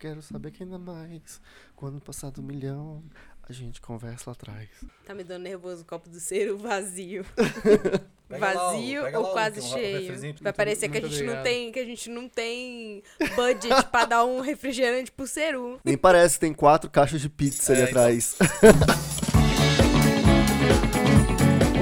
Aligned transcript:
quero 0.00 0.22
saber 0.22 0.50
que 0.50 0.62
ainda 0.62 0.78
mais. 0.78 1.40
Quando 1.76 2.00
passar 2.00 2.30
do 2.30 2.42
milhão, 2.42 3.02
a 3.48 3.52
gente 3.52 3.80
conversa 3.80 4.30
lá 4.30 4.32
atrás. 4.32 4.68
Tá 5.04 5.14
me 5.14 5.22
dando 5.22 5.42
nervoso 5.42 5.82
o 5.82 5.84
copo 5.84 6.08
do 6.08 6.18
cero 6.18 6.56
vazio. 6.58 7.24
Vazio 8.30 9.10
lá 9.10 9.18
ou 9.18 9.32
quase 9.32 9.58
um 9.58 9.62
cheio? 9.62 10.36
Vai 10.40 10.52
parecer 10.52 10.88
que 10.88 10.98
a 10.98 11.00
gente 11.00 11.14
não 11.16 11.32
obrigado. 11.32 11.42
tem, 11.42 11.72
que 11.72 11.80
a 11.80 11.84
gente 11.84 12.08
não 12.08 12.28
tem 12.28 13.02
budget 13.34 13.86
pra 13.90 14.04
dar 14.04 14.24
um 14.24 14.40
refrigerante 14.40 15.10
pro 15.10 15.26
Ceru. 15.26 15.80
Nem 15.84 15.98
parece 15.98 16.38
tem 16.38 16.54
quatro 16.54 16.88
caixas 16.88 17.20
de 17.20 17.28
pizza 17.28 17.72
ali 17.72 17.82
É, 17.82 17.90
então. 17.90 18.02
atrás. 18.02 18.36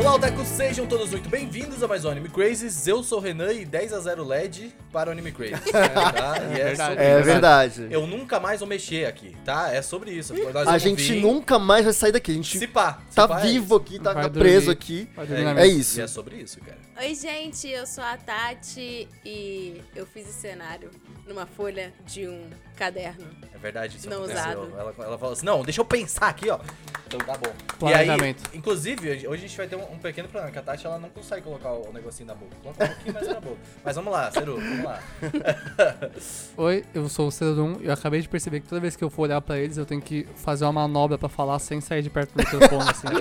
Olá, 0.09 0.17
Otaku, 0.17 0.43
sejam 0.43 0.87
todos 0.87 1.11
muito 1.11 1.29
bem-vindos 1.29 1.83
a 1.83 1.87
mais 1.87 2.03
um 2.03 2.09
Anime 2.09 2.31
Crazes. 2.31 2.87
Eu 2.87 3.03
sou 3.03 3.19
o 3.19 3.21
Renan 3.21 3.53
e 3.53 3.67
10 3.67 3.93
a 3.93 4.01
0 4.01 4.25
LED 4.25 4.75
para 4.91 5.11
o 5.11 5.13
Anime 5.13 5.31
Crazes. 5.33 5.61
tá? 5.71 6.39
E 6.51 6.59
é 6.59 6.65
verdade. 6.65 6.89
sobre 6.89 7.05
É 7.05 7.17
isso. 7.17 7.25
verdade. 7.27 7.87
Eu 7.91 8.07
nunca 8.07 8.41
mais 8.41 8.61
vou 8.61 8.67
mexer 8.67 9.05
aqui, 9.05 9.37
tá? 9.45 9.71
É 9.71 9.83
sobre 9.83 10.11
isso. 10.13 10.33
Nós 10.33 10.57
A 10.57 10.65
vamos 10.65 10.83
gente 10.83 11.02
vir, 11.13 11.21
nunca 11.21 11.59
mais 11.59 11.85
vai 11.85 11.93
sair 11.93 12.13
daqui. 12.13 12.30
A 12.30 12.35
gente 12.35 12.59
Se 12.59 12.66
pá. 12.66 13.02
se 13.11 13.16
tá 13.16 13.29
pá 13.29 13.41
é 13.41 13.43
vivo 13.49 13.77
aqui, 13.77 13.99
tá, 13.99 14.15
Vai 14.15 14.23
tá 14.23 14.29
dormir. 14.30 14.49
preso 14.49 14.71
aqui. 14.71 15.11
Vai 15.15 15.27
isso. 15.27 15.35
dormir 15.35 15.45
na 15.45 15.51
É, 15.51 15.55
mesa. 15.66 15.79
isso. 15.79 16.01
E 16.01 16.02
é 16.02 16.07
sobre 16.07 16.37
isso, 16.37 16.59
cara. 16.61 16.79
Oi, 17.01 17.15
gente, 17.15 17.69
eu 17.69 17.87
sou 17.87 18.02
a 18.02 18.16
Tati 18.16 19.07
e 19.27 19.83
eu 19.95 20.07
fiz 20.07 20.27
esse 20.27 20.41
cenário 20.41 20.91
numa 21.29 21.45
folha 21.45 21.93
de 22.07 22.27
um 22.27 22.49
caderno. 22.78 23.27
É 23.52 23.59
verdade, 23.59 23.96
isso 23.96 24.09
Não 24.09 24.18
aconteceu. 24.18 24.42
usado. 24.42 24.73
Ela, 24.78 24.95
ela 24.98 25.18
falou 25.18 25.32
assim, 25.32 25.45
não, 25.45 25.62
deixa 25.62 25.80
eu 25.80 25.84
pensar 25.84 26.28
aqui, 26.28 26.48
ó. 26.48 26.59
Então 27.06 27.18
tá 27.20 27.37
bom. 27.38 27.51
Planejamento. 27.78 28.42
E 28.45 28.52
aí, 28.52 28.59
inclusive, 28.59 29.10
hoje 29.27 29.45
a 29.45 29.48
gente 29.48 29.56
vai 29.56 29.66
ter 29.66 29.77
um, 29.77 29.92
um 29.92 29.98
pequeno 29.98 30.28
problema, 30.28 30.52
que 30.52 30.59
a 30.59 30.62
Tati 30.62 30.87
ela 30.87 30.98
não 30.98 31.09
consegue 31.09 31.42
colocar 31.42 31.73
o 31.73 31.92
negocinho 31.92 32.27
na 32.27 32.34
boca. 32.34 32.54
Coloca 32.62 32.84
um 32.84 32.87
pouquinho 32.88 33.14
mais 33.14 33.27
na 33.28 33.41
boca. 33.41 33.56
Mas 33.84 33.96
vamos 33.96 34.12
lá, 34.12 34.30
Ceru, 34.30 34.56
vamos 34.60 34.84
lá. 34.84 35.02
Oi, 36.56 36.84
eu 36.95 37.09
sou 37.09 37.28
o 37.28 37.30
Cedrum 37.32 37.78
e 37.80 37.87
eu 37.87 37.92
acabei 37.92 38.20
de 38.20 38.28
perceber 38.28 38.60
que 38.60 38.68
toda 38.68 38.80
vez 38.80 38.95
que 38.95 39.02
eu 39.02 39.10
for 39.10 39.23
olhar 39.23 39.40
pra 39.40 39.59
eles, 39.59 39.76
eu 39.76 39.87
tenho 39.87 40.01
que 40.02 40.26
fazer 40.37 40.65
uma 40.65 40.73
manobra 40.73 41.16
pra 41.18 41.29
falar 41.29 41.59
sem 41.59 41.80
sair 41.80 42.02
de 42.02 42.10
perto 42.10 42.32
do 42.35 42.38
microfone, 42.38 42.90
assim. 42.90 43.09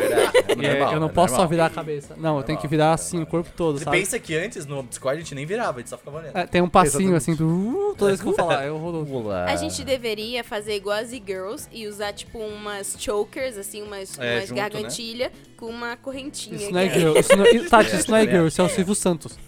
É 0.47 0.55
verdade, 0.55 0.65
é 0.65 0.67
é, 0.67 0.79
normal, 0.79 0.93
eu 0.93 0.99
não 0.99 1.07
é 1.07 1.11
posso 1.11 1.27
só 1.33 1.41
normal. 1.41 1.49
virar 1.49 1.65
a 1.67 1.69
cabeça. 1.69 2.15
Não, 2.17 2.37
eu 2.37 2.43
tenho 2.43 2.55
Normal, 2.55 2.61
que 2.61 2.67
virar 2.67 2.83
normal. 2.85 2.93
assim 2.95 3.21
o 3.21 3.25
corpo 3.25 3.49
todo, 3.55 3.77
Você 3.77 3.83
sabe? 3.83 3.97
pensa 3.99 4.19
que 4.19 4.35
antes 4.35 4.65
no 4.65 4.81
Discord 4.83 5.17
a 5.17 5.21
gente 5.21 5.35
nem 5.35 5.45
virava, 5.45 5.77
a 5.77 5.81
gente 5.81 5.89
só 5.89 5.97
ficava 5.97 6.17
olhando. 6.17 6.35
É, 6.37 6.45
tem 6.47 6.61
um 6.61 6.69
passinho 6.69 7.15
Exatamente. 7.15 7.17
assim 7.17 7.35
do 7.35 7.47
uh, 7.91 7.95
toda 7.95 8.11
vez 8.11 8.21
que 8.21 8.27
eu 8.27 8.31
vou 8.33 8.35
falar, 8.35 8.63
é 8.63 8.71
horroroso. 8.71 9.13
Olá. 9.13 9.46
A 9.47 9.55
gente 9.55 9.83
deveria 9.83 10.43
fazer 10.43 10.75
igual 10.75 10.97
as 10.97 11.11
e-girls 11.11 11.67
e 11.71 11.87
usar, 11.87 12.13
tipo, 12.13 12.37
umas 12.39 12.95
chokers, 12.99 13.57
assim, 13.57 13.81
umas, 13.81 14.17
É, 14.19 14.37
umas 14.39 14.49
junto, 14.49 14.59
né? 15.25 15.31
Com 15.57 15.65
uma 15.67 15.97
correntinha. 15.97 16.55
Isso 16.55 16.71
não 16.71 16.79
é 16.79 16.89
girl. 16.89 17.17
Isso 17.17 17.35
não, 17.35 17.45
Tati, 17.69 17.95
isso 17.95 18.09
não 18.11 18.17
é 18.17 18.23
É, 18.23 18.27
girl, 18.29 18.47
isso 18.47 18.61
é 18.61 18.63
o 18.63 18.67
é. 18.67 18.69
Silvio 18.69 18.95
Santos. 18.95 19.37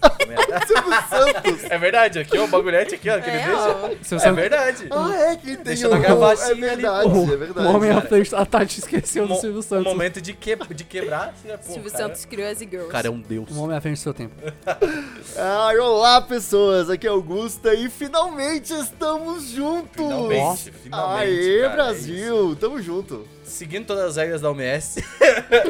Santos. 1.08 1.64
É 1.70 1.78
verdade, 1.78 2.18
aqui 2.18 2.36
ó, 2.38 2.44
o 2.44 2.48
bagulhete 2.48 2.94
aqui, 2.96 3.08
ó, 3.10 3.20
que 3.20 3.28
ele 3.30 3.38
É, 3.38 3.46
deixa. 3.46 3.62
Silvio 3.62 3.98
É 4.00 4.18
Santos. 4.18 4.36
verdade. 4.36 4.86
Ah, 4.90 5.14
é 5.16 5.36
que 5.36 5.46
tem 5.56 5.64
Deixa 5.64 5.86
o... 5.86 5.90
na 5.90 5.96
É 5.96 6.00
gravatinha 6.00 6.46
ali, 6.50 6.60
verdade, 6.60 7.08
O, 7.08 7.22
é 7.32 7.36
verdade. 7.36 7.66
o 7.68 7.70
homem 7.72 7.90
à 7.90 8.00
frente, 8.00 8.34
a 8.34 8.44
Tati 8.46 8.80
esqueceu 8.80 9.26
do 9.26 9.34
Mo- 9.34 9.40
Silvio 9.40 9.62
Santos. 9.62 9.84
momento 9.92 10.20
de, 10.20 10.32
que, 10.34 10.56
de 10.56 10.84
quebrar. 10.84 11.28
assim, 11.36 11.48
né, 11.48 11.56
pô, 11.56 11.72
Silvio 11.72 11.90
cara- 11.92 12.04
Santos 12.04 12.24
criou 12.24 12.48
as 12.50 12.60
e-girls. 12.60 12.88
O 12.88 12.92
cara 12.92 13.06
é 13.08 13.10
um 13.10 13.20
deus. 13.20 13.48
O 13.50 13.62
homem 13.62 13.76
à 13.76 13.80
frente 13.80 13.96
do 13.96 14.00
seu 14.00 14.14
tempo. 14.14 14.34
Ai, 15.36 15.78
olá, 15.78 16.20
pessoas. 16.20 16.90
Aqui 16.90 17.06
é 17.06 17.10
Augusta 17.10 17.72
e 17.74 17.88
finalmente 17.88 18.72
estamos 18.74 19.50
juntos. 19.50 19.90
Finalmente, 19.96 20.72
finalmente. 20.82 21.22
Aê, 21.22 21.60
cara, 21.62 21.72
é 21.72 21.76
Brasil. 21.76 22.56
Tamo 22.56 22.80
junto. 22.82 23.26
Seguindo 23.50 23.84
todas 23.84 24.04
as 24.04 24.16
regras 24.16 24.40
da 24.40 24.50
OMS. 24.50 25.04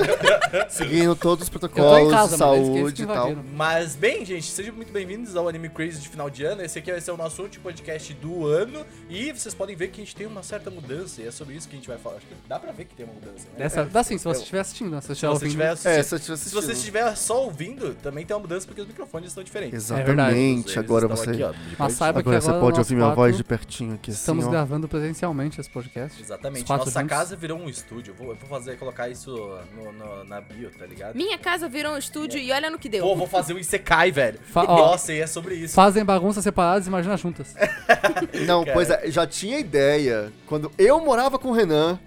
Seguindo 0.69 1.17
todos 1.17 1.45
os 1.45 1.48
protocolos 1.48 2.12
casa, 2.12 2.33
de 2.33 2.39
saúde 2.39 3.03
e 3.03 3.06
tal. 3.06 3.34
Mas, 3.55 3.97
bem, 3.97 4.25
gente, 4.25 4.45
sejam 4.50 4.75
muito 4.75 4.92
bem-vindos 4.92 5.34
ao 5.34 5.48
Anime 5.48 5.70
Crazy 5.70 5.98
de 5.98 6.09
final 6.09 6.28
de 6.28 6.45
ano. 6.45 6.62
Esse 6.62 6.78
aqui 6.78 6.92
vai 6.92 7.00
ser 7.00 7.11
o 7.11 7.17
nosso 7.17 7.42
último 7.42 7.64
podcast 7.64 8.12
do 8.14 8.47
ano. 8.47 8.84
E 9.09 9.33
vocês 9.33 9.55
podem 9.55 9.75
ver 9.75 9.89
que 9.89 10.03
a 10.03 10.05
gente 10.05 10.14
tem 10.14 10.27
uma 10.27 10.42
certa 10.42 10.70
mudança. 10.70 11.22
E 11.22 11.27
é 11.27 11.31
sobre 11.31 11.55
isso 11.55 11.69
que 11.69 11.75
a 11.75 11.78
gente 11.78 11.89
vai 11.89 11.97
falar. 11.97 12.17
Acho 12.17 12.27
que 12.27 12.34
dá 12.47 12.59
pra 12.59 12.70
ver 12.70 12.84
que 12.84 12.95
tem 12.95 13.06
uma 13.06 13.14
mudança, 13.14 13.47
né? 13.53 13.59
Dessa, 13.59 13.84
dá 13.84 14.05
sim, 14.05 14.19
se 14.19 14.25
você 14.25 14.41
estiver 14.41 14.61
assistindo, 14.61 14.91
né? 14.91 15.00
Se 15.00 15.09
você 15.09 15.15
Se 15.15 15.27
estiver 15.47 15.72
estiver 15.72 15.97
É, 15.97 16.00
assistindo. 16.00 16.37
se 16.37 16.48
Se 16.50 16.55
você 16.55 16.72
estiver 16.72 17.16
só 17.16 17.44
ouvindo, 17.44 17.94
também 18.03 18.27
tem 18.27 18.37
uma 18.37 18.43
mudança 18.43 18.66
porque 18.66 18.83
os 18.83 18.87
microfones 18.87 19.28
estão 19.28 19.43
diferentes. 19.43 19.75
Exatamente. 19.78 20.69
Eles 20.69 20.78
Agora 20.78 21.09
você... 21.09 21.31
aqui, 21.31 21.43
ó, 21.43 21.53
Mas 21.78 21.94
saiba 21.94 22.22
que 22.22 22.28
Agora 22.28 22.41
você 22.43 22.50
agora 22.50 22.62
pode 22.62 22.78
ouvir 22.78 22.94
minha 22.94 23.15
voz 23.15 23.37
de 23.37 23.43
pertinho 23.44 23.94
aqui, 23.94 24.10
Estamos 24.10 24.44
assim, 24.44 24.53
gravando 24.53 24.87
presencialmente 24.87 25.59
esse 25.60 25.71
podcast. 25.71 26.21
Exatamente. 26.21 26.69
Nossa 26.69 26.91
juntos. 26.91 27.09
casa 27.09 27.37
virou 27.37 27.59
um 27.59 27.69
estúdio. 27.70 28.12
Eu 28.12 28.14
Vou, 28.26 28.34
vou 28.34 28.48
fazer, 28.48 28.76
colocar 28.76 29.08
isso 29.08 29.31
no, 29.75 29.92
no- 29.92 30.25
na 30.25 30.41
bio, 30.41 30.70
tá 30.78 30.84
ligado? 30.86 31.14
Minha 31.16 31.38
casa 31.38 31.69
virou 31.69 31.92
um 31.94 31.98
estúdio 31.98 32.38
e 32.38 32.50
olha 32.53 32.69
no 32.70 32.78
que 32.78 32.88
deu. 32.88 33.03
Pô, 33.04 33.14
vou 33.16 33.26
fazer 33.26 33.54
o 33.54 33.58
Isekai, 33.58 34.10
velho. 34.10 34.38
Fa- 34.44 34.64
ó. 34.66 34.76
Nossa, 34.91 35.12
e 35.12 35.20
é 35.20 35.26
sobre 35.26 35.54
isso. 35.54 35.75
Fazem 35.75 36.04
bagunças 36.04 36.42
separadas, 36.44 36.86
imagina 36.86 37.16
juntas. 37.16 37.54
Não, 38.47 38.62
Cara. 38.64 38.75
pois 38.75 38.91
é, 38.91 39.10
já 39.10 39.26
tinha 39.26 39.59
ideia. 39.59 40.32
Quando 40.47 40.70
eu 40.76 41.00
morava 41.00 41.38
com 41.38 41.48
o 41.48 41.53
Renan, 41.53 41.98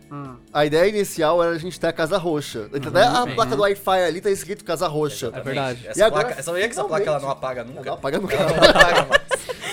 a 0.53 0.65
ideia 0.65 0.87
inicial 0.89 1.41
era 1.43 1.53
a 1.53 1.57
gente 1.57 1.79
ter 1.79 1.87
a 1.87 1.93
Casa 1.93 2.17
Roxa. 2.17 2.69
Até 2.73 3.03
a 3.03 3.23
Uhum. 3.23 3.35
placa 3.35 3.55
do 3.55 3.61
Wi-Fi 3.61 4.03
ali 4.03 4.21
tá 4.21 4.29
escrito 4.29 4.63
Casa 4.65 4.87
Roxa. 4.87 5.27
Exatamente. 5.27 5.45
verdade. 5.45 5.87
Essa 5.87 5.99
E 5.99 6.03
agora, 6.03 6.25
placa, 6.27 6.43
sabia 6.43 6.61
que 6.65 6.71
essa 6.71 6.83
placa 6.83 7.05
ela 7.09 7.19
não 7.19 7.29
apaga 7.29 7.63
nunca? 7.63 7.81
Não, 7.83 7.93
apaga 7.93 8.19
nunca. 8.19 8.35
Ela 8.35 8.49
não 8.55 8.63
apaga 8.69 9.05
mais. 9.05 9.23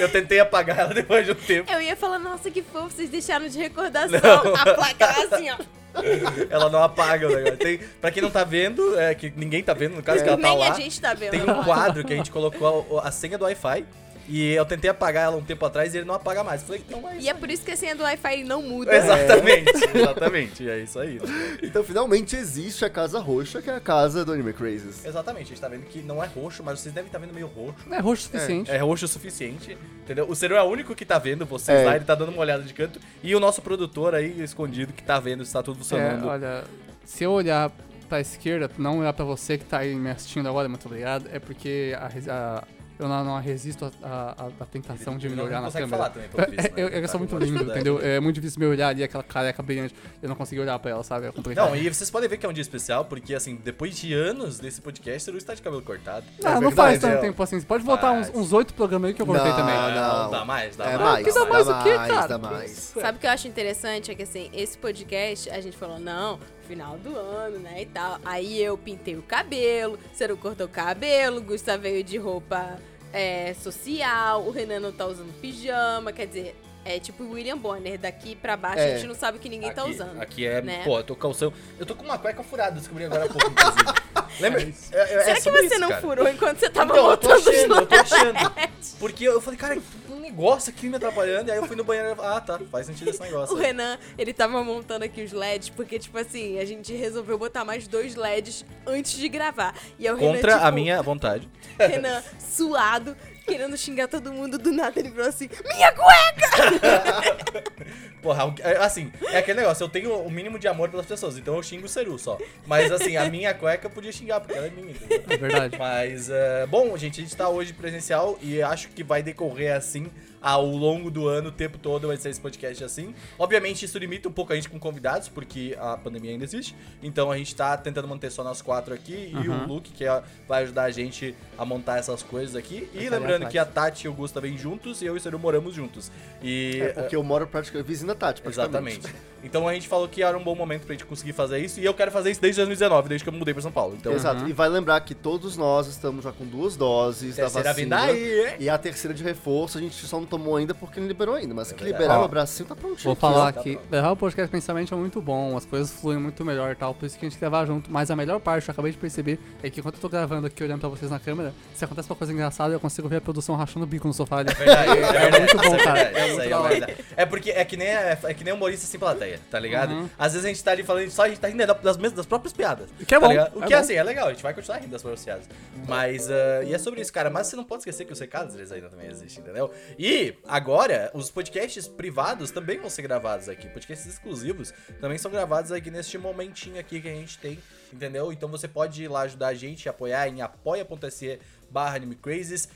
Eu 0.00 0.08
tentei 0.10 0.40
apagar 0.40 0.78
ela 0.78 0.94
depois 0.94 1.26
de 1.26 1.32
um 1.32 1.34
tempo. 1.34 1.70
Eu 1.70 1.80
ia 1.82 1.94
falar, 1.94 2.18
nossa, 2.18 2.50
que 2.50 2.62
fofo, 2.62 2.88
vocês 2.90 3.10
deixaram 3.10 3.46
de 3.48 3.58
recordação. 3.58 4.18
Não. 4.22 4.54
A 4.56 4.74
placa 4.74 5.06
assim, 5.06 5.50
ó. 5.50 5.56
Ela 6.50 6.68
não 6.68 6.82
apaga 6.82 7.26
o 7.26 7.34
negócio. 7.34 7.56
Tem, 7.56 7.78
pra 8.00 8.10
quem 8.10 8.22
não 8.22 8.30
tá 8.30 8.44
vendo, 8.44 8.98
é 8.98 9.14
que 9.14 9.32
ninguém 9.36 9.62
tá 9.62 9.74
vendo, 9.74 9.96
no 9.96 10.02
caso 10.02 10.22
que 10.22 10.28
ela 10.28 10.38
tá 10.38 10.48
Nem 10.48 10.58
lá. 10.58 10.70
a 10.72 10.74
gente 10.74 11.00
tá 11.00 11.14
vendo. 11.14 11.30
Tem 11.30 11.42
um 11.42 11.64
quadro 11.64 12.04
que 12.04 12.12
a 12.12 12.16
gente 12.16 12.30
colocou 12.30 13.00
a, 13.00 13.08
a 13.08 13.10
senha 13.10 13.36
do 13.36 13.44
Wi-Fi. 13.44 13.84
E 14.32 14.52
eu 14.52 14.64
tentei 14.64 14.88
apagar 14.88 15.24
ela 15.24 15.36
um 15.36 15.42
tempo 15.42 15.66
atrás 15.66 15.92
e 15.92 15.98
ele 15.98 16.06
não 16.06 16.14
apaga 16.14 16.44
mais. 16.44 16.62
Falei, 16.62 16.82
então 16.86 17.00
vai. 17.02 17.18
E 17.18 17.28
é 17.28 17.34
por 17.34 17.50
isso 17.50 17.64
que 17.64 17.72
a 17.72 17.76
senha 17.76 17.96
do 17.96 18.04
Wi-Fi 18.04 18.44
não 18.44 18.62
muda. 18.62 18.94
Exatamente, 18.94 19.72
exatamente. 19.92 20.70
É 20.70 20.78
isso 20.78 20.98
aí. 21.00 21.14
né? 21.14 21.58
Então 21.62 21.82
finalmente 21.82 22.36
existe 22.36 22.84
a 22.84 22.90
Casa 22.90 23.18
Roxa, 23.18 23.60
que 23.60 23.68
é 23.68 23.74
a 23.74 23.80
casa 23.80 24.24
do 24.24 24.32
Anime 24.32 24.52
Crazes. 24.52 25.04
Exatamente, 25.04 25.46
a 25.46 25.48
gente 25.48 25.60
tá 25.60 25.68
vendo 25.68 25.82
que 25.86 26.00
não 26.00 26.22
é 26.22 26.28
roxo, 26.28 26.62
mas 26.62 26.78
vocês 26.78 26.94
devem 26.94 27.08
estar 27.08 27.18
vendo 27.18 27.34
meio 27.34 27.48
roxo. 27.48 27.88
Não 27.88 27.96
é 27.96 28.00
roxo 28.00 28.28
o 28.28 28.30
suficiente. 28.32 28.70
É 28.70 28.78
roxo 28.78 29.04
o 29.04 29.08
suficiente, 29.08 29.76
entendeu? 30.04 30.28
O 30.28 30.34
Cero 30.36 30.54
é 30.54 30.62
o 30.62 30.66
único 30.66 30.94
que 30.94 31.04
tá 31.04 31.18
vendo 31.18 31.44
vocês 31.44 31.80
É. 31.80 31.84
lá, 31.84 31.96
ele 31.96 32.04
tá 32.04 32.14
dando 32.14 32.28
uma 32.30 32.40
olhada 32.40 32.62
de 32.62 32.72
canto. 32.72 33.00
E 33.22 33.34
o 33.34 33.40
nosso 33.40 33.60
produtor 33.60 34.14
aí, 34.14 34.40
escondido, 34.42 34.92
que 34.92 35.02
tá 35.02 35.18
vendo 35.18 35.44
se 35.44 35.52
tá 35.52 35.62
tudo 35.62 35.76
É, 35.76 35.78
funcionando. 35.80 36.28
olha, 36.28 36.62
se 37.04 37.24
eu 37.24 37.32
olhar 37.32 37.70
pra 38.08 38.20
esquerda, 38.20 38.70
não 38.78 39.00
olhar 39.00 39.12
pra 39.12 39.24
você 39.24 39.58
que 39.58 39.64
tá 39.64 39.78
aí 39.78 39.94
me 39.94 40.10
assistindo 40.10 40.48
agora, 40.48 40.68
muito 40.68 40.86
obrigado, 40.86 41.28
é 41.32 41.38
porque 41.38 41.96
a 41.98 42.10
a- 42.32 42.64
eu 43.00 43.08
não, 43.08 43.24
não 43.24 43.40
resisto 43.40 43.90
à 44.02 44.64
tentação 44.70 45.16
de 45.16 45.26
Ele 45.26 45.34
me 45.34 45.40
não 45.40 45.46
olhar 45.48 45.60
na 45.62 45.70
câmera. 45.70 45.88
falar 45.88 46.10
também, 46.10 46.28
pelo 46.28 46.46
visto, 46.50 46.62
né? 46.62 46.70
eu, 46.76 46.88
eu 46.88 47.02
Tá 47.02 47.08
sou 47.08 47.20
com 47.20 47.26
muito 47.26 47.44
lindo, 47.44 47.70
entendeu? 47.70 48.00
É 48.00 48.20
muito 48.20 48.34
difícil 48.36 48.60
me 48.60 48.66
olhar 48.66 48.88
ali, 48.88 49.02
aquela 49.02 49.22
careca 49.24 49.62
brilhante. 49.62 49.94
Eu 50.22 50.28
não 50.28 50.36
consegui 50.36 50.60
olhar 50.60 50.78
pra 50.78 50.90
ela, 50.90 51.02
sabe? 51.02 51.26
É 51.26 51.32
complicado. 51.32 51.68
Não, 51.68 51.76
e 51.76 51.88
vocês 51.88 52.10
podem 52.10 52.28
ver 52.28 52.36
que 52.36 52.46
é 52.46 52.48
um 52.48 52.52
dia 52.52 52.62
especial, 52.62 53.04
porque 53.06 53.34
assim, 53.34 53.56
depois 53.56 53.96
de 53.98 54.12
anos 54.14 54.58
desse 54.58 54.80
podcast, 54.80 55.28
o 55.28 55.32
Luiz 55.32 55.44
tá 55.44 55.54
de 55.54 55.62
cabelo 55.62 55.82
cortado. 55.82 56.26
Não, 56.42 56.50
É 56.56 56.60
não 56.60 56.70
faz 56.70 56.98
tanto 57.00 57.14
é. 57.16 57.20
tempo 57.20 57.42
assim. 57.42 57.58
Você 57.58 57.66
pode 57.66 57.84
voltar 57.84 58.12
uns 58.12 58.26
Faz. 58.28 58.38
uns 58.38 58.52
oito 58.52 58.74
programas 58.74 59.08
aí 59.08 59.14
que 59.14 59.22
eu 59.22 59.26
cortei 59.26 59.48
Não, 59.50 59.56
também. 59.56 59.74
não. 59.74 60.30
dá 60.30 60.44
mais, 60.44 60.76
dá 60.76 60.84
É 60.84 60.98
mais. 60.98 61.00
mais, 61.10 61.26
que 61.26 61.32
dá 61.32 61.46
mais 61.46 61.68
o 61.68 61.82
quê, 61.82 61.92
cara? 61.94 62.26
dá 62.26 62.38
mais. 62.38 62.70
Sabe 62.70 63.16
o 63.18 63.20
que 63.20 63.26
eu 63.26 63.30
acho 63.30 63.48
interessante? 63.48 64.10
É 64.10 64.14
que 64.14 64.22
assim, 64.22 64.50
esse 64.52 64.76
podcast, 64.76 65.48
a 65.50 65.60
gente 65.60 65.76
falou, 65.76 65.98
não, 65.98 66.38
final 66.68 66.96
do 66.98 67.16
ano, 67.16 67.58
né, 67.58 67.82
e 67.82 67.86
tal. 67.86 68.18
Aí 68.24 68.62
eu 68.62 68.76
pintei 68.78 69.16
o 69.16 69.22
cabelo, 69.22 69.98
Ciro 70.12 70.36
cortou 70.36 70.66
o 70.66 70.68
cabelo, 70.68 71.40
Gustavo 71.42 71.82
veio 71.82 72.02
de 72.04 72.18
roupa 72.18 72.78
é, 73.12 73.54
social, 73.54 74.42
o 74.42 74.50
Renan 74.50 74.80
não 74.80 74.92
tá 74.92 75.06
usando 75.06 75.32
pijama, 75.40 76.12
quer 76.12 76.26
dizer, 76.26 76.56
é 76.84 76.98
tipo 76.98 77.22
o 77.24 77.32
William 77.32 77.58
Bonner, 77.58 77.98
daqui 77.98 78.34
pra 78.34 78.56
baixo 78.56 78.78
É. 78.80 78.92
a 78.92 78.96
gente 78.96 79.06
não 79.06 79.14
sabe 79.14 79.38
o 79.38 79.40
que 79.40 79.48
ninguém 79.48 79.72
tá 79.72 79.82
aqui, 79.82 79.90
usando. 79.90 80.20
Aqui 80.20 80.46
é, 80.46 80.62
né? 80.62 80.82
pô, 80.84 80.98
eu 80.98 81.04
tô 81.04 81.14
calção. 81.16 81.52
Eu 81.78 81.84
tô 81.86 81.94
com 81.94 82.04
uma 82.04 82.18
cueca 82.18 82.42
furada, 82.42 82.72
descobri 82.72 83.04
agora 83.04 83.24
há 83.24 83.28
pouco, 83.28 83.50
inclusive. 83.50 84.00
Lembra? 84.40 84.62
É, 84.62 84.64
é- 84.64 85.14
é 85.14 85.24
Será 85.24 85.34
que 85.36 85.40
você 85.42 85.66
isso, 85.66 85.78
não 85.80 85.88
cara. 85.88 86.00
furou 86.00 86.28
enquanto 86.28 86.58
você 86.58 86.70
tava 86.70 86.92
Então, 86.92 87.10
eu 87.10 87.16
tô 87.16 87.28
montando 87.28 87.50
os 87.50 87.56
achando, 87.56 87.74
eu 87.74 87.86
tô 87.86 87.94
LEDs? 87.96 88.12
achando. 88.12 88.52
Porque 88.98 89.24
eu 89.24 89.40
falei, 89.40 89.58
cara, 89.58 89.78
um 90.08 90.20
negócio 90.20 90.70
aqui 90.70 90.88
me 90.88 90.96
atrapalhando. 90.96 91.48
E 91.48 91.52
aí 91.52 91.58
eu 91.58 91.66
fui 91.66 91.76
no 91.76 91.84
banheiro 91.84 92.10
e 92.18 92.24
ah, 92.24 92.40
tá, 92.40 92.58
faz 92.70 92.86
sentido 92.86 93.10
esse 93.10 93.20
negócio. 93.22 93.54
O 93.54 93.58
Renan, 93.58 93.98
ele 94.16 94.32
tava 94.32 94.62
montando 94.64 95.04
aqui 95.04 95.22
os 95.22 95.32
LEDs, 95.32 95.68
porque, 95.70 95.98
tipo 95.98 96.16
assim, 96.16 96.58
a 96.58 96.64
gente 96.64 96.92
resolveu 96.94 97.36
botar 97.38 97.64
mais 97.64 97.86
dois 97.86 98.14
LEDs 98.14 98.64
antes 98.86 99.12
de 99.18 99.28
gravar. 99.28 99.74
E 99.98 100.08
aí 100.08 100.14
o 100.14 100.16
Renan, 100.16 100.32
Contra 100.34 100.56
a 100.56 100.58
tipo, 100.60 100.72
minha 100.72 101.02
vontade. 101.02 101.48
Renan, 101.78 102.22
suado, 102.38 103.16
querendo 103.50 103.76
xingar 103.76 104.08
todo 104.08 104.32
mundo, 104.32 104.58
do 104.58 104.72
nada 104.72 104.98
ele 104.98 105.10
falou 105.10 105.28
assim, 105.28 105.48
minha 105.66 105.92
cueca! 105.92 107.70
Porra, 108.22 108.54
é, 108.60 108.76
assim, 108.76 109.10
é 109.32 109.38
aquele 109.38 109.60
negócio, 109.60 109.82
eu 109.82 109.88
tenho 109.88 110.14
o 110.14 110.30
mínimo 110.30 110.58
de 110.58 110.68
amor 110.68 110.90
pelas 110.90 111.06
pessoas, 111.06 111.38
então 111.38 111.56
eu 111.56 111.62
xingo 111.62 111.86
o 111.86 111.88
Ceru 111.88 112.18
só. 112.18 112.38
Mas 112.66 112.92
assim, 112.92 113.16
a 113.16 113.24
minha 113.30 113.54
cueca 113.54 113.86
eu 113.86 113.90
podia 113.90 114.12
xingar, 114.12 114.40
porque 114.40 114.56
ela 114.56 114.66
é 114.66 114.70
minha, 114.70 114.90
entendeu? 114.90 115.22
É 115.28 115.36
verdade. 115.36 115.78
Mas, 115.78 116.28
é, 116.28 116.66
bom, 116.66 116.96
gente, 116.96 117.20
a 117.20 117.24
gente 117.24 117.36
tá 117.36 117.48
hoje 117.48 117.72
presencial 117.72 118.38
e 118.42 118.62
acho 118.62 118.88
que 118.88 119.02
vai 119.02 119.22
decorrer 119.22 119.74
assim 119.74 120.10
ao 120.42 120.66
longo 120.66 121.10
do 121.10 121.28
ano, 121.28 121.48
o 121.48 121.52
tempo 121.52 121.76
todo 121.78 122.06
vai 122.08 122.16
ser 122.16 122.30
esse 122.30 122.40
podcast 122.40 122.82
assim. 122.84 123.14
Obviamente, 123.38 123.84
isso 123.84 123.98
limita 123.98 124.28
um 124.28 124.32
pouco 124.32 124.52
a 124.52 124.56
gente 124.56 124.68
com 124.68 124.78
convidados, 124.78 125.28
porque 125.28 125.76
a 125.78 125.96
pandemia 125.96 126.30
ainda 126.30 126.44
existe. 126.44 126.74
Então 127.02 127.30
a 127.30 127.36
gente 127.36 127.54
tá 127.54 127.76
tentando 127.76 128.08
manter 128.08 128.30
só 128.30 128.42
nós 128.42 128.62
quatro 128.62 128.94
aqui 128.94 129.30
e 129.34 129.48
o 129.48 129.52
Uhum. 129.52 129.66
Luke, 129.66 129.90
que 129.92 130.04
é- 130.04 130.22
vai 130.48 130.62
ajudar 130.62 130.84
a 130.84 130.90
gente 130.90 131.34
a 131.58 131.64
montar 131.64 131.98
essas 131.98 132.22
coisas 132.22 132.56
aqui. 132.56 132.88
E 132.94 133.08
lembrando 133.08 133.46
que 133.48 133.58
a 133.58 133.64
Tati 133.64 134.06
e 134.06 134.08
o 134.08 134.12
Gusta 134.12 134.40
vêm 134.40 134.56
juntos 134.56 135.02
e 135.02 135.06
eu 135.06 135.14
e 135.14 135.18
o 135.18 135.20
Seru 135.20 135.38
moramos 135.38 135.74
juntos. 135.74 136.10
E 136.42 136.80
É 136.80 136.88
porque 136.92 137.16
eu 137.16 137.22
moro 137.22 137.46
praticamente 137.46 137.86
vizinho 137.86 138.08
da 138.08 138.14
Tati, 138.14 138.40
praticamente. 138.40 138.98
Exatamente. 139.00 139.30
Então 139.42 139.66
a 139.66 139.72
gente 139.72 139.88
falou 139.88 140.06
que 140.06 140.22
era 140.22 140.36
um 140.36 140.44
bom 140.44 140.54
momento 140.54 140.82
pra 140.84 140.92
gente 140.92 141.06
conseguir 141.06 141.32
fazer 141.32 141.58
isso. 141.60 141.80
E 141.80 141.84
eu 141.84 141.94
quero 141.94 142.10
fazer 142.10 142.30
isso 142.30 142.40
desde 142.42 142.56
2019, 142.60 143.08
desde 143.08 143.24
que 143.24 143.28
eu 143.28 143.32
mudei 143.32 143.54
pra 143.54 143.62
São 143.62 143.72
Paulo. 143.72 143.96
Então, 143.98 144.12
Exato. 144.12 144.46
E 144.46 144.52
vai 144.52 144.68
lembrar 144.68 145.00
que 145.00 145.14
todos 145.14 145.56
nós 145.56 145.86
estamos 145.86 146.24
já 146.24 146.30
com 146.32 146.44
duas 146.44 146.76
doses 146.76 147.36
terceira 147.36 147.64
da 147.64 147.72
vacina. 147.72 148.02
aí? 148.02 148.56
E 148.60 148.68
a 148.68 148.76
terceira 148.76 149.14
de 149.14 149.22
reforço 149.22 149.78
a 149.78 149.80
gente 149.80 149.94
só 150.06 150.18
não 150.20 150.26
tomou 150.30 150.56
ainda 150.56 150.74
porque 150.74 151.00
não 151.00 151.08
liberou 151.08 151.34
ainda. 151.34 151.52
Mas 151.52 151.72
que 151.72 151.82
verdade. 151.82 152.02
liberar 152.02 152.20
Ó, 152.20 152.24
o 152.24 152.28
bracinho 152.28 152.68
tá 152.68 152.74
prontinho. 152.76 153.02
Vou 153.04 153.12
aqui, 153.12 153.20
falar 153.20 153.52
tá 153.52 153.62
que 153.62 153.72
pronto. 153.74 153.90
levar 153.92 154.10
o 154.12 154.16
podcast 154.16 154.50
principalmente 154.50 154.94
é 154.94 154.96
muito 154.96 155.20
bom, 155.20 155.56
as 155.56 155.66
coisas 155.66 155.92
fluem 155.92 156.18
muito 156.18 156.44
melhor 156.44 156.70
e 156.72 156.74
tal, 156.74 156.94
por 156.94 157.06
isso 157.06 157.18
que 157.18 157.26
a 157.26 157.28
gente 157.28 157.38
quer 157.38 157.46
levar 157.46 157.66
junto. 157.66 157.90
Mas 157.90 158.10
a 158.10 158.16
melhor 158.16 158.40
parte, 158.40 158.68
eu 158.68 158.72
acabei 158.72 158.92
de 158.92 158.98
perceber, 158.98 159.38
é 159.62 159.68
que 159.68 159.80
enquanto 159.80 159.96
eu 159.96 160.00
tô 160.00 160.08
gravando 160.08 160.46
aqui 160.46 160.62
olhando 160.62 160.80
pra 160.80 160.88
vocês 160.88 161.10
na 161.10 161.18
câmera, 161.18 161.52
se 161.74 161.84
acontece 161.84 162.08
uma 162.08 162.16
coisa 162.16 162.32
engraçada, 162.32 162.72
eu 162.72 162.80
consigo 162.80 163.08
ver 163.08 163.16
a 163.16 163.20
produção 163.20 163.56
rachando 163.56 163.84
o 163.84 163.88
bico 163.88 164.06
no 164.06 164.14
sofá 164.14 164.38
ali. 164.38 164.54
Verdade, 164.54 164.90
é 164.90 164.94
verdade, 164.94 165.38
muito 165.40 165.56
bom, 165.56 165.74
é 165.74 165.84
cara. 165.84 166.04
verdade, 166.10 166.50
É 166.50 166.56
hora. 166.56 166.68
verdade. 166.68 166.96
É 167.16 167.26
porque 167.26 167.50
é 167.50 167.64
que 167.64 167.76
nem, 167.76 167.88
é, 167.88 168.18
é 168.22 168.34
que 168.34 168.44
nem 168.44 168.52
humorista 168.54 168.86
sem 168.86 169.00
plateia, 169.00 169.40
tá 169.50 169.58
ligado? 169.58 169.92
Uhum. 169.92 170.08
Às 170.18 170.32
vezes 170.32 170.44
a 170.44 170.48
gente 170.48 170.62
tá 170.62 170.70
ali 170.70 170.82
falando 170.82 171.10
só, 171.10 171.24
a 171.24 171.28
gente 171.28 171.40
tá 171.40 171.48
rindo 171.48 171.66
das, 171.66 171.96
mesmas, 171.96 172.12
das 172.12 172.26
próprias 172.26 172.52
piadas. 172.52 172.88
Que 173.06 173.14
é 173.14 173.18
tá 173.18 173.26
bom, 173.26 173.32
ligado? 173.32 173.58
O 173.58 173.64
é 173.64 173.66
que 173.66 173.74
é 173.74 173.76
assim, 173.76 173.94
é 173.94 174.02
legal, 174.02 174.28
a 174.28 174.30
gente 174.30 174.42
vai 174.42 174.54
continuar 174.54 174.78
rindo 174.78 174.90
das 174.92 175.02
próprias 175.02 175.24
piadas. 175.24 175.48
Mas, 175.88 176.30
ah, 176.30 176.62
e 176.64 176.74
é 176.74 176.78
sobre 176.78 177.00
isso, 177.00 177.12
cara. 177.12 177.30
Mas 177.30 177.46
você 177.48 177.56
não 177.56 177.64
pode 177.64 177.80
esquecer 177.80 178.04
que 178.04 178.12
os 178.12 178.20
recados, 178.20 178.54
eles 178.54 178.70
ainda 178.70 178.88
também 178.88 179.08
existem, 179.08 179.42
entendeu? 179.42 179.70
E 179.98 180.19
agora, 180.46 181.10
os 181.14 181.30
podcasts 181.30 181.86
privados 181.88 182.50
também 182.50 182.78
vão 182.78 182.88
ser 182.90 183.02
gravados 183.02 183.48
aqui. 183.48 183.68
Podcasts 183.68 184.06
exclusivos 184.06 184.72
também 185.00 185.18
são 185.18 185.30
gravados 185.30 185.72
aqui 185.72 185.90
neste 185.90 186.16
momentinho 186.18 186.78
aqui 186.78 187.00
que 187.00 187.08
a 187.08 187.14
gente 187.14 187.38
tem, 187.38 187.58
entendeu? 187.92 188.32
Então 188.32 188.48
você 188.48 188.66
pode 188.68 189.02
ir 189.02 189.08
lá 189.08 189.20
ajudar 189.22 189.48
a 189.48 189.54
gente, 189.54 189.88
apoiar 189.88 190.28
em 190.28 190.42
apoia.se 190.42 191.38
barra 191.70 191.96
animecrazes 191.96 192.68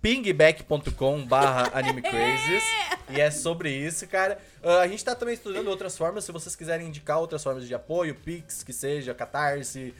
pingback.com 0.00 1.24
barra 1.26 1.70
animecrazes 1.78 2.62
e 3.10 3.20
é 3.20 3.30
sobre 3.30 3.70
isso, 3.70 4.06
cara. 4.06 4.38
Ah, 4.62 4.80
a 4.80 4.88
gente 4.88 5.04
tá 5.04 5.14
também 5.14 5.34
estudando 5.34 5.68
outras 5.68 5.96
formas, 5.96 6.24
se 6.24 6.32
vocês 6.32 6.54
quiserem 6.54 6.88
indicar 6.88 7.18
outras 7.18 7.42
formas 7.42 7.66
de 7.66 7.74
apoio, 7.74 8.14
Pix, 8.14 8.62
que 8.62 8.72
seja, 8.72 9.14
Catarse, 9.14 9.92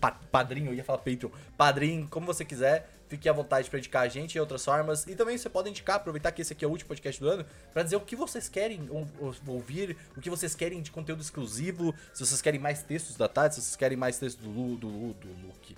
pa- 0.00 0.18
Padrinho, 0.30 0.70
eu 0.70 0.74
ia 0.74 0.84
falar 0.84 0.98
Patreon, 0.98 1.30
Padrim, 1.56 2.06
como 2.10 2.26
você 2.26 2.44
quiser, 2.44 2.88
fique 3.10 3.28
à 3.28 3.32
vontade 3.32 3.68
pra 3.68 3.78
indicar 3.78 4.02
a 4.04 4.08
gente 4.08 4.36
e 4.36 4.40
outras 4.40 4.64
formas. 4.64 5.06
E 5.06 5.14
também 5.14 5.36
você 5.36 5.50
pode 5.50 5.68
indicar, 5.68 5.96
aproveitar 5.96 6.32
que 6.32 6.40
esse 6.40 6.54
aqui 6.54 6.64
é 6.64 6.68
o 6.68 6.70
último 6.70 6.88
podcast 6.88 7.20
do 7.20 7.28
ano, 7.28 7.44
pra 7.74 7.82
dizer 7.82 7.96
o 7.96 8.00
que 8.00 8.16
vocês 8.16 8.48
querem 8.48 8.88
ou- 8.88 9.06
ou- 9.18 9.34
ouvir, 9.48 9.96
o 10.16 10.20
que 10.20 10.30
vocês 10.30 10.54
querem 10.54 10.80
de 10.80 10.90
conteúdo 10.90 11.20
exclusivo, 11.20 11.94
se 12.14 12.24
vocês 12.24 12.40
querem 12.40 12.58
mais 12.58 12.82
textos 12.82 13.16
da 13.16 13.28
Tati, 13.28 13.56
se 13.56 13.60
vocês 13.62 13.76
querem 13.76 13.98
mais 13.98 14.16
textos 14.18 14.42
do 14.42 14.50
Lu, 14.50 14.76
do 14.76 14.88
do 15.14 15.28
Luke, 15.46 15.76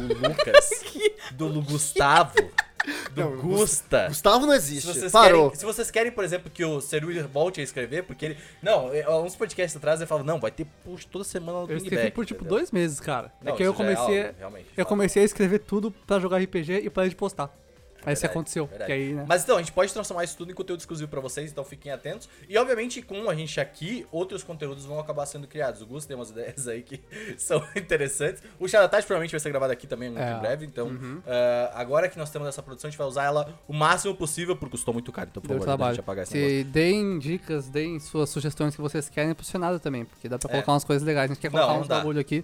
do 0.00 0.14
Lucas, 0.28 0.70
do 1.32 1.62
Gustavo, 1.62 2.34
do 3.12 3.20
Não, 3.20 3.36
Gusta. 3.38 4.08
Gustavo 4.08 4.46
não 4.46 4.52
Se 4.52 4.58
existe. 4.58 4.86
vocês, 4.86 5.12
Parou. 5.12 5.44
querem, 5.50 5.58
se 5.58 5.64
vocês 5.64 5.90
querem, 5.90 6.12
por 6.12 6.22
exemplo, 6.24 6.50
que 6.50 6.64
o 6.64 6.80
Seru 6.80 7.08
volte 7.28 7.60
a 7.60 7.64
escrever, 7.64 8.02
porque 8.04 8.26
ele. 8.26 8.38
Não, 8.62 8.92
é, 8.92 9.08
uns 9.08 9.34
podcasts 9.34 9.76
atrás 9.76 10.00
ele 10.00 10.06
fala, 10.06 10.22
não, 10.22 10.38
vai 10.38 10.50
ter 10.50 10.66
push 10.84 11.04
toda 11.06 11.24
semana 11.24 11.60
no 11.60 11.70
Eu 11.70 11.76
escrevi 11.76 11.96
Pingback, 11.96 12.14
por 12.14 12.26
tipo 12.26 12.40
entendeu? 12.40 12.58
dois 12.58 12.70
meses, 12.70 13.00
cara. 13.00 13.32
Não, 13.42 13.52
é 13.54 13.56
que 13.56 13.62
eu 13.62 13.72
é 13.72 13.74
comecei. 13.74 14.22
algo, 14.26 14.34
realmente, 14.38 14.66
eu 14.76 14.84
comecei 14.86 15.22
a 15.22 15.24
escrever 15.24 15.60
tudo 15.60 15.90
pra 16.06 16.18
jogar 16.20 16.38
RPG 16.38 16.80
e 16.84 16.90
parei 16.90 17.08
de 17.10 17.16
postar. 17.16 17.50
Aí 18.06 18.12
isso 18.14 18.26
aconteceu. 18.26 18.68
aí, 18.80 19.14
né? 19.14 19.24
Mas 19.28 19.42
então, 19.44 19.56
a 19.56 19.60
gente 19.60 19.72
pode 19.72 19.92
transformar 19.92 20.24
isso 20.24 20.36
tudo 20.36 20.50
em 20.50 20.54
conteúdo 20.54 20.80
exclusivo 20.80 21.08
pra 21.10 21.20
vocês, 21.20 21.50
então 21.50 21.64
fiquem 21.64 21.90
atentos. 21.92 22.28
E 22.48 22.56
obviamente, 22.58 23.00
com 23.02 23.28
a 23.30 23.34
gente 23.34 23.60
aqui, 23.60 24.06
outros 24.12 24.42
conteúdos 24.42 24.84
vão 24.84 24.98
acabar 24.98 25.26
sendo 25.26 25.46
criados. 25.46 25.80
O 25.82 25.86
Gus 25.86 26.06
tem 26.06 26.16
umas 26.16 26.30
ideias 26.34 26.66
aí 26.68 26.82
que 26.82 27.00
são 27.38 27.62
interessantes. 27.76 28.42
O 28.58 28.68
Charatage 28.68 29.06
provavelmente 29.06 29.30
vai 29.32 29.40
ser 29.40 29.50
gravado 29.50 29.72
aqui 29.72 29.86
também 29.86 30.10
muito 30.10 30.22
É. 30.22 30.36
em 30.36 30.40
breve. 30.40 30.66
Então, 30.66 30.90
ah, 31.26 31.72
agora 31.74 32.08
que 32.08 32.18
nós 32.18 32.30
temos 32.30 32.48
essa 32.48 32.62
produção, 32.62 32.88
a 32.88 32.90
gente 32.90 32.98
vai 32.98 33.06
usar 33.06 33.24
ela 33.24 33.58
o 33.68 33.72
máximo 33.72 34.14
possível, 34.14 34.56
porque 34.56 34.72
custou 34.72 34.92
muito 34.94 35.10
caro. 35.12 35.28
Então, 35.30 35.40
por 35.42 35.48
Deu 35.48 35.58
favor, 35.58 35.66
deixa 35.66 35.76
trabalho. 35.78 35.96
eu 35.96 36.00
apagar 36.00 36.22
esse 36.24 36.34
negócio. 36.34 36.56
Se 36.58 36.64
deem 36.64 37.18
dicas, 37.18 37.68
deem 37.68 37.98
suas 38.00 38.28
sugestões 38.30 38.74
que 38.74 38.80
vocês 38.80 39.08
querem 39.08 39.34
pro 39.34 39.44
Senado 39.44 39.78
também, 39.80 40.04
porque 40.04 40.28
dá 40.28 40.38
pra 40.38 40.48
colocar 40.50 40.72
umas 40.72 40.84
coisas 40.84 41.06
legais. 41.06 41.30
A 41.30 41.34
gente 41.34 41.40
quer 41.40 41.50
Não, 41.50 41.58
colocar 41.58 41.74
não 41.74 41.80
uns 41.82 41.88
dá. 41.88 41.96
bagulho 41.96 42.20
aqui. 42.20 42.42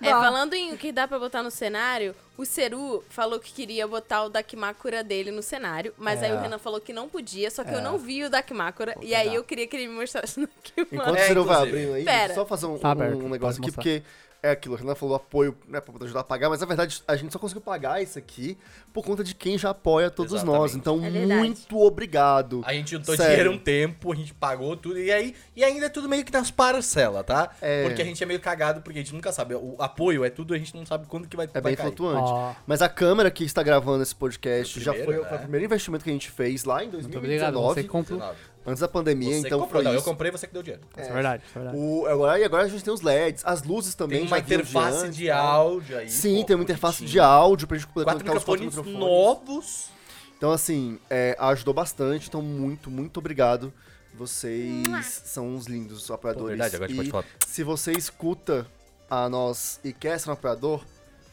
É, 0.00 0.10
falando 0.10 0.54
em 0.54 0.72
o 0.72 0.76
que 0.78 0.92
dá 0.92 1.06
pra 1.06 1.18
botar 1.18 1.42
no 1.42 1.50
cenário, 1.50 2.14
o 2.38 2.44
Seru 2.46 3.04
falou 3.10 3.38
que 3.40 3.52
queria 3.52 3.86
botar 3.86 4.22
o 4.24 4.28
Dakimakura 4.30 5.02
dele 5.04 5.30
no 5.30 5.42
cenário, 5.42 5.92
mas 5.98 6.22
aí 6.22 6.30
É. 6.30 6.34
o 6.34 6.40
Renan 6.40 6.58
falou 6.58 6.80
que 6.80 6.92
não 6.92 7.08
podia, 7.08 7.50
só 7.50 7.62
que 7.64 7.74
eu 7.74 7.78
É. 7.78 7.82
não 7.82 7.98
vi 7.98 8.24
o 8.24 8.30
Dakimakura, 8.30 8.94
e 9.02 9.14
aí 9.14 9.34
eu 9.34 9.42
queria 9.44 9.66
que 9.66 9.76
ele 9.76 9.88
me 9.88 9.94
mostrasse 9.94 10.38
no 10.40 10.46
Dakimakura. 10.46 10.96
Enquanto 11.02 11.18
É, 11.18 11.24
o 11.24 11.26
Ciro 11.26 11.44
vai 11.44 11.56
inclusive. 11.56 11.76
abrindo 11.82 11.94
aí, 11.96 12.04
Pera. 12.04 12.30
eu 12.32 12.34
só 12.36 12.46
fazer 12.46 12.66
um, 12.66 12.78
Tá 12.78 12.88
um- 12.88 12.92
aberto, 12.92 13.18
um 13.24 13.28
negócio 13.28 13.60
aqui, 13.60 13.66
mostrar. 13.72 13.82
porque 13.82 14.02
é 14.42 14.50
aquilo, 14.50 14.74
o 14.74 14.78
Renan 14.78 14.94
falou 14.94 15.16
apoio, 15.16 15.56
né, 15.66 15.80
pra 15.80 15.92
poder 15.92 16.04
ajudar 16.06 16.20
a 16.20 16.24
pagar, 16.24 16.48
mas 16.48 16.60
na 16.60 16.66
verdade 16.66 17.02
a 17.06 17.16
gente 17.16 17.32
só 17.32 17.38
conseguiu 17.38 17.60
pagar 17.60 18.02
isso 18.02 18.18
aqui 18.18 18.56
por 18.92 19.04
conta 19.04 19.24
de 19.24 19.34
quem 19.34 19.58
já 19.58 19.70
apoia 19.70 20.10
todos 20.10 20.32
Exatamente. 20.32 20.58
nós. 20.60 20.74
Então, 20.74 21.04
É 21.04 21.10
muito 21.10 21.76
obrigado. 21.78 22.62
A 22.64 22.72
gente 22.72 22.92
juntou 22.92 23.16
Sério. 23.16 23.30
dinheiro 23.30 23.52
um 23.52 23.58
tempo, 23.58 24.12
a 24.12 24.14
gente 24.16 24.32
pagou 24.34 24.76
tudo, 24.76 24.98
e 24.98 25.10
aí 25.10 25.34
e 25.56 25.64
ainda 25.64 25.86
é 25.86 25.88
tudo 25.88 26.08
meio 26.08 26.24
que 26.24 26.32
nas 26.32 26.50
parcelas, 26.50 27.24
tá? 27.26 27.50
É. 27.60 27.84
Porque 27.84 28.02
a 28.02 28.04
gente 28.04 28.22
é 28.22 28.26
meio 28.26 28.40
cagado, 28.40 28.80
porque 28.82 28.98
a 28.98 29.02
gente 29.02 29.14
nunca 29.14 29.32
sabe. 29.32 29.54
O 29.54 29.76
apoio 29.78 30.24
é 30.24 30.30
tudo, 30.30 30.54
a 30.54 30.58
gente 30.58 30.74
não 30.76 30.86
sabe 30.86 31.06
quando 31.06 31.26
que 31.28 31.36
vai, 31.36 31.46
É 31.46 31.60
vai 31.60 31.62
bem 31.72 31.76
cair. 31.76 31.86
flutuante. 31.86 32.30
Ó. 32.30 32.54
Mas 32.66 32.80
a 32.82 32.88
câmera 32.88 33.30
que 33.30 33.44
está 33.44 33.62
gravando 33.62 34.02
esse 34.02 34.14
podcast 34.14 34.78
O 34.78 34.82
já 34.82 34.92
primeiro, 34.92 35.12
foi, 35.14 35.22
né? 35.22 35.28
foi 35.28 35.38
o 35.38 35.40
primeiro 35.40 35.64
investimento 35.66 36.04
que 36.04 36.10
a 36.10 36.12
gente 36.12 36.30
fez 36.30 36.64
lá 36.64 36.82
em 36.84 36.88
Muito 36.88 37.18
obrigado. 37.18 37.54
Você 37.54 37.82
2019, 37.82 37.88
comprou. 37.88 38.34
19. 38.68 38.70
antes 38.70 38.80
da 38.80 38.88
pandemia, 38.88 39.32
Você 39.40 39.46
então 39.46 39.60
comprou, 39.60 39.82
foi 39.82 39.84
não, 39.84 39.92
eu 39.92 39.96
isso. 39.98 40.04
comprei, 40.04 40.30
você 40.30 40.46
que 40.46 40.52
deu 40.52 40.62
dinheiro. 40.62 40.82
Isso 40.96 41.08
é 41.08 41.12
verdade, 41.12 41.42
é 41.50 41.58
verdade. 41.58 41.76
O, 41.78 42.06
agora, 42.06 42.38
e 42.38 42.44
agora 42.44 42.64
a 42.64 42.68
gente 42.68 42.84
tem 42.84 42.92
os 42.92 43.00
LEDs, 43.02 43.42
as 43.44 43.62
luzes 43.62 43.94
também 43.94 44.18
Tem 44.18 44.26
uma 44.26 44.38
interface 44.38 45.08
de 45.10 45.26
tá? 45.28 45.36
áudio 45.38 45.98
aí. 45.98 46.08
Sim, 46.10 46.40
pô, 46.40 46.44
tem 46.46 46.56
uma 46.56 46.62
interface 46.64 47.04
de 47.04 47.18
áudio 47.20 47.66
pra 47.66 47.76
gente 47.78 47.86
poder 47.88 48.04
Quatro 48.04 48.20
conectar 48.24 48.38
os 48.38 48.44
quatro 48.44 48.64
microfones 48.64 48.94
microfones. 48.94 49.26
novos. 49.26 49.90
Então, 50.36 50.52
assim, 50.52 50.98
é, 51.10 51.36
ajudou 51.38 51.74
bastante. 51.74 52.28
Então, 52.28 52.40
muito, 52.40 52.90
muito 52.90 53.18
obrigado. 53.18 53.72
Vocês 54.14 55.22
são 55.24 55.48
uns 55.48 55.66
lindos 55.66 56.10
apoiadores. 56.10 56.44
Pô, 56.44 56.48
verdade, 56.48 56.76
agora 56.76 56.90
a 56.90 56.94
gente 56.94 57.06
e 57.08 57.10
pode 57.10 57.26
falar. 57.28 57.46
se 57.46 57.62
você 57.62 57.92
escuta 57.92 58.66
a 59.10 59.28
nós 59.28 59.80
e 59.84 59.92
quer 59.92 60.18
ser 60.18 60.30
um 60.30 60.32
apoiador, 60.32 60.84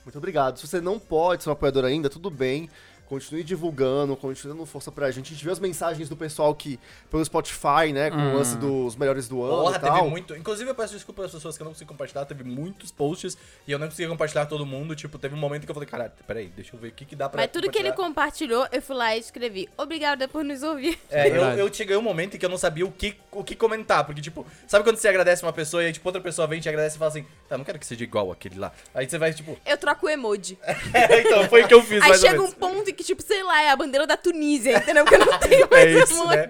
muito 0.05 0.17
obrigado. 0.17 0.57
Se 0.59 0.67
você 0.67 0.79
não 0.79 0.99
pode 0.99 1.43
ser 1.43 1.49
um 1.49 1.53
apoiador 1.53 1.83
ainda, 1.85 2.09
tudo 2.09 2.29
bem. 2.29 2.69
Continue 3.07 3.43
divulgando, 3.43 4.15
continue 4.15 4.53
dando 4.53 4.65
força 4.65 4.91
pra 4.91 5.11
gente. 5.11 5.27
A 5.27 5.35
gente 5.35 5.45
vê 5.45 5.51
as 5.51 5.59
mensagens 5.59 6.09
do 6.09 6.15
pessoal 6.15 6.53
que, 6.55 6.79
pelo 7.09 7.23
Spotify, 7.23 7.93
né, 7.93 8.09
com 8.09 8.17
o 8.17 8.33
lance 8.35 8.57
dos 8.57 8.95
melhores 8.95 9.27
do 9.27 9.43
ano 9.43 9.63
Porra, 9.63 9.77
e 9.77 9.79
tal. 9.79 9.97
teve 9.97 10.09
muito. 10.09 10.35
Inclusive, 10.35 10.69
eu 10.69 10.75
peço 10.75 10.93
desculpa 10.93 11.25
às 11.25 11.31
pessoas 11.31 11.55
que 11.55 11.61
eu 11.61 11.65
não 11.65 11.71
consegui 11.71 11.87
compartilhar. 11.87 12.25
Teve 12.25 12.43
muitos 12.43 12.91
posts 12.91 13.37
e 13.67 13.71
eu 13.71 13.79
não 13.79 13.87
consegui 13.87 14.09
compartilhar 14.09 14.45
todo 14.45 14.65
mundo. 14.65 14.95
Tipo, 14.95 15.17
teve 15.17 15.35
um 15.35 15.37
momento 15.37 15.65
que 15.65 15.71
eu 15.71 15.75
falei, 15.75 15.87
caralho, 15.87 16.11
peraí, 16.27 16.47
deixa 16.47 16.75
eu 16.75 16.79
ver 16.79 16.89
o 16.89 16.91
que, 16.91 17.05
que 17.05 17.15
dá 17.15 17.29
pra. 17.29 17.41
Mas 17.41 17.51
tudo 17.51 17.69
que 17.69 17.77
ele 17.77 17.91
compartilhar." 17.91 18.25
compartilhou, 18.25 18.67
eu 18.71 18.81
fui 18.81 18.95
lá 18.95 19.15
e 19.15 19.19
escrevi. 19.19 19.69
Obrigada 19.77 20.27
por 20.27 20.43
nos 20.43 20.63
ouvir. 20.63 20.99
É, 21.09 21.29
eu, 21.29 21.43
eu 21.43 21.73
cheguei 21.73 21.95
um 21.95 22.01
momento 22.01 22.35
em 22.35 22.39
que 22.39 22.45
eu 22.45 22.49
não 22.49 22.57
sabia 22.57 22.85
o 22.85 22.91
que, 22.91 23.15
o 23.31 23.43
que 23.43 23.55
comentar. 23.55 24.03
Porque, 24.05 24.21
tipo, 24.21 24.45
sabe 24.67 24.83
quando 24.83 24.97
você 24.97 25.07
agradece 25.07 25.43
uma 25.43 25.53
pessoa 25.53 25.83
e 25.83 25.87
aí, 25.87 25.93
tipo, 25.93 26.07
outra 26.07 26.21
pessoa 26.21 26.47
vem 26.47 26.59
e 26.59 26.61
te 26.61 26.69
agradece 26.69 26.95
e 26.95 26.99
fala 26.99 27.09
assim, 27.09 27.25
tá, 27.47 27.57
não 27.57 27.63
quero 27.63 27.79
que 27.79 27.85
seja 27.85 28.03
igual 28.03 28.31
aquele 28.31 28.57
lá. 28.57 28.71
Aí 28.93 29.07
você 29.07 29.17
vai, 29.17 29.33
tipo, 29.33 29.57
Eu 29.65 29.77
troco 29.77 30.05
o 30.05 30.09
emoji. 30.09 30.57
então, 31.19 31.47
foi 31.49 31.63
o 31.63 31.67
que 31.67 31.73
eu 31.73 31.81
fiz, 31.81 32.01
Aí 32.01 32.09
mais 32.09 32.23
ou 32.23 32.29
chega 32.29 32.41
um 32.41 32.51
ponto 32.51 32.89
em 32.89 32.93
que, 32.95 33.03
tipo, 33.03 33.21
sei 33.21 33.43
lá, 33.43 33.61
é 33.61 33.69
a 33.69 33.75
bandeira 33.75 34.07
da 34.07 34.17
Tunísia, 34.17 34.77
entendeu? 34.77 35.03
Porque 35.05 35.21
eu 35.21 35.25
não 35.25 35.37
tenho 35.39 35.67
mais 35.71 35.85
É 35.85 35.91
isso, 35.99 36.27
né? 36.27 36.49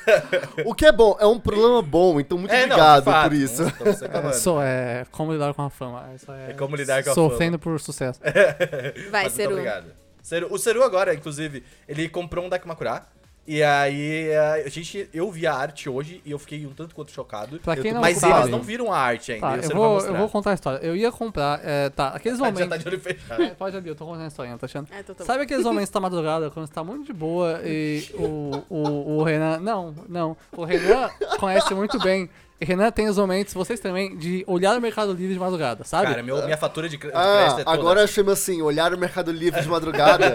O 0.64 0.74
que 0.74 0.86
é 0.86 0.92
bom, 0.92 1.16
é 1.20 1.26
um 1.26 1.38
problema 1.38 1.82
bom, 1.82 2.18
então 2.20 2.38
muito 2.38 2.50
É, 2.52 2.66
não, 2.66 2.76
obrigado 2.76 3.04
fato, 3.04 3.28
por 3.28 3.36
isso. 3.36 3.62
não 3.62 3.92
se 3.92 4.04
É, 4.04 4.32
sou, 4.32 4.62
é 4.62 5.04
como 5.10 5.32
lidar 5.32 5.52
com 5.54 5.62
a 5.62 5.70
fama. 5.70 6.08
Isso 6.14 6.30
é, 6.32 6.50
É 6.50 6.54
como 6.54 6.76
lidar 6.76 7.02
com 7.04 7.10
a 7.10 7.14
Sofrendo 7.14 7.58
por 7.58 7.78
sucesso. 7.80 8.20
Vai, 9.10 9.10
Mas 9.10 9.22
muito 9.24 9.36
Seru. 9.36 9.50
obrigado. 9.52 9.86
Seru- 10.22 10.48
O 10.52 10.58
Seru 10.58 10.82
agora, 10.84 11.12
inclusive, 11.14 11.64
ele 11.88 12.08
comprou 12.08 12.44
um 12.44 12.48
Dakimakura. 12.48 13.02
E 13.46 13.60
aí, 13.60 14.32
a 14.36 14.68
gente, 14.68 15.08
eu 15.12 15.30
vi 15.30 15.48
a 15.48 15.54
arte 15.54 15.88
hoje 15.88 16.22
e 16.24 16.30
eu 16.30 16.38
fiquei 16.38 16.64
um 16.64 16.72
tanto 16.72 16.94
quanto 16.94 17.10
chocado. 17.10 17.58
Pra 17.58 17.74
quem 17.74 17.88
Eu 17.88 17.94
não 17.94 18.00
Mas 18.00 18.18
sabe, 18.18 18.38
eles 18.40 18.50
não 18.50 18.60
viram 18.60 18.92
a 18.92 18.96
arte 18.96 19.32
ainda. 19.32 19.46
Tá, 19.46 19.56
eu 19.56 19.76
vou, 19.76 20.00
eu 20.00 20.14
vou 20.14 20.28
contar 20.28 20.52
a 20.52 20.54
história. 20.54 20.78
Eu 20.78 20.94
ia 20.94 21.10
comprar, 21.10 21.60
é, 21.64 21.90
tá, 21.90 22.08
aqueles 22.08 22.38
Já 22.38 22.44
tá 22.44 22.52
momentos... 22.52 22.78
de 22.78 22.88
olho 22.88 23.00
fechado. 23.00 23.42
É, 23.42 23.50
pode 23.58 23.76
abrir, 23.76 23.90
eu 23.90 23.96
tô 23.96 24.06
contando 24.06 24.24
a 24.24 24.28
historinha, 24.28 24.56
tá 24.56 24.66
achando? 24.66 24.88
Ah, 24.92 25.00
então 25.00 25.14
tá 25.14 25.24
bom. 25.24 25.26
Sabe 25.26 25.42
aqueles 25.42 25.64
momentos 25.66 25.90
da 25.90 26.00
madrugada, 26.00 26.50
quando 26.50 26.66
você 26.66 26.72
tá 26.72 26.84
muito 26.84 27.04
de 27.04 27.12
boa 27.12 27.60
e 27.64 28.04
o, 28.14 28.64
o, 28.70 29.18
o 29.18 29.24
Renan... 29.24 29.58
Não, 29.58 29.92
não. 30.08 30.36
O 30.52 30.64
Renan 30.64 31.10
conhece 31.40 31.74
muito 31.74 31.98
bem 31.98 32.30
Renan 32.64 32.90
tem 32.90 33.08
os 33.08 33.18
momentos, 33.18 33.54
vocês 33.54 33.80
também, 33.80 34.16
de 34.16 34.44
olhar 34.46 34.76
o 34.76 34.80
Mercado 34.80 35.12
Livre 35.12 35.34
de 35.34 35.40
madrugada, 35.40 35.84
sabe? 35.84 36.06
Cara, 36.08 36.22
meu, 36.22 36.42
minha 36.44 36.56
fatura 36.56 36.88
de, 36.88 36.96
Ah, 36.96 36.98
crédito 36.98 37.60
é 37.60 37.64
toda. 37.64 37.70
agora 37.70 38.06
chama 38.06 38.32
assim, 38.32 38.62
olhar 38.62 38.92
o 38.94 38.98
Mercado 38.98 39.30
Livre 39.32 39.60
de 39.60 39.68
madrugada. 39.68 40.32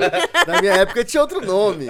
Na 0.48 0.60
minha 0.62 0.74
época 0.74 1.04
tinha 1.04 1.22
outro 1.22 1.46
nome. 1.46 1.88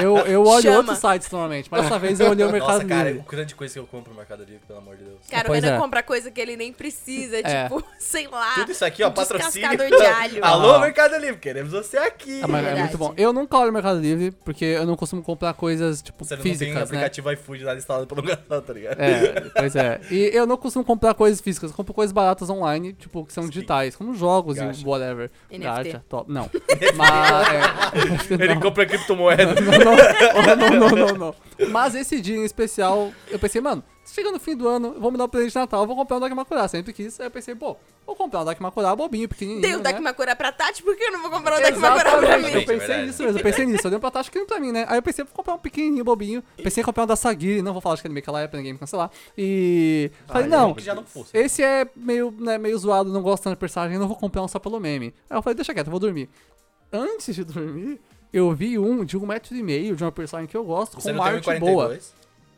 Eu, 0.00 0.18
eu 0.18 0.44
olho 0.44 0.62
Chama. 0.62 0.76
outros 0.78 0.98
sites 0.98 1.30
normalmente, 1.30 1.68
mas 1.70 1.82
dessa 1.82 1.98
vez 1.98 2.20
eu 2.20 2.30
olhei 2.30 2.44
o 2.46 2.50
Mercado 2.52 2.72
Nossa, 2.74 2.84
cara, 2.84 3.08
Livre. 3.10 3.24
o 3.26 3.30
grande 3.30 3.54
coisa 3.54 3.74
que 3.74 3.80
eu 3.80 3.86
compro 3.86 4.10
no 4.12 4.16
Mercado 4.18 4.40
Livre, 4.44 4.60
pelo 4.66 4.78
amor 4.78 4.96
de 4.96 5.04
Deus. 5.04 5.16
Cara, 5.30 5.50
o 5.50 5.52
Renan 5.52 5.74
é. 5.74 5.78
compra 5.78 6.02
coisa 6.02 6.30
que 6.30 6.40
ele 6.40 6.56
nem 6.56 6.72
precisa, 6.72 7.38
É. 7.38 7.64
tipo, 7.64 7.82
sei 7.98 8.28
lá. 8.28 8.54
Tudo 8.54 8.72
isso 8.72 8.84
aqui, 8.84 9.02
ó, 9.02 9.08
um 9.08 9.12
patrocínio. 9.12 9.68
de 9.76 9.94
alho. 10.06 10.38
Alô, 10.44 10.74
Ah. 10.74 10.78
Mercado 10.80 11.16
Livre, 11.16 11.38
queremos 11.38 11.72
você 11.72 11.96
aqui. 11.98 12.40
Ah, 12.42 12.48
mas 12.48 12.66
é 12.66 12.74
muito 12.76 12.98
bom. 12.98 13.14
Eu 13.16 13.32
nunca 13.32 13.56
olho 13.58 13.70
o 13.70 13.72
Mercado 13.72 13.98
Livre, 13.98 14.30
porque 14.44 14.64
eu 14.64 14.86
não 14.86 14.96
costumo 14.96 15.22
comprar 15.22 15.54
coisas, 15.54 16.02
tipo, 16.02 16.24
Você 16.24 16.36
não 16.36 16.42
tem 16.42 16.52
físicas, 16.52 16.74
né? 16.74 16.82
aplicativo 16.82 17.32
iFood 17.32 17.64
lá 17.64 17.74
instalado 17.74 18.06
não 18.14 18.22
gastar, 18.22 18.60
tá 18.60 18.72
ligado? 18.72 19.00
É, 19.00 19.50
pois 19.56 19.76
é. 19.76 20.00
E 20.10 20.30
eu 20.32 20.46
não 20.46 20.56
costumo 20.56 20.84
comprar 20.84 21.14
coisas 21.14 21.40
físicas, 21.40 21.70
eu 21.70 21.76
compro 21.76 21.92
coisas 21.94 22.12
baratas 22.12 22.48
online, 22.50 22.92
tipo, 22.92 23.24
que 23.24 23.32
são 23.32 23.44
Sim. 23.44 23.50
digitais, 23.50 23.96
como 23.96 24.14
jogos 24.14 24.56
Gacha. 24.56 24.80
e 24.80 24.84
whatever. 24.88 25.30
NFT. 25.50 25.62
Gacha, 25.62 26.04
top. 26.08 26.32
Não. 26.32 26.50
Mas, 26.96 28.30
é, 28.30 28.34
Ele 28.42 28.54
não. 28.54 28.60
compra 28.60 28.86
criptomoeda. 28.86 29.54
não, 29.54 30.56
não, 30.56 30.88
não, 30.90 31.06
não, 31.08 31.14
não. 31.16 31.34
Mas 31.70 31.94
esse 31.94 32.20
dia 32.20 32.36
em 32.36 32.44
especial, 32.44 33.12
eu 33.30 33.38
pensei, 33.38 33.60
mano, 33.60 33.82
chega 34.14 34.30
no 34.30 34.38
fim 34.38 34.56
do 34.56 34.66
ano, 34.68 34.94
vou 34.98 35.10
me 35.10 35.18
dar 35.18 35.24
um 35.24 35.28
presente 35.28 35.52
de 35.52 35.58
Natal, 35.58 35.86
vou 35.86 35.96
comprar 35.96 36.16
um 36.16 36.20
Dakimakura. 36.20 36.66
Sempre 36.68 36.92
quis. 36.92 37.18
Aí 37.20 37.26
eu 37.26 37.30
pensei, 37.30 37.54
pô, 37.54 37.76
vou 38.06 38.14
comprar 38.16 38.42
um 38.42 38.44
Dakimakura 38.44 38.94
bobinho, 38.96 39.28
pequenininho. 39.28 39.62
Dei 39.62 39.74
o 39.74 39.78
né? 39.78 39.82
Dakimakura 39.82 40.34
pra 40.36 40.52
Tati, 40.52 40.82
por 40.82 40.96
que 40.96 41.02
eu 41.04 41.12
não 41.12 41.22
vou 41.22 41.30
comprar 41.30 41.58
o 41.58 41.62
Dakimakura 41.62 42.04
pra 42.04 42.18
Exatamente, 42.18 42.54
mim? 42.54 42.60
eu 42.60 42.66
pensei 42.66 42.78
verdade. 42.78 43.06
nisso 43.06 43.22
mesmo, 43.22 43.38
eu 43.38 43.42
pensei 43.42 43.66
nisso, 43.66 43.86
eu 43.86 43.90
dei 43.90 43.96
um 43.96 44.00
pra 44.00 44.10
Tati 44.10 44.30
que 44.30 44.44
pra 44.44 44.60
mim, 44.60 44.72
né? 44.72 44.86
Aí 44.88 44.98
eu 44.98 45.02
pensei, 45.02 45.24
vou 45.24 45.34
comprar 45.34 45.54
um 45.54 45.58
pequenininho, 45.58 46.04
bobinho, 46.04 46.42
pensei 46.56 46.82
em 46.82 46.84
comprar 46.84 47.04
um 47.04 47.06
da 47.06 47.16
Sagiri, 47.16 47.62
não 47.62 47.72
vou 47.72 47.82
falar 47.82 47.96
de 47.96 48.00
aquele 48.00 48.14
meio 48.14 48.22
que 48.22 48.28
ela 48.30 48.40
é 48.40 48.46
pra 48.48 48.56
ninguém 48.58 48.72
me 48.72 48.78
cancelar. 48.78 49.10
E 49.36 50.10
falei, 50.26 50.48
não, 50.48 50.74
Que 50.74 50.82
já 50.82 50.94
não 50.94 51.04
fosse. 51.04 51.36
esse 51.36 51.62
é 51.62 51.86
meio, 51.96 52.30
né, 52.38 52.58
meio 52.58 52.78
zoado, 52.78 53.12
não 53.12 53.22
gosto 53.22 53.44
tanto 53.44 53.54
da 53.54 53.60
personagem, 53.60 53.94
eu 53.94 54.00
não 54.00 54.08
vou 54.08 54.16
comprar 54.16 54.42
um 54.42 54.48
só 54.48 54.58
pelo 54.58 54.78
meme. 54.80 55.12
Aí 55.28 55.36
eu 55.36 55.42
falei, 55.42 55.54
deixa 55.54 55.74
quieto, 55.74 55.86
eu 55.86 55.90
vou 55.90 56.00
dormir. 56.00 56.28
Antes 56.92 57.34
de 57.34 57.44
dormir, 57.44 58.00
eu 58.32 58.52
vi 58.52 58.78
um 58.78 59.04
de 59.04 59.16
um 59.16 59.26
metro 59.26 59.54
e 59.56 59.62
meio 59.62 59.96
de 59.96 60.04
uma 60.04 60.12
personagem 60.12 60.48
que 60.48 60.56
eu 60.56 60.64
gosto, 60.64 61.00
Você 61.00 61.10
com 61.12 61.18
uma 61.18 61.24
tem 61.24 61.34
arte 61.50 61.60
boa. 61.60 61.98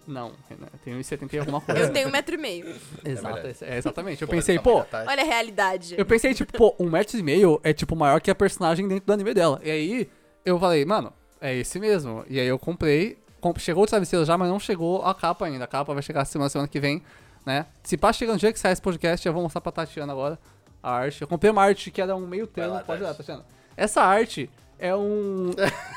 1,42? 0.08 0.12
Não, 0.12 0.32
Renan, 0.48 0.66
eu 0.72 0.78
tenho 0.84 0.98
1,70 0.98 1.32
e 1.34 1.38
alguma 1.38 1.60
coisa. 1.62 1.80
Eu 1.82 1.92
tenho 1.92 2.08
um 2.08 2.10
metro 2.10 2.34
e 2.34 2.38
meio. 2.38 2.66
Exato, 3.04 3.34
verdade. 3.34 3.56
é, 3.64 3.76
exatamente. 3.76 4.22
Eu 4.22 4.28
Porra, 4.28 4.38
pensei, 4.38 4.58
pô, 4.58 4.82
Tati. 4.82 5.08
Olha 5.08 5.22
a 5.22 5.26
realidade. 5.26 5.94
eu 5.98 6.06
pensei, 6.06 6.34
tipo, 6.34 6.52
pô, 6.56 6.74
um 6.78 6.88
metro 6.90 7.18
e 7.18 7.22
meio 7.22 7.60
é, 7.62 7.72
tipo, 7.72 7.94
maior 7.94 8.20
que 8.20 8.30
a 8.30 8.34
personagem 8.34 8.86
dentro 8.88 9.06
do 9.06 9.12
anime 9.12 9.34
dela. 9.34 9.60
E 9.62 9.70
aí, 9.70 10.10
eu 10.44 10.58
falei, 10.58 10.84
mano, 10.84 11.12
é 11.40 11.54
esse 11.54 11.78
mesmo. 11.78 12.24
E 12.28 12.40
aí 12.40 12.46
eu 12.46 12.58
comprei, 12.58 13.18
comp- 13.40 13.58
chegou 13.58 13.84
o 13.84 13.86
travesseiro 13.86 14.24
já, 14.24 14.36
mas 14.38 14.48
não 14.48 14.58
chegou 14.58 15.02
a 15.04 15.14
capa 15.14 15.46
ainda. 15.46 15.64
A 15.64 15.68
capa 15.68 15.92
vai 15.94 16.02
chegar 16.02 16.24
semana, 16.24 16.48
semana 16.48 16.68
que 16.68 16.80
vem, 16.80 17.02
né? 17.46 17.66
Se 17.82 17.96
pá, 17.96 18.12
chega 18.12 18.32
no 18.32 18.38
dia 18.38 18.52
que 18.52 18.58
sai 18.58 18.72
esse 18.72 18.82
podcast, 18.82 19.26
eu 19.26 19.32
vou 19.32 19.42
mostrar 19.42 19.60
pra 19.60 19.70
Tatiana 19.72 20.12
agora 20.12 20.38
a 20.82 20.90
arte. 20.92 21.22
Eu 21.22 21.28
comprei 21.28 21.50
uma 21.50 21.62
arte 21.62 21.90
que 21.90 22.00
era 22.00 22.14
um 22.16 22.26
meio 22.26 22.46
termo, 22.46 22.78
pode 22.84 23.02
ir 23.02 23.04
lá, 23.04 23.08
Tati. 23.10 23.18
Tatiana. 23.26 23.44
Essa 23.76 24.02
arte 24.02 24.48
é 24.78 24.94
um... 24.96 25.50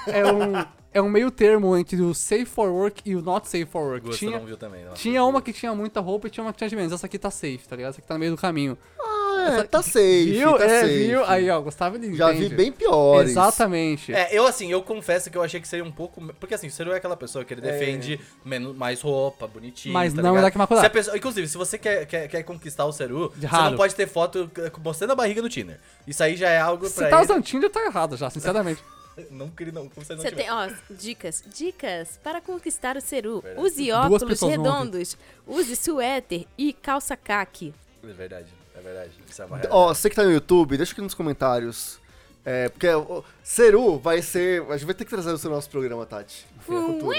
é 0.07 0.31
um... 0.31 0.65
É 0.93 1.01
um 1.01 1.09
meio 1.09 1.31
termo 1.31 1.77
entre 1.77 2.01
o 2.01 2.13
safe 2.13 2.45
for 2.45 2.69
work 2.69 3.01
e 3.09 3.15
o 3.15 3.21
not 3.21 3.47
safe 3.47 3.65
for 3.65 3.81
work. 3.93 4.05
Gusto 4.07 4.19
Tinha, 4.19 4.37
não 4.37 4.45
viu 4.45 4.57
também. 4.57 4.83
não. 4.83 4.93
tinha 4.93 5.23
uma 5.23 5.41
que 5.41 5.53
tinha 5.53 5.73
muita 5.73 6.01
roupa 6.01 6.27
e 6.27 6.29
tinha 6.29 6.43
uma 6.43 6.51
que 6.51 6.57
tinha 6.57 6.69
de 6.69 6.75
menos. 6.75 6.91
Essa 6.91 7.05
aqui 7.05 7.17
tá 7.17 7.31
safe, 7.31 7.59
tá 7.67 7.75
ligado? 7.77 7.91
Essa 7.91 7.99
aqui 7.99 8.07
tá 8.07 8.13
no 8.15 8.19
meio 8.19 8.31
do 8.31 8.37
caminho. 8.37 8.77
Ah, 8.99 9.59
é, 9.59 9.63
tá 9.63 9.81
safe, 9.81 10.31
Viu? 10.33 10.57
tá 10.57 10.65
é, 10.65 10.81
safe. 10.81 11.07
viu? 11.07 11.25
Aí, 11.25 11.49
ó, 11.49 11.61
Gustavo 11.61 11.95
ele 11.95 12.13
Já 12.13 12.31
entende. 12.33 12.49
vi 12.49 12.55
bem 12.55 12.71
piores. 12.73 13.31
Exatamente. 13.31 14.13
É, 14.13 14.37
eu 14.37 14.45
assim, 14.45 14.69
eu 14.69 14.83
confesso 14.83 15.31
que 15.31 15.37
eu 15.37 15.41
achei 15.41 15.61
que 15.61 15.67
seria 15.67 15.85
um 15.85 15.91
pouco. 15.91 16.21
Porque 16.39 16.53
assim, 16.53 16.67
o 16.67 16.71
Seru 16.71 16.91
é 16.91 16.97
aquela 16.97 17.15
pessoa 17.15 17.45
que 17.45 17.53
ele 17.53 17.65
É. 17.65 17.71
defende 17.71 18.19
menos, 18.43 18.75
mais 18.75 19.01
roupa, 19.01 19.47
bonitinho. 19.47 19.93
Mas 19.93 20.13
tá 20.13 20.21
não 20.21 20.29
é 20.31 20.33
ligado? 20.33 20.43
Dakimakura. 20.49 20.79
Se 20.81 20.85
a 20.85 20.89
pessoa, 20.89 21.17
Inclusive, 21.17 21.47
se 21.47 21.57
você 21.57 21.77
quer, 21.77 22.05
quer, 22.05 22.27
quer 22.27 22.43
conquistar 22.43 22.85
o 22.85 22.91
Seru, 22.91 23.31
De 23.37 23.47
você 23.47 23.55
não 23.55 23.77
pode 23.77 23.95
ter 23.95 24.07
foto 24.07 24.51
eh, 24.57 24.71
mostrando 24.83 25.11
a 25.11 25.15
barriga 25.15 25.41
no 25.41 25.47
Tinder. 25.49 25.79
Isso 26.05 26.21
aí 26.21 26.35
já 26.35 26.49
é 26.49 26.59
algo 26.59 26.85
Se 26.87 26.95
pra 26.95 27.07
tá 27.09 27.15
ele. 27.15 27.25
usando 27.25 27.43
Tinder, 27.43 27.69
tá 27.69 27.83
errado 27.85 28.17
já, 28.17 28.29
sinceramente. 28.29 28.83
Não 29.31 29.49
queria, 29.49 29.73
não. 29.73 29.87
Como 29.87 30.05
você 30.05 30.15
não 30.15 30.21
Você 30.21 30.31
tem, 30.31 30.49
ó, 30.49 30.69
dicas. 30.89 31.43
Dicas 31.47 32.19
para 32.23 32.41
conquistar 32.41 32.97
o 32.97 33.01
Ceru. 33.01 33.41
Verdade. 33.41 33.65
Use 33.65 33.91
óculos 33.91 34.41
redondos. 34.41 35.17
Use 35.47 35.75
suéter 35.75 36.45
e 36.57 36.73
calça 36.73 37.15
caque. 37.15 37.73
É 38.03 38.07
verdade, 38.07 38.47
é 38.75 38.81
verdade. 38.81 39.11
Isso 39.29 39.41
é 39.41 39.45
uma 39.45 39.61
Ó, 39.69 39.93
você 39.93 40.09
que 40.09 40.15
tá 40.15 40.23
no 40.23 40.31
YouTube, 40.31 40.77
deixa 40.77 40.93
aqui 40.93 41.01
nos 41.01 41.13
comentários. 41.13 41.99
É, 42.43 42.69
porque 42.69 42.87
o 42.89 43.23
Seru 43.43 43.99
vai 43.99 44.21
ser. 44.21 44.63
A 44.63 44.77
gente 44.77 44.85
vai 44.85 44.95
ter 44.95 45.05
que 45.05 45.11
trazer 45.11 45.31
o 45.31 45.37
seu 45.37 45.51
nosso 45.51 45.69
programa, 45.69 46.05
Tati. 46.05 46.47
No 46.67 46.87
futuro. 46.87 47.13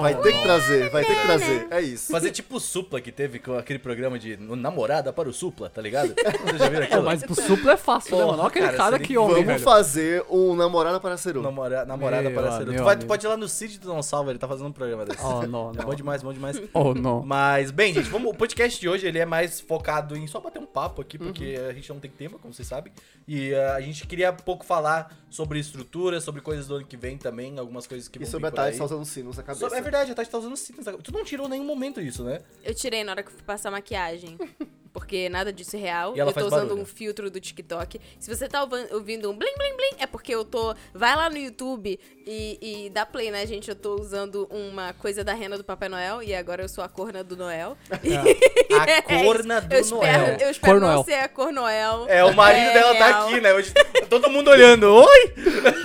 Vai 0.00 0.14
ter 0.20 0.32
que 0.32 0.42
trazer, 0.42 0.90
vai 0.90 1.04
ter 1.04 1.14
que 1.14 1.22
trazer. 1.26 1.66
É 1.70 1.80
isso. 1.80 2.10
Fazer 2.12 2.30
tipo 2.30 2.56
o 2.56 2.60
Supla 2.60 3.00
que 3.00 3.12
teve 3.12 3.38
com 3.38 3.56
aquele 3.56 3.78
programa 3.78 4.18
de 4.18 4.36
namorada 4.36 5.12
para 5.12 5.28
o 5.28 5.32
Supla, 5.32 5.68
tá 5.70 5.80
ligado? 5.82 6.14
Vocês 6.44 6.58
já 6.58 6.68
viram 6.68 6.84
aquilo? 6.84 7.00
Pô, 7.00 7.06
mas 7.06 7.22
pro 7.22 7.34
suplo 7.34 7.70
é 7.70 7.76
fácil, 7.76 8.16
né, 8.16 8.22
Porra, 8.22 8.26
mano? 8.32 8.42
Olha 8.42 8.48
aquele 8.48 8.66
cara, 8.66 8.76
cara 8.76 8.98
que 8.98 9.16
homem, 9.18 9.34
Vamos 9.36 9.46
velho. 9.46 9.60
fazer 9.60 10.24
um 10.30 10.54
namorada 10.54 10.98
para 11.00 11.16
Seru. 11.16 11.42
Namora- 11.42 11.84
namorada 11.84 12.28
Meu 12.30 12.40
para 12.42 12.58
ser. 12.58 12.64
Tu, 12.66 12.82
vai, 12.82 12.96
tu 12.96 13.06
pode 13.06 13.24
ir 13.24 13.28
lá 13.28 13.36
no 13.36 13.48
Cid 13.48 13.78
do 13.78 13.88
Não 13.88 14.02
Salva, 14.02 14.30
ele 14.30 14.38
tá 14.38 14.48
fazendo 14.48 14.66
um 14.68 14.72
programa 14.72 15.04
desse. 15.04 15.22
Oh, 15.24 15.46
não, 15.46 15.70
É 15.70 15.76
não. 15.76 15.84
bom 15.84 15.94
demais, 15.94 16.22
bom 16.22 16.32
demais. 16.32 16.60
Oh, 16.74 16.94
não. 16.94 17.22
Mas, 17.24 17.70
bem, 17.70 17.92
gente, 17.94 18.08
vamos, 18.08 18.30
o 18.32 18.34
podcast 18.34 18.80
de 18.80 18.88
hoje 18.88 19.06
ele 19.06 19.18
é 19.18 19.26
mais 19.26 19.60
focado 19.60 20.16
em 20.16 20.26
só 20.26 20.40
bater 20.40 20.58
um 20.60 20.66
papo 20.66 21.02
aqui, 21.02 21.18
porque 21.18 21.56
Uhum. 21.58 21.68
a 21.68 21.72
gente 21.72 21.88
não 21.88 21.98
tem 22.00 22.10
tema, 22.10 22.38
como 22.38 22.52
vocês 22.54 22.66
sabem. 22.68 22.92
E 23.26 23.54
ah, 23.54 23.74
a 23.74 23.80
gente 23.80 24.06
queria 24.06 24.30
um 24.30 24.36
pouco 24.36 24.64
falar 24.64 25.14
sobre 25.30 25.58
estrutura, 25.58 26.20
sobre 26.20 26.40
coisas 26.40 26.66
do 26.66 26.76
ano 26.76 26.84
que 26.86 26.96
vem 26.96 27.16
também, 27.18 27.58
algumas 27.58 27.86
coisas 27.86 28.08
que 28.08 28.18
E 28.18 28.22
vão 28.22 28.30
sobre 28.30 28.48
a 28.48 28.62
aí. 28.62 28.76
tá 28.76 28.84
usando 28.84 29.04
sinos 29.04 29.36
na 29.36 29.42
cabeça. 29.42 29.57
Sobre- 29.60 29.78
é 29.78 29.82
verdade, 29.82 30.12
a 30.12 30.14
Tati 30.14 30.30
tá 30.30 30.38
usando 30.38 30.56
sinos. 30.56 30.84
Tu 31.02 31.12
não 31.12 31.24
tirou 31.24 31.46
em 31.46 31.50
nenhum 31.50 31.64
momento 31.64 32.00
isso, 32.00 32.22
né? 32.24 32.40
Eu 32.62 32.74
tirei 32.74 33.02
na 33.04 33.12
hora 33.12 33.22
que 33.22 33.28
eu 33.28 33.32
fui 33.34 33.42
passar 33.42 33.70
maquiagem. 33.70 34.38
Porque 34.92 35.28
nada 35.28 35.52
disso 35.52 35.76
é 35.76 35.78
real. 35.78 36.16
E 36.16 36.20
ela 36.20 36.30
eu 36.30 36.34
tô 36.34 36.40
faz 36.40 36.52
usando 36.52 36.68
barulho. 36.68 36.82
um 36.82 36.86
filtro 36.86 37.30
do 37.30 37.40
TikTok. 37.40 38.00
Se 38.18 38.34
você 38.34 38.48
tá 38.48 38.66
ouvindo 38.92 39.30
um 39.30 39.36
blim 39.36 39.54
blim 39.56 39.76
blim, 39.76 40.02
é 40.02 40.06
porque 40.06 40.34
eu 40.34 40.44
tô. 40.44 40.74
Vai 40.94 41.14
lá 41.14 41.28
no 41.30 41.36
YouTube 41.36 41.98
e, 42.26 42.58
e 42.86 42.90
dá 42.90 43.04
play, 43.06 43.30
né, 43.30 43.46
gente? 43.46 43.68
Eu 43.68 43.76
tô 43.76 43.94
usando 44.00 44.46
uma 44.50 44.92
coisa 44.94 45.22
da 45.22 45.34
rena 45.34 45.56
do 45.56 45.64
Papai 45.64 45.88
Noel 45.88 46.22
e 46.22 46.34
agora 46.34 46.62
eu 46.62 46.68
sou 46.68 46.82
a 46.82 46.88
corna 46.88 47.22
do 47.22 47.36
Noel. 47.36 47.76
A 48.70 49.02
corna 49.02 49.60
do 49.60 49.74
eu 49.74 49.80
espero, 49.80 49.96
Noel. 50.00 50.36
Eu 50.40 50.50
espero 50.50 50.72
Cor 50.72 50.80
não 50.80 50.88
Noel. 50.94 51.04
ser 51.04 51.14
a 51.14 51.28
cor 51.28 51.52
Noel. 51.52 52.06
É, 52.08 52.24
o 52.24 52.34
marido 52.34 52.66
É 52.68 52.74
dela 52.74 52.94
tá 52.94 53.06
real. 53.06 53.28
aqui, 53.28 53.40
né? 53.40 53.54
Hoje, 53.54 53.72
todo 54.08 54.30
mundo 54.30 54.50
olhando. 54.50 54.92
Oi! 54.92 55.34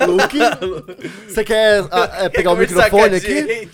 Luke, 0.07 0.37
você 1.27 1.43
quer 1.43 1.83
ah, 1.91 2.25
é, 2.25 2.29
pegar 2.29 2.51
o 2.51 2.53
a 2.53 2.57
microfone 2.57 3.15
aqui? 3.15 3.69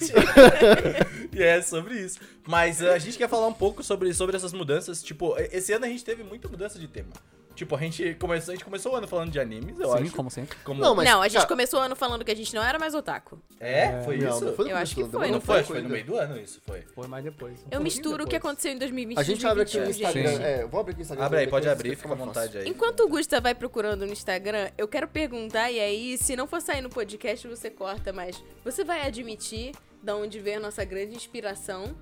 E 1.40 1.44
é 1.48 1.62
sobre 1.62 1.96
isso. 1.96 2.20
Mas 2.48 2.82
uh, 2.82 2.90
a 2.90 3.00
gente 3.00 3.18
quer 3.18 3.30
falar 3.30 3.48
um 3.48 3.54
pouco 3.54 3.84
sobre, 3.84 4.14
sobre 4.14 4.36
essas 4.36 4.54
mudanças. 4.54 5.02
Tipo, 5.04 5.36
esse 5.52 5.72
ano 5.74 5.86
a 5.86 5.90
gente 5.90 6.04
teve 6.04 6.24
muita 6.24 6.48
mudança 6.48 6.78
de 6.80 6.88
tema. 6.88 7.12
Tipo, 7.56 7.76
a 7.76 7.80
gente 7.80 8.14
começou, 8.14 8.54
a 8.54 8.56
gente 8.56 8.64
começou 8.64 8.94
o 8.94 8.96
ano 8.96 9.06
falando 9.06 9.32
de 9.32 9.38
animes, 9.38 9.78
eu 9.78 9.92
Sim, 9.98 10.04
acho. 10.04 10.14
como 10.14 10.32
sempre. 10.32 10.58
Como- 10.64 10.80
Não, 10.80 10.96
mas- 10.96 11.10
não, 11.10 11.22
a 11.22 11.28
gente 11.28 11.40
cara- 11.40 11.48
começou 11.50 11.82
o 11.82 11.84
ano 11.84 11.94
falando 11.94 12.24
que 12.24 12.32
a 12.32 12.36
gente 12.36 12.56
não 12.56 12.64
era 12.64 12.80
mais 12.80 12.96
otaku. 12.96 13.38
É? 13.60 14.02
Foi 14.06 14.16
Não, 14.16 14.30
isso? 14.30 14.46
não 14.46 14.54
foi 14.54 14.72
Eu 14.72 14.78
acho 14.78 14.96
que 14.96 15.04
foi, 15.04 15.26
ano, 15.26 15.34
Não 15.34 15.42
foi, 15.42 15.56
foi 15.56 15.64
foi 15.76 15.82
no 15.82 15.90
meio 15.90 16.06
do 16.06 16.16
ano 16.16 16.40
isso, 16.40 16.62
foi. 16.66 16.84
Foi 16.96 17.06
mais 17.10 17.22
depois. 17.22 17.60
Eu 17.70 17.82
misturo 17.82 18.24
o 18.24 18.26
que 18.26 18.36
depois. 18.36 18.52
aconteceu 18.52 18.72
em 18.72 18.78
2020 18.78 19.18
A 19.20 19.24
gente 19.24 19.46
abre 19.46 19.64
aqui 19.64 19.76
o 19.78 19.84
2021, 19.84 20.22
Instagram. 20.22 20.32
gente. 20.48 20.62
É, 20.62 20.66
vou 20.68 20.80
abrir 20.80 20.92
aqui 20.94 21.02
o 21.02 21.04
Instagram. 21.04 21.26
Abre 21.26 21.40
aí, 21.40 21.48
pode 21.48 21.68
abrir, 21.68 21.96
fica 21.98 22.14
à 22.14 22.16
vontade 22.16 22.58
aí. 22.60 22.70
Enquanto 22.70 23.02
o 23.02 23.10
Gusta 23.10 23.42
vai 23.42 23.54
procurando 23.54 24.06
no 24.06 24.14
Instagram, 24.14 24.70
eu 24.78 24.88
quero 24.88 25.10
perguntar, 25.10 25.70
e 25.70 25.82
aí, 25.82 26.18
se 26.18 26.38
não 26.38 26.48
for 26.48 26.62
sair 26.62 26.80
no 26.80 26.90
podcast, 26.90 27.46
você 27.46 27.70
corta, 27.70 28.14
mas 28.14 28.42
você 28.64 28.86
vai 28.86 29.06
admitir 29.06 29.74
da 30.04 30.16
onde 30.16 30.40
veio 30.40 30.58
a 30.58 30.60
nossa 30.62 30.84
grande 30.86 31.16
inspiração? 31.16 31.96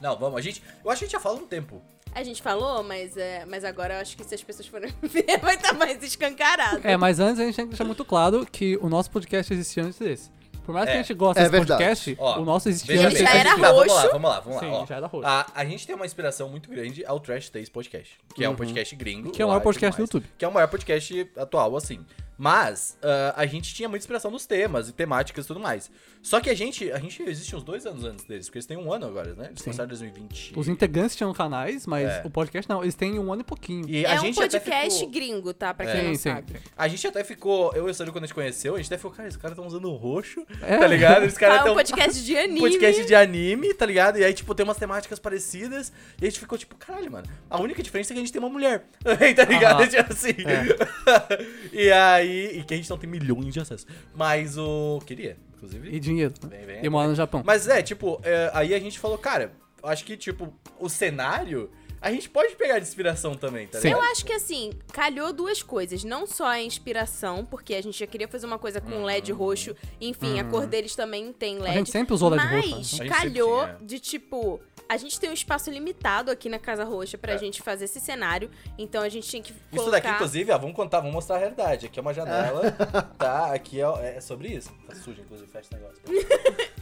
Não, 0.00 0.16
vamos, 0.16 0.38
a 0.38 0.40
gente. 0.40 0.62
Eu 0.84 0.90
acho 0.90 1.00
que 1.00 1.04
a 1.04 1.08
gente 1.08 1.12
já 1.12 1.20
fala 1.20 1.38
um 1.38 1.46
tempo. 1.46 1.82
A 2.14 2.22
gente 2.22 2.40
falou, 2.40 2.82
mas, 2.82 3.16
é, 3.16 3.44
mas 3.46 3.64
agora 3.64 3.94
eu 3.94 4.00
acho 4.00 4.16
que 4.16 4.24
se 4.24 4.34
as 4.34 4.42
pessoas 4.42 4.66
forem 4.66 4.92
ver, 5.02 5.38
vai 5.40 5.56
estar 5.56 5.74
mais 5.74 6.02
escancarado. 6.02 6.80
É, 6.82 6.96
mas 6.96 7.20
antes 7.20 7.38
a 7.40 7.44
gente 7.44 7.54
tem 7.56 7.64
que 7.66 7.70
deixar 7.70 7.84
muito 7.84 8.04
claro 8.04 8.46
que 8.50 8.76
o 8.78 8.88
nosso 8.88 9.10
podcast 9.10 9.52
existia 9.52 9.84
antes 9.84 9.98
desse. 9.98 10.30
Por 10.64 10.72
mais 10.74 10.86
que 10.86 10.92
É. 10.92 10.94
a 10.98 11.02
gente 11.02 11.14
goste 11.14 11.38
É 11.38 11.42
desse 11.44 11.52
verdade. 11.52 11.78
podcast, 11.84 12.16
Ó, 12.20 12.40
o 12.40 12.44
nosso 12.44 12.68
existia 12.68 13.00
antes 13.06 13.18
já 13.18 13.24
desse. 13.24 13.36
a 13.36 13.40
era 13.40 13.50
tá, 13.50 13.56
Vamos 13.56 13.86
lá, 13.86 13.94
roxo. 14.02 14.12
vamos 14.12 14.30
lá, 14.30 14.40
vamos 14.40 14.54
lá. 14.56 14.60
Sim, 14.60 14.70
ó. 14.74 14.86
já 14.86 14.96
era 14.96 15.06
roxo. 15.06 15.26
A, 15.26 15.46
a 15.54 15.64
gente 15.64 15.86
tem 15.86 15.96
uma 15.96 16.04
inspiração 16.06 16.48
muito 16.50 16.68
grande 16.70 17.04
ao 17.06 17.18
Trash 17.20 17.48
Taste 17.50 17.70
Podcast, 17.70 18.18
que 18.34 18.44
é 18.44 18.48
um 18.48 18.54
podcast 18.56 18.94
gringo. 18.96 19.30
Que 19.30 19.40
é 19.40 19.44
o 19.44 19.48
lá 19.48 19.54
maior 19.54 19.62
podcast 19.64 19.96
do 19.98 20.02
YouTube. 20.04 20.26
Que 20.36 20.44
é 20.44 20.48
o 20.48 20.52
maior 20.52 20.68
podcast 20.68 21.30
atual, 21.36 21.74
assim. 21.76 22.04
Mas 22.38 22.96
ah, 23.02 23.34
a 23.36 23.44
gente 23.46 23.74
tinha 23.74 23.88
muita 23.88 24.02
inspiração 24.04 24.30
nos 24.30 24.46
temas 24.46 24.88
e 24.88 24.92
temáticas 24.92 25.44
e 25.44 25.48
tudo 25.48 25.58
mais. 25.58 25.90
Só 26.22 26.40
que 26.40 26.48
a 26.48 26.54
gente, 26.54 26.90
a 26.92 26.98
gente 26.98 27.22
existe 27.22 27.54
uns 27.56 27.62
dois 27.62 27.84
anos 27.86 28.04
antes 28.04 28.24
deles, 28.24 28.46
porque 28.46 28.58
eles 28.58 28.66
têm 28.66 28.76
um 28.76 28.92
ano 28.92 29.06
agora, 29.06 29.34
né? 29.34 29.46
Eles 29.46 29.58
Sim. 29.58 29.64
começaram 29.64 29.86
em 29.86 29.88
2020. 29.88 30.52
Os 30.56 30.68
integrantes 30.68 31.14
tinham 31.16 31.32
canais, 31.32 31.86
mas 31.86 32.08
É. 32.08 32.22
o 32.24 32.30
podcast 32.30 32.68
não. 32.68 32.82
Eles 32.82 32.94
têm 32.94 33.18
um 33.18 33.32
ano 33.32 33.42
e 33.42 33.44
pouquinho. 33.44 33.88
E 33.88 34.04
a 34.06 34.14
é 34.14 34.18
um 34.18 34.22
gente 34.24 34.40
até 34.42 34.58
podcast 34.60 34.98
ficou... 35.00 35.12
gringo, 35.12 35.52
tá? 35.54 35.72
Pra 35.74 35.88
É. 35.88 35.92
quem 35.92 36.02
não 36.04 36.10
Sim, 36.14 36.16
sim. 36.16 36.30
sabe. 36.30 36.52
A 36.76 36.86
gente 36.88 37.06
até 37.06 37.24
ficou, 37.24 37.72
eu 37.74 37.88
e 37.88 37.90
o 37.90 37.94
Sérgio, 37.94 38.12
quando 38.12 38.24
a 38.24 38.26
gente 38.26 38.34
conheceu, 38.34 38.74
a 38.74 38.78
gente 38.78 38.86
até 38.86 38.96
ficou, 38.96 39.10
cara, 39.10 39.28
esses 39.28 39.40
caras 39.40 39.56
estão 39.56 39.66
usando 39.66 39.90
roxo, 39.92 40.44
É. 40.62 40.76
tá 40.78 40.86
ligado? 40.86 41.24
Os 41.26 41.36
caras 41.38 41.60
Ah, 41.60 41.62
tão... 41.64 41.72
um 41.72 41.76
podcast 41.76 42.24
de 42.24 42.36
anime. 42.38 42.60
podcast 42.60 43.04
de 43.04 43.14
anime, 43.14 43.74
tá 43.74 43.86
ligado? 43.86 44.18
E 44.18 44.24
aí, 44.24 44.32
tipo, 44.34 44.54
tem 44.54 44.64
umas 44.64 44.76
temáticas 44.76 45.18
parecidas. 45.18 45.92
E 46.20 46.24
a 46.26 46.28
gente 46.30 46.38
ficou 46.40 46.56
tipo, 46.58 46.76
caralho, 46.76 47.10
mano. 47.10 47.26
A 47.50 47.60
única 47.60 47.82
diferença 47.82 48.12
é 48.12 48.14
que 48.14 48.20
a 48.20 48.22
gente 48.22 48.32
tem 48.32 48.40
uma 48.40 48.50
mulher. 48.50 48.84
tá 49.36 49.44
ligado? 49.44 49.80
Aham. 49.82 49.88
Tipo 49.88 50.12
assim. 50.12 50.34
e 51.72 51.90
aí. 51.90 52.27
E 52.28 52.64
que 52.64 52.74
a 52.74 52.76
gente 52.76 52.88
não 52.90 52.98
tem 52.98 53.08
milhões 53.08 53.52
de 53.52 53.60
acessos. 53.60 53.86
Mas 54.14 54.56
o. 54.56 55.00
Queria, 55.06 55.36
inclusive. 55.56 55.94
E 55.94 56.00
dinheiro. 56.00 56.34
Vem, 56.48 56.66
vem, 56.66 56.84
E 56.84 56.88
mora 56.88 57.08
no 57.08 57.14
Japão. 57.14 57.42
Mas 57.44 57.68
é, 57.68 57.82
tipo, 57.82 58.20
é, 58.22 58.50
aí 58.54 58.74
a 58.74 58.78
gente 58.78 58.98
falou, 58.98 59.18
cara, 59.18 59.52
acho 59.82 60.04
que, 60.04 60.16
tipo, 60.16 60.52
o 60.78 60.88
cenário, 60.88 61.70
a 62.00 62.10
gente 62.12 62.28
pode 62.30 62.54
pegar 62.56 62.78
de 62.78 62.86
inspiração 62.86 63.34
também, 63.34 63.66
tá 63.66 63.80
Sim. 63.80 63.88
ligado? 63.88 64.02
Eu 64.04 64.10
acho 64.10 64.24
que 64.24 64.32
assim, 64.32 64.72
calhou 64.92 65.32
duas 65.32 65.62
coisas. 65.62 66.04
Não 66.04 66.26
só 66.26 66.46
a 66.46 66.60
inspiração, 66.60 67.44
porque 67.44 67.74
a 67.74 67.82
gente 67.82 67.98
já 67.98 68.06
queria 68.06 68.28
fazer 68.28 68.46
uma 68.46 68.58
coisa 68.58 68.80
com 68.80 69.02
LED 69.04 69.32
roxo. 69.32 69.74
Enfim, 70.00 70.38
a 70.40 70.44
cor 70.44 70.66
deles 70.66 70.94
também 70.94 71.32
tem 71.32 71.58
LED. 71.58 71.74
A 71.74 71.78
gente 71.78 71.90
sempre 71.90 72.14
usou 72.14 72.28
LED 72.28 72.44
mas 72.44 72.64
roxo. 72.66 72.76
né? 72.78 72.84
Sempre 72.84 73.08
calhou 73.08 73.68
de 73.80 73.98
tipo. 73.98 74.60
A 74.88 74.96
gente 74.96 75.20
tem 75.20 75.28
um 75.28 75.34
espaço 75.34 75.70
limitado 75.70 76.30
aqui 76.30 76.48
na 76.48 76.58
Casa 76.58 76.82
Roxa 76.82 77.18
pra 77.18 77.34
É. 77.34 77.38
gente 77.38 77.60
fazer 77.60 77.84
esse 77.84 78.00
cenário. 78.00 78.50
Então 78.78 79.02
a 79.02 79.08
gente 79.10 79.28
tinha 79.28 79.42
que 79.42 79.52
colocar... 79.52 79.76
Isso 79.82 79.90
daqui, 79.90 80.08
inclusive, 80.08 80.50
ó, 80.50 80.56
vamos 80.56 80.74
contar, 80.74 81.00
vamos 81.00 81.12
mostrar 81.14 81.36
a 81.36 81.38
realidade. 81.40 81.84
Aqui 81.86 81.98
é 81.98 82.02
uma 82.02 82.14
janela, 82.14 82.70
tá? 83.18 83.52
Aqui 83.52 83.82
é, 83.82 84.16
é 84.16 84.20
sobre 84.22 84.48
isso. 84.48 84.72
Tá 84.86 84.94
sujo, 84.94 85.20
inclusive, 85.20 85.50
fecha 85.50 85.66
esse 85.66 85.74
negócio. 85.74 86.00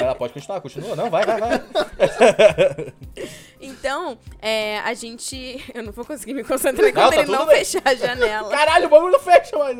Lá, 0.00 0.14
pode 0.14 0.32
continuar, 0.32 0.60
continua. 0.60 0.96
Não, 0.96 1.10
vai, 1.10 1.24
vai, 1.24 1.40
vai. 1.40 1.62
Então, 3.60 4.18
é, 4.40 4.78
a 4.80 4.94
gente... 4.94 5.62
Eu 5.74 5.82
não 5.82 5.92
vou 5.92 6.04
conseguir 6.04 6.34
me 6.34 6.44
concentrar 6.44 6.82
Não, 6.82 6.88
enquanto 6.88 7.14
tá 7.14 7.20
ele 7.22 7.30
não 7.30 7.46
bem. 7.46 7.56
fechar 7.58 7.82
a 7.84 7.94
janela. 7.94 8.48
Caralho, 8.50 8.86
o 8.86 8.88
bagulho 8.88 9.12
não 9.12 9.20
fecha 9.20 9.56
mais. 9.58 9.76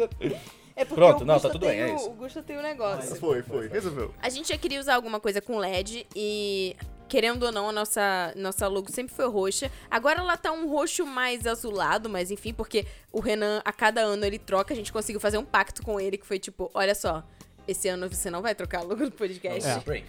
É 0.76 0.84
porque 0.84 0.94
Pronto, 1.00 1.22
o 1.22 1.24
não, 1.24 1.34
Gusta 1.34 1.48
tá 1.48 1.52
tudo 1.54 1.66
bem, 1.66 1.78
tem 1.78 1.80
é 1.90 1.92
o- 1.92 1.96
isso. 1.96 2.10
O 2.10 2.14
Gusta 2.14 2.42
tem 2.42 2.58
um 2.58 2.62
negócio. 2.62 3.16
Foi, 3.16 3.42
foi. 3.42 3.66
Resolveu. 3.68 4.14
A 4.22 4.28
gente 4.28 4.50
já 4.50 4.58
queria 4.58 4.78
usar 4.78 4.94
alguma 4.94 5.18
coisa 5.18 5.40
com 5.40 5.56
LED 5.58 6.06
e, 6.14 6.76
querendo 7.08 7.44
ou 7.44 7.50
não, 7.52 7.70
a 7.70 7.72
nossa, 7.72 8.32
nossa 8.36 8.68
logo 8.68 8.92
sempre 8.92 9.14
foi 9.14 9.26
roxa. 9.26 9.70
Agora 9.90 10.20
ela 10.20 10.36
tá 10.36 10.52
um 10.52 10.68
roxo 10.68 11.06
mais 11.06 11.46
azulado, 11.46 12.10
mas 12.10 12.30
enfim, 12.30 12.52
porque 12.52 12.86
o 13.10 13.20
Renan, 13.20 13.62
a 13.64 13.72
cada 13.72 14.02
ano 14.02 14.24
ele 14.26 14.38
troca, 14.38 14.74
a 14.74 14.76
gente 14.76 14.92
conseguiu 14.92 15.18
fazer 15.18 15.38
um 15.38 15.44
pacto 15.44 15.82
com 15.82 15.98
ele 15.98 16.18
que 16.18 16.26
foi 16.26 16.38
tipo, 16.38 16.70
olha 16.74 16.94
só, 16.94 17.24
esse 17.66 17.88
ano 17.88 18.08
você 18.08 18.30
não 18.30 18.42
vai 18.42 18.54
trocar 18.54 18.80
a 18.80 18.82
logo 18.82 19.04
do 19.04 19.10
podcast. 19.12 19.68
É. 19.68 19.78
Brain. 19.80 20.04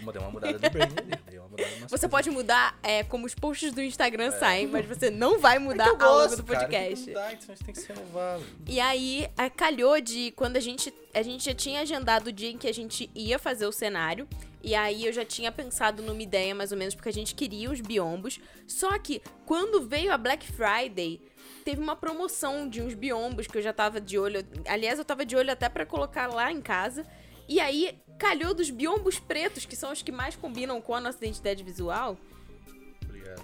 Uma, 0.00 0.12
dei 0.12 0.20
uma 0.22 0.30
mudada 0.30 0.58
de 0.58 0.68
brain 0.70 0.88
nas 0.90 1.90
Você 1.90 2.08
pode 2.08 2.30
mudar 2.30 2.78
é, 2.82 3.02
como 3.02 3.26
os 3.26 3.34
posts 3.34 3.72
do 3.72 3.82
Instagram 3.82 4.30
saem, 4.32 4.66
mas 4.66 4.86
você 4.86 5.10
não 5.10 5.38
vai 5.38 5.56
É 5.56 5.58
mudar 5.58 5.86
eu 5.88 5.96
a 6.00 6.10
logo 6.10 6.36
do 6.36 6.44
cara, 6.44 6.60
podcast. 6.66 7.04
tem 7.04 7.14
que 7.14 7.20
mudar, 7.20 7.32
então 7.32 7.44
a 7.48 7.54
gente 7.54 7.64
tem 7.64 7.74
que 7.74 7.80
se 7.80 7.88
renovar. 7.92 8.40
E 8.66 8.80
aí, 8.80 9.28
a- 9.36 9.50
calhou 9.50 10.00
de 10.00 10.30
quando 10.32 10.56
a 10.56 10.60
gente. 10.60 10.92
A 11.14 11.22
gente 11.22 11.44
já 11.44 11.54
tinha 11.54 11.80
agendado 11.82 12.28
o 12.28 12.32
dia 12.32 12.50
em 12.50 12.56
que 12.56 12.66
a 12.66 12.72
gente 12.72 13.10
ia 13.14 13.38
fazer 13.38 13.66
o 13.66 13.72
cenário. 13.72 14.26
E 14.64 14.74
aí 14.76 15.04
eu 15.06 15.12
já 15.12 15.24
tinha 15.24 15.50
pensado 15.50 16.02
numa 16.02 16.22
ideia, 16.22 16.54
mais 16.54 16.70
ou 16.70 16.78
menos, 16.78 16.94
porque 16.94 17.08
a 17.08 17.12
gente 17.12 17.34
queria 17.34 17.68
os 17.70 17.80
biombos. 17.80 18.38
Só 18.66 18.96
que 18.98 19.20
quando 19.44 19.82
veio 19.86 20.12
a 20.12 20.16
Black 20.16 20.46
Friday, 20.46 21.20
teve 21.62 21.80
uma 21.80 21.96
promoção 21.96 22.68
de 22.68 22.82
uns 22.82 22.94
biombos 22.94 23.46
que 23.46 23.56
eu 23.56 23.62
já 23.62 23.72
tava 23.72 24.00
de 24.00 24.18
olho. 24.18 24.44
Aliás, 24.66 24.98
eu 24.98 25.04
tava 25.04 25.24
de 25.24 25.36
olho 25.36 25.50
até 25.50 25.68
pra 25.68 25.86
colocar 25.86 26.26
lá 26.26 26.50
em 26.50 26.60
casa. 26.60 27.06
E 27.48 27.60
aí, 27.60 27.98
calhou 28.18 28.54
dos 28.54 28.70
biombos 28.70 29.18
pretos, 29.18 29.64
que 29.64 29.76
são 29.76 29.92
os 29.92 30.02
que 30.02 30.12
mais 30.12 30.36
combinam 30.36 30.80
com 30.80 30.94
a 30.94 31.00
nossa 31.00 31.18
identidade 31.18 31.62
visual. 31.62 32.16
Obrigado. 33.04 33.42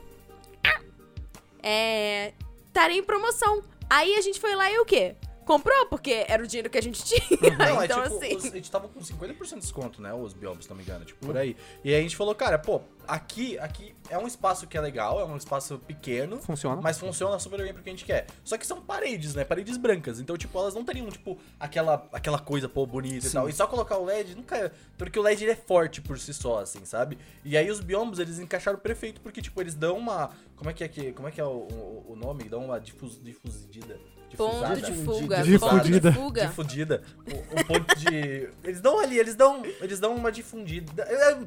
É. 1.63 2.33
Estarem 2.67 2.99
em 2.99 3.03
promoção. 3.03 3.63
Aí 3.91 4.15
a 4.15 4.21
gente 4.21 4.39
foi 4.39 4.55
lá 4.55 4.71
e 4.71 4.79
o 4.79 4.85
quê? 4.85 5.17
Comprou, 5.49 5.87
porque 5.87 6.27
era 6.29 6.43
o 6.43 6.47
dinheiro 6.47 6.69
que 6.69 6.77
a 6.77 6.83
gente 6.83 7.03
tinha. 7.05 7.23
Não, 7.57 7.83
então, 7.83 8.03
é 8.03 8.09
tipo, 8.09 8.17
assim. 8.25 8.37
os- 8.37 8.45
a 8.45 8.51
gente 8.51 8.71
tava 8.71 8.87
com 8.87 9.01
50% 9.01 9.55
de 9.55 9.61
desconto, 9.61 10.03
né? 10.03 10.13
Os 10.13 10.35
biombos, 10.35 10.65
se 10.65 10.71
não 10.71 10.77
me 10.77 10.83
engano, 10.83 11.05
tipo, 11.07 11.25
por 11.25 11.37
aí. 11.39 11.57
E 11.83 11.89
aí 11.93 11.99
a 11.99 12.03
gente 12.03 12.15
falou, 12.17 12.35
cara, 12.35 12.59
pô, 12.59 12.83
aqui, 13.07 13.59
aqui 13.59 13.95
é 14.11 14.19
um 14.19 14.27
espaço 14.27 14.67
que 14.67 14.77
é 14.77 14.81
legal, 14.81 15.19
é 15.21 15.25
um 15.25 15.37
espaço 15.39 15.79
pequeno. 15.79 16.39
Funciona. 16.39 16.83
Mas 16.83 16.99
funciona 16.99 17.39
super 17.39 17.63
bem 17.63 17.73
pro 17.73 17.83
que 17.83 17.89
a 17.89 17.93
gente 17.93 18.05
quer. 18.05 18.27
Só 18.45 18.59
que 18.59 18.67
são 18.67 18.81
paredes, 18.83 19.35
né? 19.35 19.43
Paredes 19.45 19.79
brancas. 19.79 20.21
Então, 20.21 20.37
tipo, 20.37 20.59
elas 20.59 20.75
não 20.75 20.85
teriam, 20.85 21.09
tipo, 21.09 21.39
aquela, 21.59 22.07
aquela 22.13 22.39
coisa, 22.39 22.69
pô, 22.69 22.85
bonita 22.87 23.27
e 23.27 23.31
Sim. 23.31 23.33
tal. 23.33 23.49
E 23.49 23.53
só 23.55 23.67
colocar 23.67 23.97
o 23.97 24.05
LED 24.05 24.35
nunca 24.35 24.55
é. 24.57 24.71
Porque 24.99 25.19
o 25.19 25.23
LED 25.23 25.45
ele 25.45 25.53
é 25.53 25.57
forte 25.57 26.03
por 26.03 26.19
si 26.19 26.35
só, 26.35 26.59
assim, 26.59 26.85
sabe? 26.85 27.17
E 27.43 27.57
aí 27.57 27.71
os 27.71 27.81
biombos, 27.81 28.19
eles 28.19 28.39
encaixaram 28.39 28.79
perfeito, 28.79 29.21
porque, 29.23 29.41
tipo, 29.41 29.59
eles 29.63 29.75
dão 29.75 29.97
uma. 29.97 30.31
Como 30.57 30.69
é 30.69 30.75
que 30.75 30.85
é 30.85 30.89
que. 30.89 31.13
Como 31.13 31.27
é 31.27 31.31
que 31.31 31.41
é 31.41 31.45
o, 31.45 31.67
o, 31.71 32.05
o 32.13 32.17
nome? 32.17 32.45
Dão 32.45 32.67
uma 32.67 32.79
difus, 32.79 33.19
difusida. 33.23 33.99
Ponto 34.37 34.81
de 34.81 34.93
fuga. 35.05 35.43
Difundida. 35.43 35.59
Ponto 35.59 35.91
de 35.91 36.13
fuga. 36.13 36.47
Difundida. 36.47 37.03
Um, 37.27 37.61
um 37.61 37.65
ponto 37.65 37.97
de. 37.97 38.49
Eles 38.65 38.81
dão 38.81 38.99
ali, 38.99 39.19
eles 39.19 39.35
dão. 39.35 39.63
Eles 39.81 40.01
dão 40.01 40.15
uma 40.15 40.31
difundida. 40.31 41.03
É, 41.03 41.39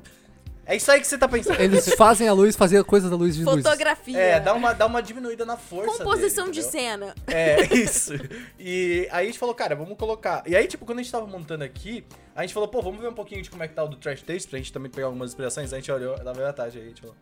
é 0.65 0.75
isso 0.75 0.91
aí 0.91 0.99
que 0.99 1.07
você 1.07 1.17
tá 1.17 1.27
pensando. 1.27 1.59
Eles 1.59 1.93
fazem 1.95 2.27
a 2.27 2.33
luz 2.33 2.55
fazer 2.55 2.83
coisas 2.83 3.09
da 3.09 3.15
luz 3.15 3.35
de 3.35 3.43
luz. 3.43 3.63
Fotografia. 3.63 4.17
É, 4.17 4.39
dá 4.39 4.53
uma, 4.53 4.73
dá 4.73 4.85
uma 4.85 5.01
diminuída 5.01 5.43
na 5.43 5.57
força. 5.57 5.97
Composição 5.97 6.45
dele, 6.45 6.57
de 6.57 6.63
cena. 6.63 7.15
É, 7.27 7.61
isso. 7.73 8.13
E 8.59 9.07
aí 9.11 9.23
a 9.23 9.25
gente 9.25 9.39
falou, 9.39 9.55
cara, 9.55 9.75
vamos 9.75 9.97
colocar. 9.97 10.43
E 10.45 10.55
aí, 10.55 10.67
tipo, 10.67 10.85
quando 10.85 10.99
a 10.99 11.01
gente 11.01 11.11
tava 11.11 11.25
montando 11.25 11.63
aqui, 11.63 12.05
a 12.35 12.41
gente 12.41 12.53
falou, 12.53 12.69
pô, 12.69 12.81
vamos 12.81 13.01
ver 13.01 13.09
um 13.09 13.13
pouquinho 13.13 13.41
de 13.41 13.49
como 13.49 13.63
é 13.63 13.67
que 13.67 13.73
tá 13.73 13.83
o 13.83 13.87
do 13.87 13.97
Trash 13.97 14.21
Taste, 14.21 14.47
pra 14.47 14.59
gente 14.59 14.71
também 14.71 14.91
pegar 14.91 15.07
algumas 15.07 15.31
inspirações. 15.31 15.73
A 15.73 15.75
gente 15.77 15.91
olhou, 15.91 16.15
na 16.23 16.31
verdade, 16.31 16.77
aí 16.77 16.85
a 16.85 16.87
gente 16.87 17.01
falou, 17.01 17.15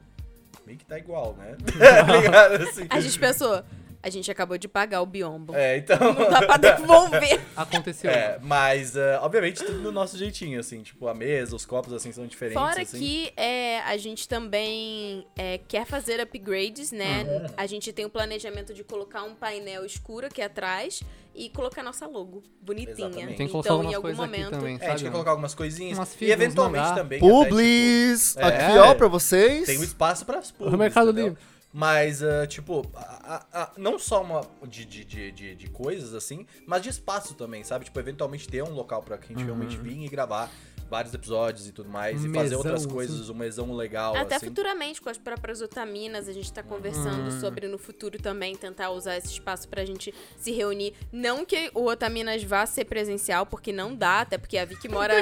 meio 0.65 0.77
que 0.77 0.85
tá 0.85 0.99
igual, 0.99 1.35
né? 1.35 1.55
tá 2.05 2.17
ligado? 2.17 2.55
Assim. 2.55 2.87
A 2.89 2.99
gente 2.99 3.17
pensou, 3.17 3.63
a 4.01 4.09
gente 4.09 4.31
acabou 4.31 4.57
de 4.57 4.67
pagar 4.67 5.01
o 5.01 5.05
biombo. 5.05 5.53
É, 5.53 5.77
então. 5.77 5.97
Não 5.99 6.29
dá 6.29 6.41
pra 6.41 6.57
devolver. 6.57 7.41
Aconteceu. 7.55 8.09
É, 8.09 8.39
mas, 8.41 8.95
ah, 8.95 9.19
obviamente, 9.21 9.63
tudo 9.63 9.81
do 9.81 9.91
nosso 9.91 10.17
jeitinho, 10.17 10.59
assim, 10.59 10.81
tipo, 10.81 11.07
a 11.07 11.13
mesa, 11.13 11.55
os 11.55 11.65
copos, 11.65 11.91
assim, 11.91 12.11
são 12.11 12.25
diferentes, 12.25 12.61
Fora 12.61 12.81
assim. 12.81 12.97
que 12.97 13.33
é, 13.35 13.79
a 13.81 13.97
gente 13.97 14.27
também 14.27 15.27
é, 15.37 15.59
quer 15.67 15.85
fazer 15.85 16.21
upgrades, 16.21 16.91
né? 16.91 17.23
Uhum. 17.23 17.53
A 17.57 17.65
gente 17.65 17.91
tem 17.91 18.05
o 18.05 18.09
planejamento 18.09 18.73
de 18.73 18.83
colocar 18.83 19.23
um 19.23 19.35
painel 19.35 19.85
escuro 19.85 20.27
aqui 20.27 20.41
atrás 20.41 21.01
e 21.35 21.49
colocar 21.49 21.83
nossa 21.83 22.07
logo 22.07 22.41
bonitinha. 22.61 23.07
Exatamente. 23.07 23.37
Tem 23.37 23.45
que 23.47 23.51
colocar 23.51 23.73
então, 23.73 23.91
em 23.91 23.93
algum 23.93 24.15
momento. 24.15 24.51
também, 24.51 24.77
É, 24.79 24.87
a 24.87 24.89
gente 24.91 25.03
quer 25.03 25.11
colocar 25.11 25.31
algumas 25.31 25.53
coisinhas. 25.53 25.97
Umas 25.97 26.13
e 26.13 26.17
figuras, 26.17 26.41
eventualmente 26.41 26.95
também. 26.95 27.19
até, 27.19 27.29
Publis! 27.29 28.37
É. 28.37 28.43
Aqui, 28.43 28.77
ó, 28.77 28.95
pra 28.95 29.07
vocês. 29.07 29.65
Tem 29.65 29.77
um 29.77 29.83
espaço 29.83 30.25
para 30.25 30.39
as 30.39 30.51
públicas. 30.51 30.73
O 30.73 30.77
Mercado 30.77 31.11
entendeu? 31.11 31.29
Livre. 31.29 31.58
Mas, 31.71 32.23
ah, 32.23 32.47
tipo, 32.47 32.83
a- 32.95 33.45
a- 33.53 33.61
a- 33.63 33.71
não 33.77 33.99
só 33.99 34.23
uma 34.23 34.41
de, 34.67 34.83
de, 34.85 35.05
de, 35.05 35.31
de, 35.31 35.55
de 35.55 35.67
coisas, 35.69 36.15
assim, 36.15 36.45
mas 36.65 36.81
de 36.81 36.89
espaço 36.89 37.35
também, 37.35 37.63
sabe? 37.63 37.85
Tipo, 37.85 37.99
eventualmente 37.99 38.47
ter 38.47 38.63
um 38.63 38.71
local 38.73 39.03
pra 39.03 39.17
gente 39.17 39.43
realmente 39.43 39.77
vir 39.77 40.03
e 40.03 40.07
gravar 40.09 40.49
vários 40.89 41.13
episódios 41.13 41.67
e 41.67 41.71
tudo 41.71 41.89
mais. 41.89 42.23
Um 42.23 42.29
e 42.29 42.33
fazer 42.33 42.43
mesão, 42.43 42.57
outras 42.59 42.81
assim. 42.81 42.89
coisas, 42.93 43.29
um 43.29 43.33
mesão 43.33 43.75
legal, 43.75 44.15
Até 44.15 44.35
assim. 44.35 44.47
futuramente, 44.47 45.01
com 45.01 45.09
as 45.09 45.17
próprias 45.17 45.61
otaminas, 45.61 46.27
a 46.27 46.33
gente 46.33 46.51
tá 46.51 46.63
conversando 46.63 47.29
Hum. 47.29 47.39
sobre 47.39 47.67
no 47.67 47.77
futuro 47.77 48.17
também 48.21 48.55
tentar 48.55 48.89
usar 48.91 49.17
esse 49.17 49.27
espaço 49.27 49.67
pra 49.67 49.85
gente 49.85 50.13
se 50.37 50.51
reunir. 50.51 50.93
Não 51.11 51.45
que 51.45 51.69
o 51.75 51.85
Otaminas 51.85 52.43
vá 52.43 52.65
ser 52.65 52.85
presencial, 52.85 53.45
porque 53.45 53.71
não 53.71 53.93
dá, 53.95 54.21
até 54.21 54.37
porque 54.37 54.57
a 54.57 54.65
Vicky 54.65 54.87
mora. 54.89 55.13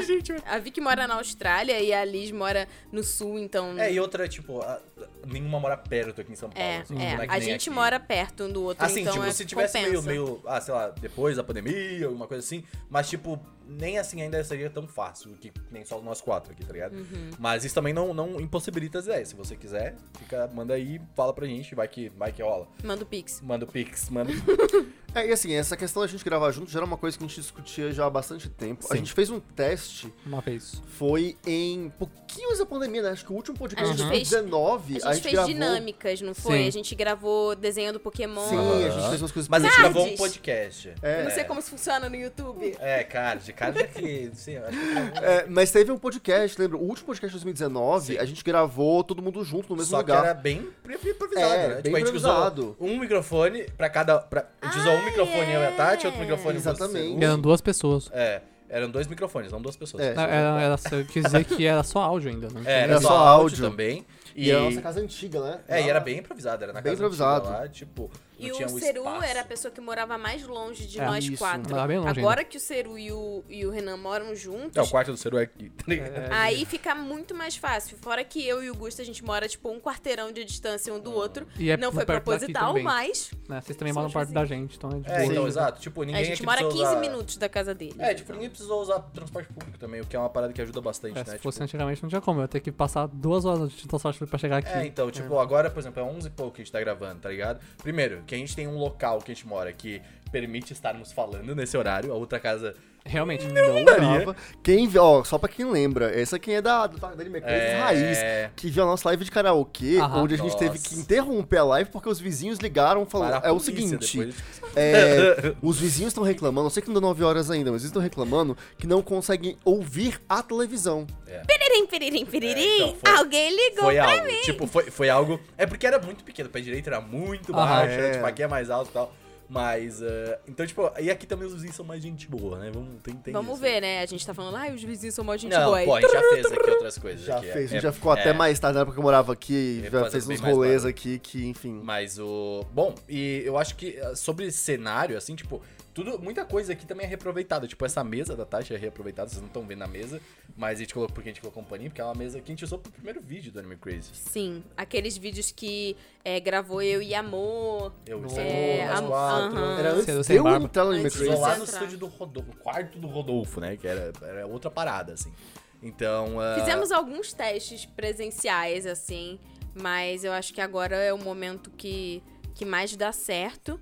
a 0.46 0.58
Vicky 0.60 0.80
mora 0.82 1.08
na 1.08 1.16
Austrália 1.16 1.80
e 1.82 1.94
a 1.94 2.04
Liz 2.06 2.32
mora 2.32 2.68
no 2.92 3.04
sul, 3.04 3.38
então. 3.38 3.78
É, 3.78 3.92
e 3.92 4.00
outra, 4.00 4.28
tipo, 4.28 4.62
a- 4.62 4.80
nenhuma 5.26 5.60
mora 5.60 5.76
perto 5.78 6.22
aqui 6.22 6.32
em 6.32 6.36
São 6.36 6.50
Paulo. 6.50 6.66
É, 6.68 6.78
assim, 6.80 7.02
é. 7.02 7.18
não 7.18 7.28
que 7.28 7.32
a 7.34 7.40
gente 7.40 7.70
aqui. 7.70 7.76
mora 7.76 8.00
perto 8.00 8.44
um 8.46 8.52
do 8.52 8.64
outro, 8.64 8.86
Assim, 8.86 9.02
então 9.02 9.14
tipo, 9.14 9.26
é, 9.26 9.32
se 9.32 9.46
tivesse 9.46 9.80
meio, 9.82 10.02
meio, 10.04 10.42
ah, 10.46 10.62
sei 10.62 10.74
lá, 10.74 10.90
depois 10.90 11.36
da 11.36 11.44
pandemia, 11.44 12.06
alguma 12.06 12.28
coisa 12.28 12.44
assim, 12.46 12.64
mas, 12.90 13.10
tipo, 13.10 13.40
nem 13.68 13.98
assim 13.98 14.22
ainda 14.22 14.44
seria 14.44 14.70
tão 14.70 14.88
fácil, 14.88 15.32
que 15.38 15.52
nem 15.72 15.84
só 15.86 16.02
nós 16.02 16.22
quatro 16.22 16.52
aqui, 16.52 16.66
tá 16.66 16.74
ligado? 16.74 16.96
Uhum. 16.96 17.32
Mas 17.40 17.64
isso 17.66 17.76
também 17.76 17.94
não, 17.94 18.14
não 18.14 18.40
impossibilita 18.40 19.00
as 19.00 19.06
ideias. 19.06 19.30
Se 19.30 19.36
você 19.36 19.56
quiser, 19.56 19.96
fica, 20.18 20.48
manda 20.54 20.74
aí, 20.74 21.00
fala 21.16 21.34
pra 21.34 21.46
gente, 21.46 21.76
vai 21.76 21.88
que, 21.88 22.10
vai 22.10 22.32
que 22.32 22.42
rola. 22.42 22.68
Manda 22.84 23.04
o 23.04 23.06
Pix. 23.06 23.42
Manda 23.42 23.66
o 23.66 23.68
Pix, 23.68 24.10
manda. 24.10 24.32
É, 25.16 25.26
e 25.28 25.32
assim, 25.32 25.54
essa 25.54 25.76
questão 25.76 26.02
da 26.04 26.08
gente 26.08 26.24
gravar 26.24 26.52
junto 26.52 26.70
já 26.70 26.80
era 26.80 26.86
uma 26.86 26.98
coisa 26.98 27.18
que 27.18 27.24
a 27.24 27.28
gente 27.28 27.40
discutia 27.42 27.92
já 27.92 28.06
há 28.06 28.10
bastante 28.10 28.50
tempo. 28.50 28.86
A 28.86 28.90
Sim. 28.90 28.98
gente 29.00 29.14
fez 29.14 29.30
um 29.30 29.40
teste, 29.40 30.14
Uma 30.26 30.42
vez. 30.42 30.82
foi 30.90 31.36
em 31.46 31.90
pouquinho 31.98 32.48
antes 32.50 32.60
da 32.60 32.66
pandemia, 32.66 33.02
né? 33.02 33.10
Acho 33.12 33.26
que 33.26 33.32
o 33.32 33.36
último 33.36 33.58
podcast 33.58 33.90
A 33.90 33.94
de 33.94 33.98
gente 34.00 34.10
fez- 34.10 34.30
2019, 34.30 35.00
A 35.04 35.14
gente, 35.14 35.24
fez 35.24 35.34
gravou... 35.34 35.54
dinâmicas, 35.54 36.22
não 36.22 36.36
foi? 36.36 36.58
Sim. 36.60 36.68
A 36.68 36.72
gente 36.72 36.94
gravou 36.96 37.56
desenho 37.56 37.94
do 37.94 38.00
Pokémon. 38.00 38.48
Sim, 38.48 38.86
a 38.86 38.90
gente 38.90 39.10
fez 39.10 39.22
umas 39.22 39.32
coisas 39.32 39.50
Mas 39.50 39.64
a 39.64 39.68
gente 39.68 39.78
gravou 39.80 40.06
um 40.06 40.16
podcast. 40.16 40.94
É. 41.02 41.22
Eu 41.22 41.24
não 41.26 41.32
sei 41.32 41.44
como 41.46 41.60
isso 41.62 41.70
funciona 41.70 42.10
no 42.10 42.16
YouTube. 42.16 42.76
É, 42.80 43.04
card. 43.04 43.54
Card 43.54 43.80
é 43.80 43.88
que. 43.88 44.32
Sim, 44.36 44.58
acho 44.58 44.78
que 44.78 45.24
É, 45.26 45.46
mas 45.50 45.72
teve 45.72 45.92
um 45.92 45.98
podcast, 45.98 46.60
lembra? 46.62 46.78
O 46.78 46.82
último 46.84 47.08
podcast 47.08 47.30
de 47.30 47.44
2019, 47.44 48.20
a 48.20 48.26
gente 48.26 48.44
gravou 48.44 49.04
todo 49.04 49.22
mundo 49.22 49.44
junto 49.44 49.70
no 49.70 49.76
mesmo 49.78 49.90
Só 49.92 49.98
lugar. 49.98 50.22
que 50.22 50.26
era 50.28 50.34
bem 50.36 50.68
improvisado, 50.86 51.54
É, 51.54 51.68
né? 51.70 51.82
bem 51.82 51.96
a 51.96 52.00
gente 52.00 52.08
improvisado. 52.10 52.76
usou 52.80 52.88
um 52.88 53.00
microfone 53.00 53.64
pra 53.78 53.90
cada. 53.90 54.20
Pra, 54.20 54.48
a 54.62 54.68
gente 54.68 54.80
usou 54.80 54.97
um 54.98 55.06
microfone 55.06 55.54
eu 55.54 55.62
e 55.62 55.66
a 55.66 55.72
Tati, 55.72 56.06
outro 56.06 56.20
é. 56.22 56.24
microfone 56.24 56.60
você. 56.60 56.70
Exatamente. 56.70 57.24
Eram 57.24 57.40
duas 57.40 57.62
pessoas. 57.62 58.10
É, 58.14 58.42
eram 58.70 58.90
dois 58.90 59.08
microfones, 59.08 59.52
não 59.52 59.62
duas 59.62 59.76
pessoas. 59.76 60.04
É. 60.04 60.14
Não, 60.14 60.24
Era, 60.24 60.62
era, 60.62 60.76
eu 60.92 61.06
quis 61.06 61.24
dizer 61.24 61.46
que 61.46 61.66
era 61.66 61.84
só 61.84 62.00
áudio 62.02 62.30
ainda, 62.30 62.48
né? 62.50 62.62
É, 62.66 62.72
era, 62.82 62.92
Era 62.94 63.02
só, 63.02 63.08
só 63.10 63.18
áudio 63.18 63.70
também. 63.70 64.06
E, 64.36 64.48
E, 64.48 64.52
era 64.52 64.60
a 64.60 64.64
nossa 64.66 64.82
casa 64.82 65.00
antiga, 65.00 65.42
né? 65.42 65.60
É, 65.68 65.82
e 65.84 65.90
era 65.90 66.00
bem 66.00 66.20
improvisado, 66.20 66.64
era 66.64 66.74
na 66.74 66.82
Bem 66.82 66.92
casa 66.92 67.02
improvisado. 67.04 67.48
antiga 67.48 67.60
lá, 67.60 67.68
tipo, 67.68 68.12
E 68.40 68.52
o 68.52 68.66
um 68.66 68.70
Ceru 68.80 69.00
espaço. 69.04 69.24
era 69.24 69.42
a 69.42 69.44
pessoa 69.44 69.72
que 69.72 69.82
morava 69.82 70.18
mais 70.18 70.44
longe 70.46 70.86
de 70.86 71.00
É, 71.00 71.06
nós 71.06 71.26
isso. 71.26 71.38
quatro. 71.38 71.70
Morava 71.70 71.88
bem 71.88 71.98
longe 72.00 72.20
Agora 72.20 72.44
que 72.44 72.58
o 72.58 72.60
Ceru 72.60 72.98
e 72.98 73.12
o, 73.12 73.44
e 73.50 73.66
o 73.66 73.72
Renan 73.72 73.98
moram 73.98 74.36
juntos, 74.36 74.76
É, 74.76 74.82
o 74.82 74.88
quarto 74.88 75.12
do 75.12 75.18
Ceru 75.18 75.38
é 75.38 75.44
aqui. 75.44 75.70
tá 75.70 75.84
ligado? 75.88 76.12
É, 76.16 76.28
aí 76.32 76.66
fica 76.66 76.94
muito 76.96 77.34
mais 77.34 77.56
fácil. 77.58 77.98
Fora 77.98 78.24
que 78.24 78.46
eu 78.48 78.64
e 78.64 78.70
o 78.70 78.76
Gusto, 78.76 79.02
a 79.02 79.06
gente 79.06 79.24
mora, 79.24 79.48
tipo, 79.48 79.70
um 79.72 79.80
quarteirão 79.80 80.32
de 80.32 80.44
distância 80.46 80.94
um 80.94 81.00
do 81.00 81.12
outro. 81.14 81.48
E 81.58 81.70
é 81.70 81.78
Não 81.78 81.92
foi 81.92 82.06
proposital, 82.06 82.78
mas 82.82 83.32
né, 83.50 83.62
Vocês 83.62 83.78
também 83.78 83.94
moram 83.94 84.10
perto 84.12 84.32
da 84.32 84.46
gente, 84.46 84.78
então 84.78 84.90
é 84.92 85.00
de 85.00 85.10
É, 85.10 85.18
boa. 85.20 85.26
então, 85.32 85.44
Sim. 85.44 85.48
exato. 85.50 85.82
Tipo, 85.82 86.04
ninguém 86.04 86.22
a 86.22 86.26
gente 86.26 86.44
mora 86.44 86.58
precisa 86.62 86.78
15 86.84 86.92
usar- 86.92 87.00
minutos 87.02 87.38
da 87.38 87.50
casa 87.50 87.74
dele. 87.74 87.96
É, 88.00 88.14
tipo, 88.14 88.32
ninguém 88.34 88.50
precisou 88.50 88.82
usar 88.82 89.00
transporte 89.00 89.52
público 89.52 89.78
também, 89.80 90.02
o 90.02 90.06
que 90.06 90.16
é 90.16 90.20
uma 90.20 90.30
parada 90.30 90.54
que 90.54 90.62
ajuda 90.62 90.80
bastante, 90.82 91.14
É, 91.16 91.20
né? 91.20 91.26
se 91.26 91.32
Tipo, 91.32 91.44
fosse 91.44 91.64
antigamente 91.64 92.02
não 92.04 92.10
tinha 92.10 92.22
como, 92.22 92.40
eu 92.40 92.44
ia 92.44 92.48
ter 92.48 92.60
que 92.60 92.72
passar 92.72 93.08
duas 93.08 93.46
horas 93.46 93.72
de 93.72 93.88
transporte 93.88 94.26
pra 94.26 94.38
chegar 94.38 94.58
aqui. 94.58 94.70
É, 94.70 94.86
então, 94.86 95.10
tipo, 95.10 95.40
agora, 95.40 95.70
por 95.70 95.80
exemplo, 95.80 96.02
é 96.02 96.06
11 96.06 96.28
e 96.28 96.32
pouco 96.32 96.54
que 96.56 96.62
a 96.62 96.64
gente 96.66 96.72
tá 96.72 96.80
gravando, 96.80 97.20
tá 97.22 97.30
ligado? 97.30 97.60
Primeiro, 97.82 98.24
que 98.28 98.36
a 98.36 98.38
gente 98.38 98.56
tem 98.56 98.68
um 98.68 98.78
local 98.78 99.20
que 99.20 99.32
a 99.32 99.34
gente 99.34 99.48
mora 99.48 99.72
que 99.74 100.02
permite 100.32 100.74
estarmos 100.74 101.12
falando 101.12 101.56
nesse 101.56 101.78
horário, 101.78 102.12
a 102.12 102.16
outra 102.16 102.40
casa 102.40 102.76
Realmente. 103.08 103.46
Não 103.48 103.84
dava. 103.86 104.36
Quem, 104.62 104.88
vê- 104.88 105.00
ó, 105.00 105.24
só 105.24 105.38
pra 105.38 105.48
quem 105.50 105.66
lembra, 105.70 106.12
essa 106.20 106.38
quem 106.38 106.56
é 106.56 106.62
da, 106.62 106.88
do, 106.88 106.98
da 107.00 107.08
Anime 107.10 107.42
Crazy 107.42 107.56
É. 107.56 107.80
Raiz, 107.80 108.18
que 108.56 108.70
viu 108.70 108.84
a 108.84 108.86
nossa 108.86 109.08
live 109.10 109.24
de 109.26 109.32
karaokê, 109.32 109.98
Aham. 110.00 110.24
onde 110.24 110.36
a 110.36 110.38
gente 110.38 110.56
teve 110.58 110.72
Nossa. 110.78 110.90
que 110.90 110.96
interromper 110.96 111.58
a 111.58 111.64
live 111.64 111.90
porque 111.90 112.10
os 112.10 112.20
vizinhos 112.20 112.60
ligaram 112.60 113.06
falando, 113.06 113.30
para 113.40 113.48
a 113.48 113.50
é 113.50 113.52
o 113.52 113.60
seguinte, 113.60 114.30
é, 114.76 115.56
os 115.62 115.80
vizinhos 115.80 116.12
estão 116.12 116.24
reclamando, 116.24 116.68
eu 116.68 116.70
sei 116.70 116.82
que 116.82 116.88
não 116.90 116.96
deu 116.96 117.02
9 117.02 117.24
horas 117.24 117.50
ainda, 117.50 117.72
mas 117.72 117.82
eles 117.82 117.90
estão 117.90 118.02
reclamando 118.02 118.56
que 118.78 118.86
não 118.86 119.02
conseguem 119.02 119.58
ouvir 119.64 120.20
a 120.28 120.44
televisão. 120.44 121.08
Piririm, 121.48 121.86
piririm, 121.88 122.26
piririm. 122.26 122.62
É, 122.62 122.78
então, 122.88 122.96
foi- 123.04 123.18
Alguém 123.18 123.50
ligou 123.56 123.84
Foi 123.86 123.96
pra 123.96 124.12
algo, 124.12 124.26
mim. 124.28 124.42
tipo, 124.44 124.68
foi, 124.68 124.84
foi 124.92 125.10
algo. 125.10 125.40
É 125.58 125.66
porque 125.66 125.86
era 125.88 126.00
muito 126.00 126.24
pequeno, 126.24 126.50
o 126.50 126.52
pé 126.52 126.60
direito 126.62 126.88
era 126.88 127.00
muito 127.02 127.54
Aham. 127.56 127.66
baixo, 127.66 127.94
É. 128.00 128.12
tipo, 128.12 128.26
aqui 128.26 128.44
é 128.44 128.48
mais 128.48 128.70
alto 128.70 128.90
e 128.90 128.94
tal. 128.94 129.14
Mas, 129.50 130.02
eh, 130.02 130.40
então, 130.48 130.66
tipo, 130.68 130.92
e 131.00 131.10
aqui 131.10 131.26
também 131.26 131.48
os 131.48 131.54
vizinhos 131.54 131.76
são 131.76 131.86
mais 131.86 132.02
gente 132.04 132.28
boa, 132.28 132.60
né? 132.60 132.70
Vamos, 132.74 133.02
tem, 133.02 133.16
tem 133.16 133.34
Vamos 133.34 133.54
isso. 133.54 133.62
ver, 133.62 133.82
né? 133.82 134.02
A 134.02 134.06
gente 134.06 134.26
tá 134.26 134.34
falando, 134.34 134.56
ai, 134.58 134.74
os 134.76 134.84
vizinhos 134.84 135.16
são 135.16 135.24
mó 135.24 135.38
gente 135.38 135.54
Não, 135.54 135.66
boa. 135.66 135.78
aí. 135.78 135.86
pô, 135.86 135.96
a 135.96 136.02
gente 136.02 136.12
já 136.12 136.22
fez 136.22 136.46
aqui 136.52 136.70
outras 136.70 136.98
coisas. 136.98 137.26
Já 137.26 137.38
aqui, 137.38 137.46
fez, 137.48 137.56
a 137.56 137.60
é- 137.60 137.68
gente 137.68 137.82
já 137.84 137.92
ficou 137.94 138.14
é- 138.14 138.20
até 138.20 138.34
mais 138.34 138.60
tarde 138.60 138.76
na 138.76 138.82
época 138.82 138.96
que 138.96 139.00
eu 139.00 139.04
morava 139.04 139.32
aqui, 139.32 139.82
É, 139.86 139.90
já 139.90 140.10
fez 140.12 140.28
uns 140.28 140.42
mais 140.42 140.54
rolês 140.56 140.84
aqui 140.86 141.18
que, 141.20 141.46
enfim. 141.48 141.80
Mas 141.82 142.20
o. 142.20 142.66
Bom, 142.74 142.94
e 143.08 143.42
eu 143.46 143.58
acho 143.58 143.76
que 143.78 143.98
eh, 143.98 144.16
sobre 144.16 144.52
cenário, 144.52 145.18
assim, 145.18 145.34
tipo, 145.34 145.62
tudo, 146.04 146.20
muita 146.20 146.46
coisa 146.46 146.74
aqui 146.74 146.86
também 146.86 147.06
é 147.06 147.10
reaproveitada. 147.10 147.68
Tipo, 147.68 147.86
essa 147.86 148.04
mesa 148.04 148.36
da 148.36 148.46
Tati 148.46 148.74
é 148.74 148.78
reaproveitada, 148.78 149.30
vocês 149.30 149.42
não 149.42 149.48
estão 149.48 149.64
vendo 149.66 149.82
a 149.84 149.88
mesa, 149.88 150.22
mas 150.56 150.78
a 150.78 150.82
gente 150.82 150.94
colocou 150.94 151.14
porque 151.16 151.30
a 151.30 151.32
gente 151.34 151.42
colocou 151.42 151.64
um 151.64 151.66
paninho, 151.66 151.90
porque 151.90 152.00
é 152.02 152.04
uma 152.04 152.14
mesa 152.16 152.40
que 152.40 152.46
a 152.52 152.54
gente 152.54 152.64
usou 152.64 152.78
pro 152.78 152.92
primeiro 152.92 153.20
vídeo 153.20 153.52
do 153.52 153.60
Anime 153.60 153.76
Crazy. 153.78 154.10
Sim, 154.14 154.64
aqueles 154.76 155.18
vídeos 155.18 155.52
que 155.52 155.98
é, 156.24 156.40
gravou 156.40 156.82
eu 156.82 157.02
e 157.02 157.16
Amor. 157.16 157.92
Eu 158.06 158.20
e 158.26 158.40
É, 158.40 158.86
nós 158.88 159.00
a- 159.00 159.02
quatro. 159.08 159.58
aham. 159.58 159.80
Era 159.80 159.92
antes 159.94 160.30
eu 160.30 160.44
barba. 160.44 160.66
entrar 160.66 160.86
no 160.86 160.92
Anime 160.92 161.10
Crazy. 161.10 161.36
lá 161.36 161.58
no 161.58 161.64
estúdio 161.64 161.98
do 161.98 162.06
Rodolfo, 162.08 162.50
no 162.52 162.58
quarto 162.58 163.00
do 163.00 163.08
Rodolfo, 163.08 163.60
né? 163.60 163.76
Que 163.76 163.88
era, 163.88 164.14
era 164.22 164.46
outra 164.48 164.70
parada, 164.70 165.14
assim. 165.14 165.34
Então. 165.82 166.40
ah, 166.40 166.56
Fizemos 166.60 166.92
alguns 166.92 167.34
testes 167.34 167.86
presenciais, 167.86 168.86
assim, 168.86 169.40
mas 169.74 170.24
eu 170.24 170.32
acho 170.32 170.54
que 170.54 170.62
agora 170.62 170.96
é 170.96 171.14
o 171.14 171.18
momento 171.18 171.70
que, 171.72 172.22
que 172.56 172.66
mais 172.66 172.96
dá 172.96 173.12
certo. 173.12 173.80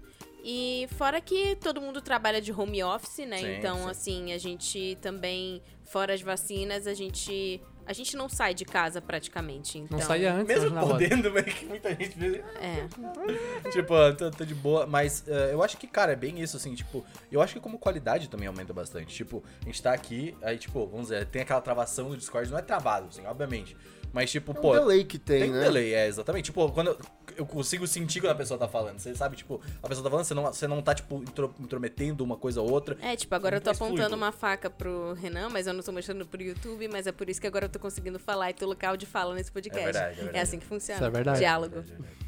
E 0.47 0.87
fora 0.95 1.19
que 1.19 1.55
todo 1.55 1.81
mundo 1.81 1.99
trabalha 2.01 2.39
de 2.39 2.53
home 2.53 2.83
office, 2.83 3.25
né? 3.25 3.39
Sim, 3.39 3.55
então, 3.55 3.77
sim. 3.79 3.89
assim, 3.89 4.31
a 4.31 4.37
gente 4.37 4.95
também, 5.01 5.59
fora 5.83 6.13
as 6.13 6.21
vacinas, 6.21 6.85
a 6.85 6.93
gente. 6.93 7.59
A 7.87 7.93
gente 7.93 8.15
não 8.15 8.27
sai 8.27 8.53
de 8.53 8.65
casa 8.65 8.99
praticamente. 9.01 9.77
Então, 9.77 9.97
Não 9.99 10.05
saía 10.05 10.33
antes, 10.33 10.47
Mesmo 10.47 10.71
na 10.71 10.81
podendo, 10.81 11.29
meio 11.33 11.45
que 11.45 11.65
muita 11.65 11.89
gente 11.89 12.17
vê. 12.17 12.43
É. 12.59 13.69
Tipo, 13.69 13.93
tô, 14.17 14.31
tô 14.31 14.45
de 14.45 14.55
boa. 14.55 14.87
Mas 14.87 15.23
eh, 15.27 15.49
eu 15.51 15.61
acho 15.61 15.77
que, 15.77 15.85
cara, 15.85 16.13
é 16.13 16.15
bem 16.15 16.41
isso, 16.41 16.57
assim, 16.57 16.73
tipo, 16.73 17.05
eu 17.31 17.41
acho 17.41 17.53
que 17.53 17.59
como 17.59 17.77
qualidade 17.77 18.27
também 18.27 18.47
aumenta 18.47 18.73
bastante. 18.73 19.13
Tipo, 19.15 19.43
a 19.61 19.65
gente 19.65 19.81
tá 19.81 19.93
aqui, 19.93 20.35
aí, 20.41 20.57
tipo, 20.57 20.85
vamos 20.87 21.09
dizer, 21.09 21.27
tem 21.27 21.43
aquela 21.43 21.61
travação 21.61 22.09
do 22.09 22.17
Discord, 22.17 22.49
não 22.49 22.57
é 22.57 22.63
travado, 22.63 23.07
assim, 23.09 23.23
obviamente. 23.25 23.77
Mas, 24.15 24.31
tipo, 24.31 24.53
É 24.53 24.57
um 24.57 24.61
pô. 24.61 24.71
delay 24.73 25.03
que 25.03 25.19
tem, 25.19 25.41
Tem 25.41 25.51
né? 25.51 25.59
delay, 25.65 25.93
é, 25.93 26.07
exatamente. 26.07 26.45
Tipo, 26.45 26.71
quando 26.71 26.87
eu, 26.91 26.97
eu 27.39 27.45
consigo 27.45 27.85
sentir 27.85 28.21
quando 28.21 28.31
a 28.31 28.35
pessoa 28.35 28.57
tá 28.57 28.65
falando. 28.65 28.97
Você 28.97 29.13
sabe, 29.13 29.35
tipo, 29.35 29.59
a 29.83 29.87
pessoa 29.89 30.03
tá 30.05 30.09
falando, 30.09 30.25
você 30.25 30.33
não, 30.33 30.43
você 30.45 30.67
não 30.67 30.81
tá, 30.81 30.95
tipo, 30.95 31.17
intro- 31.21 31.53
intrometendo 31.59 32.23
uma 32.23 32.37
coisa 32.37 32.61
ou 32.61 32.71
outra. 32.71 32.97
É, 33.01 33.13
tipo, 33.17 33.35
agora 33.35 33.57
eu 33.57 33.61
tô 33.61 33.65
mais 33.71 33.77
apontando 33.77 33.97
fluido. 34.03 34.15
uma 34.15 34.31
faca 34.31 34.69
pro 34.69 35.11
Renan, 35.15 35.49
mas 35.49 35.67
eu 35.67 35.73
não 35.73 35.83
tô 35.83 35.91
mostrando 35.91 36.25
pro 36.25 36.41
YouTube, 36.41 36.87
mas 36.87 37.05
é 37.07 37.11
por 37.11 37.29
isso 37.29 37.41
que 37.41 37.47
agora 37.47 37.65
eu 37.65 37.69
tô 37.69 37.77
conseguindo 37.77 38.17
falar 38.17 38.51
e 38.51 38.53
ter 38.53 38.65
local 38.65 38.95
de 38.95 39.05
fala 39.05 39.35
nesse 39.35 39.51
podcast. 39.51 39.89
É 39.89 39.91
verdade, 39.91 40.13
é 40.13 40.23
verdade. 40.23 40.37
assim 40.39 40.59
que 40.59 40.65
funciona. 40.65 40.97
Isso 41.01 41.05
é 41.05 41.09
verdade. 41.11 41.39
Diálogo. 41.39 41.79
É 41.79 42.24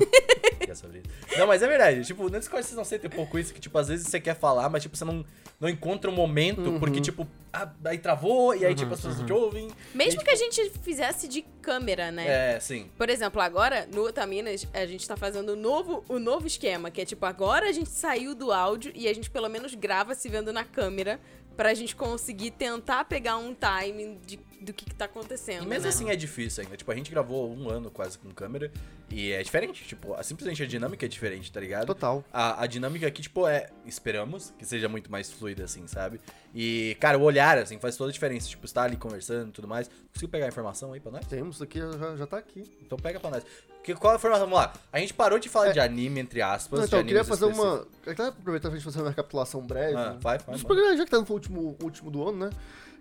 sobre 0.74 0.98
isso. 1.00 1.38
Não, 1.38 1.46
mas 1.46 1.62
é 1.62 1.66
verdade. 1.66 2.04
Tipo, 2.04 2.24
no 2.24 2.30
Discord 2.38 2.64
vocês 2.64 2.76
não 2.76 2.84
sentem 2.84 3.08
um 3.10 3.12
pouco 3.12 3.38
isso, 3.38 3.52
que, 3.52 3.60
tipo, 3.60 3.76
às 3.76 3.88
vezes 3.88 4.06
você 4.06 4.20
quer 4.20 4.36
falar, 4.36 4.68
mas, 4.68 4.82
tipo, 4.82 4.96
você 4.96 5.04
não, 5.04 5.24
não 5.58 5.68
encontra 5.68 6.08
um 6.10 6.14
momento, 6.14 6.62
Uhum. 6.70 6.78
porque, 6.78 7.00
tipo, 7.00 7.26
ah, 7.52 7.68
aí 7.84 7.98
travou, 7.98 8.54
e 8.54 8.64
aí, 8.64 8.74
tipo, 8.74 8.94
as 8.94 9.00
pessoas 9.00 9.24
te 9.26 9.32
ouvem. 9.32 9.68
Mesmo 9.94 10.20
e, 10.20 10.24
que 10.24 10.30
a 10.30 10.36
gente 10.36 10.70
fizesse 10.82 11.26
de 11.26 11.42
câmera, 11.60 12.12
né? 12.12 12.22
tipo, 12.22 12.32
É, 12.34 12.60
sim. 12.60 12.88
Por 12.96 13.10
exemplo, 13.10 13.40
agora, 13.42 13.88
no 13.92 14.02
Otaminas, 14.04 14.66
a 14.72 14.86
gente 14.86 15.06
tá 15.08 15.16
fazendo 15.16 15.50
o 15.50 15.56
novo, 15.56 16.04
o 16.08 16.18
novo 16.18 16.46
esquema, 16.46 16.90
que 16.90 17.00
é 17.00 17.04
tipo, 17.04 17.26
agora 17.26 17.68
a 17.68 17.72
gente 17.72 17.90
saiu 17.90 18.34
do 18.34 18.52
áudio 18.52 18.92
e 18.94 19.08
a 19.08 19.12
gente 19.12 19.28
pelo 19.28 19.48
menos 19.48 19.74
grava 19.74 20.14
se 20.14 20.28
vendo 20.28 20.52
na 20.52 20.64
câmera 20.64 21.18
pra 21.56 21.74
gente 21.74 21.94
conseguir 21.96 22.52
tentar 22.52 23.04
pegar 23.04 23.36
um 23.36 23.52
timing 23.54 24.18
de, 24.24 24.38
do 24.60 24.72
que, 24.72 24.84
que 24.84 24.94
tá 24.94 25.06
acontecendo. 25.06 25.64
E 25.64 25.66
mesmo 25.66 25.84
né? 25.84 25.88
assim 25.88 26.10
é 26.10 26.16
difícil 26.16 26.62
ainda. 26.62 26.76
Tipo, 26.76 26.90
a 26.92 26.94
gente 26.94 27.10
gravou 27.10 27.50
um 27.54 27.68
ano 27.70 27.90
quase 27.90 28.18
com 28.18 28.30
câmera 28.30 28.70
e 29.10 29.32
é 29.32 29.42
diferente. 29.42 29.84
Tipo, 29.84 30.14
a- 30.14 30.22
simplesmente 30.22 30.62
a 30.62 30.66
dinâmica 30.66 31.06
é 31.06 31.08
diferente, 31.08 31.50
tá 31.50 31.58
ligado? 31.60 31.86
Total. 31.86 32.24
A, 32.32 32.62
a 32.62 32.66
dinâmica 32.66 33.06
aqui, 33.06 33.22
tipo, 33.22 33.46
é. 33.46 33.68
Esperamos 33.86 34.52
que 34.58 34.64
seja 34.64 34.88
muito 34.88 35.10
mais 35.10 35.30
fluida, 35.32 35.64
assim, 35.64 35.86
sabe? 35.86 36.20
E, 36.54 36.96
cara, 37.00 37.18
o 37.18 37.22
olhar, 37.22 37.58
assim, 37.58 37.78
faz 37.78 37.96
toda 37.96 38.10
a 38.10 38.12
diferença. 38.12 38.48
Tipo, 38.48 38.66
estar 38.66 38.82
ali 38.84 38.96
conversando 38.96 39.48
e 39.48 39.52
tudo 39.52 39.66
mais. 39.68 39.88
Conseguiu 40.12 40.28
pegar 40.28 40.46
a 40.46 40.48
informação 40.48 40.92
aí 40.92 41.00
pra 41.00 41.10
nós? 41.12 41.26
Temos 41.26 41.60
aqui, 41.62 41.78
já, 41.78 42.16
já 42.16 42.26
tá 42.26 42.38
aqui. 42.38 42.64
Então 42.82 42.98
pega 42.98 43.18
pra 43.20 43.30
nós. 43.30 43.42
Que, 43.82 43.94
qual 43.94 44.12
a 44.12 44.16
informação? 44.16 44.44
Vamos 44.46 44.58
lá. 44.60 44.74
A 44.92 44.98
gente 44.98 45.14
parou 45.14 45.38
de 45.38 45.48
falar 45.48 45.68
É. 45.68 45.72
de 45.72 45.80
anime, 45.80 46.20
entre 46.20 46.42
aspas. 46.42 46.80
Não, 46.80 46.86
de 46.86 46.90
então, 46.90 46.98
eu 47.00 47.06
queria 47.06 47.24
fazer 47.24 47.46
específicos. 47.46 47.88
uma. 48.06 48.12
Até 48.12 48.26
aproveitar 48.26 48.68
pra 48.68 48.76
gente 48.76 48.84
fazer 48.84 49.00
uma 49.00 49.08
recapitulação 49.08 49.62
breve. 49.66 49.96
Ah, 49.96 50.18
vai, 50.20 50.36
vai, 50.38 50.58
programas, 50.58 50.98
já 50.98 51.04
que 51.06 51.10
tá 51.10 51.18
no 51.18 51.26
último, 51.30 51.76
último 51.82 52.10
do 52.10 52.28
ano, 52.28 52.46
né? 52.46 52.50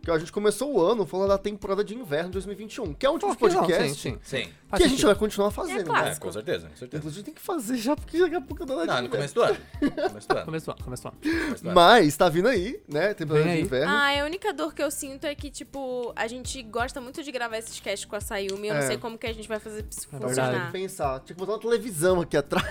Que 0.02 0.10
a 0.10 0.18
gente 0.18 0.32
começou 0.32 0.74
o 0.74 0.82
ano 0.82 1.06
falando 1.06 1.28
da 1.30 1.38
temporada 1.38 1.84
de 1.84 1.94
inverno 1.94 2.30
de 2.30 2.34
2021, 2.34 2.94
que 2.94 3.06
é 3.06 3.10
um 3.10 3.20
tipo 3.20 3.28
de 3.28 3.34
Ok, 3.34 3.50
não, 3.50 3.62
podcast 3.66 3.94
sim, 4.02 4.12
sim. 4.14 4.20
Sim. 4.24 4.50
Faz 4.70 4.78
que 4.80 4.84
a 4.84 4.88
gente 4.88 4.90
sentido. 4.92 5.06
vai 5.08 5.16
continuar 5.16 5.52
fazendo. 5.52 5.90
É 5.96 6.02
né? 6.04 6.12
É, 6.12 6.16
com 6.16 6.32
certeza, 6.32 6.70
com 6.70 6.76
certeza. 6.76 6.98
Inclusive 7.00 7.24
tem 7.24 7.34
que 7.34 7.42
fazer 7.42 7.76
já, 7.78 7.96
porque 7.96 8.18
daqui 8.20 8.36
a 8.36 8.42
pouco 8.42 8.66
não 8.66 8.78
dá 8.78 8.86
Não, 8.96 9.02
no 9.04 9.10
começo 9.10 9.36
do 9.36 9.42
ano. 9.44 9.58
No 9.82 9.92
começo 9.92 10.28
do 10.28 10.36
ano. 10.38 10.46
Começou, 10.46 10.76
começou. 10.84 11.12
Começo 11.12 11.64
do 11.64 11.70
ano. 11.70 11.76
Mas 11.76 12.16
tá 12.16 12.30
vindo 12.30 12.48
aí, 12.48 12.80
né? 12.88 13.14
Temporada 13.14 13.44
Vem 13.46 13.54
de 13.56 13.60
aí. 13.60 13.66
inverno. 13.66 13.92
Ah, 13.94 14.22
a 14.22 14.26
única 14.26 14.54
dor 14.54 14.74
que 14.74 14.82
eu 14.82 14.90
sinto 14.90 15.26
é 15.26 15.36
que, 15.36 15.50
tipo, 15.52 16.14
a 16.16 16.28
gente 16.28 16.62
gosta 16.64 17.02
muito 17.02 17.22
de 17.24 17.32
gravar 17.32 17.58
esses 17.58 17.80
casts 17.80 18.06
com 18.06 18.16
a 18.16 18.22
Sayumi. 18.22 18.68
Eu 18.70 18.76
É. 18.76 18.80
não 18.82 18.88
sei 18.88 18.98
como 18.98 19.18
que 19.18 19.28
a 19.28 19.34
gente 19.34 19.48
vai 19.48 19.60
fazer 19.60 19.86
isso 19.90 20.08
É 20.14 20.18
Tem 20.18 20.28
funcionar. 20.30 20.66
que 20.68 20.72
pensar. 20.72 21.20
Tinha 21.22 21.36
que 21.36 21.40
botar 21.40 21.54
uma 21.54 21.60
televisão 21.60 22.22
aqui 22.22 22.38
atrás. 22.38 22.66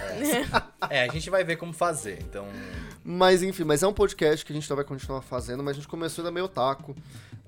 É, 0.89 1.05
a 1.05 1.09
gente 1.13 1.29
vai 1.29 1.45
ver 1.45 1.57
como 1.57 1.73
fazer. 1.73 2.19
Então. 2.23 2.47
Mas 3.05 3.43
enfim, 3.43 3.65
mas 3.65 3.83
é 3.83 3.87
um 3.87 3.93
podcast 3.93 4.45
que 4.47 4.53
a 4.53 4.55
gente 4.55 4.69
vai 4.73 4.85
continuar 4.85 5.21
fazendo, 5.23 5.63
mas 5.63 5.73
a 5.73 5.75
gente 5.81 5.89
começou 5.89 6.23
ainda 6.23 6.31
meio 6.33 6.47
taco. 6.49 6.95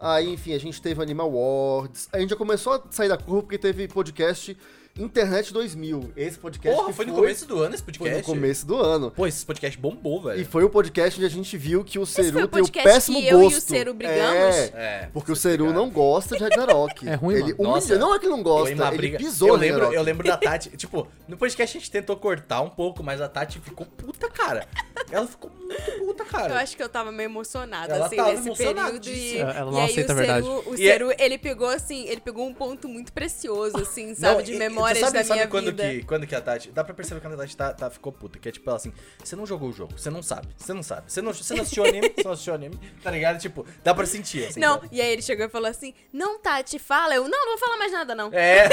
Aí, 0.00 0.32
enfim, 0.32 0.54
a 0.54 0.58
gente 0.58 0.80
teve 0.80 1.02
Animal 1.02 1.26
Awards. 1.26 2.08
A 2.10 2.18
gente 2.18 2.30
já 2.30 2.36
começou 2.36 2.72
a 2.72 2.82
sair 2.90 3.08
da 3.08 3.18
curva 3.18 3.42
porque 3.42 3.58
teve 3.58 3.86
podcast 3.86 4.56
Internet 5.04 5.52
2000. 5.52 6.12
Esse 6.16 6.38
podcast 6.38 6.76
Porra, 6.76 6.90
que 6.90 6.96
foi 6.96 7.06
no 7.06 7.14
começo 7.14 7.46
do 7.46 7.62
ano 7.62 7.74
esse 7.74 7.82
foi 7.82 7.92
podcast? 7.94 8.18
no 8.28 8.34
começo 8.34 8.66
do 8.66 8.76
ano. 8.76 9.10
Pô, 9.10 9.26
esse 9.26 9.44
podcast 9.46 9.78
bombou, 9.78 10.22
velho. 10.22 10.40
E 10.40 10.44
foi 10.44 10.62
o 10.64 10.70
podcast 10.70 11.18
onde 11.18 11.26
a 11.26 11.30
gente 11.30 11.56
viu 11.56 11.82
que 11.82 11.98
o 11.98 12.04
foi 12.06 12.24
Ceru 12.24 12.44
o 12.44 12.48
tem 12.48 12.62
o 12.62 12.68
péssimo 12.70 13.18
que 13.20 13.26
eu 13.28 13.42
e 13.42 13.46
o 13.46 13.50
gosto. 13.50 13.60
Ceru 13.68 13.94
brigamos? 13.94 14.56
É, 14.56 14.70
É. 14.74 15.10
porque 15.12 15.32
o 15.32 15.36
Ceru 15.36 15.66
pegaram. 15.66 15.84
não 15.86 15.90
gosta 15.90 16.36
de 16.36 16.42
Ragnarok. 16.42 17.06
É 17.08 17.14
ruim, 17.14 17.34
ele 17.36 17.54
Nossa. 17.58 17.98
não 17.98 18.14
é 18.14 18.18
que 18.18 18.26
não 18.26 18.36
Foi 18.36 18.44
gosta, 18.44 18.70
ele 18.88 18.96
briga. 18.96 19.18
pisou 19.18 19.48
eu 19.48 19.54
lembro, 19.56 19.74
Ragnarok. 19.74 19.96
eu 19.96 20.02
lembro 20.02 20.26
da 20.28 20.36
Tati, 20.38 20.70
tipo, 20.76 21.06
no 21.26 21.36
podcast 21.36 21.76
a 21.76 21.80
gente 21.80 21.90
tentou 21.90 22.16
cortar 22.16 22.60
um 22.60 22.70
pouco, 22.70 23.02
mas 23.02 23.20
a 23.20 23.28
Tati 23.28 23.58
ficou 23.60 23.86
puta, 23.86 24.28
cara. 24.30 24.66
Ela 25.10 25.26
ficou 25.26 25.50
muito 25.50 25.92
puta, 25.98 26.24
cara. 26.24 26.52
Eu 26.54 26.58
acho 26.58 26.76
que 26.76 26.82
eu 26.82 26.88
tava 26.88 27.10
meio 27.10 27.26
emocionada, 27.28 27.94
Ela 27.94 28.06
assim, 28.06 28.16
tava 28.16 28.32
nesse 28.32 28.54
período. 28.56 29.08
E. 29.08 29.38
Ela 29.38 29.52
e 29.54 29.72
não 29.72 29.78
aí 29.80 29.90
aceita 29.90 30.12
o 30.12 30.16
a 30.16 30.18
verdade. 30.18 30.46
Ceru, 30.46 30.62
o 30.70 30.74
E 30.76 30.86
é- 30.88 30.92
Ceru, 30.92 31.12
ele 31.18 31.38
pegou, 31.38 31.68
assim, 31.68 32.06
ele 32.06 32.20
pegou 32.20 32.46
um 32.46 32.54
ponto 32.54 32.88
muito 32.88 33.12
precioso, 33.12 33.76
assim, 33.78 34.14
sabe? 34.14 34.36
Não, 34.36 34.42
de 34.42 34.52
e- 34.52 34.54
e 34.54 34.58
tu 34.58 34.60
memórias 34.94 34.98
sabe, 35.00 35.18
da 35.18 35.24
sabe 35.24 35.38
minha 35.40 35.48
quando 35.48 35.64
vida. 35.66 35.82
Que, 35.82 36.02
quando 36.04 36.26
que 36.26 36.34
a 36.34 36.40
Tati. 36.40 36.70
Dá 36.70 36.84
pra 36.84 36.94
perceber 36.94 37.20
quando 37.20 37.34
a 37.34 37.36
Tati 37.38 37.56
tá, 37.56 37.72
tá- 37.72 37.90
ficou 37.90 38.12
puta. 38.12 38.38
Que 38.38 38.48
é 38.48 38.52
tipo 38.52 38.68
ela 38.68 38.76
assim: 38.76 38.92
você 39.22 39.34
não 39.36 39.46
jogou 39.46 39.68
o 39.70 39.72
jogo, 39.72 39.92
você 39.98 40.10
não 40.10 40.22
sabe, 40.22 40.48
você 40.56 40.72
não 40.72 40.82
sabe. 40.82 41.10
Você 41.10 41.20
não, 41.22 41.32
você 41.32 41.54
não 41.54 41.62
assistiu 41.62 41.84
anime, 41.84 42.12
você 42.14 42.22
não 42.24 42.32
assistiu 42.32 42.54
anime, 42.54 42.78
tá 43.02 43.10
ligado? 43.10 43.38
Tipo, 43.40 43.66
dá 43.82 43.94
pra 43.94 44.06
sentir, 44.06 44.44
assim. 44.46 44.60
Não, 44.60 44.80
né? 44.80 44.88
e 44.92 45.00
aí 45.00 45.12
ele 45.12 45.22
chegou 45.22 45.46
e 45.46 45.48
falou 45.48 45.68
assim: 45.68 45.94
Não, 46.12 46.38
Tati, 46.38 46.78
fala. 46.78 47.14
Eu, 47.14 47.22
não, 47.28 47.30
não 47.46 47.48
vou 47.50 47.58
falar 47.58 47.76
mais 47.78 47.92
nada, 47.92 48.14
não. 48.14 48.30
É, 48.32 48.68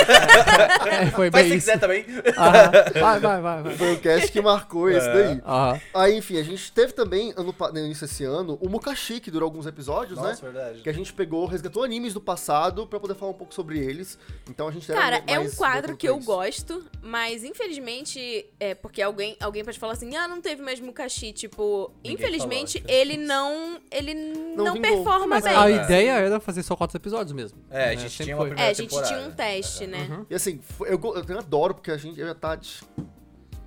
É, 0.87 1.05
foi 1.11 1.29
faz 1.31 1.45
bem 1.47 1.51
se 1.53 1.57
isso. 1.57 1.65
quiser 1.67 1.79
também. 1.79 2.05
Aham. 2.37 2.71
Vai, 2.99 3.19
vai, 3.19 3.41
vai, 3.41 3.63
vai. 3.63 3.75
Foi 3.75 3.93
o 3.93 3.99
cast 3.99 4.31
que 4.31 4.41
marcou 4.41 4.89
esse 4.89 5.07
daí. 5.07 5.41
Aham. 5.45 5.81
Aí, 5.93 6.17
enfim, 6.17 6.37
a 6.37 6.43
gente 6.43 6.71
teve 6.71 6.93
também, 6.93 7.33
ano, 7.35 7.53
no 7.73 7.79
início 7.79 8.07
desse 8.07 8.23
ano, 8.23 8.57
o 8.61 8.69
Mukashi, 8.69 9.19
que 9.19 9.31
durou 9.31 9.47
alguns 9.47 9.65
episódios, 9.65 10.17
Nossa, 10.17 10.45
né? 10.45 10.51
verdade. 10.51 10.81
Que 10.81 10.89
a 10.89 10.93
gente 10.93 11.13
pegou, 11.13 11.45
resgatou 11.45 11.83
animes 11.83 12.13
do 12.13 12.21
passado 12.21 12.85
pra 12.87 12.99
poder 12.99 13.15
falar 13.15 13.31
um 13.31 13.35
pouco 13.35 13.53
sobre 13.53 13.79
eles. 13.79 14.17
Então 14.49 14.67
a 14.67 14.71
gente 14.71 14.89
era 14.91 14.99
Cara, 14.99 15.23
é 15.27 15.39
um 15.39 15.49
quadro 15.49 15.95
que 15.97 16.06
que 16.07 16.11
eu 16.11 16.17
isso. 16.17 16.25
gosto, 16.25 16.85
mas 17.01 17.43
infelizmente, 17.43 18.45
é 18.59 18.73
porque 18.75 19.01
alguém, 19.01 19.35
alguém 19.39 19.63
pode 19.63 19.77
falar 19.79 19.93
assim, 19.93 20.15
ah, 20.15 20.27
não 20.27 20.41
teve 20.41 20.61
mais 20.61 20.79
Mukashi. 20.79 21.31
Tipo, 21.33 21.91
Ninguém 22.03 22.13
infelizmente, 22.13 22.79
falou, 22.81 22.95
ele 22.97 23.17
não. 23.17 23.79
Ele 23.91 24.13
não, 24.13 24.73
vingou. 24.73 24.81
performa 24.81 25.27
Mas 25.27 25.43
bem. 25.43 25.55
a 25.55 25.69
É. 25.69 25.83
ideia 25.83 26.11
era 26.19 26.39
fazer 26.39 26.63
só 26.63 26.75
quatro 26.75 26.97
episódios 26.97 27.31
mesmo. 27.33 27.59
É, 27.69 27.83
a 27.83 27.87
né? 27.87 27.97
gente 27.97 28.09
Sempre 28.11 28.23
tinha 28.25 28.35
uma 28.35 28.41
foi. 28.41 28.49
primeira 28.49 28.69
É, 28.69 28.71
a 28.71 28.73
gente 28.73 28.89
temporada. 28.89 29.15
tinha 29.15 29.27
um 29.27 29.31
teste, 29.31 29.87
né? 29.87 30.07
Uhum. 30.09 30.25
E 30.29 30.35
assim, 30.35 30.59
eu, 30.81 30.99
eu 31.29 31.37
adoro, 31.39 31.73
porque 31.75 31.91
a 31.91 31.97
gente, 31.97 32.19
eu 32.19 32.27
e 32.27 32.29
a 32.29 32.35
Tati, 32.35 32.83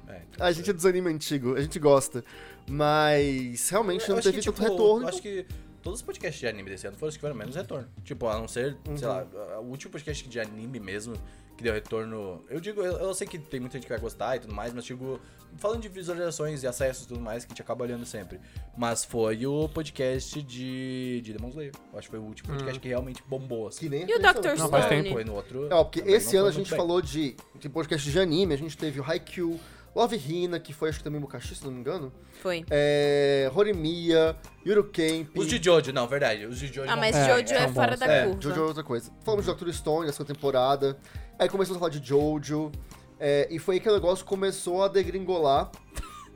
É, 0.08 0.22
então, 0.30 0.46
a 0.46 0.52
gente 0.52 0.68
é 0.68 0.72
dos 0.72 0.84
anime 0.86 1.08
antigo, 1.10 1.54
a 1.54 1.60
gente 1.60 1.78
gosta. 1.78 2.24
Mas 2.68 3.68
realmente 3.68 4.08
Eu 4.08 4.14
não 4.16 4.22
teve 4.22 4.38
que, 4.38 4.44
tanto 4.44 4.56
tipo, 4.56 4.68
retorno. 4.70 5.04
eu 5.04 5.08
Acho 5.08 5.20
que 5.22 5.44
todos 5.82 6.00
os 6.00 6.04
podcasts 6.04 6.38
de 6.40 6.46
anime 6.46 6.70
desse 6.70 6.86
ano 6.86 6.96
foram 6.96 7.08
os 7.08 7.14
que 7.16 7.20
tiveram 7.20 7.36
menos 7.36 7.56
retorno. 7.56 7.88
Tipo, 8.04 8.26
a 8.28 8.38
não 8.38 8.48
ser, 8.48 8.76
sei 8.96 9.06
lá, 9.08 9.26
o 9.60 9.64
último 9.64 9.90
podcast 9.92 10.28
de 10.28 10.40
anime 10.40 10.78
mesmo 10.80 11.14
que 11.56 11.62
deu 11.64 11.74
retorno. 11.74 12.42
Eu 12.48 12.58
digo, 12.60 12.80
eu, 12.80 12.92
eu 12.98 13.14
sei 13.14 13.26
que 13.26 13.38
tem 13.38 13.60
muita 13.60 13.74
gente 13.76 13.84
que 13.84 13.92
vai 13.92 13.98
gostar 14.00 14.36
e 14.36 14.40
tudo 14.40 14.54
mais, 14.54 14.72
mas 14.72 14.82
digo, 14.84 15.20
falando 15.58 15.82
de 15.82 15.88
visualizações 15.88 16.62
e 16.62 16.66
acessos 16.66 17.04
e 17.04 17.08
tudo 17.08 17.20
mais, 17.20 17.44
que 17.44 17.50
a 17.50 17.52
gente 17.52 17.60
acaba 17.60 17.84
olhando 17.84 18.06
sempre. 18.06 18.40
Mas 18.76 19.04
foi 19.04 19.46
o 19.46 19.68
podcast 19.68 20.42
de, 20.42 21.20
de 21.22 21.32
Demon 21.34 21.50
Slayer. 21.50 21.72
Eu 21.92 21.98
acho 21.98 22.08
que 22.08 22.16
foi 22.16 22.18
o 22.18 22.26
último 22.26 22.48
podcast 22.48 22.80
que 22.80 22.88
realmente 22.88 23.22
bombou, 23.28 23.68
assim. 23.68 23.80
Que 23.80 23.88
nem 23.90 24.08
E 24.08 24.14
o. 24.14 24.18
Dr. 24.18 24.56
Não, 24.58 24.70
faz 24.70 24.86
Stone? 24.86 25.02
tempo. 25.02 25.14
Foi 25.14 25.24
no 25.24 25.34
outro. 25.34 25.68
É, 25.70 25.74
ó, 25.74 25.84
porque 25.84 26.00
esse 26.00 26.32
não 26.34 26.40
ano 26.40 26.48
a 26.48 26.52
gente 26.52 26.70
bem. 26.70 26.78
falou 26.78 27.02
de, 27.02 27.36
de 27.58 27.68
podcast 27.68 28.10
de 28.10 28.18
anime, 28.18 28.54
a 28.54 28.58
gente 28.58 28.76
teve 28.78 28.98
o 28.98 29.04
Haikyuu, 29.04 29.60
Love 29.94 30.16
Hina, 30.16 30.60
que 30.60 30.72
foi 30.72 30.88
acho 30.88 30.98
que 30.98 31.04
também 31.04 31.20
Mukashi, 31.20 31.54
se 31.54 31.64
não 31.64 31.72
me 31.72 31.80
engano. 31.80 32.12
Foi. 32.40 32.64
É, 32.70 33.50
Horimiya, 33.54 34.36
Yuru 34.66 34.84
Camp. 34.84 35.36
Os 35.36 35.46
de 35.48 35.60
Jojo, 35.62 35.92
não, 35.92 36.06
verdade. 36.06 36.46
Os 36.46 36.58
de 36.58 36.68
Jojo 36.68 36.82
Ah, 36.88 36.94
não 36.94 36.98
mas 36.98 37.14
É, 37.16 37.26
Jojo 37.26 37.54
é 37.54 37.64
são 37.64 37.74
fora 37.74 37.90
bons. 37.90 37.98
da 38.00 38.06
É, 38.12 38.24
curva. 38.26 38.40
Jojo 38.42 38.60
é 38.60 38.64
outra 38.64 38.84
coisa. 38.84 39.10
Falamos 39.24 39.46
de 39.46 39.52
Dr. 39.54 39.70
Stone, 39.72 40.12
segunda 40.12 40.32
temporada. 40.34 40.98
Aí 41.38 41.48
começamos 41.48 41.76
a 41.76 41.80
falar 41.80 41.90
de 41.98 42.06
Jojo. 42.06 42.70
é, 43.18 43.48
e 43.50 43.58
foi 43.58 43.74
aí 43.74 43.80
que 43.80 43.88
o 43.88 43.92
negócio 43.92 44.24
começou 44.24 44.82
a 44.82 44.88
degringolar. 44.88 45.70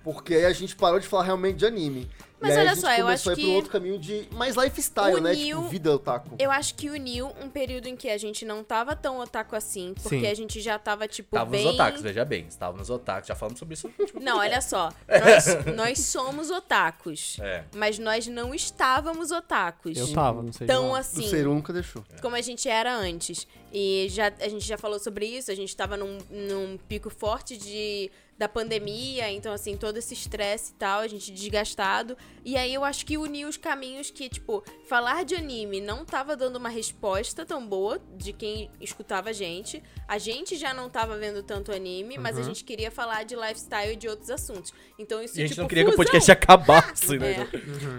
Porque 0.02 0.34
aí 0.34 0.44
a 0.44 0.52
gente 0.52 0.76
parou 0.76 0.98
de 1.00 1.06
falar 1.08 1.22
realmente 1.24 1.56
de 1.56 1.64
anime. 1.66 2.10
Mas 2.44 2.56
aí 2.56 2.58
olha 2.62 2.70
a 2.70 2.74
gente 2.74 2.80
só, 2.80 2.92
eu 2.94 3.08
acho 3.08 3.28
a 3.30 3.32
ir 3.32 3.36
pro 3.36 3.44
que 3.44 3.50
outro 3.54 3.70
caminho 3.70 3.98
de 3.98 4.28
mais 4.32 4.56
lifestyle, 4.56 5.20
né? 5.20 5.32
uniu- 5.32 5.56
Tipo, 5.58 5.68
vida 5.68 5.92
otaku. 5.94 6.36
Eu 6.38 6.50
acho 6.50 6.74
que 6.74 6.88
uniu 6.90 7.32
um 7.42 7.48
período 7.48 7.86
em 7.88 7.96
que 7.96 8.08
a 8.08 8.18
gente 8.18 8.44
não 8.44 8.62
tava 8.62 8.94
tão 8.96 9.18
otaku 9.18 9.56
assim, 9.56 9.94
porque 10.02 10.20
Sim. 10.20 10.26
a 10.26 10.34
gente 10.34 10.60
já 10.60 10.78
tava, 10.78 11.06
tipo, 11.08 11.36
Estávamos 11.36 11.58
bem... 11.58 11.68
otakus, 11.74 12.00
veja 12.02 12.24
bem. 12.24 12.46
Estávamos 12.48 12.90
otakus, 12.90 13.28
já 13.28 13.34
falamos 13.34 13.58
sobre 13.58 13.74
isso. 13.74 13.88
no 13.88 13.94
último 13.98 14.20
Não, 14.24 14.38
olha 14.38 14.60
só. 14.60 14.90
Nós, 15.08 15.76
nós 15.76 15.98
somos 16.00 16.50
otakus. 16.50 17.36
É. 17.40 17.64
Mas 17.74 17.98
nós 17.98 18.26
não 18.26 18.54
estávamos 18.54 19.30
otakus. 19.30 19.96
Eu 19.96 20.12
tava, 20.12 20.42
não 20.42 20.52
sei. 20.52 20.66
Tão 20.66 20.94
assim. 20.94 21.28
Seru 21.28 21.54
nunca 21.54 21.72
deixou. 21.72 22.04
como 22.20 22.36
a 22.36 22.40
gente 22.40 22.68
era 22.68 22.94
antes. 22.94 23.46
E 23.76 24.06
já, 24.08 24.32
a 24.40 24.48
gente 24.48 24.64
já 24.64 24.78
falou 24.78 25.00
sobre 25.00 25.26
isso, 25.26 25.50
a 25.50 25.54
gente 25.54 25.76
tava 25.76 25.96
num, 25.96 26.18
num 26.30 26.78
pico 26.88 27.10
forte 27.10 27.56
de, 27.56 28.08
da 28.38 28.48
pandemia, 28.48 29.28
então 29.32 29.52
assim, 29.52 29.76
todo 29.76 29.96
esse 29.96 30.14
estresse 30.14 30.70
e 30.70 30.74
tal, 30.76 31.00
a 31.00 31.08
gente 31.08 31.32
desgastado. 31.32 32.16
E 32.44 32.56
aí 32.56 32.72
eu 32.72 32.84
acho 32.84 33.04
que 33.04 33.18
uniu 33.18 33.48
os 33.48 33.56
caminhos 33.56 34.12
que, 34.12 34.28
tipo, 34.28 34.62
falar 34.86 35.24
de 35.24 35.34
anime 35.34 35.80
não 35.80 36.04
tava 36.04 36.36
dando 36.36 36.54
uma 36.54 36.68
resposta 36.68 37.44
tão 37.44 37.66
boa 37.66 38.00
de 38.16 38.32
quem 38.32 38.70
escutava 38.80 39.30
a 39.30 39.32
gente. 39.32 39.82
A 40.06 40.18
gente 40.18 40.54
já 40.56 40.72
não 40.72 40.88
tava 40.88 41.16
vendo 41.16 41.42
tanto 41.42 41.72
anime, 41.72 42.16
mas 42.16 42.38
a 42.38 42.42
gente 42.42 42.62
queria 42.62 42.92
falar 42.92 43.24
de 43.24 43.34
lifestyle 43.34 43.94
e 43.94 43.96
de 43.96 44.08
outros 44.08 44.30
assuntos. 44.30 44.72
Então 44.96 45.20
isso, 45.20 45.36
E 45.36 45.42
a 45.42 45.46
gente 45.46 45.50
tipo, 45.54 45.62
não 45.62 45.68
queria 45.68 45.82
que 45.84 45.90
o 45.90 45.92
fusão. 45.92 46.04
podcast 46.04 46.30
acabasse, 46.30 47.18
né? 47.18 47.48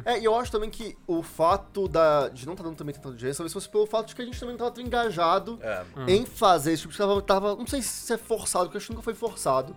É. 0.05 0.13
É, 0.13 0.19
e 0.19 0.23
eu 0.25 0.35
acho 0.35 0.51
também 0.51 0.69
que 0.69 0.95
o 1.05 1.21
fato 1.21 1.87
da, 1.87 2.29
de 2.29 2.45
não 2.45 2.53
estar 2.53 2.63
dando 2.63 2.77
também 2.77 2.95
tanta 2.95 3.09
audiência, 3.09 3.37
talvez 3.37 3.51
fosse 3.51 3.67
pelo 3.67 3.85
fato 3.85 4.07
de 4.07 4.15
que 4.15 4.21
a 4.21 4.25
gente 4.25 4.39
também 4.39 4.53
não 4.53 4.59
tava 4.59 4.71
tão 4.71 4.83
engajado 4.83 5.59
É. 5.65 5.83
em 6.11 6.25
fazer 6.25 6.73
esse 6.73 6.81
tipo 6.83 6.91
de 6.93 6.97
tava, 6.97 7.21
tava. 7.21 7.55
Não 7.55 7.65
sei 7.67 7.81
se 7.81 8.13
é 8.13 8.17
forçado, 8.17 8.65
porque 8.65 8.77
eu 8.77 8.79
acho 8.79 8.87
que 8.87 8.93
nunca 8.93 9.03
foi 9.03 9.13
forçado. 9.13 9.75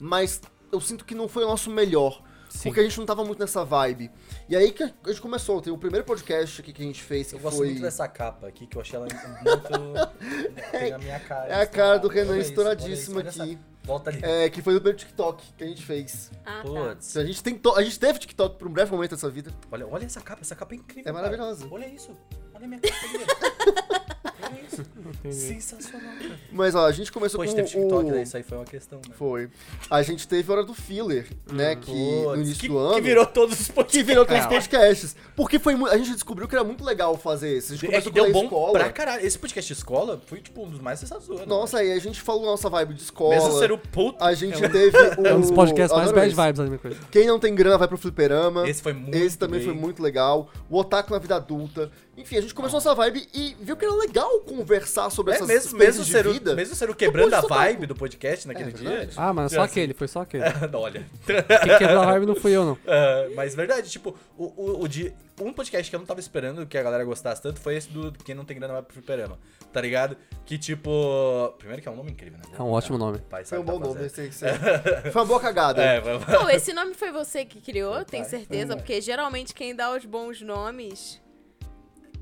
Mas 0.00 0.40
eu 0.72 0.80
sinto 0.80 1.04
que 1.04 1.14
não 1.14 1.28
foi 1.28 1.44
o 1.44 1.48
nosso 1.48 1.70
melhor. 1.70 2.22
Sim. 2.48 2.64
Porque 2.70 2.80
a 2.80 2.82
gente 2.82 2.98
não 2.98 3.06
tava 3.06 3.24
muito 3.24 3.38
nessa 3.38 3.64
vibe. 3.64 4.10
E 4.48 4.56
aí 4.56 4.72
que 4.72 4.82
a 4.82 4.90
gente 5.06 5.20
começou. 5.20 5.60
Tem 5.62 5.72
o 5.72 5.78
primeiro 5.78 6.04
podcast 6.04 6.60
aqui 6.60 6.72
que 6.72 6.82
a 6.82 6.84
gente 6.84 7.00
fez, 7.00 7.28
que 7.28 7.36
Eu 7.36 7.40
gosto 7.40 7.58
foi. 7.58 7.68
muito 7.68 7.82
dessa 7.82 8.08
capa 8.08 8.48
aqui, 8.48 8.66
que 8.66 8.76
eu 8.76 8.80
achei 8.82 8.96
ela 8.96 9.06
muito. 9.06 10.10
Tem 10.72 10.92
a 10.92 10.98
minha 10.98 11.20
cara. 11.20 11.48
É 11.48 11.62
a 11.62 11.66
cara 11.66 11.98
do 11.98 12.08
Renan 12.08 12.32
Olha 12.32 12.40
isso, 12.40 12.50
estouradíssima 12.50 13.20
isso, 13.22 13.40
aqui. 13.42 13.52
essa- 13.52 13.70
Volta 13.84 14.10
ali. 14.10 14.20
É, 14.22 14.50
que 14.50 14.60
foi 14.62 14.74
do 14.74 14.80
primeiro 14.80 14.98
TikTok 14.98 15.42
que 15.56 15.64
a 15.64 15.66
gente 15.66 15.84
fez. 15.84 16.30
Ah, 16.44 16.62
tá. 16.62 16.68
Putz. 16.68 17.16
A 17.16 17.24
gente 17.24 17.42
tentou. 17.42 17.76
A 17.76 17.82
gente 17.82 17.98
teve 17.98 18.18
TikTok 18.18 18.58
por 18.58 18.68
um 18.68 18.72
breve 18.72 18.90
momento 18.90 19.12
dessa 19.12 19.30
vida. 19.30 19.52
Olha, 19.70 19.86
olha 19.86 20.04
essa 20.04 20.20
capa, 20.20 20.42
essa 20.42 20.54
capa 20.54 20.74
é 20.74 20.76
incrível. 20.78 21.02
É 21.02 21.12
cara. 21.12 21.14
maravilhosa. 21.14 21.66
Olha 21.70 21.86
isso. 21.86 22.14
Olha 22.60 22.64
a 22.64 22.68
minha 22.68 22.80
ali. 22.82 22.90
Olha 24.42 24.60
isso. 24.66 24.84
Sensacional, 25.30 26.12
cara. 26.20 26.38
Mas 26.52 26.74
ó, 26.74 26.86
a 26.86 26.92
gente 26.92 27.12
começou 27.12 27.38
Pô, 27.38 27.42
a 27.42 27.46
com 27.46 27.50
gente 27.56 27.70
teve 27.70 27.80
TikTok, 27.82 28.04
o... 28.10 28.12
né? 28.14 28.22
Isso 28.22 28.36
aí 28.36 28.42
foi 28.42 28.58
uma 28.58 28.64
questão, 28.64 28.98
né? 29.06 29.14
Foi. 29.16 29.50
A 29.90 30.02
gente 30.02 30.26
teve 30.26 30.50
a 30.50 30.54
hora 30.56 30.64
do 30.64 30.72
filler, 30.74 31.26
né? 31.52 31.76
Que 31.76 31.92
no 31.92 32.36
início 32.36 32.60
que, 32.60 32.68
do 32.68 32.78
ano. 32.78 32.94
que 32.94 33.00
virou 33.02 33.26
todos 33.26 33.60
os 33.60 33.66
que 33.66 33.72
podcasts. 33.72 34.06
virou 34.06 34.24
todos 34.24 34.40
os 34.40 34.46
É. 34.46 34.54
podcasts. 34.54 35.16
Porque 35.36 35.58
foi 35.58 35.74
mu- 35.74 35.86
a 35.86 35.96
gente 35.98 36.12
descobriu 36.14 36.48
que 36.48 36.54
era 36.54 36.64
muito 36.64 36.82
legal 36.84 37.16
fazer 37.18 37.50
esse. 37.50 37.74
A 37.74 37.76
gente 37.76 37.84
É 37.94 38.00
que 38.00 38.10
começou 38.10 38.12
deu 38.12 38.24
pela 38.24 38.34
bom 38.34 38.44
escola. 38.44 38.72
pra 38.78 38.92
caralho. 38.92 39.26
Esse 39.26 39.38
podcast 39.38 39.72
de 39.74 39.78
escola 39.78 40.20
foi, 40.26 40.40
tipo, 40.40 40.64
um 40.64 40.70
dos 40.70 40.80
mais 40.80 41.02
ano. 41.12 41.46
Nossa, 41.46 41.78
aí 41.78 41.92
a 41.92 41.98
gente 41.98 42.20
falou 42.20 42.46
nossa 42.46 42.68
vibe 42.70 42.94
de 42.94 43.02
escola. 43.02 43.34
Mesmo 43.34 43.58
ser 43.58 43.70
o 43.72 43.78
puto. 43.78 44.22
A 44.24 44.32
gente 44.34 44.58
teve 44.68 44.96
o. 44.96 45.10
É 45.30 45.34
um 45.34 45.40
dos 45.40 45.50
podcasts 45.50 45.96
mais 45.96 46.10
bad 46.12 46.34
vibes 46.34 46.58
da 46.58 46.64
minha 46.64 46.78
coisa. 46.78 46.96
Quem 47.10 47.26
não 47.26 47.38
tem 47.38 47.54
grana 47.54 47.76
vai 47.76 47.86
pro 47.88 47.98
fliperama. 47.98 48.68
Esse 48.68 48.82
foi 48.82 48.92
muito 48.94 49.14
Esse 49.14 49.36
também 49.36 49.60
bem. 49.60 49.68
foi 49.68 49.76
muito 49.76 50.02
legal. 50.02 50.48
O 50.68 50.78
Otaku 50.78 51.12
na 51.12 51.18
vida 51.18 51.36
adulta. 51.36 51.90
Enfim, 52.20 52.36
a 52.36 52.40
gente 52.40 52.54
começou 52.54 52.78
essa 52.78 52.94
vibe 52.94 53.26
e 53.34 53.56
viu 53.60 53.76
que 53.76 53.84
era 53.84 53.94
legal 53.94 54.40
conversar 54.40 55.10
sobre 55.10 55.32
É, 55.32 55.36
essas 55.36 55.48
mesmo, 55.48 55.78
mesmo, 55.78 56.04
de 56.04 56.10
ser 56.10 56.26
vida. 56.28 56.52
o, 56.52 56.56
mesmo 56.56 56.74
ser 56.74 56.90
o 56.90 56.94
quebrando 56.94 57.34
a 57.34 57.40
vibe 57.40 57.86
do 57.86 57.94
podcast 57.94 58.46
naquele 58.46 58.70
É, 58.70 58.72
dia. 58.72 59.10
Ah, 59.16 59.32
mano, 59.32 59.48
só 59.48 59.62
Assim. 59.62 59.70
aquele, 59.72 59.94
foi 59.94 60.08
só 60.08 60.20
aquele. 60.22 60.44
Não, 60.70 60.80
Olha. 60.80 61.04
Quem 61.26 61.78
quebrou 61.78 62.02
a 62.02 62.06
vibe 62.06 62.26
não 62.26 62.34
fui 62.36 62.52
eu, 62.52 62.64
não. 62.64 62.78
Ah, 62.86 63.28
mas 63.36 63.54
verdade, 63.54 63.90
tipo, 63.90 64.16
o, 64.36 64.44
o, 64.56 64.82
o 64.82 64.88
de, 64.88 65.12
um 65.40 65.52
podcast 65.52 65.88
que 65.88 65.96
eu 65.96 66.00
não 66.00 66.06
tava 66.06 66.20
esperando 66.20 66.66
que 66.66 66.76
a 66.76 66.82
galera 66.82 67.02
gostasse 67.04 67.40
tanto 67.40 67.58
foi 67.60 67.76
esse 67.76 67.88
do 67.88 68.12
Quem 68.24 68.34
Não 68.34 68.44
Tem 68.44 68.56
Grana 68.58 68.74
Vai 68.74 68.82
pro 68.82 68.92
Fliperama, 68.94 69.38
tá 69.72 69.80
ligado? 69.80 70.16
Que 70.44 70.58
tipo. 70.58 71.54
Primeiro 71.58 71.80
que 71.82 71.88
é 71.88 71.90
um 71.90 71.96
nome 71.96 72.10
incrível, 72.10 72.38
né? 72.38 72.44
É 72.58 72.62
um 72.62 72.70
ótimo 72.70 72.98
nome. 72.98 73.18
Pai 73.30 73.44
Foi 73.44 73.58
um 73.58 73.64
que 73.64 73.70
bom 73.70 73.80
tá 73.80 73.86
nome. 73.88 74.04
Esse, 74.06 74.22
esse. 74.26 74.44
Foi 75.12 75.22
uma 75.22 75.24
boa 75.26 75.40
cagada. 75.40 75.80
É, 75.90 76.00
vai- 76.00 76.18
Pô, 76.18 76.48
esse 76.50 76.72
nome 76.74 76.92
foi 76.94 77.10
você 77.10 77.44
que 77.44 77.60
criou, 77.60 78.04
pai. 78.04 78.24
certeza? 78.24 78.76
Porque 78.76 79.00
geralmente 79.00 79.54
quem 79.54 79.74
dá 79.74 79.94
os 79.96 80.04
bons 80.04 80.40
nomes 80.42 81.18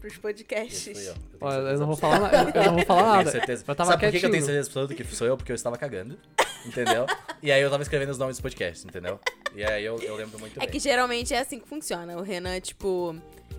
pros 0.00 0.16
podcasts. 0.16 1.06
eu. 1.06 1.12
Eu 1.12 1.16
Olha, 1.40 1.56
eu 1.70 1.78
não 1.78 1.86
vou 1.86 1.96
falar, 1.96 2.20
na- 2.20 2.32
eu, 2.32 2.48
eu 2.62 2.64
não 2.66 2.74
vou 2.76 2.84
falar 2.86 3.00
Eu 3.00 3.04
tenho 3.06 3.16
nada. 3.18 3.30
certeza. 3.30 3.64
Eu 3.66 3.74
tava 3.74 3.90
Sabe 3.90 4.00
por 4.06 4.10
que 4.10 4.16
eu 4.16 4.20
tenho 4.20 4.32
quietinho. 4.32 4.46
certeza 4.46 4.68
absoluta 4.68 4.94
que 4.94 5.04
sou 5.04 5.26
eu? 5.26 5.36
Porque 5.36 5.52
eu 5.52 5.56
estava 5.56 5.76
cagando, 5.76 6.18
entendeu? 6.64 7.06
e 7.42 7.50
aí 7.52 7.60
eu 7.60 7.70
tava 7.70 7.82
escrevendo 7.82 8.10
os 8.10 8.18
nomes 8.18 8.36
dos 8.36 8.42
podcasts, 8.42 8.84
entendeu? 8.84 9.20
E 9.54 9.64
aí 9.64 9.84
eu, 9.84 9.98
eu 10.02 10.16
lembro 10.16 10.38
muito 10.38 10.56
É 10.58 10.60
bem. 10.60 10.68
que 10.70 10.78
geralmente 10.78 11.32
é 11.34 11.38
assim 11.40 11.58
que 11.58 11.68
funciona. 11.68 12.16
O 12.16 12.22
Renan, 12.22 12.60
tipo. 12.60 13.16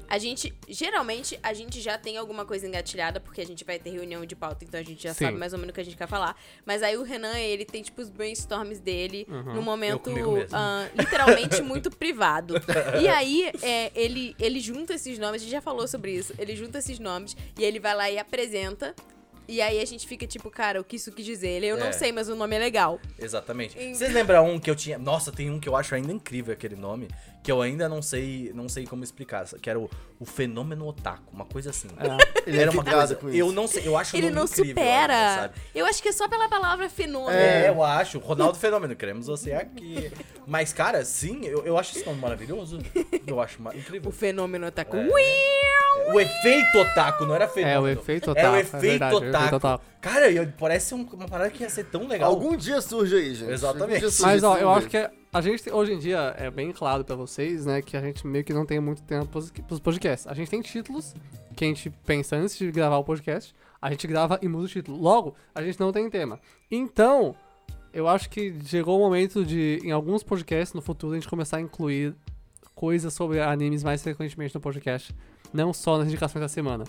A 0.10 0.18
gente. 0.18 0.54
Geralmente 0.68 1.40
a 1.44 1.54
gente 1.54 1.80
já 1.82 1.98
tem 1.98 2.18
alguma 2.18 2.46
coisa 2.46 2.68
engatilhada, 2.68 3.20
porque 3.20 3.42
a 3.42 3.46
gente 3.46 3.64
vai 3.64 3.78
ter 3.78 3.92
reunião 3.92 4.26
de 4.26 4.36
pauta, 4.36 4.66
então 4.66 4.80
a 4.80 4.84
gente 4.84 5.04
já 5.04 5.14
Sim. 5.14 5.26
sabe 5.26 5.38
mais 5.38 5.54
ou 5.54 5.60
menos 5.60 5.72
o 5.72 5.74
que 5.76 5.82
a 5.82 5.84
gente 5.86 5.96
quer 5.98 6.08
falar. 6.08 6.36
Mas 6.66 6.82
aí 6.82 6.98
o 6.98 7.04
Renan, 7.04 7.38
ele 7.38 7.64
tem, 7.66 7.82
tipo, 7.84 8.02
os 8.02 8.10
brainstorms 8.10 8.80
dele 8.80 9.28
num 9.30 9.62
momento 9.62 10.00
comigo 10.00 10.32
mesmo. 10.34 10.50
ah, 10.58 10.88
literalmente 10.96 11.62
muito 11.62 11.92
privado. 11.92 12.56
E 13.02 13.08
aí, 13.08 13.52
é, 13.62 13.92
ele, 13.96 14.36
ele 14.40 14.60
junta 14.60 14.94
esses 14.96 15.20
nomes, 15.20 15.42
a 15.42 15.44
gente 15.44 15.52
já 15.52 15.62
falou 15.62 15.88
sobre 15.88 16.12
isso. 16.12 16.34
Ele 16.40 16.56
junta 16.56 16.80
esses 16.80 16.98
nomes 17.00 17.36
e 17.58 17.64
ele 17.64 17.80
vai 17.80 17.94
lá 17.96 18.10
e 18.10 18.18
apresenta. 18.18 18.96
E 19.48 19.62
aí 19.62 19.82
a 19.82 19.86
gente 19.86 20.08
fica 20.08 20.28
tipo, 20.28 20.52
cara, 20.52 20.80
o 20.80 20.84
que 20.84 20.96
isso 20.96 21.12
quis 21.12 21.26
dizer? 21.26 21.48
Ele, 21.50 21.66
eu 21.66 21.76
É. 21.76 21.80
não 21.80 21.92
sei, 21.92 22.12
mas 22.12 22.30
o 22.30 22.36
nome 22.36 22.56
é 22.56 22.60
legal. 22.60 23.00
Exatamente. 23.18 23.74
Vocês 23.96 24.14
lembram 24.14 24.48
um 24.48 24.60
que 24.60 24.70
eu 24.70 24.76
tinha. 24.76 25.00
Nossa, 25.00 25.32
tem 25.32 25.50
um 25.50 25.60
que 25.60 25.68
eu 25.68 25.76
acho 25.76 25.96
ainda 25.96 26.14
incrível 26.14 26.54
aquele 26.54 26.76
nome, 26.76 27.08
que 27.42 27.52
eu 27.52 27.62
ainda 27.62 27.88
não 27.88 28.02
sei, 28.02 28.52
não 28.54 28.68
sei 28.68 28.86
como 28.86 29.04
explicar, 29.04 29.46
que 29.62 29.70
era 29.70 29.80
o, 29.80 29.90
o 30.20 30.26
fenômeno 30.26 30.86
otaku, 30.88 31.24
uma 31.34 31.46
coisa 31.46 31.70
assim. 31.70 31.88
Ele 32.46 32.58
é 32.58 32.62
era 32.64 32.72
uma 32.72 32.84
vidrado 32.84 32.98
coisa. 33.00 33.16
com 33.16 33.30
Eu 33.30 33.48
isso. 33.48 33.56
não 33.56 33.68
sei, 33.68 33.88
eu 33.88 33.98
acho 33.98 34.16
o 34.16 34.20
Ele 34.20 34.30
não 34.30 34.44
incrível 34.44 34.70
supera. 34.76 35.14
ainda, 35.14 35.42
sabe? 35.44 35.54
Eu 35.74 35.86
acho 35.86 36.04
que 36.04 36.10
é 36.10 36.12
só 36.12 36.28
pela 36.28 36.50
palavra 36.50 36.90
fenômeno. 36.90 37.32
É, 37.38 37.70
eu 37.70 37.82
acho. 37.84 38.20
Ronaldo 38.20 38.58
Fenômeno, 38.58 38.96
queremos 38.96 39.28
você 39.28 39.54
aqui. 39.54 40.12
Mas, 40.46 40.74
cara, 40.74 41.06
sim, 41.06 41.46
eu, 41.46 41.66
eu 41.66 41.78
acho 41.78 41.96
esse 41.98 42.06
nome 42.06 42.20
maravilhoso. 42.20 42.80
Eu 43.26 43.40
acho 43.42 43.62
ma- 43.62 43.72
O 43.72 43.78
incrível. 43.78 44.12
fenômeno 44.12 44.68
com. 44.90 44.98
É. 45.18 46.14
O 46.14 46.20
efeito 46.20 46.78
otaku, 46.80 47.26
não 47.26 47.36
era 47.36 47.48
fenômeno. 47.48 47.78
É, 47.78 47.80
o 47.80 47.88
efeito 47.88 48.30
É 48.30 48.32
otaku, 48.32 48.50
o 48.50 48.56
é 48.56 48.60
efeito 48.62 48.82
verdade, 48.82 49.16
o 49.16 49.18
efeito 49.20 49.56
otaku. 49.56 49.84
Cara, 50.02 50.26
parece 50.58 50.96
um- 50.96 51.04
uma 51.14 51.28
parada 51.28 51.50
que 51.50 51.62
ia 51.64 51.70
ser 51.70 51.86
tão 51.86 52.08
legal. 52.08 52.30
Algum 52.32 52.56
dia 52.56 52.80
surge 52.82 53.16
aí, 53.16 53.36
gente. 53.36 53.52
Exatamente. 53.52 54.00
Surge 54.02 54.22
Mas, 54.22 54.44
ó, 54.44 54.58
eu 54.58 54.70
acho 54.70 54.88
que 54.88 54.96
é- 54.98 55.12
a 55.34 55.42
gente, 55.42 55.70
hoje 55.70 55.94
em 55.94 56.00
dia, 56.00 56.34
é 56.38 56.50
bem 56.50 56.72
claro 56.72 57.04
pra 57.04 57.16
vocês, 57.16 57.66
né, 57.66 57.82
que 57.82 57.98
a 57.98 58.02
gente 58.02 58.26
meio 58.26 58.44
que 58.46 58.54
não 58.54 58.66
tem 58.66 58.80
muito 58.80 59.02
tempo 59.04 59.28
pros 59.68 59.80
podcasts. 59.80 60.26
A 60.28 60.34
gente 60.34 60.50
tem 60.50 60.62
títulos 60.62 61.14
que 61.56 61.66
a 61.66 61.68
gente 61.68 61.90
pensa 62.06 62.38
antes 62.38 62.58
de 62.58 62.72
gravar 62.72 62.98
o 62.98 63.04
podcast, 63.04 63.54
a 63.82 63.90
gente 63.92 64.08
grava 64.08 64.40
e 64.42 64.48
muda 64.48 64.66
o 64.66 64.68
título. 64.70 64.98
Logo, 64.98 65.36
a 65.54 65.62
gente 65.62 65.78
não 65.80 65.92
tem 65.92 66.10
tema. 66.10 66.40
Então, 66.72 67.36
eu 67.94 68.08
acho 68.08 68.30
que 68.30 68.56
chegou 68.66 68.98
o 68.98 69.02
momento 69.02 69.44
de, 69.44 69.82
em 69.84 69.92
alguns 69.92 70.24
podcasts 70.24 70.74
no 70.74 70.82
futuro, 70.82 71.14
a 71.14 71.16
gente 71.16 71.28
começar 71.28 71.58
a 71.58 71.62
incluir 71.62 72.16
coisas 72.74 73.14
sobre 73.14 73.42
animes 73.42 73.84
mais 73.84 74.02
frequentemente 74.02 74.56
no 74.56 74.62
podcast. 74.62 75.14
Não 75.52 75.74
só 75.74 75.98
nas 75.98 76.08
indicações 76.08 76.42
da 76.42 76.48
semana. 76.48 76.86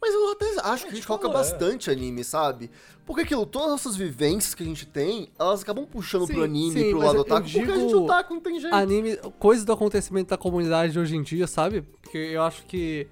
Mas 0.00 0.14
eu 0.14 0.30
até 0.32 0.46
acho 0.46 0.84
que 0.84 0.88
a 0.90 0.94
gente 0.94 1.00
tipo, 1.00 1.06
coloca 1.08 1.28
é. 1.28 1.32
bastante 1.32 1.90
anime, 1.90 2.22
sabe? 2.22 2.70
Porque 3.04 3.22
aquilo, 3.22 3.44
todas 3.46 3.66
as 3.68 3.72
nossas 3.72 3.96
vivências 3.96 4.54
que 4.54 4.62
a 4.62 4.66
gente 4.66 4.86
tem, 4.86 5.28
elas 5.38 5.62
acabam 5.62 5.84
puxando 5.86 6.26
Sim, 6.26 6.34
pro 6.34 6.44
anime, 6.44 6.72
sim, 6.80 6.90
pro 6.90 6.98
lado 7.00 7.18
otaku, 7.20 7.42
porque 7.50 7.70
a 7.70 7.74
gente 7.76 7.86
digo 7.88 8.04
otaku 8.04 8.34
não 8.34 8.40
tem 8.40 8.60
jeito. 8.60 8.74
Anime, 8.74 9.16
coisas 9.38 9.64
do 9.64 9.72
acontecimento 9.72 10.28
da 10.28 10.36
comunidade 10.36 10.98
hoje 10.98 11.16
em 11.16 11.22
dia, 11.22 11.46
sabe? 11.46 11.82
Porque 12.02 12.16
eu 12.18 12.42
acho 12.42 12.62
que. 12.66 13.08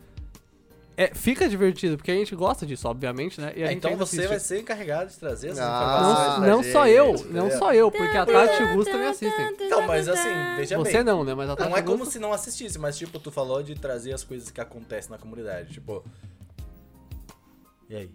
É, 0.98 1.12
fica 1.14 1.46
divertido, 1.46 1.98
porque 1.98 2.10
a 2.10 2.14
gente 2.14 2.34
gosta 2.34 2.64
disso, 2.64 2.88
obviamente, 2.88 3.38
né? 3.38 3.52
E 3.54 3.62
a 3.62 3.66
É, 3.66 3.68
gente 3.68 3.78
então 3.78 3.96
você 3.98 4.16
assiste. 4.16 4.28
vai 4.28 4.40
ser 4.40 4.60
encarregado 4.60 5.10
de 5.10 5.16
trazer 5.18 5.48
essas 5.48 5.58
Ah, 5.62 5.66
informações. 5.68 6.48
Não, 6.50 6.62
gente, 6.62 6.72
só 6.72 6.88
eu, 6.88 7.26
não 7.30 7.50
só 7.50 7.74
eu, 7.74 7.90
porque 7.90 8.16
a 8.16 8.24
Tati 8.24 8.62
e 8.62 8.64
o 8.64 8.74
Gus 8.76 8.84
também 8.86 9.06
assistem. 9.08 9.46
Então, 9.60 9.86
mas 9.86 10.08
assim, 10.08 10.30
veja 10.56 10.78
Você 10.78 10.92
bem. 10.94 11.04
não, 11.04 11.22
né? 11.22 11.34
Mas 11.34 11.50
a 11.50 11.56
Tati 11.56 11.68
Não 11.68 11.76
é 11.76 11.82
como 11.82 11.98
Gus- 12.04 12.08
se 12.14 12.18
não 12.18 12.32
assistisse, 12.32 12.78
mas 12.78 12.96
tipo, 12.96 13.18
tu 13.18 13.30
falou 13.30 13.62
de 13.62 13.74
trazer 13.74 14.14
as 14.14 14.24
coisas 14.24 14.50
que 14.50 14.58
acontecem 14.60 15.10
na 15.10 15.18
comunidade. 15.18 15.74
Tipo. 15.74 16.02
E 17.88 17.96
aí? 17.96 18.10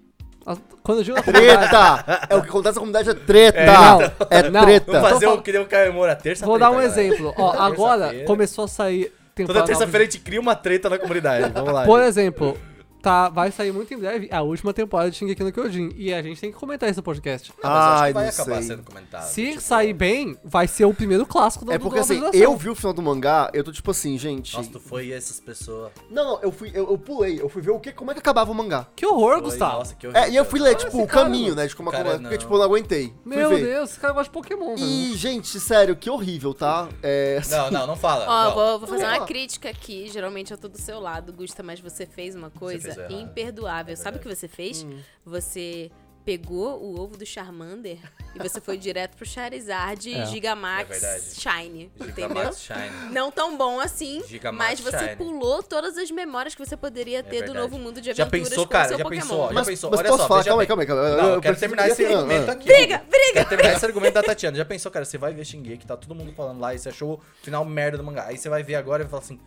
Quando 0.84 1.00
eu 1.00 1.04
digo 1.04 1.22
Treta! 1.22 2.28
é 2.30 2.36
o 2.36 2.42
que 2.42 2.50
acontece 2.50 2.76
na 2.76 2.80
comunidade 2.80 3.10
é 3.10 3.14
treta! 3.14 3.66
não, 3.66 4.02
é 4.30 4.50
não. 4.50 4.62
treta! 4.64 4.92
Vamos 4.92 5.10
fazer 5.10 5.28
o 5.28 5.42
que 5.42 5.52
deu 5.52 5.62
o 5.62 5.66
Caio 5.66 5.94
Moura 5.94 6.16
terça 6.16 6.46
vou 6.46 6.58
dar 6.58 6.72
um 6.72 6.82
exemplo. 6.82 7.34
Ó, 7.38 7.52
agora 7.52 8.24
começou 8.26 8.66
a 8.66 8.68
sair. 8.68 9.14
Toda 9.36 9.64
terça-feira 9.64 10.04
a 10.04 10.06
gente 10.06 10.20
cria 10.20 10.40
uma 10.40 10.56
treta 10.56 10.90
na 10.90 11.00
comunidade. 11.00 11.52
Vamos 11.54 11.74
lá. 11.74 11.86
Por 11.86 12.00
gente. 12.00 12.10
exemplo, 12.10 12.58
tá, 13.02 13.30
vai 13.30 13.52
sair 13.52 13.72
muito 13.72 13.94
em 13.94 13.98
breve 13.98 14.30
a 14.32 14.42
última 14.42 14.74
temporada 14.74 15.10
de 15.12 15.18
Shingeki 15.18 15.44
no 15.44 15.52
Kyojin. 15.52 15.92
E 15.96 16.14
a 16.14 16.22
gente 16.22 16.40
tem 16.40 16.52
que 16.52 16.58
comentar 16.58 16.90
isso 16.90 17.00
no 17.00 17.04
podcast. 17.04 17.52
Ah, 17.64 17.68
mas 17.70 17.72
eu 17.72 17.82
acho 17.82 18.02
Ai, 18.02 18.08
que 18.10 18.14
vai 18.14 18.24
não 18.24 18.30
acabar 18.32 18.56
sei. 18.58 18.64
sendo 18.64 18.84
comentado. 18.84 19.24
Se 19.28 19.50
tipo, 19.50 19.62
sair 19.62 19.94
bem, 19.94 20.38
vai 20.44 20.68
ser 20.68 20.86
o 20.86 20.94
primeiro 20.94 21.26
clássico 21.26 21.66
do 21.66 21.72
É 21.72 21.80
porque 21.80 22.00
assim, 22.00 22.22
eu 22.34 22.56
vi 22.56 22.70
o 22.70 22.76
final 22.76 22.94
do 22.94 23.02
mangá, 23.02 23.50
eu 23.54 23.64
tô 23.64 23.72
tipo 23.72 23.92
assim, 23.92 24.18
gente. 24.18 24.56
Nossa, 24.56 24.70
tu 24.72 24.80
foi 24.80 25.12
essas 25.12 25.40
pessoas. 25.40 25.92
Não, 26.10 26.24
não, 26.24 26.40
eu 26.42 26.52
fui, 26.52 26.70
eu, 26.74 26.90
eu 26.90 26.98
pulei, 26.98 27.42
eu 27.42 27.50
fui 27.50 27.62
ver 27.62 27.72
o 27.72 27.80
que, 27.80 27.92
como 27.92 28.12
é 28.12 28.14
que 28.14 28.20
acabava 28.20 28.52
o 28.52 28.56
mangá. 28.56 28.88
Que 28.96 29.06
horror, 29.06 29.34
Foi, 29.34 29.42
Gustavo. 29.42 29.78
Nossa, 29.80 29.96
que 29.96 30.08
horrível. 30.08 30.24
É, 30.24 30.30
e 30.30 30.36
eu 30.36 30.46
fui 30.46 30.60
ler, 30.60 30.70
Olha 30.70 30.78
tipo, 30.78 30.90
esse 30.92 31.02
o 31.02 31.08
cara, 31.08 31.24
caminho, 31.26 31.56
né, 31.56 31.68
de 31.68 31.76
como 31.76 31.90
cara 31.92 32.02
acabava, 32.04 32.22
porque, 32.22 32.36
não. 32.36 32.40
tipo, 32.42 32.54
eu 32.54 32.58
não 32.58 32.66
aguentei. 32.66 33.14
Fui 33.24 33.36
Meu 33.36 33.50
ver. 33.50 33.64
Deus, 33.64 33.90
esse 33.92 34.00
cara 34.00 34.14
gosta 34.14 34.30
de 34.30 34.34
Pokémon, 34.34 34.76
velho. 34.76 34.88
E, 34.88 35.16
gente, 35.16 35.60
sério, 35.60 35.96
que 35.96 36.10
horrível, 36.10 36.54
tá? 36.54 36.88
É. 37.02 37.40
Não, 37.50 37.72
não, 37.72 37.88
não 37.88 37.96
fala. 37.96 38.26
Ó, 38.28 38.44
Não. 38.46 38.54
vou, 38.54 38.80
vou 38.80 38.88
fazer 38.88 39.02
Vamos 39.04 39.16
uma 39.16 39.20
lá. 39.22 39.26
crítica 39.26 39.70
aqui. 39.70 40.10
Geralmente 40.10 40.52
eu 40.52 40.58
tô 40.58 40.68
do 40.68 40.80
seu 40.80 41.00
lado, 41.00 41.34
Gusta, 41.34 41.64
mas 41.64 41.80
você 41.80 42.06
fez 42.06 42.36
uma 42.36 42.50
coisa 42.50 42.91
errado. 43.00 43.12
imperdoável. 43.14 43.94
É 43.94 43.96
Sabe 43.96 44.18
o 44.18 44.20
que 44.20 44.28
você 44.28 44.48
fez? 44.48 44.84
Hum. 44.84 45.00
Você 45.26 45.92
pegou 46.24 46.80
o 46.80 47.00
ovo 47.02 47.18
do 47.18 47.26
Charmander 47.26 47.98
e 48.36 48.38
você 48.38 48.62
foi 48.62 48.78
direto 48.78 49.16
pro 49.18 49.26
Charizard 49.26 50.14
É. 50.14 50.24
Gigamax 50.28 51.02
É. 51.02 51.20
Shine, 51.20 51.92
entendeu? 51.96 52.14
Gigamax 52.30 52.62
Shine. 52.62 53.12
Não 53.12 53.32
tão 53.32 53.58
bom 53.58 53.80
assim, 53.80 54.22
Gigamax 54.28 54.80
mas 54.80 54.80
você 54.80 55.00
Shine. 55.00 55.16
pulou 55.16 55.64
todas 55.64 55.98
as 55.98 56.12
memórias 56.12 56.54
que 56.54 56.64
você 56.64 56.78
poderia 56.78 57.24
ter 57.24 57.38
do 57.42 57.46
verdade. 57.54 57.58
novo 57.58 57.80
mundo 57.80 58.00
de 58.00 58.14
Já 58.14 58.22
aventuras 58.24 58.50
pensou, 58.50 58.66
com 58.68 58.72
cara? 58.72 58.86
o 58.86 58.88
seu 58.90 58.98
Já 59.00 59.04
Pokémon. 59.04 59.22
pensou? 59.22 59.48
Já 59.48 59.54
Mas, 59.54 59.68
pensou? 59.68 59.90
mas 59.90 60.00
Olha 60.00 60.10
posso 60.10 60.22
só, 60.22 60.28
falar? 60.28 60.44
Calma 60.44 60.62
aí, 60.62 60.68
calma 60.68 60.84
aí, 60.84 60.88
calma 60.88 61.04
aí. 61.08 61.12
Não, 61.18 61.18
eu 61.34 61.42
quero 61.42 61.56
preciso 61.58 61.60
terminar 61.60 61.88
esse 61.90 62.06
argumento 62.06 62.50
ah. 62.50 62.54
aqui. 62.54 62.66
Briga, 62.68 62.98
briga! 63.10 63.34
Quero 63.34 63.50
terminar 63.50 63.74
esse 63.74 63.86
argumento 63.88 64.14
da 64.14 64.22
Tatiana. 64.24 64.58
Já 64.58 64.66
pensou, 64.66 64.92
cara? 64.92 65.06
Você 65.06 65.18
vai 65.18 65.34
ver 65.34 65.44
Shingeki, 65.44 65.88
tá 65.88 65.98
todo 65.98 66.14
mundo 66.14 66.32
falando 66.34 66.60
lá 66.60 66.76
e 66.76 66.78
você 66.78 66.90
achou 66.90 67.14
o 67.16 67.22
final 67.44 67.66
merda 67.66 67.98
do 67.98 68.04
mangá. 68.04 68.28
Aí 68.28 68.38
você 68.38 68.48
vai 68.48 68.62
ver 68.62 68.76
agora 68.76 69.02
e 69.02 69.06
vai 69.06 69.10
falar 69.10 69.24
assim: 69.24 69.40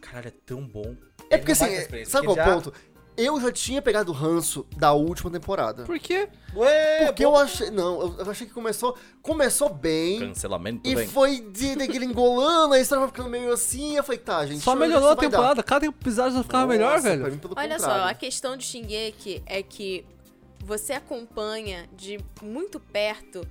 caralho, 0.00 0.26
é 0.26 0.32
tão 0.44 0.66
bom. 0.66 0.96
É 1.30 1.38
porque 1.38 1.52
Aí 1.52 1.78
assim, 1.78 2.04
sabe 2.04 2.26
qual 2.26 2.36
é 2.36 2.42
o 2.42 2.44
já- 2.44 2.52
ponto? 2.54 2.72
Eu 3.16 3.40
já 3.40 3.50
tinha 3.50 3.80
pegado 3.80 4.12
o 4.12 4.14
ranço 4.14 4.66
da 4.76 4.92
última 4.92 5.30
temporada. 5.30 5.84
Por 5.84 5.98
quê? 5.98 6.28
Ué, 6.54 7.06
Porque 7.06 7.24
bom. 7.24 7.30
eu 7.32 7.36
achei. 7.38 7.70
Não, 7.70 8.14
eu- 8.18 8.30
achei 8.30 8.46
que 8.46 8.52
começou. 8.52 8.94
Começou 9.22 9.72
bem. 9.72 10.20
Cancelamento 10.20 10.86
E 10.86 10.94
vem. 10.94 11.08
foi 11.08 11.40
de 11.40 11.74
degringolando, 11.76 12.74
a 12.74 12.78
história 12.78 13.00
vai 13.00 13.08
ficando 13.08 13.30
meio 13.30 13.50
assim. 13.50 13.96
Eu 13.96 14.04
falei, 14.04 14.18
tá, 14.18 14.44
gente. 14.44 14.60
Só 14.60 14.74
melhorou 14.76 15.08
a 15.08 15.16
temporada. 15.16 15.62
Cada 15.62 15.86
episódio 15.86 16.36
já 16.36 16.42
ficava 16.42 16.66
melhor, 16.66 16.96
Nossa, 16.96 17.08
velho. 17.08 17.22
pra 17.22 17.30
mim, 17.30 17.38
pelo 17.38 17.54
Olha 17.56 17.78
só, 17.78 17.86
contrário. 17.86 18.10
a 18.10 18.14
questão 18.14 18.54
de 18.54 18.64
Shingeki 18.66 19.42
é 19.46 19.62
que 19.62 20.04
você 20.62 20.92
acompanha 20.92 21.88
de 21.96 22.20
muito 22.42 22.78
perto 22.78 23.46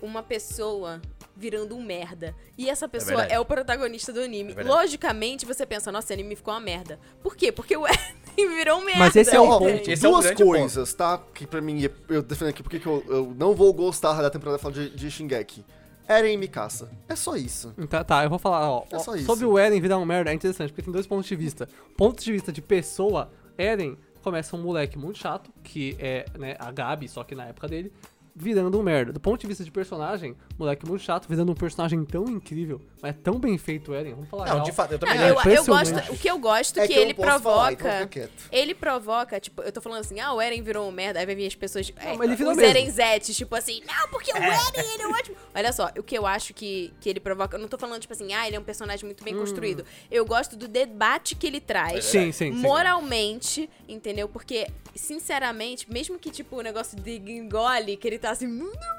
uma 0.00 0.22
pessoa 0.22 1.02
virando 1.38 1.76
um 1.76 1.82
merda. 1.82 2.34
E 2.56 2.68
essa 2.68 2.88
pessoa 2.88 3.18
verdade. 3.18 3.34
é, 3.34 3.40
o 3.40 3.44
protagonista 3.44 4.12
do 4.12 4.20
anime. 4.20 4.54
É. 4.56 4.62
Logicamente, 4.62 5.46
você 5.46 5.64
pensa, 5.64 5.92
nossa, 5.92 6.06
esse 6.06 6.12
anime 6.12 6.34
ficou 6.34 6.52
uma 6.52 6.60
merda. 6.60 6.98
Por 7.22 7.36
quê? 7.36 7.52
Porque 7.52 7.76
o 7.76 7.86
Eren 7.86 8.48
virou 8.56 8.80
um 8.80 8.84
merda. 8.84 8.98
Mas 8.98 9.16
esse 9.16 9.34
é 9.34 9.40
o 9.40 9.46
ponto. 9.46 9.90
Esse 9.90 10.04
é 10.04 10.08
o 10.08 10.12
duas 10.12 10.24
grande 10.26 10.44
coisas, 10.44 10.92
tá? 10.92 11.22
Que 11.32 11.46
pra 11.46 11.60
mim, 11.60 11.88
eu 12.08 12.22
defendo 12.22 12.48
aqui 12.48 12.62
porque 12.62 12.80
que 12.80 12.86
eu, 12.86 13.04
eu 13.08 13.34
não 13.36 13.54
vou 13.54 13.72
gostar 13.72 14.20
da 14.20 14.28
temporada 14.28 14.58
final 14.58 14.72
de, 14.72 14.90
de 14.90 15.10
Shingeki. 15.10 15.64
Eren 16.08 16.32
e 16.32 16.36
Mikasa. 16.38 16.90
É 17.06 17.14
só 17.14 17.36
isso. 17.36 17.72
Tá, 17.88 18.02
tá, 18.02 18.24
eu 18.24 18.30
vou 18.30 18.38
falar, 18.38 18.68
ó. 18.68 18.84
É 18.90 18.98
só 18.98 19.14
isso. 19.14 19.26
sobre 19.26 19.44
o 19.44 19.58
Eren 19.58 19.78
virar 19.80 19.98
um 19.98 20.06
merda, 20.06 20.30
é 20.30 20.34
interessante, 20.34 20.70
porque 20.70 20.82
tem 20.82 20.92
dois 20.92 21.06
pontos 21.06 21.26
de 21.26 21.36
vista. 21.36 21.68
Ponto 21.96 22.24
de 22.24 22.32
vista 22.32 22.50
de 22.50 22.62
pessoa, 22.62 23.30
Eren 23.58 23.96
começa 24.22 24.56
um 24.56 24.62
moleque 24.62 24.98
muito 24.98 25.18
chato, 25.18 25.52
que 25.62 25.96
é, 25.98 26.24
né, 26.38 26.56
a 26.58 26.72
Gabi, 26.72 27.08
só 27.08 27.22
que 27.22 27.34
na 27.34 27.46
época 27.46 27.68
dele, 27.68 27.92
virando 28.34 28.78
um 28.78 28.82
merda. 28.82 29.12
Do 29.12 29.20
ponto 29.20 29.40
de 29.40 29.46
vista 29.46 29.62
de 29.64 29.70
personagem, 29.70 30.34
moleque 30.58 30.86
muito 30.86 31.02
chato, 31.02 31.28
virando 31.28 31.52
um 31.52 31.54
personagem 31.54 32.04
tão 32.04 32.24
incrível, 32.24 32.80
mas 33.00 33.14
tão 33.22 33.38
bem 33.38 33.56
feito, 33.56 33.94
Eren. 33.94 34.10
Vamos 34.14 34.28
falar 34.28 34.46
Não, 34.46 34.54
real. 34.54 34.64
de 34.64 34.72
fato, 34.72 34.92
eu 34.92 34.98
Não, 35.00 35.06
também 35.08 35.22
É 35.24 35.30
eu, 35.30 35.38
acho. 35.38 35.48
eu 35.48 35.64
gosto, 35.64 36.12
o 36.12 36.18
que 36.18 36.30
eu 36.30 36.38
gosto 36.38 36.78
É 36.80 36.86
que, 36.86 36.92
que 36.94 36.98
eu 36.98 37.02
ele 37.02 37.14
não 37.14 37.24
posso 37.24 37.40
falar, 37.40 37.72
então 37.72 37.86
provoca. 37.90 38.30
ele 38.50 38.74
provoca, 38.74 39.40
tipo, 39.40 39.62
eu 39.62 39.70
tô 39.72 39.80
falando 39.80 40.00
assim, 40.00 40.18
ah, 40.20 40.32
o 40.32 40.40
Eren 40.40 40.62
virou 40.62 40.88
um 40.88 40.90
merda, 40.92 41.20
aí 41.20 41.26
vai 41.26 41.34
vir 41.34 41.46
as 41.46 41.54
pessoas. 41.54 41.92
é, 41.96 42.16
mas 42.16 42.20
ele 42.28 42.36
virou 42.36 42.52
os 42.52 42.58
mesmo. 42.58 42.76
Erenzetes, 42.76 43.36
tipo 43.36 43.54
assim, 43.54 43.80
não, 43.86 44.08
porque 44.10 44.32
o 44.32 44.36
Eren, 44.36 44.58
ele 44.94 45.02
é 45.02 45.08
ótimo. 45.08 45.36
Olha 45.54 45.72
só, 45.72 45.90
o 45.98 46.02
que 46.02 46.16
eu 46.18 46.26
acho 46.26 46.52
que, 46.54 46.92
que 47.00 47.08
ele 47.08 47.20
provoca, 47.20 47.56
eu 47.56 47.60
não 47.60 47.68
tô 47.68 47.78
falando, 47.78 48.00
tipo 48.00 48.12
assim, 48.12 48.32
ah, 48.32 48.46
ele 48.46 48.56
é 48.56 48.60
um 48.60 48.64
personagem 48.64 49.04
muito 49.04 49.20
Hum. 49.22 49.24
bem 49.24 49.36
construído. 49.36 49.84
Eu 50.10 50.24
gosto 50.26 50.56
do 50.56 50.66
debate 50.66 51.34
que 51.34 51.46
ele 51.46 51.60
traz. 51.60 52.04
Sim, 52.04 52.32
sim, 52.32 52.52
sim. 52.52 52.60
Moralmente, 52.60 53.70
entendeu? 53.88 54.28
Porque, 54.28 54.66
sinceramente, 54.94 55.90
mesmo 55.90 56.18
que, 56.18 56.30
tipo, 56.30 56.56
o 56.56 56.62
negócio 56.62 56.98
de 57.00 57.16
engole, 57.16 57.96
que 57.96 58.06
ele 58.06 58.18
tá 58.18 58.30
assim. 58.30 58.46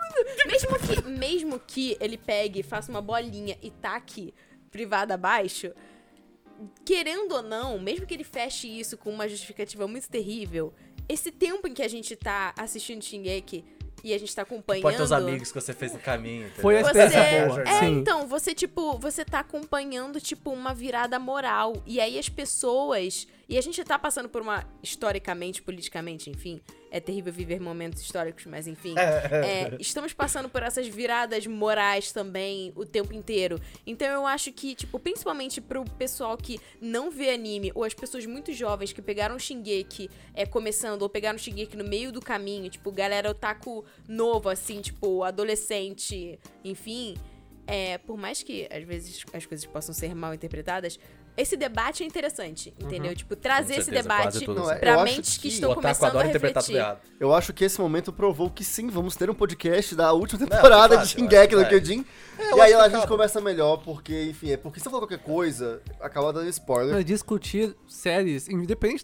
Mesmo 0.47 0.79
que, 0.79 1.09
mesmo 1.09 1.59
que 1.59 1.97
ele 1.99 2.17
pegue, 2.17 2.63
faça 2.63 2.91
uma 2.91 3.01
bolinha 3.01 3.57
e 3.61 3.69
taque 3.71 4.33
privada 4.71 5.13
abaixo, 5.13 5.71
querendo 6.85 7.33
ou 7.33 7.41
não, 7.41 7.79
mesmo 7.79 8.05
que 8.05 8.13
ele 8.13 8.23
feche 8.23 8.67
isso 8.67 8.97
com 8.97 9.09
uma 9.11 9.27
justificativa 9.27 9.87
muito 9.87 10.09
terrível, 10.09 10.73
esse 11.07 11.31
tempo 11.31 11.67
em 11.67 11.73
que 11.73 11.81
a 11.81 11.87
gente 11.87 12.15
tá 12.15 12.53
assistindo 12.57 13.03
Shingeki 13.03 13.63
e 14.03 14.13
a 14.13 14.17
gente 14.17 14.33
tá 14.35 14.43
acompanhando. 14.43 14.83
Pode 14.83 14.97
ter 14.97 15.03
os 15.03 15.11
amigos 15.11 15.51
que 15.51 15.59
você 15.59 15.73
fez 15.73 15.93
no 15.93 15.99
caminho. 15.99 16.43
entendeu? 16.45 16.61
Foi 16.61 16.77
a 16.77 16.83
Você, 16.83 17.03
experiência 17.03 17.47
boa. 17.47 17.61
é, 17.63 17.79
Sim. 17.79 17.99
então, 17.99 18.27
você, 18.27 18.53
tipo, 18.53 18.97
você 18.97 19.25
tá 19.25 19.39
acompanhando, 19.39 20.21
tipo, 20.21 20.51
uma 20.51 20.73
virada 20.73 21.19
moral. 21.19 21.73
E 21.85 21.99
aí 21.99 22.17
as 22.17 22.29
pessoas. 22.29 23.27
E 23.47 23.57
a 23.57 23.61
gente 23.61 23.83
tá 23.83 23.99
passando 23.99 24.29
por 24.29 24.41
uma. 24.41 24.63
Historicamente, 24.81 25.61
politicamente, 25.61 26.29
enfim. 26.29 26.61
É 26.91 26.99
terrível 26.99 27.31
viver 27.31 27.59
momentos 27.59 28.01
históricos, 28.01 28.45
mas 28.45 28.67
enfim. 28.67 28.95
é, 28.97 29.75
estamos 29.79 30.13
passando 30.13 30.49
por 30.49 30.63
essas 30.63 30.87
viradas 30.87 31.45
morais 31.45 32.11
também 32.11 32.71
o 32.75 32.85
tempo 32.85 33.13
inteiro. 33.13 33.59
Então 33.85 34.07
eu 34.07 34.25
acho 34.25 34.51
que, 34.51 34.75
tipo, 34.75 34.99
principalmente 34.99 35.61
pro 35.61 35.85
pessoal 35.85 36.35
que 36.37 36.59
não 36.81 37.11
vê 37.11 37.31
anime, 37.31 37.71
ou 37.75 37.83
as 37.83 37.93
pessoas 37.93 38.25
muito 38.25 38.51
jovens 38.53 38.91
que 38.91 39.01
pegaram 39.01 39.35
o 39.35 39.39
Shingeki 39.39 40.09
é, 40.33 40.45
começando, 40.45 41.01
ou 41.01 41.09
pegaram 41.09 41.37
o 41.37 41.39
Shingeki 41.39 41.77
no 41.77 41.83
meio 41.83 42.11
do 42.11 42.21
caminho, 42.21 42.69
tipo, 42.69 42.91
galera 42.91 43.29
otaku 43.29 43.85
novo, 44.07 44.49
assim, 44.49 44.81
tipo, 44.81 45.23
adolescente, 45.23 46.39
enfim. 46.63 47.15
É, 47.71 47.99
por 47.99 48.17
mais 48.17 48.41
que 48.41 48.67
às 48.71 48.83
vezes 48.83 49.23
as 49.31 49.45
coisas 49.45 49.63
possam 49.67 49.93
ser 49.93 50.15
mal 50.15 50.33
interpretadas, 50.33 50.99
esse 51.41 51.55
debate 51.55 52.03
é 52.03 52.05
interessante, 52.05 52.73
entendeu? 52.79 53.15
Tipo, 53.15 53.35
trazer 53.35 53.75
Com 53.75 53.79
esse 53.81 53.91
debate 53.91 54.47
Não, 54.47 54.69
é- 54.71 54.89
acho 54.89 55.03
mentes 55.03 55.35
que, 55.37 55.41
que 55.43 55.47
estão 55.49 55.73
começando 55.73 56.17
a 56.17 56.23
refletir. 56.23 56.77
Eu 57.19 57.33
acho 57.33 57.53
que 57.53 57.63
esse 57.65 57.79
momento 57.79 58.11
provou 58.11 58.49
que 58.49 58.63
sim, 58.63 58.87
vamos 58.89 59.15
ter 59.15 59.29
um 59.29 59.33
podcast 59.33 59.95
da 59.95 60.11
última 60.13 60.45
temporada 60.47 60.97
de 60.97 61.03
de 61.03 61.09
fato, 61.13 61.19
eu 61.19 61.29
Shingeki 61.29 61.55
no. 61.55 61.65
Kyojin. 61.65 62.05
É, 62.37 62.55
e 62.55 62.61
aí 62.61 62.73
a 62.73 62.87
gente 62.89 63.05
começa 63.07 63.41
melhor, 63.41 63.77
porque, 63.77 64.29
enfim, 64.29 64.51
é 64.51 64.57
porque 64.57 64.79
se 64.79 64.87
eu 64.87 64.91
falar 64.91 65.01
qualquer 65.05 65.19
coisa, 65.23 65.81
acaba 65.99 66.31
dando 66.31 66.47
spoiler. 66.49 66.93
Mas 66.95 67.03
discutir 67.05 67.75
séries, 67.87 68.47
independente 68.47 69.03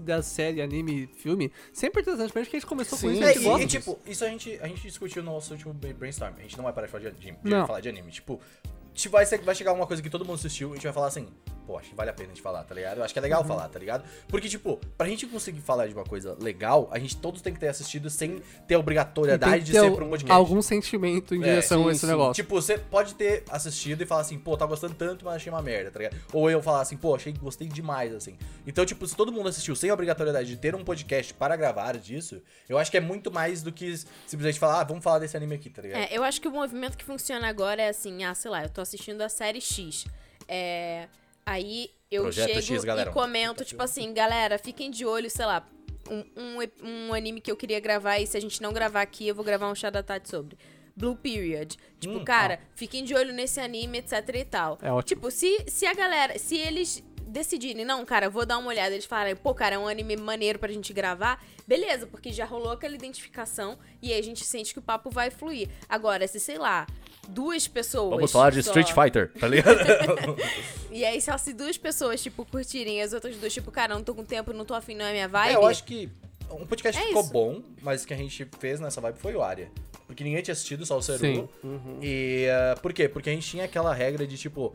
da, 0.00 0.22
série, 0.22 0.60
anime, 0.60 1.06
filme, 1.06 1.52
sempre 1.72 2.00
é 2.00 2.02
interessante, 2.02 2.32
porque 2.32 2.56
a 2.56 2.58
gente 2.58 2.66
começou 2.66 2.98
com 2.98 3.08
Sim. 3.08 3.12
isso, 3.14 3.24
a 3.24 3.30
É, 3.30 3.32
gente 3.34 3.42
e, 3.42 3.44
gosta 3.44 3.62
e, 3.62 3.66
disso. 3.66 3.78
tipo, 3.92 4.10
isso 4.10 4.24
a 4.24 4.28
gente, 4.28 4.58
a 4.60 4.66
gente 4.68 4.82
discutiu 4.82 5.22
no 5.22 5.32
nosso 5.32 5.52
último 5.52 5.72
brainstorm. 5.72 6.34
A 6.38 6.42
gente 6.42 6.56
não 6.56 6.64
vai 6.64 6.72
parar 6.72 6.86
de 6.86 6.92
falar 6.92 7.04
de, 7.04 7.10
de, 7.12 7.30
de 7.32 7.36
Não. 7.50 7.66
falar 7.66 7.80
de 7.80 7.88
anime. 7.88 8.10
Tipo, 8.10 8.40
te- 8.94 9.08
vai, 9.08 9.24
ser- 9.26 9.40
vai 9.42 9.54
chegar 9.54 9.72
uma 9.72 9.86
coisa 9.86 10.02
que 10.02 10.10
todo 10.10 10.24
mundo 10.24 10.36
assistiu 10.36 10.68
e 10.70 10.72
a 10.72 10.74
gente 10.76 10.84
vai 10.84 10.92
falar 10.92 11.06
assim, 11.08 11.28
pô, 11.66 11.78
acho 11.78 11.90
que 11.90 11.94
vale 11.94 12.10
a 12.10 12.12
pena 12.12 12.28
a 12.30 12.34
gente 12.34 12.42
falar, 12.42 12.64
tá 12.64 12.74
ligado? 12.74 12.98
Eu 12.98 13.04
acho 13.04 13.12
que 13.14 13.18
é 13.18 13.22
Uhum. 13.22 13.24
legal 13.24 13.44
falar, 13.44 13.68
tá 13.68 13.78
ligado? 13.78 14.04
Porque, 14.28 14.48
tipo, 14.48 14.78
pra 14.98 15.06
gente 15.06 15.26
conseguir 15.26 15.60
falar 15.60 15.86
de 15.86 15.94
uma 15.94 16.04
coisa 16.04 16.36
legal, 16.40 16.88
a 16.90 16.98
gente 16.98 17.16
todos 17.16 17.40
tem 17.40 17.54
que 17.54 17.60
ter 17.60 17.68
assistido 17.68 18.10
sem 18.10 18.42
ter 18.66 18.74
a 18.74 18.78
obrigatoriedade 18.78 19.52
tem 19.52 19.60
de 19.64 19.72
que 19.72 19.78
ter 19.78 19.84
ser 19.88 19.94
pra 19.94 20.04
um 20.04 20.10
podcast. 20.10 20.32
algum 20.32 20.60
sentimento 20.60 21.34
em 21.34 21.40
É, 21.40 21.44
direção 21.44 21.82
sim, 21.84 21.88
a 21.88 21.92
esse 21.92 22.00
sim. 22.00 22.06
negócio. 22.08 22.34
Tipo, 22.42 22.54
você 22.60 22.76
pode 22.78 23.14
ter 23.14 23.44
assistido 23.48 24.02
e 24.02 24.06
falar 24.06 24.22
assim, 24.22 24.38
pô, 24.38 24.56
tá 24.56 24.66
gostando 24.66 24.94
tanto, 24.94 25.24
mas 25.24 25.36
achei 25.36 25.52
uma 25.52 25.62
merda, 25.62 25.90
tá 25.90 25.98
ligado? 26.00 26.16
Ou 26.32 26.50
eu 26.50 26.60
falar 26.62 26.80
assim, 26.82 26.96
pô, 26.96 27.14
achei 27.14 27.32
que 27.32 27.38
gostei 27.38 27.68
demais, 27.68 28.12
assim. 28.14 28.36
Então, 28.66 28.84
tipo, 28.84 29.06
se 29.06 29.14
todo 29.16 29.30
mundo 29.32 29.48
assistiu 29.48 29.74
sem 29.76 29.88
a 29.90 29.94
obrigatoriedade 29.94 30.48
de 30.48 30.56
ter 30.56 30.74
um 30.74 30.84
podcast 30.84 31.32
para 31.34 31.54
gravar 31.56 31.96
disso, 31.96 32.42
eu 32.68 32.76
acho 32.76 32.90
que 32.90 32.96
é 32.96 33.00
muito 33.00 33.30
mais 33.32 33.62
do 33.62 33.70
que 33.72 33.96
simplesmente 34.26 34.58
falar, 34.58 34.80
ah, 34.80 34.84
vamos 34.84 35.02
falar 35.04 35.20
desse 35.20 35.36
anime 35.36 35.54
aqui, 35.54 35.70
tá 35.70 35.82
ligado? 35.82 36.00
É, 36.00 36.08
eu 36.10 36.24
acho 36.24 36.40
que 36.40 36.48
o 36.48 36.50
movimento 36.52 36.96
que 36.98 37.04
funciona 37.04 37.48
agora 37.48 37.80
é 37.82 37.88
assim, 37.88 38.24
ah, 38.24 38.34
sei 38.34 38.50
lá, 38.50 38.62
eu 38.64 38.68
tô 38.68 38.81
assistindo 38.82 39.20
a 39.22 39.28
série 39.28 39.60
X. 39.60 40.04
É, 40.48 41.08
aí 41.46 41.90
eu 42.10 42.24
Projeto 42.24 42.60
chego 42.60 42.86
X, 42.86 43.06
e 43.08 43.10
comento, 43.10 43.64
tipo 43.64 43.82
assim, 43.82 44.12
galera, 44.12 44.58
fiquem 44.58 44.90
de 44.90 45.06
olho, 45.06 45.30
sei 45.30 45.46
lá, 45.46 45.66
um, 46.10 46.24
um, 46.36 47.08
um 47.08 47.14
anime 47.14 47.40
que 47.40 47.50
eu 47.50 47.56
queria 47.56 47.80
gravar 47.80 48.18
e 48.18 48.26
se 48.26 48.36
a 48.36 48.40
gente 48.40 48.60
não 48.60 48.72
gravar 48.72 49.02
aqui, 49.02 49.28
eu 49.28 49.34
vou 49.34 49.44
gravar 49.44 49.70
um 49.70 49.74
chá 49.74 49.88
da 49.90 50.02
tarde 50.02 50.28
sobre. 50.28 50.58
Blue 50.94 51.16
Period. 51.16 51.76
Tipo, 51.98 52.18
Hum, 52.18 52.24
cara, 52.24 52.60
fiquem 52.74 53.02
de 53.04 53.14
olho 53.14 53.32
nesse 53.32 53.60
anime, 53.60 53.98
etc 53.98 54.28
e 54.34 54.44
tal. 54.44 54.78
É 54.82 54.92
ótimo. 54.92 55.20
Tipo, 55.20 55.30
se, 55.30 55.64
se 55.68 55.86
a 55.86 55.94
galera, 55.94 56.38
se 56.38 56.56
eles 56.56 57.02
decidirem, 57.26 57.84
não, 57.84 58.04
cara, 58.04 58.28
vou 58.28 58.44
dar 58.44 58.58
uma 58.58 58.68
olhada, 58.68 58.92
eles 58.94 59.06
falarem, 59.06 59.34
pô, 59.34 59.54
cara, 59.54 59.76
é 59.76 59.78
um 59.78 59.88
anime 59.88 60.16
maneiro 60.16 60.58
pra 60.58 60.70
gente 60.70 60.92
gravar, 60.92 61.42
beleza, 61.66 62.06
porque 62.06 62.30
já 62.30 62.44
rolou 62.44 62.72
aquela 62.72 62.94
identificação 62.94 63.78
e 64.02 64.12
aí 64.12 64.18
a 64.20 64.22
gente 64.22 64.44
sente 64.44 64.74
que 64.74 64.78
o 64.78 64.82
papo 64.82 65.08
vai 65.08 65.30
fluir. 65.30 65.70
Agora, 65.88 66.28
se, 66.28 66.38
sei 66.38 66.58
lá, 66.58 66.86
duas 67.28 67.66
pessoas. 67.68 68.10
Vamos 68.10 68.32
falar 68.32 68.50
de 68.50 68.62
só- 68.62 68.70
Street 68.70 68.92
Fighter, 68.92 69.32
tá 69.38 69.46
ligado? 69.48 69.78
E 70.94 71.06
aí, 71.06 71.22
só 71.22 71.38
se 71.38 71.54
duas 71.54 71.78
pessoas, 71.78 72.22
tipo, 72.22 72.44
curtirem 72.44 73.00
as 73.00 73.14
outras 73.14 73.34
duas, 73.36 73.50
tipo, 73.50 73.70
cara, 73.70 73.94
não 73.94 74.02
tô 74.04 74.14
com 74.14 74.22
tempo, 74.22 74.52
não 74.52 74.62
tô 74.62 74.74
afim, 74.74 74.94
não 74.94 75.06
é 75.06 75.12
minha 75.12 75.26
vibe. 75.26 75.52
É, 75.52 75.56
eu 75.56 75.66
acho 75.66 75.84
que 75.84 76.06
um 76.50 76.66
podcast 76.66 77.00
É 77.02 77.06
ficou 77.06 77.22
isso. 77.22 77.32
bom, 77.32 77.62
mas 77.80 78.04
o 78.04 78.06
que 78.06 78.12
a 78.12 78.16
gente 78.16 78.46
fez 78.58 78.78
nessa 78.78 79.00
vibe 79.00 79.16
foi 79.18 79.34
o 79.34 79.42
Aria. 79.42 79.70
Porque 80.12 80.24
ninguém 80.24 80.42
tinha 80.42 80.52
assistido, 80.52 80.84
só 80.84 80.98
o 80.98 81.02
Seru. 81.02 81.18
Sim. 81.18 81.48
E 82.02 82.46
uh, 82.46 82.80
por 82.80 82.92
quê? 82.92 83.08
Porque 83.08 83.30
a 83.30 83.32
gente 83.32 83.48
tinha 83.48 83.64
aquela 83.64 83.94
regra 83.94 84.26
de 84.26 84.36
tipo, 84.36 84.74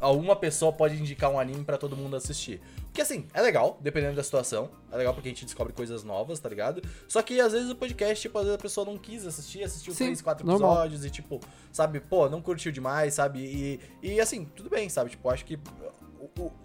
alguma 0.00 0.34
pessoa 0.34 0.72
pode 0.72 0.96
indicar 0.96 1.30
um 1.30 1.38
anime 1.38 1.64
pra 1.64 1.78
todo 1.78 1.96
mundo 1.96 2.16
assistir. 2.16 2.60
Porque 2.86 3.00
assim, 3.00 3.28
é 3.32 3.40
legal, 3.40 3.78
dependendo 3.80 4.16
da 4.16 4.24
situação. 4.24 4.70
É 4.90 4.96
legal 4.96 5.14
porque 5.14 5.28
a 5.28 5.30
gente 5.30 5.44
descobre 5.44 5.72
coisas 5.72 6.02
novas, 6.02 6.40
tá 6.40 6.48
ligado? 6.48 6.82
Só 7.06 7.22
que 7.22 7.40
às 7.40 7.52
vezes 7.52 7.70
o 7.70 7.76
podcast, 7.76 8.20
tipo, 8.20 8.36
às 8.38 8.44
vezes 8.44 8.58
a 8.58 8.62
pessoa 8.62 8.84
não 8.84 8.98
quis 8.98 9.24
assistir, 9.24 9.62
assistiu 9.62 9.94
Sim, 9.94 10.06
três, 10.06 10.20
quatro 10.20 10.44
normal. 10.44 10.72
episódios 10.72 11.04
e 11.04 11.10
tipo, 11.10 11.38
sabe, 11.70 12.00
pô, 12.00 12.28
não 12.28 12.42
curtiu 12.42 12.72
demais, 12.72 13.14
sabe? 13.14 13.38
E, 13.40 13.80
e 14.02 14.20
assim, 14.20 14.44
tudo 14.46 14.68
bem, 14.68 14.88
sabe? 14.88 15.10
Tipo, 15.10 15.30
acho 15.30 15.44
que 15.44 15.58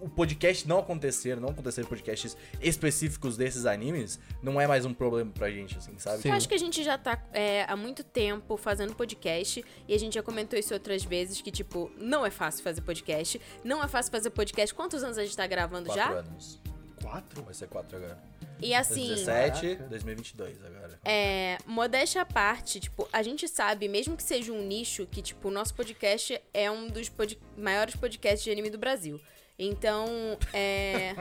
o, 0.02 0.10
podcast 0.10 0.68
não 0.68 0.80
acontecer, 0.80 1.40
não 1.40 1.50
acontecer 1.50 1.86
podcasts 1.86 2.36
específicos 2.62 3.38
desses 3.38 3.66
animes, 3.66 4.20
não 4.42 4.60
é 4.60 4.68
mais 4.68 4.86
um 4.86 4.94
problema 4.94 5.32
pra 5.32 5.50
gente, 5.50 5.78
assim, 5.78 5.98
sabe? 5.98 6.22
Sim. 6.22 6.30
Eu 6.30 6.36
acho 6.36 6.48
que 6.48 6.56
a 6.56 6.60
gente 6.60 6.84
já 6.84 6.98
tá 6.98 7.22
é, 7.34 7.64
há 7.68 7.76
muito 7.76 8.04
tempo 8.04 8.58
fazendo 8.58 8.94
podcast 8.96 9.64
e 9.88 9.94
a 9.94 10.00
gente 10.00 10.14
já 10.16 10.24
comentou 10.24 10.58
isso 10.60 10.74
outras 10.74 11.04
vezes, 11.04 11.42
que, 11.42 11.52
tipo, 11.52 11.92
não 11.98 12.26
é 12.26 12.30
fácil 12.32 12.64
fazer 12.64 12.82
podcast. 12.82 13.40
Não 13.64 13.84
é 13.84 13.88
fácil 13.88 14.12
fazer 14.12 14.30
podcast. 14.32 14.74
Quantos 14.74 15.04
anos 15.04 15.18
a 15.18 15.24
gente 15.24 15.36
tá 15.38 15.48
gravando 15.48 15.88
Quatro 15.88 16.04
já? 16.04 16.20
anos. 16.20 16.60
Quatro? 17.02 17.44
Vai 17.44 17.54
ser 17.54 17.68
quatro 17.68 17.98
agora. 17.98 18.18
E 18.62 18.76
assim. 18.76 19.08
2017, 19.08 19.62
Caraca. 19.76 19.90
2022 19.90 20.66
agora. 20.66 21.00
É, 21.04 21.58
modéstia 21.66 22.22
à 22.22 22.26
parte, 22.26 22.80
tipo, 22.80 23.08
a 23.12 23.24
gente 23.24 23.48
sabe, 23.48 23.88
mesmo 23.88 24.16
que 24.16 24.22
seja 24.22 24.52
um 24.52 24.62
nicho, 24.62 25.08
que, 25.08 25.22
tipo, 25.22 25.48
o 25.48 25.52
nosso 25.52 25.74
podcast 25.74 26.40
é 26.54 26.70
um 26.70 26.88
dos 26.88 27.10
pod- 27.10 27.40
maiores 27.58 27.96
podcasts 27.96 28.44
de 28.44 28.52
anime 28.52 28.70
do 28.70 28.78
Brasil. 28.78 29.20
Então, 29.64 30.08
é. 30.52 31.14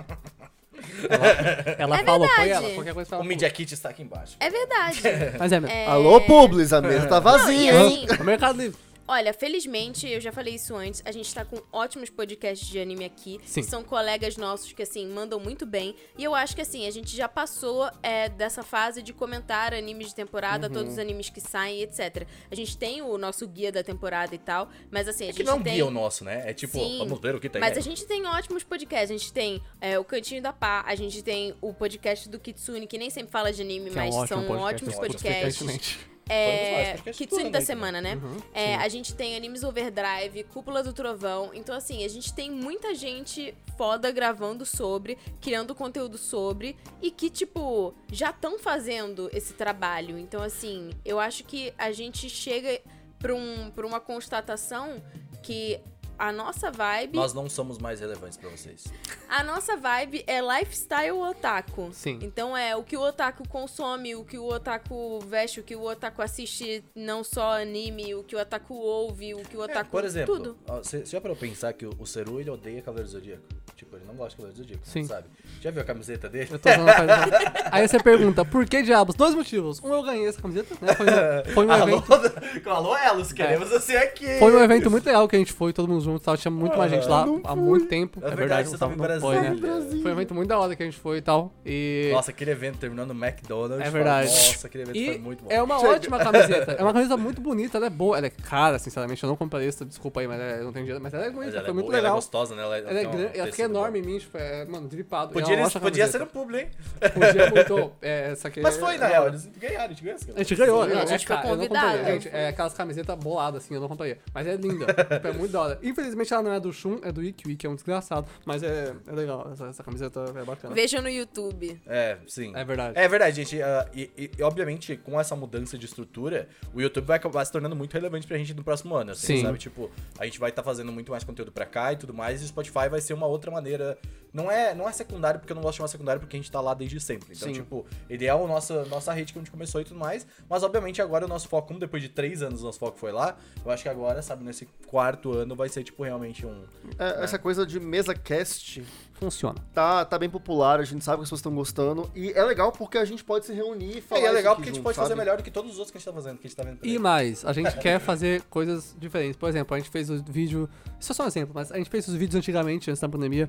Ela 1.77 2.01
É 2.01 2.05
falou, 2.05 2.27
foi 2.27 2.49
ela. 2.49 2.71
Qualquer 2.71 2.95
coisa 2.95 3.09
O 3.09 3.11
fala. 3.11 3.25
Media 3.25 3.51
Kit 3.51 3.75
está 3.75 3.91
aqui 3.91 4.03
embaixo. 4.03 4.35
É 4.41 4.49
verdade. 4.49 5.03
Mas 5.39 5.53
é 5.53 5.61
mesmo. 5.61 5.77
É, 5.77 5.87
Alô, 5.87 6.23
Publis, 6.23 6.73
a 6.73 6.81
mesa 6.81 7.07
tá 7.07 7.17
Não, 7.17 7.23
vazia, 7.23 7.75
hein? 7.75 8.07
assim, 8.11 8.17
O 8.23 8.25
Mercado 8.25 8.57
Livre. 8.59 8.79
Olha, 9.13 9.35
felizmente, 9.35 10.09
eu 10.09 10.21
já 10.21 10.31
falei 10.31 10.55
isso 10.55 10.73
antes, 10.77 11.03
a 11.05 11.11
gente 11.11 11.35
tá 11.35 11.45
com 11.45 11.61
ótimos 11.73 12.11
podcasts 12.11 12.69
de 12.69 12.79
anime 12.79 13.05
aqui. 13.05 13.41
Sim. 13.45 13.61
São 13.65 13.83
colegas 13.83 14.37
nossos 14.37 14.73
que, 14.73 14.85
assim, 14.85 15.05
mandam 15.09 15.41
muito 15.41 15.67
bem. 15.67 15.97
E 16.17 16.23
eu 16.23 16.33
acho 16.33 16.55
que, 16.55 16.63
assim, 16.63 16.87
a 16.87 16.93
gente 16.93 17.17
já 17.17 17.29
passou 17.29 17.91
é, 18.05 18.29
dessa 18.29 18.63
fase 18.63 19.03
de 19.03 19.13
comentar 19.13 19.75
animes 19.75 20.11
de 20.11 20.15
temporada, 20.15 20.69
Uhum. 20.69 20.73
todos 20.75 20.93
os 20.93 20.99
animes 21.01 21.29
que 21.29 21.41
saem, 21.41 21.83
etc. 21.83 22.25
A 22.49 22.55
gente 22.55 22.79
tem 22.79 23.03
o 23.03 23.19
nosso 23.19 23.49
guia 23.49 23.73
da 23.73 23.83
temporada 23.83 24.33
e 24.33 24.39
tal, 24.39 24.69
mas, 24.93 25.09
assim, 25.09 25.25
a 25.25 25.31
É 25.31 25.33
que 25.33 25.39
gente 25.39 25.47
não 25.47 25.55
é 25.55 25.57
um 25.57 25.63
tem... 25.65 25.75
guia 25.75 25.87
o 25.87 25.91
nosso, 25.91 26.23
né? 26.23 26.49
É 26.49 26.55
tipo, 26.55 26.79
Sim, 26.79 26.99
vamos 27.01 27.21
ver 27.21 27.35
o 27.35 27.41
que 27.41 27.49
tem. 27.49 27.61
Mas 27.61 27.73
aí. 27.73 27.79
a 27.79 27.83
gente 27.83 28.07
tem 28.07 28.25
ótimos 28.29 28.63
podcasts. 28.63 29.11
A 29.11 29.19
gente 29.19 29.33
tem 29.33 29.61
é, 29.81 29.99
o 29.99 30.05
Cantinho 30.05 30.41
da 30.41 30.53
Pá, 30.53 30.85
a 30.87 30.95
gente 30.95 31.21
tem 31.21 31.53
o 31.61 31.75
podcast 31.75 32.29
do 32.29 32.39
Kitsune, 32.39 32.87
que 32.87 32.97
nem 32.97 33.11
sempre 33.11 33.33
fala 33.33 33.53
de 33.53 33.61
anime, 33.61 33.91
Que 33.91 33.99
é 33.99 34.03
um 34.03 34.05
mas 34.07 34.15
ótimo 34.15 34.29
são 34.29 34.47
podcast, 34.47 34.75
ótimos 34.75 34.95
podcasts. 34.95 35.99
É, 36.29 36.97
do 36.97 37.11
Kitsune 37.11 37.43
ano 37.43 37.51
da 37.51 37.59
aí 37.59 37.65
semana, 37.65 38.01
né? 38.01 38.15
Uhum, 38.15 38.37
É, 38.55 38.77
a 38.77 38.89
gente 38.89 39.15
tem 39.15 39.37
Animes 39.37 39.65
Overdrive, 39.65 40.45
Cúpula 40.45 40.83
do 40.83 40.93
Trovão. 40.93 41.51
Então, 41.53 41.75
assim, 41.75 42.05
a 42.05 42.09
gente 42.09 42.33
tem 42.33 42.51
muita 42.51 42.95
gente 42.95 43.55
foda 43.77 44.11
gravando 44.13 44.65
sobre, 44.65 45.19
criando 45.41 45.75
conteúdo 45.75 46.17
sobre, 46.17 46.77
e 47.03 47.11
que, 47.11 47.31
tipo, 47.31 47.95
já 48.13 48.31
estão 48.31 48.59
fazendo 48.59 49.29
esse 49.33 49.55
trabalho. 49.55 50.19
Então, 50.19 50.43
assim, 50.43 50.91
eu 51.05 51.19
acho 51.19 51.45
que 51.45 51.73
a 51.77 51.91
gente 51.91 52.29
chega 52.29 52.81
pra, 53.19 53.35
um, 53.35 53.71
pra 53.71 53.87
uma 53.87 54.01
constatação 54.01 55.03
que 55.43 55.81
a 56.21 56.31
nossa 56.31 56.71
vibe. 56.71 57.17
Nós 57.17 57.33
não 57.33 57.49
somos 57.49 57.79
mais 57.79 57.99
relevantes 58.01 58.37
pra 58.37 58.51
vocês. 58.51 58.85
A 59.29 59.43
nossa 59.43 59.77
vibe 59.77 60.23
é 60.27 60.41
lifestyle 60.41 61.13
otaku. 61.13 61.89
Sim. 61.93 62.19
Então 62.23 62.55
é 62.57 62.77
o 62.77 62.85
que 62.85 62.97
o 62.97 63.01
otaku 63.01 63.49
consome, 63.49 64.15
o 64.15 64.25
que 64.25 64.39
o 64.39 64.45
otaku 64.45 65.19
veste, 65.21 65.61
o 65.61 65.63
que 65.63 65.75
o 65.75 65.83
otaku 65.83 66.21
assiste, 66.21 66.85
não 66.95 67.25
só 67.25 67.61
anime, 67.61 68.15
o 68.15 68.23
que 68.23 68.37
o 68.37 68.39
otaku 68.39 68.75
ouve, 68.75 69.35
o 69.35 69.39
que 69.41 69.57
o 69.57 69.63
É, 69.63 69.65
otaku. 69.65 69.91
por 69.91 70.05
exemplo, 70.05 70.37
Tudo. 70.37 70.59
ó, 70.69 70.77
você 70.79 71.05
já 71.07 71.21
parou 71.21 71.37
pensar 71.37 71.73
que 71.73 71.87
o, 71.87 71.91
o 71.99 72.07
Seru, 72.07 72.39
ele 72.39 72.51
odeia 72.51 72.83
Cavaleiro 72.83 73.09
do 73.09 73.13
Zodíaco? 73.13 73.45
Tipo, 73.81 73.97
ele 73.97 74.05
não 74.07 74.15
gosta 74.15 74.31
de 74.33 74.37
Cavaleiro 74.37 74.59
do 74.59 74.63
Zodíaco, 74.63 74.87
Sim. 74.87 75.05
sabe? 75.05 75.27
Já 75.63 75.71
viu 75.71 75.81
a 75.81 75.85
camiseta 75.87 76.29
dele? 76.29 76.49
Eu 76.53 76.59
tô 76.59 76.69
usando 76.69 76.87
a 76.87 76.93
camiseta. 76.95 77.53
Aí 77.73 77.89
você 77.89 77.99
pergunta, 77.99 78.45
por 78.45 78.67
que 78.67 78.83
diabos? 78.83 79.15
Dois 79.15 79.35
motivos. 79.35 79.83
Um, 79.83 79.89
eu 79.95 80.03
ganhei 80.03 80.29
essa 80.29 80.43
camiseta, 80.43 80.75
né? 80.83 80.93
Foi, 80.95 81.07
um- 81.07 81.55
foi 81.55 81.67
um 81.67 81.73
Alô, 81.73 81.89
evento. 81.89 82.69
alô, 82.69 82.95
Elos, 82.95 83.33
queremos 83.33 83.71
você 83.71 83.97
aqui. 83.97 84.39
Foi 84.39 84.53
um 84.55 84.61
evento 84.63 84.91
muito 84.91 85.07
legal 85.07 85.27
que 85.27 85.35
a 85.35 85.39
gente 85.39 85.55
foi, 85.55 85.73
todo 85.73 85.89
mundo 85.89 86.05
junto, 86.05 86.23
tava, 86.23 86.37
tinha 86.37 86.51
muito 86.51 86.77
mais 86.77 86.91
gente 86.91 87.09
lá 87.09 87.25
há 87.45 87.57
muito 87.57 87.87
tempo. 87.87 88.21
É 88.23 88.29
É, 88.33 88.37
verdade, 88.37 88.69
você 88.69 88.77
tava 88.77 88.93
em 88.93 88.97
não 88.99 89.21
foi, 89.21 89.41
né? 89.41 89.57
Foi 90.03 90.11
um 90.11 90.15
evento 90.15 90.35
muito 90.35 90.49
da 90.49 90.59
hora 90.59 90.77
que 90.77 90.83
a 90.83 90.87
gente 90.87 90.99
foi 90.99 91.17
e 91.17 91.23
tal. 91.23 91.51
E 91.65 92.11
Nossa, 92.13 92.33
aquele 92.33 92.51
evento 92.51 92.77
terminando 92.77 93.15
no 93.15 93.25
McDonald's. 93.25 93.87
É 93.87 93.91
verdade. 93.91 94.29
Nossa, 94.29 94.67
aquele 94.67 94.85
evento 94.85 94.95
foi 95.07 95.15
E 95.15 95.19
muito 95.19 95.43
bom. 95.43 95.51
é 95.51 95.63
uma 95.63 95.81
ótima 95.83 96.19
camiseta. 96.19 96.73
É 96.73 96.83
uma 96.83 96.93
camiseta 96.93 97.17
muito 97.19 97.41
bonita, 97.41 97.79
ela 97.79 97.87
é 97.87 97.91
boa. 97.91 98.19
Ela 98.19 98.27
é 98.27 98.31
cara, 98.31 98.79
sinceramente. 98.79 99.23
Eu 99.23 99.29
não 99.31 99.37
comprei 99.37 99.67
isso, 99.67 99.87
desculpa 99.87 100.21
aí, 100.21 100.29
mas 100.29 100.39
é, 100.39 100.59
eu 100.61 100.65
não 100.65 100.73
tenho 100.75 100.85
dinheiro. 100.85 101.03
Mas 101.03 101.15
ela 101.15 101.25
é 101.25 101.27
Mas 101.29 101.35
bonita, 101.37 101.57
ela 101.57 101.61
foi 101.63 101.71
é 101.71 101.73
muito 101.73 101.87
boa, 101.87 101.95
ela 101.95 101.99
é 101.99 102.03
legal. 102.03 102.17
gostosa, 102.17 102.55
né? 102.55 102.63
Ela, 102.63 102.77
Ela 102.79 102.91
é 102.91 102.95
tem 103.03 103.11
grande, 103.11 103.39
ela 103.39 103.47
tecido 103.51 103.69
bom. 103.69 103.70
Enorme 103.71 103.99
em 104.01 104.03
mim, 104.03 104.19
tipo, 104.19 104.37
é, 104.37 104.65
mano, 104.67 104.89
dripado. 104.89 105.33
Podia, 105.33 105.55
é 105.57 105.63
ótima 105.65 105.81
podia 105.81 106.07
ser 106.07 106.19
no 106.19 106.27
publi, 106.27 106.59
hein? 106.61 106.69
Podia 107.15 107.51
muito. 107.51 107.91
É, 108.03 108.31
essa 108.33 108.49
aqui 108.49 108.61
Mas 108.61 108.77
foi, 108.77 108.95
é, 108.95 108.99
na 108.99 109.07
é, 109.07 109.11
real. 109.11 109.29
Eles 109.29 109.47
ganharam, 109.47 109.85
a 109.85 109.89
gente 109.89 110.03
ganhou 110.03 110.17
essa 110.17 110.33
A 110.33 110.39
gente 110.39 110.55
ganhou, 110.57 110.85
Sim, 110.85 110.93
a 110.93 111.03
é 111.03 111.07
gente 111.07 111.27
foi 111.27 111.37
cara, 111.37 111.49
eu 111.49 111.57
não 111.57 111.67
convidado. 111.67 112.05
gente. 112.05 112.29
É 112.29 112.49
aquelas 112.49 112.73
camisetas 112.75 113.17
boladas, 113.19 113.65
assim, 113.65 113.75
eu 113.75 113.81
não 113.81 113.89
compraria. 113.89 114.19
Mas 114.33 114.47
é 114.47 114.57
linda, 114.57 114.87
tipo, 114.93 115.29
é 115.29 115.33
muito 115.33 115.53
da 115.53 115.61
hora. 115.61 115.79
Infelizmente 115.83 116.33
ela 116.33 116.43
não 116.43 116.53
é 116.53 116.61
do 116.61 116.73
Shun, 116.73 116.99
é 117.03 117.13
do 117.13 117.23
Ikki, 117.23 117.57
que 117.57 117.67
é 117.67 117.71
um 117.71 117.75
desgraçado. 117.75 118.27
Mas 118.45 118.63
é, 118.63 118.95
é 119.07 119.13
legal, 119.13 119.49
essa, 119.53 119.67
essa 119.67 119.83
camiseta 119.83 120.25
é 120.35 120.45
bacana. 120.45 120.75
Veja 120.75 121.01
no 121.01 121.09
YouTube. 121.09 121.81
É, 121.87 122.17
sim. 122.27 122.53
É 122.55 122.65
verdade. 122.65 122.99
É 122.99 123.09
verdade, 123.09 123.37
gente. 123.37 123.63
ah, 123.63 123.87
e, 123.95 124.11
e- 124.17 124.31
e, 124.39 124.43
obviamente, 124.43 124.97
com 124.97 125.21
essa 125.21 125.35
mudança 125.37 125.77
de 125.77 125.87
estrutura, 125.87 126.49
o 126.75 126.81
YouTube 126.81 127.05
vai 127.05 127.17
acabar 127.17 127.45
se 127.45 127.53
tornando 127.53 127.77
muito 127.77 127.93
relevante 127.93 128.27
pra 128.27 128.37
gente 128.39 128.55
no 128.55 128.63
próximo 128.65 128.95
ano, 128.95 129.13
assim, 129.13 129.37
Sim. 129.37 129.43
sabe? 129.43 129.59
Tipo, 129.59 129.91
a 130.19 130.25
gente 130.25 130.39
vai 130.39 130.51
estar 130.51 130.63
fazendo 130.63 130.91
muito 130.93 131.11
mais 131.11 131.25
conteúdo 131.25 131.53
pra 131.53 131.67
cá 131.67 131.93
e 131.93 131.97
tudo 131.97 132.15
mais, 132.15 132.41
e 132.41 132.45
o 132.45 132.49
Spotify 132.49 132.89
vai 132.89 133.01
ser 133.01 133.13
uma 133.15 133.27
outra 133.27 133.51
maneira. 133.61 133.99
Não 134.33 134.49
é, 134.49 134.73
não 134.75 134.89
é 134.89 134.93
secundário, 134.93 135.41
porque 135.41 135.53
eu 135.53 135.57
não 135.57 135.63
gosto 135.63 135.73
de 135.73 135.77
chamar 135.79 135.89
secundário, 135.89 136.21
porque 136.21 136.37
a 136.37 136.39
gente 136.39 136.51
tá 136.53 136.61
lá 136.61 136.73
desde 136.73 137.01
sempre. 137.01 137.35
Então, 137.35 137.49
Sim. 137.49 137.55
tipo, 137.55 137.85
ele 138.09 138.27
é 138.27 138.35
o 138.35 138.47
nosso, 138.47 138.75
nossa 138.87 139.13
rede 139.13 139.33
que 139.33 139.39
a 139.41 139.43
gente 139.43 139.51
começou 139.51 139.81
e 139.81 139.85
tudo 139.85 139.99
mais. 139.99 140.25
Mas, 140.49 140.63
obviamente, 140.63 141.03
agora 141.03 141.25
o 141.25 141.29
nosso 141.29 141.49
foco, 141.49 141.67
como 141.67 141.81
depois 141.81 142.01
de 142.01 142.09
três 142.09 142.41
anos 142.41 142.63
o 142.63 142.65
nosso 142.65 142.79
foco 142.79 142.97
foi 142.97 143.11
lá, 143.11 143.37
eu 143.65 143.73
acho 143.73 143.83
que 143.83 143.89
agora, 143.89 144.23
sabe, 144.23 144.45
nesse 144.45 144.69
quarto 144.87 145.33
ano 145.33 145.57
vai 145.57 145.69
ser, 145.69 145.83
tipo, 145.83 146.05
realmente 146.05 146.47
um. 146.47 146.63
É, 146.97 147.25
essa 147.25 147.41
coisa 147.41 147.67
de 147.67 147.81
mesa 147.81 148.15
cast 148.15 148.85
Funciona. 149.21 149.59
tá, 149.75 150.05
tá 150.05 150.19
bem 150.19 150.29
popular, 150.31 150.81
a 150.81 150.85
gente 150.85 151.05
sabe 151.05 151.19
que 151.19 151.23
as 151.25 151.27
pessoas 151.29 151.41
estão 151.41 151.55
gostando. 151.55 152.11
E 152.17 152.33
é 152.33 152.43
legal 152.43 152.73
porque 152.73 152.97
a 152.99 153.05
gente 153.05 153.23
pode 153.23 153.45
se 153.47 153.53
reunir 153.53 153.99
e 153.99 154.01
falar 154.01 154.21
É, 154.23 154.25
e 154.25 154.27
é 154.27 154.31
legal 154.33 154.55
porque 154.57 154.71
a 154.71 154.73
gente 154.73 154.77
junto, 154.77 154.85
pode 154.85 154.97
fazer 154.97 155.09
sabe? 155.11 155.19
melhor 155.21 155.37
do 155.37 155.43
que 155.43 155.51
todos 155.51 155.71
os 155.73 155.77
outros 155.79 155.93
que 155.93 155.99
a 155.99 156.01
gente 156.01 156.07
tá 156.09 156.13
fazendo, 156.13 156.39
que 156.39 156.47
a 156.47 156.49
gente 156.49 156.57
tá 156.57 156.63
vendo. 156.65 156.79
E 156.83 156.99
mais, 156.99 157.45
a 157.45 157.53
gente 157.53 157.77
quer 157.79 158.01
fazer 158.01 158.43
coisas 158.51 158.97
diferentes. 158.99 159.37
Por 159.37 159.49
exemplo, 159.49 159.75
a 159.75 159.79
gente 159.79 159.91
fez 159.91 160.09
o 160.11 160.23
vídeo. 160.25 160.69
Isso 160.99 161.13
é 161.13 161.15
só 161.15 161.25
um 161.25 161.27
exemplo, 161.27 161.53
mas 161.55 161.71
a 161.71 161.77
gente 161.77 161.91
fez 161.91 162.09
os 162.09 162.15
vídeos 162.15 162.37
antigamente, 162.37 162.91
antes 162.91 163.01
da 163.01 163.09
pandemia, 163.09 163.49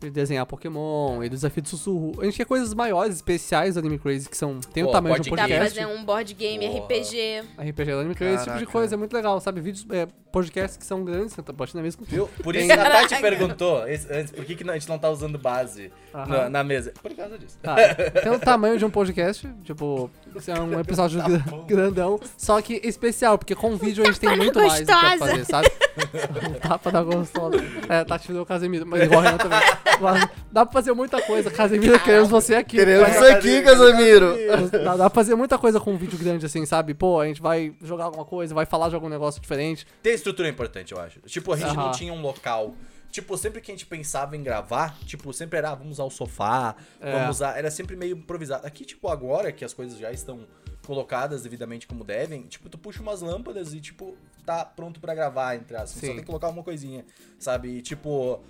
de 0.00 0.10
desenhar 0.10 0.46
Pokémon 0.46 1.22
e 1.24 1.28
do 1.28 1.34
desafio 1.34 1.60
de 1.62 1.68
sussurro. 1.68 2.12
A 2.20 2.24
gente 2.24 2.36
quer 2.36 2.46
coisas 2.46 2.72
maiores, 2.72 3.16
especiais 3.16 3.74
do 3.74 3.80
Anime 3.80 3.98
Crazy, 3.98 4.28
que 4.28 4.36
são. 4.36 4.60
Tem 4.60 4.84
Pô, 4.84 4.90
o 4.90 4.92
tamanho 4.92 5.18
de 5.20 5.28
um 5.28 5.34
board 5.34 5.42
Dá 5.42 5.48
pra 5.48 5.56
podcast. 5.58 5.80
fazer 5.80 5.92
um 6.00 6.04
board 6.04 6.34
game, 6.34 6.66
Porra. 6.68 6.78
RPG. 6.84 7.40
RPG 7.70 7.84
do 7.92 7.98
Anime 7.98 8.14
Crazy, 8.14 8.34
esse 8.36 8.44
tipo 8.44 8.58
de 8.58 8.66
coisa, 8.66 8.94
é 8.94 8.98
muito 8.98 9.12
legal, 9.12 9.40
sabe? 9.40 9.60
Vídeos, 9.60 9.84
é, 9.90 10.06
podcasts 10.32 10.76
que 10.76 10.84
são 10.84 11.04
grandes, 11.04 11.32
você 11.32 11.42
tá 11.42 11.52
bate 11.52 11.74
na 11.74 11.82
mesa 11.82 11.96
com 11.96 12.04
Viu? 12.04 12.28
Por 12.42 12.54
isso 12.54 12.68
Tem- 12.68 12.76
que 12.76 12.82
a 12.86 12.90
Tati 12.90 13.20
perguntou 13.20 13.82
antes 13.82 14.30
por 14.30 14.44
que, 14.44 14.54
que 14.54 14.68
a 14.70 14.72
gente 14.74 14.88
não 14.88 14.98
tá 14.98 15.08
usando 15.10 15.38
base 15.38 15.90
na, 16.12 16.48
na 16.50 16.64
mesa. 16.64 16.92
Por 17.02 17.14
causa 17.14 17.38
disso. 17.38 17.58
Tá, 17.62 17.76
tem 18.22 18.32
o 18.32 18.38
tamanho 18.38 18.78
de 18.78 18.84
um 18.84 18.90
podcast, 18.90 19.48
tipo, 19.64 20.10
esse 20.36 20.50
é 20.50 20.60
um 20.60 20.78
episódio 20.80 21.20
gra- 21.22 21.42
grandão, 21.66 22.20
só 22.36 22.60
que 22.60 22.80
especial, 22.84 23.38
porque 23.38 23.54
com 23.54 23.76
vídeo 23.76 24.02
a 24.04 24.06
gente 24.06 24.20
tem 24.20 24.36
muito 24.36 24.58
mais 24.58 24.80
gostosa. 24.80 25.18
fazer, 25.18 25.44
sabe? 25.44 25.68
Um 25.98 26.52
tapa 26.54 26.92
da 26.92 27.02
gostosa. 27.02 27.56
É, 27.88 28.04
Tati 28.04 28.28
virou 28.28 28.46
Casemiro, 28.46 28.86
mas 28.86 29.02
igual 29.02 29.20
a 29.20 29.24
Renan 29.24 29.36
também. 29.36 29.58
Mas 30.00 30.28
Dá 30.52 30.64
pra 30.64 30.72
fazer 30.72 30.92
muita 30.92 31.20
coisa, 31.20 31.50
Casemiro, 31.50 31.98
queremos 32.00 32.28
você 32.30 32.54
aqui. 32.54 32.76
Queremos 32.76 33.08
você 33.08 33.24
aqui, 33.32 33.62
Casemiro! 33.62 34.32
Dá, 34.70 34.96
dá 34.96 35.10
pra 35.10 35.10
fazer 35.10 35.34
muita 35.34 35.58
coisa 35.58 35.80
com 35.80 35.92
um 35.92 35.96
vídeo 35.96 36.16
grande, 36.16 36.46
assim, 36.46 36.64
sabe? 36.64 36.94
Pô, 36.94 37.20
a 37.20 37.26
gente 37.26 37.42
vai 37.42 37.74
jogar 37.82 38.04
alguma 38.04 38.24
coisa, 38.24 38.54
vai 38.54 38.64
falar 38.64 38.88
de 38.90 38.94
algum 38.94 39.08
negócio 39.08 39.40
diferente. 39.42 39.86
Ter 40.02 40.17
estrutura 40.18 40.48
é 40.48 40.50
importante, 40.50 40.92
eu 40.92 41.00
acho. 41.00 41.20
Tipo, 41.20 41.52
a 41.52 41.56
gente 41.56 41.74
não 41.74 41.84
Aham. 41.86 41.92
tinha 41.92 42.12
um 42.12 42.20
local 42.20 42.74
tipo, 43.10 43.38
sempre 43.38 43.62
que 43.62 43.70
a 43.70 43.74
gente 43.74 43.86
pensava 43.86 44.36
em 44.36 44.42
gravar, 44.42 44.94
tipo, 45.06 45.32
sempre 45.32 45.56
era, 45.56 45.70
ah, 45.70 45.74
vamos 45.74 45.92
usar 45.92 46.04
o 46.04 46.10
sofá, 46.10 46.76
É. 47.00 47.10
vamos 47.10 47.36
usar. 47.36 47.56
Era 47.58 47.70
sempre 47.70 47.96
meio 47.96 48.14
improvisado. 48.18 48.66
Aqui, 48.66 48.84
tipo, 48.84 49.08
agora 49.08 49.50
que 49.50 49.64
as 49.64 49.72
coisas 49.72 49.98
já 49.98 50.12
estão 50.12 50.46
colocadas 50.86 51.42
devidamente 51.42 51.86
como 51.86 52.04
devem, 52.04 52.42
tipo, 52.42 52.68
tu 52.68 52.76
puxa 52.76 53.00
umas 53.00 53.22
lâmpadas 53.22 53.72
e, 53.72 53.80
tipo, 53.80 54.14
tá 54.44 54.62
pronto 54.64 55.00
pra 55.00 55.14
gravar, 55.14 55.56
entre 55.56 55.74
aspas. 55.74 55.92
Só 56.00 56.06
tem 56.06 56.16
que 56.16 56.24
colocar 56.24 56.48
uma 56.48 56.62
coisinha, 56.62 57.04
sabe? 57.38 57.78
E, 57.78 57.82
tipo. 57.82 58.40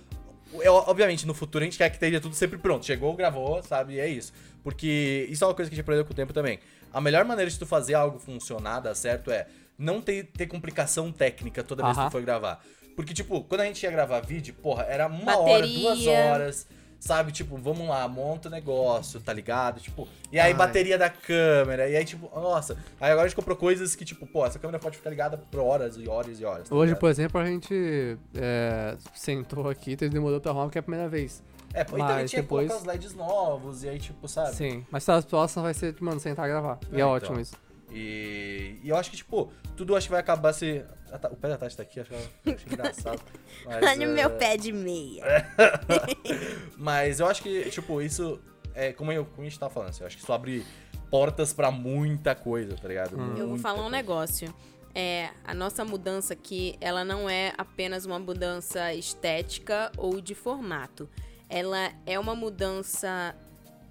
eu- 0.61 0.73
obviamente, 0.73 1.25
no 1.27 1.33
futuro 1.33 1.63
a 1.63 1.65
gente 1.65 1.77
quer 1.77 1.89
que 1.89 1.95
esteja 1.95 2.19
tudo 2.19 2.35
sempre 2.35 2.57
pronto. 2.57 2.85
Chegou, 2.85 3.15
gravou, 3.15 3.61
sabe? 3.63 3.93
E 3.93 3.99
é 3.99 4.07
isso. 4.09 4.33
Porque 4.63 5.25
isso 5.29 5.43
é 5.43 5.47
uma 5.47 5.53
coisa 5.53 5.69
que 5.69 5.73
a 5.73 5.77
gente 5.77 5.83
aprendeu 5.83 6.03
com 6.03 6.11
o 6.11 6.15
tempo 6.15 6.33
também. 6.33 6.59
A 6.91 6.99
melhor 6.99 7.23
maneira 7.23 7.49
de 7.49 7.57
tu 7.57 7.65
fazer 7.65 7.93
algo 7.93 8.19
funcionar, 8.19 8.79
dar 8.81 8.95
certo, 8.95 9.31
é 9.31 9.47
não 9.79 10.01
ter, 10.01 10.25
ter 10.25 10.45
complicação 10.47 11.11
técnica 11.11 11.63
toda 11.63 11.81
vez 11.83 11.95
que 11.95 12.01
Aham. 12.01 12.09
tu 12.09 12.11
for 12.11 12.21
gravar. 12.21 12.61
Porque, 12.95 13.13
tipo, 13.13 13.41
quando 13.45 13.61
a 13.61 13.65
gente 13.65 13.81
ia 13.81 13.89
gravar 13.91 14.19
vídeo, 14.19 14.53
porra, 14.61 14.83
era 14.83 15.07
uma 15.07 15.37
hora, 15.37 15.65
duas 15.65 15.83
Bateria. 15.99 16.11
horas, 16.25 16.67
sabe? 16.99 17.31
Tipo, 17.31 17.55
vamos 17.55 17.87
lá, 17.87 18.05
monta 18.09 18.49
o 18.49 18.51
negócio, 18.51 19.21
tá 19.21 19.31
ligado? 19.31 19.79
Tipo, 19.79 20.05
e 20.33 20.37
aí 20.37 20.51
Ai. 20.51 20.53
bateria 20.53 20.97
da 20.97 21.09
câmera, 21.09 21.87
e 21.87 21.95
aí, 21.95 22.03
tipo, 22.03 22.29
nossa. 22.37 22.75
Aí 22.99 23.09
agora 23.09 23.23
a 23.25 23.27
gente 23.29 23.37
comprou 23.37 23.55
coisas 23.55 23.95
que, 23.95 24.03
tipo, 24.03 24.27
pô, 24.27 24.45
essa 24.45 24.59
câmera 24.59 24.79
pode 24.79 24.97
ficar 24.97 25.09
ligada 25.11 25.37
por 25.37 25.61
horas 25.61 25.95
e 25.95 26.09
horas 26.09 26.41
e 26.41 26.43
horas. 26.43 26.67
tá 26.67 26.75
Hoje, 26.75 26.93
por 26.93 27.09
exemplo, 27.09 27.39
a 27.39 27.45
gente 27.45 28.17
é, 28.35 28.97
sentou 29.15 29.69
aqui, 29.69 29.95
demorou 29.95 30.41
pra 30.41 30.51
arrumar 30.51 30.65
porque 30.65 30.77
é 30.77 30.81
a 30.81 30.83
primeira 30.83 31.07
vez. 31.07 31.41
É, 31.73 31.85
mas 31.89 32.29
tinha 32.31 32.41
depois- 32.41 32.67
que 32.67 32.73
colocar 32.73 32.75
os 32.75 32.83
LEDs 32.83 33.13
novos, 33.15 33.83
e 33.83 33.89
aí, 33.89 33.99
tipo, 33.99 34.27
sabe? 34.27 34.55
Sim. 34.55 34.85
Mas 34.91 35.07
as 35.07 35.23
próximas 35.23 35.63
vai 35.63 35.73
ser, 35.73 35.95
mano, 36.01 36.19
sentar 36.19 36.47
e 36.47 36.49
gravar. 36.51 36.79
E 36.83 36.85
É, 36.87 36.89
é, 36.95 36.95
então. 36.97 37.09
ótimo 37.11 37.39
isso. 37.39 37.53
E, 37.91 38.79
e 38.83 38.89
eu 38.89 38.95
acho 38.95 39.09
que, 39.11 39.17
tipo, 39.17 39.51
tudo 39.75 39.95
acho 39.95 40.07
que 40.07 40.11
vai 40.11 40.19
acabar 40.21 40.53
se. 40.53 40.83
a 41.11 41.17
Ta- 41.17 41.29
O 41.29 41.35
pé 41.35 41.49
da 41.49 41.57
Tati 41.57 41.75
tá 41.75 41.83
aqui, 41.83 41.99
acho, 41.99 42.09
que 42.43 42.49
acho 42.51 42.67
engraçado. 42.71 43.21
Mas, 43.65 43.83
Olha 43.83 44.09
o 44.09 44.13
meu 44.13 44.29
eh, 44.29 44.37
pé 44.37 44.57
de 44.57 44.71
meia. 44.71 45.23
Mas 46.77 47.19
eu 47.19 47.27
acho 47.27 47.41
que, 47.41 47.69
tipo, 47.69 48.01
isso. 48.01 48.39
É 48.75 48.93
como, 48.93 49.11
eu, 49.11 49.25
como 49.25 49.41
a 49.41 49.49
gente 49.49 49.59
tava 49.59 49.73
falando, 49.73 49.89
assim, 49.89 50.01
eu 50.01 50.07
acho 50.07 50.15
que 50.15 50.23
isso 50.23 50.31
abre 50.31 50.63
portas 51.09 51.51
pra 51.51 51.71
muita 51.71 52.35
coisa, 52.35 52.75
tá 52.77 52.87
ligado? 52.87 53.19
Eu 53.37 53.49
vou 53.49 53.57
falar 53.57 53.79
um 53.79 53.83
coisa. 53.83 53.95
negócio. 53.97 54.53
É, 54.93 55.29
a 55.43 55.53
nossa 55.53 55.83
mudança 55.85 56.33
aqui, 56.33 56.75
ela 56.81 57.03
não 57.03 57.29
é 57.29 57.53
apenas 57.57 58.05
uma 58.05 58.17
mudança 58.19 58.93
estética 58.93 59.91
ou 59.97 60.21
de 60.21 60.33
formato. 60.35 61.09
Ela 61.49 61.91
é 62.05 62.17
uma 62.19 62.35
mudança 62.35 63.35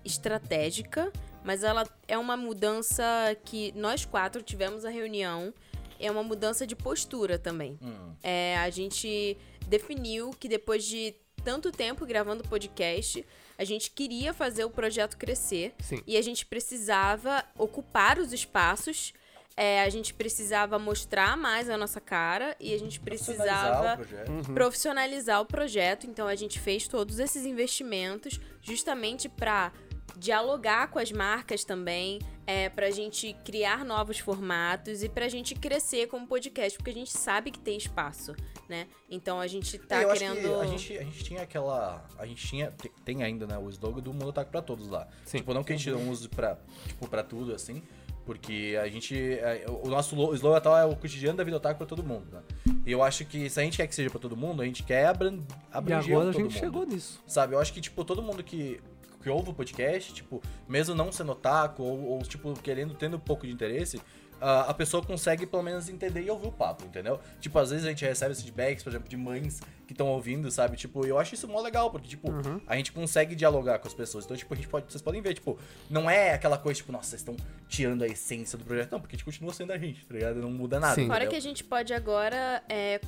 estratégica, 0.05 1.13
mas 1.45 1.63
ela 1.63 1.87
é 2.07 2.19
uma 2.19 2.37
mudança 2.37 3.05
que 3.45 3.73
nós 3.73 4.05
quatro 4.05 4.43
tivemos 4.43 4.85
a 4.85 4.91
reunião. 4.91 5.53
É 6.01 6.11
uma 6.11 6.23
mudança 6.23 6.67
de 6.67 6.77
postura 6.77 7.39
também. 7.39 7.79
Hum. 7.83 8.15
É, 8.23 8.57
a 8.59 8.71
gente 8.71 9.37
definiu 9.67 10.31
que 10.31 10.49
depois 10.49 10.85
de 10.85 11.15
tanto 11.45 11.73
tempo 11.73 12.05
gravando 12.07 12.43
podcast, 12.49 13.25
a 13.57 13.65
gente 13.65 13.91
queria 13.91 14.33
fazer 14.33 14.65
o 14.65 14.71
projeto 14.71 15.17
crescer 15.17 15.75
Sim. 15.81 16.01
e 16.07 16.17
a 16.17 16.23
gente 16.23 16.47
precisava 16.47 17.45
ocupar 17.57 18.19
os 18.19 18.33
espaços. 18.33 19.13
é, 19.57 19.83
a 19.83 19.89
gente 19.91 20.15
precisava 20.15 20.79
mostrar 20.79 21.37
mais 21.37 21.69
a 21.69 21.77
nossa 21.77 22.01
cara 22.01 22.55
e 22.61 22.73
a 22.73 22.79
gente 22.79 23.01
Profissionalizar 23.01 23.83
o 23.83 23.97
precisava. 23.97 24.31
Uhum. 24.31 24.55
profissionalizar 24.55 25.41
o 25.41 25.47
projeto. 25.47 26.07
Então 26.07 26.29
a 26.29 26.37
gente 26.37 26.61
fez 26.61 26.87
todos 26.87 27.19
esses 27.19 27.45
investimentos 27.45 28.39
justamente 28.63 29.29
para 29.29 29.73
dialogar 30.17 30.89
com 30.89 30.99
as 30.99 31.13
marcas 31.13 31.65
também, 31.65 32.19
é, 32.47 32.69
para 32.69 32.87
a 32.87 32.91
gente 32.91 33.35
criar 33.45 33.85
novos 33.85 34.19
formatos 34.19 35.03
e 35.03 35.09
para 35.09 35.27
a 35.27 35.29
gente 35.29 35.55
crescer 35.55 36.07
como 36.09 36.27
podcast, 36.27 36.77
porque 36.79 36.91
a 36.91 36.95
gente 36.95 37.13
sabe 37.13 37.51
que 37.51 37.59
tem 37.59 37.77
espaço, 37.77 38.35
né? 38.69 38.87
Então 39.11 39.39
a 39.39 39.47
gente 39.47 39.79
tá 39.79 40.01
É, 40.01 40.05
eu 40.05 40.11
acho 40.11 40.21
querendo. 40.21 40.41
que 40.41 40.55
a 40.55 40.67
gente, 40.67 40.99
a 40.99 41.03
gente 41.05 41.25
tinha 41.25 41.43
aquela. 41.43 42.05
A 42.19 42.27
gente 42.27 42.47
tinha. 42.47 42.71
te- 42.71 42.91
Tem 43.05 43.23
ainda, 43.23 43.47
né? 43.47 43.59
O 43.59 43.69
slogan 43.71 44.01
do 44.03 44.13
Mundo 44.13 44.29
Otaku 44.29 44.51
pra 44.51 44.63
todos 44.63 44.89
lá. 44.89 45.07
Sim. 45.25 45.39
Tipo, 45.39 45.53
não 45.55 45.63
que 45.63 45.73
a 45.73 45.77
gente 45.77 45.91
não 45.91 46.09
use 46.09 46.29
pra, 46.29 46.59
tipo, 46.87 47.07
pra 47.09 47.23
tudo, 47.23 47.55
assim. 47.55 47.83
Porque 48.25 48.79
a 48.83 48.87
gente. 48.89 49.15
é, 49.17 49.65
O 49.83 49.89
nosso 49.89 50.15
lo- 50.15 50.35
slogan 50.35 50.57
atual 50.59 50.77
é 50.79 50.85
o 50.85 50.95
cotidiano 50.97 51.37
da 51.39 51.45
vida 51.45 51.57
otaku 51.57 51.79
pra 51.79 51.87
todo 51.87 52.03
mundo, 52.03 52.27
né? 52.33 52.43
E 52.85 52.93
eu 52.93 53.03
acho 53.03 53.25
que 53.25 53.49
se 53.49 53.59
a 53.61 53.63
gente 53.63 53.77
quer 53.79 53.87
que 53.87 53.95
seja 53.95 54.11
pra 54.11 54.19
todo 54.21 54.37
mundo, 54.37 54.61
a 54.63 54.65
gente 54.67 54.83
quer 54.83 55.07
abran 55.07 55.37
E 55.37 55.43
abranger 55.73 56.13
agora 56.15 56.31
a 56.31 56.33
todo 56.33 56.43
gente 56.43 56.53
mundo. 56.55 56.61
chegou 56.61 56.87
nisso. 56.87 57.23
Sabe? 57.27 57.55
Eu 57.55 57.59
acho 57.61 57.73
que, 57.73 57.81
tipo, 57.81 58.05
todo 58.05 58.23
mundo 58.23 58.43
que, 58.45 58.81
que 59.29 59.31
ouve 59.31 59.51
o 59.51 59.53
podcast, 59.55 60.13
tipo, 60.15 60.41
mesmo 60.67 60.95
não 60.95 61.13
sendo 61.13 61.33
otaku, 61.33 61.83
ou, 61.83 62.03
ou, 62.13 62.23
tipo, 62.23 62.55
querendo, 62.55 62.95
tendo 62.95 63.19
um 63.19 63.21
pouco 63.21 63.47
de 63.47 63.53
interesse, 63.53 64.01
a 64.41 64.73
pessoa 64.73 65.05
consegue, 65.05 65.47
pelo 65.47 65.63
menos, 65.63 65.89
entender 65.89 66.23
e 66.23 66.31
ouvir 66.31 66.47
o 66.47 66.53
papo, 66.53 66.85
entendeu? 66.85 67.21
Tipo, 67.41 67.59
às 67.59 67.71
vezes 67.71 67.85
a 67.85 67.89
gente 67.91 68.05
recebe 68.05 68.35
feedbacks, 68.35 68.83
por 68.85 68.91
exemplo, 68.91 69.09
de 69.09 69.17
mães 69.17 69.61
que 69.87 69.93
estão 69.93 70.07
ouvindo, 70.07 70.49
sabe? 70.51 70.77
Tipo, 70.77 71.05
eu 71.05 71.19
acho 71.19 71.35
isso 71.35 71.47
mó 71.49 71.61
legal, 71.61 71.91
porque, 71.91 72.07
tipo, 72.09 72.31
Uhum. 72.31 72.61
a 72.67 72.77
gente 72.77 72.93
consegue 72.93 73.35
dialogar 73.35 73.81
com 73.81 73.89
as 73.89 73.95
pessoas. 73.95 74.25
Então, 74.25 74.37
tipo, 74.37 74.55
a 74.55 74.57
gente 74.57 74.69
pode, 74.69 74.91
vocês 74.91 75.03
podem 75.03 75.21
ver, 75.21 75.35
tipo, 75.35 75.59
não 75.91 76.09
é 76.09 76.33
aquela 76.33 76.57
coisa, 76.57 76.79
tipo, 76.79 76.93
nossa, 76.93 77.11
vocês 77.11 77.21
estão 77.21 77.37
tirando 77.69 78.03
a 78.03 78.07
essência 78.07 78.57
do 78.57 78.65
projeto. 78.65 78.93
Não, 78.93 79.01
porque 79.01 79.17
a 79.17 79.19
gente 79.19 79.25
continua 79.25 79.53
sendo 79.53 79.73
a 79.73 79.79
gente, 79.79 80.07
tá 80.07 80.15
ligado? 80.15 80.37
Não 80.41 80.51
muda 80.53 80.79
nada, 80.81 80.95
Sim. 80.95 81.09
Fora 81.09 81.27
que 81.27 81.37
a 81.37 81.41
gente 81.41 81.65
pode 81.65 81.93
agora, 81.93 82.63
é, 82.69 83.01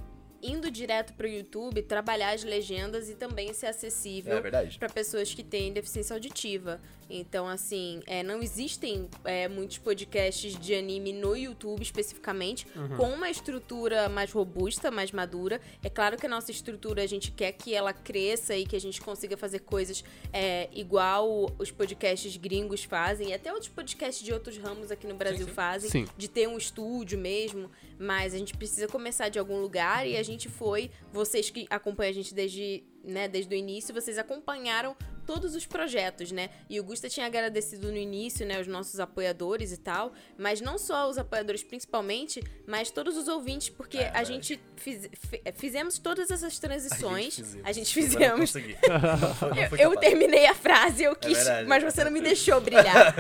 indo 0.43 0.71
direto 0.71 1.13
pro 1.15 1.27
YouTube, 1.27 1.83
trabalhar 1.83 2.35
as 2.35 2.43
legendas 2.43 3.09
e 3.09 3.15
também 3.15 3.53
ser 3.53 3.67
acessível 3.67 4.39
É 4.39 4.67
para 4.79 4.89
pessoas 4.89 5.33
que 5.35 5.43
têm 5.43 5.73
deficiência 5.73 6.15
auditiva. 6.15 6.81
Então, 7.11 7.49
assim, 7.49 8.01
é, 8.07 8.23
não 8.23 8.41
existem 8.41 9.09
é, 9.25 9.49
muitos 9.49 9.79
podcasts 9.79 10.57
de 10.57 10.75
anime 10.75 11.13
no 11.13 11.37
YouTube 11.37 11.83
especificamente, 11.83 12.67
com 12.97 13.11
uma 13.11 13.29
estrutura 13.29 14.09
mais 14.09 14.31
robusta, 14.31 14.91
mais 14.91 15.11
madura. 15.11 15.61
É 15.83 15.91
claro 15.91 16.17
que 16.17 16.27
a 16.27 16.29
nossa 16.29 16.53
estrutura 16.53 17.03
a 17.03 17.07
gente 17.07 17.33
quer 17.33 17.51
que 17.53 17.75
ela 17.75 17.93
cresça 17.93 18.55
e 18.55 18.65
que 18.65 18.77
a 18.77 18.81
gente 18.81 19.01
consiga 19.01 19.37
fazer 19.37 19.61
coisas 19.61 20.05
é, 20.33 20.69
igual 20.73 21.51
os 21.59 21.73
podcasts 21.73 22.37
gringos 22.37 22.85
fazem, 22.85 23.31
e 23.31 23.35
até 23.35 23.53
outros 23.53 23.71
podcasts 23.71 24.25
de 24.25 24.33
outros 24.33 24.57
ramos 24.57 24.93
aqui 24.93 25.07
no 25.07 25.15
Brasil 25.15 25.47
sim. 25.47 25.53
fazem, 25.53 25.91
Sim. 25.91 26.07
de 26.17 26.29
ter 26.29 26.49
um 26.49 26.57
estúdio 26.57 27.19
mesmo. 27.19 27.69
Mas 27.99 28.33
a 28.33 28.39
gente 28.39 28.57
precisa 28.57 28.89
começar 28.89 29.29
de 29.29 29.39
algum 29.39 29.61
lugar 29.61 30.09
e 30.09 30.17
a 30.17 30.23
gente 30.23 30.30
foi. 30.49 30.91
Vocês 31.13 31.51
que 31.51 31.67
acompanham 31.71 32.11
a 32.11 32.15
gente 32.15 32.33
desde, 32.35 32.85
né, 33.05 33.27
desde 33.29 33.55
o 33.55 33.57
início, 33.59 33.95
vocês 33.95 34.19
acompanharam 34.19 34.97
todos 35.27 35.55
os 35.55 35.65
projetos, 35.65 36.33
né? 36.33 36.51
E 36.69 36.81
o 36.81 36.83
Gusta 36.85 37.09
tinha 37.09 37.25
agradecido 37.27 37.89
no 37.93 37.97
início, 37.97 38.45
né, 38.45 38.61
os 38.61 38.67
nossos 38.67 38.99
apoiadores 38.99 39.71
e 39.71 39.77
tal, 39.77 40.13
mas 40.37 40.61
não 40.61 40.77
só 40.77 41.09
os 41.09 41.19
apoiadores 41.19 41.63
principalmente, 41.63 42.43
mas 42.67 42.91
todos 42.91 43.17
os 43.17 43.29
ouvintes, 43.29 43.69
porque 43.69 43.99
É, 43.99 44.11
a 44.13 44.25
gente 44.25 44.61
fiz- 44.77 45.09
fi- 45.29 45.43
fizemos 45.55 45.99
todas 45.99 46.31
essas 46.33 46.59
transições. 46.59 47.37
fizemos. 47.37 47.65
A 47.67 47.71
gente 47.73 47.95
fizemos. 47.95 48.53
Não 48.91 49.33
foi- 49.37 49.79
não 49.79 49.79
Eu, 49.79 49.93
eu 49.93 50.01
terminei 50.01 50.47
a 50.47 50.55
frase, 50.55 51.05
eu 51.05 51.15
quis, 51.15 51.39
verdade. 51.39 51.69
mas 51.69 51.83
você 51.85 52.03
não 52.03 52.11
me 52.11 52.21
deixou 52.21 52.61
brilhar. 52.61 53.15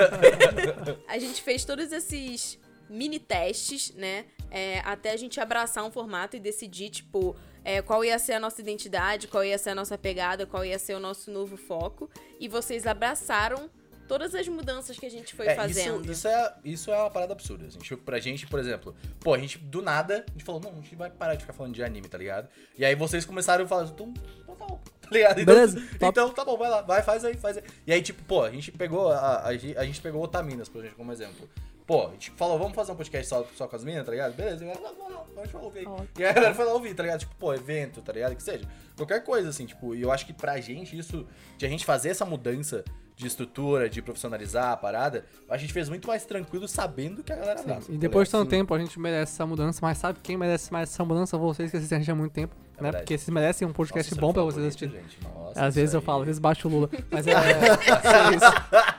a 1.07 1.19
gente 1.19 1.41
fez 1.43 1.65
todos 1.65 1.93
esses 1.93 2.59
mini 2.89 3.21
testes, 3.21 3.93
né? 3.95 4.25
É, 4.51 4.81
até 4.81 5.13
a 5.13 5.17
gente 5.17 5.41
abraçar 5.41 5.85
um 5.85 5.91
formato 5.91 6.37
e 6.37 6.41
decidir, 6.41 6.91
tipo, 6.91 7.37
é, 7.65 7.81
qual 7.83 8.05
ia 8.05 8.19
ser 8.19 8.33
a 8.35 8.41
nossa 8.41 8.61
identidade, 8.61 9.29
qual 9.29 9.45
ia 9.45 9.57
ser 9.59 9.71
a 9.71 9.75
nossa 9.75 9.97
pegada, 9.97 10.47
qual 10.47 10.65
ia 10.65 10.79
ser 10.79 10.95
o 10.95 11.01
nosso 11.01 11.31
novo 11.31 11.57
foco. 11.57 12.11
E 12.39 12.49
vocês 12.49 12.87
abraçaram 12.87 13.71
todas 14.09 14.35
as 14.35 14.49
mudanças 14.49 14.99
que 14.99 15.07
a 15.07 15.11
gente 15.11 15.35
foi 15.37 15.47
É, 15.47 15.55
fazendo. 15.55 16.03
Isso, 16.03 16.11
isso, 16.13 16.29
é, 16.29 16.55
isso 16.65 16.91
é 16.91 16.97
uma 16.99 17.11
parada 17.11 17.33
absurda. 17.33 17.67
Assim, 17.67 17.79
tipo, 17.79 18.03
pra 18.03 18.19
gente, 18.19 18.45
por 18.47 18.59
exemplo, 18.59 18.93
pô, 19.21 19.35
a 19.35 19.39
gente 19.39 19.57
do 19.59 19.81
nada, 19.81 20.25
a 20.29 20.33
gente 20.33 20.43
falou, 20.45 20.61
não, 20.61 20.73
a 20.73 20.75
gente 20.75 20.97
vai 20.97 21.09
parar 21.11 21.35
de 21.37 21.43
ficar 21.43 21.53
falando 21.53 21.75
de 21.75 21.85
anime, 21.85 22.09
tá 22.09 22.19
ligado? 22.19 22.49
E 22.77 22.85
aí 22.85 22.97
vocês 22.97 23.25
começaram 23.25 23.65
a 23.65 23.69
falar, 23.69 23.85
então, 23.85 24.13
então 24.43 24.57
tá 24.57 24.67
bom, 24.67 24.81
tá 25.01 25.09
ligado? 25.13 25.41
Então, 25.41 25.55
Beleza, 25.55 25.79
então 25.95 26.31
tá 26.31 26.45
bom, 26.45 26.57
vai 26.59 26.69
lá, 26.69 26.83
vai, 26.83 27.03
faz 27.03 27.25
aí, 27.25 27.37
faz 27.37 27.57
aí. 27.59 27.63
E 27.87 27.93
aí, 27.93 28.03
tipo, 28.03 28.21
pô, 28.25 28.43
a 28.43 28.51
gente 28.51 28.73
pegou, 28.73 29.13
a, 29.13 29.45
a, 29.47 29.57
gente- 29.57 29.77
a 29.79 29.85
gente 29.85 30.01
pegou 30.01 30.21
Otaminas, 30.25 30.69
por 30.69 30.79
exemplo, 30.81 30.97
como 30.97 31.13
exemplo. 31.13 31.49
Pô, 31.91 32.07
a 32.07 32.11
gente 32.11 32.31
falou, 32.31 32.57
vamos 32.57 32.73
fazer 32.73 32.93
um 32.93 32.95
podcast 32.95 33.27
só, 33.27 33.45
só 33.57 33.67
com 33.67 33.75
as 33.75 33.83
minas, 33.83 34.07
tá 34.07 34.13
ligado? 34.13 34.33
Beleza, 34.37 34.65
e 34.65 34.71
a 34.71 34.75
galera, 34.75 34.95
não, 34.97 35.11
não, 35.11 35.27
não, 35.35 35.43
a 35.43 35.45
gente 35.45 35.53
vai 35.53 35.65
ouvir. 35.65 35.89
Ótimo. 35.89 36.09
E 36.17 36.23
aí 36.23 36.31
a 36.31 36.33
galera 36.33 36.55
foi 36.55 36.65
lá 36.65 36.73
ouvir, 36.73 36.95
tá 36.95 37.03
ligado? 37.03 37.19
Tipo, 37.19 37.35
pô, 37.35 37.53
evento, 37.53 38.01
tá 38.01 38.13
ligado? 38.13 38.37
Que 38.37 38.43
seja. 38.45 38.65
Qualquer 38.97 39.25
coisa, 39.25 39.49
assim, 39.49 39.67
tipo, 39.67 39.93
e 39.93 40.01
eu 40.01 40.13
acho 40.13 40.25
que 40.25 40.33
pra 40.33 40.61
gente, 40.61 40.97
isso, 40.97 41.27
de 41.59 41.67
a 41.67 41.69
gente 41.69 41.85
fazer 41.85 42.11
essa 42.11 42.25
mudança 42.25 42.85
de 43.17 43.27
estrutura, 43.27 43.91
de 43.91 44.01
profissionalizar 44.01 44.71
a 44.71 44.77
parada, 44.77 45.25
a 45.49 45.57
gente 45.57 45.73
fez 45.73 45.89
muito 45.89 46.07
mais 46.07 46.25
tranquilo 46.25 46.69
sabendo 46.69 47.25
que 47.25 47.33
a 47.33 47.37
galera 47.37 47.59
Sim. 47.59 47.65
abraça. 47.65 47.93
E 47.93 47.99
depois 47.99 48.29
de 48.29 48.33
tá 48.33 48.39
tanto 48.39 48.51
tempo 48.51 48.73
a 48.73 48.79
gente 48.79 48.97
merece 48.97 49.33
essa 49.33 49.45
mudança, 49.45 49.81
mas 49.83 49.99
sabe 49.99 50.21
quem 50.23 50.37
merece 50.37 50.73
mais 50.73 50.91
essa 50.93 51.05
mudança? 51.05 51.37
Vocês 51.37 51.73
que 51.73 51.77
assistem 51.77 51.97
a 51.97 51.99
gente 51.99 52.11
há 52.13 52.15
muito 52.15 52.33
tempo, 52.33 52.55
né? 52.81 52.91
verdade. 52.91 53.05
Porque 53.05 53.19
vocês 53.19 53.29
merecem 53.29 53.69
um 53.69 53.73
podcast 53.73 54.11
Nossa, 54.13 54.21
bom 54.21 54.29
isso 54.29 54.35
pra 54.35 54.43
vocês 54.45 54.67
assistirem. 54.67 55.03
Nossa, 55.23 55.65
Às 55.67 55.75
vezes 55.75 55.95
eu 55.95 56.01
aí. 56.01 56.07
falo, 56.07 56.21
às 56.21 56.27
vezes 56.27 56.39
baixo 56.39 56.69
o 56.69 56.71
Lula. 56.71 56.91
Mas 57.11 57.27
é. 57.27 57.35
vocês, 57.35 58.41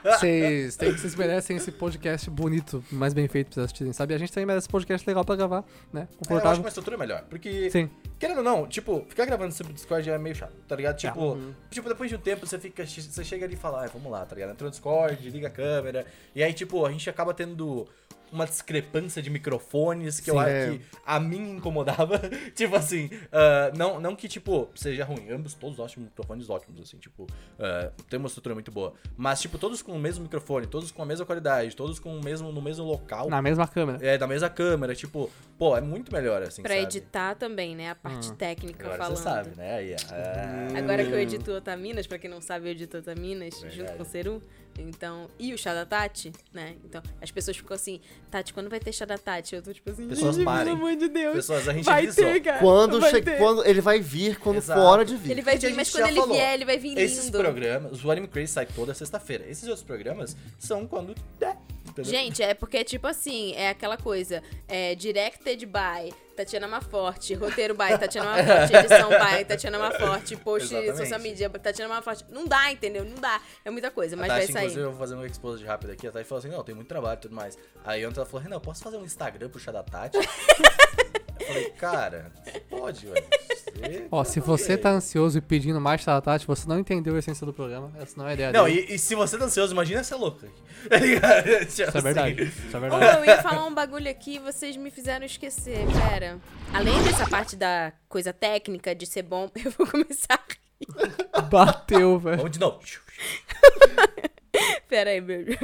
vocês, 0.19 0.75
têm- 0.75 0.91
vocês 0.91 1.15
merecem 1.15 1.57
esse 1.57 1.71
podcast 1.71 2.29
bonito, 2.29 2.83
mais 2.91 3.13
bem 3.13 3.27
feito 3.27 3.47
pra 3.47 3.55
vocês 3.55 3.65
assistirem, 3.65 3.93
sabe? 3.93 4.13
E 4.13 4.15
a 4.15 4.19
gente 4.19 4.31
também 4.31 4.45
merece 4.45 4.65
esse 4.65 4.71
podcast 4.71 5.07
legal 5.07 5.23
pra 5.23 5.35
gravar, 5.35 5.63
né? 5.91 6.01
É, 6.01 6.03
eu 6.03 6.03
acho 6.03 6.09
que 6.11 6.27
Confortável. 6.27 6.59
uma 6.61 6.67
estrutura 6.67 6.97
melhor. 6.97 7.23
Porque, 7.29 7.69
Sim. 7.71 7.89
querendo 8.19 8.37
ou 8.39 8.43
não, 8.43 8.67
tipo, 8.67 9.05
ficar 9.07 9.25
gravando 9.25 9.51
sempre 9.51 9.69
no 9.73 9.75
Discord 9.75 10.09
é 10.09 10.17
meio 10.17 10.35
chato, 10.35 10.53
tá 10.67 10.75
ligado? 10.75 10.93
É. 10.95 10.97
Tipo, 10.97 11.37
tipo 11.69 11.89
depois 11.89 12.09
de 12.09 12.15
um 12.15 12.19
tempo 12.19 12.45
você 12.45 12.57
fica. 12.59 12.85
Você 12.85 13.23
chega 13.23 13.45
ali 13.45 13.53
e 13.53 13.57
fala, 13.57 13.85
ah, 13.85 13.89
vamos 13.93 14.11
lá, 14.11 14.25
tá 14.25 14.35
ligado? 14.35 14.51
Entrou 14.51 14.67
no 14.67 14.71
Discord, 14.71 15.29
liga 15.29 15.47
a 15.47 15.51
câmera. 15.51 16.05
E 16.35 16.43
aí, 16.43 16.53
tipo, 16.53 16.85
a 16.85 16.91
gente 16.91 17.09
acaba 17.09 17.33
tendo 17.33 17.87
uma 18.31 18.45
discrepância 18.45 19.21
de 19.21 19.29
microfones 19.29 20.19
que 20.19 20.29
eu 20.29 20.35
Sim. 20.35 20.39
acho 20.39 20.49
É. 20.49 20.69
que 20.77 20.81
a 21.05 21.19
mim 21.19 21.51
incomodava. 21.57 22.19
tipo 22.55 22.75
assim, 22.75 23.09
ah, 23.31 23.71
não, 23.77 23.99
não 23.99 24.15
que, 24.15 24.27
tipo, 24.27 24.69
seja 24.75 25.03
ruim. 25.05 25.29
Ambos, 25.29 25.53
todos 25.53 25.79
ótimos, 25.79 26.09
microfones 26.09 26.49
ótimos, 26.49 26.81
assim, 26.81 26.97
tipo, 26.97 27.27
ah, 27.59 27.91
tem 28.09 28.17
uma 28.19 28.27
estrutura 28.27 28.55
muito 28.55 28.71
boa. 28.71 28.93
Mas, 29.17 29.41
tipo, 29.41 29.57
todos 29.57 29.81
com 29.81 29.91
o 29.93 29.99
mesmo 29.99 30.23
microfone, 30.23 30.67
todos 30.67 30.91
com 30.91 31.01
a 31.01 31.05
mesma 31.05 31.25
qualidade, 31.25 31.75
todos 31.75 31.99
com 31.99 32.15
o 32.17 32.23
mesmo, 32.23 32.51
no 32.51 32.61
mesmo 32.61 32.85
local. 32.85 33.29
Na 33.29 33.41
mesma 33.41 33.67
câmera. 33.67 33.99
É, 34.05 34.17
da 34.17 34.27
mesma 34.27 34.49
câmera, 34.49 34.95
tipo, 34.95 35.29
pô, 35.57 35.75
é 35.77 35.81
muito 35.81 36.11
melhor, 36.13 36.41
assim, 36.43 36.61
Pra 36.61 36.73
sabe? 36.73 36.83
editar 36.83 37.35
também, 37.35 37.75
né? 37.75 37.89
A 37.91 37.95
parte 37.95 38.31
técnica 38.33 38.83
Agora 38.85 38.97
falando. 38.97 39.17
você 39.17 39.23
sabe, 39.23 39.57
né? 39.57 39.75
Aí, 39.75 39.95
ah, 40.11 40.77
Agora 40.77 41.03
que 41.05 41.11
eu 41.11 41.19
edito 41.19 41.51
Otaminas, 41.51 42.07
pra 42.07 42.17
quem 42.17 42.29
não 42.29 42.41
sabe, 42.41 42.67
eu 42.67 42.71
edito 42.71 42.97
Otaminas 42.97 43.53
Verdade. 43.55 43.75
junto 43.77 43.93
com 43.93 44.03
o 44.03 44.05
Seru. 44.05 44.41
Então, 44.79 45.27
e 45.37 45.53
o 45.53 45.57
chá 45.57 45.73
da 45.73 45.85
Tati, 45.85 46.31
né? 46.53 46.75
Então, 46.85 47.01
as 47.21 47.29
pessoas 47.29 47.57
ficam 47.57 47.75
assim, 47.75 47.99
Tati, 48.29 48.53
quando 48.53 48.69
vai 48.69 48.79
ter 48.79 48.91
chá 48.93 49.05
da 49.05 49.17
Tati? 49.17 49.55
Eu 49.55 49.61
tô 49.61 49.73
tipo 49.73 49.89
assim, 49.91 50.07
Pessoas 50.07 50.37
"Ih, 50.37 50.43
parem. 50.45 50.65
pelo 50.65 50.77
amor 50.77 50.95
de 50.95 51.07
Deus. 51.09 51.35
Pessoas, 51.35 51.67
a 51.67 51.73
gente 51.73 51.85
vai 51.85 52.03
avisou. 52.03 52.25
ter, 52.25 52.39
cara. 52.41 52.59
Quando, 52.59 52.99
vai 52.99 53.11
che... 53.11 53.21
ter. 53.21 53.37
quando 53.37 53.65
ele 53.65 53.81
vai 53.81 53.99
vir 53.99 54.39
quando 54.39 54.57
Exato. 54.57 54.79
for 54.79 54.85
hora 54.87 55.05
de 55.05 55.15
vir. 55.15 55.31
Ele 55.31 55.41
vai 55.41 55.55
Gente, 55.55 55.67
vir, 55.71 55.75
mas 55.75 55.87
gente 55.87 55.97
quando 55.97 56.07
ele 56.09 56.19
falou. 56.19 56.35
vier, 56.35 56.53
ele 56.53 56.65
vai 56.65 56.77
vir 56.77 56.89
lindo. 56.89 57.01
Esses 57.01 57.29
programas, 57.29 58.03
o 58.03 58.11
Anime 58.11 58.27
Crazy 58.27 58.53
sai 58.53 58.65
toda 58.65 58.93
sexta-feira. 58.93 59.45
Esses 59.47 59.63
outros 59.67 59.83
programas 59.85 60.35
são 60.57 60.87
quando 60.87 61.13
der, 61.39 61.57
entendeu? 61.87 62.11
Gente, 62.11 62.41
é 62.41 62.53
porque, 62.53 62.83
tipo 62.83 63.07
assim, 63.07 63.53
é 63.53 63.69
aquela 63.69 63.97
coisa. 63.97 64.41
É 64.67 64.95
directed 64.95 65.65
by 65.65 66.13
Tatiana 66.41 66.67
Maforte, 66.67 67.35
roteiro 67.35 67.75
by 67.75 67.97
Tatiana 67.99 68.31
Maforte, 68.31 68.75
edição 68.75 69.09
by 69.09 69.45
Tatiana 69.45 69.77
Maforte, 69.77 70.35
post 70.37 70.73
Exatamente. 70.73 70.97
social 70.97 71.19
media 71.19 71.49
Tatiana 71.51 71.93
Maforte. 71.93 72.25
Não 72.29 72.47
dá, 72.47 72.71
entendeu? 72.71 73.05
Não 73.05 73.15
dá. 73.15 73.39
É 73.63 73.69
muita 73.69 73.91
coisa, 73.91 74.15
mas 74.15 74.25
a 74.29 74.33
vai 74.33 74.41
Tati, 74.41 74.53
sair. 74.53 74.63
inclusive, 74.63 74.85
eu 74.85 74.89
vou 74.89 74.99
fazer 74.99 75.15
um 75.15 75.25
expose 75.25 75.63
rápido 75.63 75.91
aqui. 75.91 76.07
A 76.07 76.11
Tati 76.11 76.25
falou 76.27 76.39
assim: 76.39 76.49
não, 76.49 76.63
tem 76.63 76.73
muito 76.73 76.87
trabalho 76.87 77.17
e 77.17 77.21
tudo 77.21 77.35
mais. 77.35 77.57
Aí 77.85 78.05
ontem 78.05 78.17
ela 78.17 78.25
falou: 78.25 78.41
Renan, 78.41 78.55
eu 78.55 78.61
posso 78.61 78.83
fazer 78.83 78.97
um 78.97 79.03
Instagram 79.05 79.49
chá 79.59 79.71
da 79.71 79.83
Tati? 79.83 80.17
eu 81.41 81.47
falei, 81.47 81.69
cara, 81.71 82.31
você 82.43 82.59
pode, 82.61 83.05
velho. 83.07 83.25
Você- 83.73 84.07
Ó, 84.11 84.23
se 84.23 84.39
você 84.39 84.77
tá 84.77 84.89
ansioso 84.91 85.37
e 85.37 85.41
pedindo 85.41 85.79
mais 85.81 86.03
da 86.05 86.19
Tati, 86.21 86.45
você 86.45 86.67
não 86.67 86.79
entendeu 86.79 87.15
a 87.15 87.19
essência 87.19 87.45
do 87.45 87.53
programa. 87.53 87.91
Essa 87.99 88.15
não 88.17 88.27
é 88.27 88.31
a 88.31 88.33
ideia 88.33 88.51
Não, 88.51 88.65
dele. 88.65 88.85
e, 88.89 88.95
e 88.95 88.99
se 88.99 89.15
você 89.15 89.37
tá 89.37 89.45
ansioso, 89.45 89.73
imagina 89.73 90.03
ser 90.03 90.15
louco. 90.15 90.39
Tá? 90.89 90.97
Tipo 90.99 91.63
Isso 91.67 91.81
é 91.83 91.85
assim. 91.85 92.01
verdade. 92.01 92.43
Isso 92.43 92.75
é 92.75 92.79
verdade. 92.79 93.17
eu 93.17 93.25
ia 93.25 93.41
falar 93.43 93.65
um 93.65 93.73
bagulho 93.73 94.09
aqui 94.09 94.35
e 94.35 94.39
vocês 94.39 94.75
me 94.75 94.89
fizeram 94.89 95.25
esquecer, 95.25 95.85
pera. 96.09 96.39
Além 96.73 97.01
dessa 97.03 97.27
parte 97.29 97.55
da 97.55 97.93
coisa 98.09 98.33
técnica 98.33 98.95
de 98.95 99.05
ser 99.05 99.21
bom, 99.21 99.49
eu 99.63 99.69
vou 99.71 99.85
começar 99.87 100.33
a 100.33 100.39
rir. 100.49 101.41
Bateu, 101.49 102.17
velho. 102.17 102.37
Vamos 102.37 102.51
de 102.51 102.59
novo. 102.59 102.79
Pera 104.89 105.11
aí. 105.11 105.21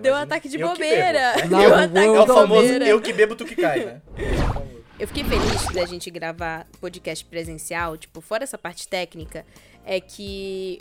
Deu 0.00 0.14
um 0.14 0.16
ataque 0.16 0.48
de 0.48 0.58
bobeira. 0.58 1.34
Deu 1.48 1.58
um 1.58 1.74
ataque 1.74 2.06
vou- 2.06 2.16
É 2.16 2.20
o 2.20 2.26
de 2.26 2.32
famoso 2.32 2.62
bobeira. 2.62 2.86
eu 2.88 3.00
que 3.00 3.12
bebo, 3.12 3.36
tu 3.36 3.44
que 3.44 3.56
cai, 3.56 3.84
né? 3.84 4.02
Eu 4.96 5.08
fiquei 5.08 5.24
feliz 5.24 5.66
da 5.74 5.84
gente 5.86 6.08
gravar 6.08 6.68
podcast 6.80 7.24
presencial, 7.24 7.96
tipo, 7.96 8.20
fora 8.20 8.44
essa 8.44 8.56
parte 8.56 8.86
técnica, 8.86 9.44
é 9.84 10.00
que 10.00 10.78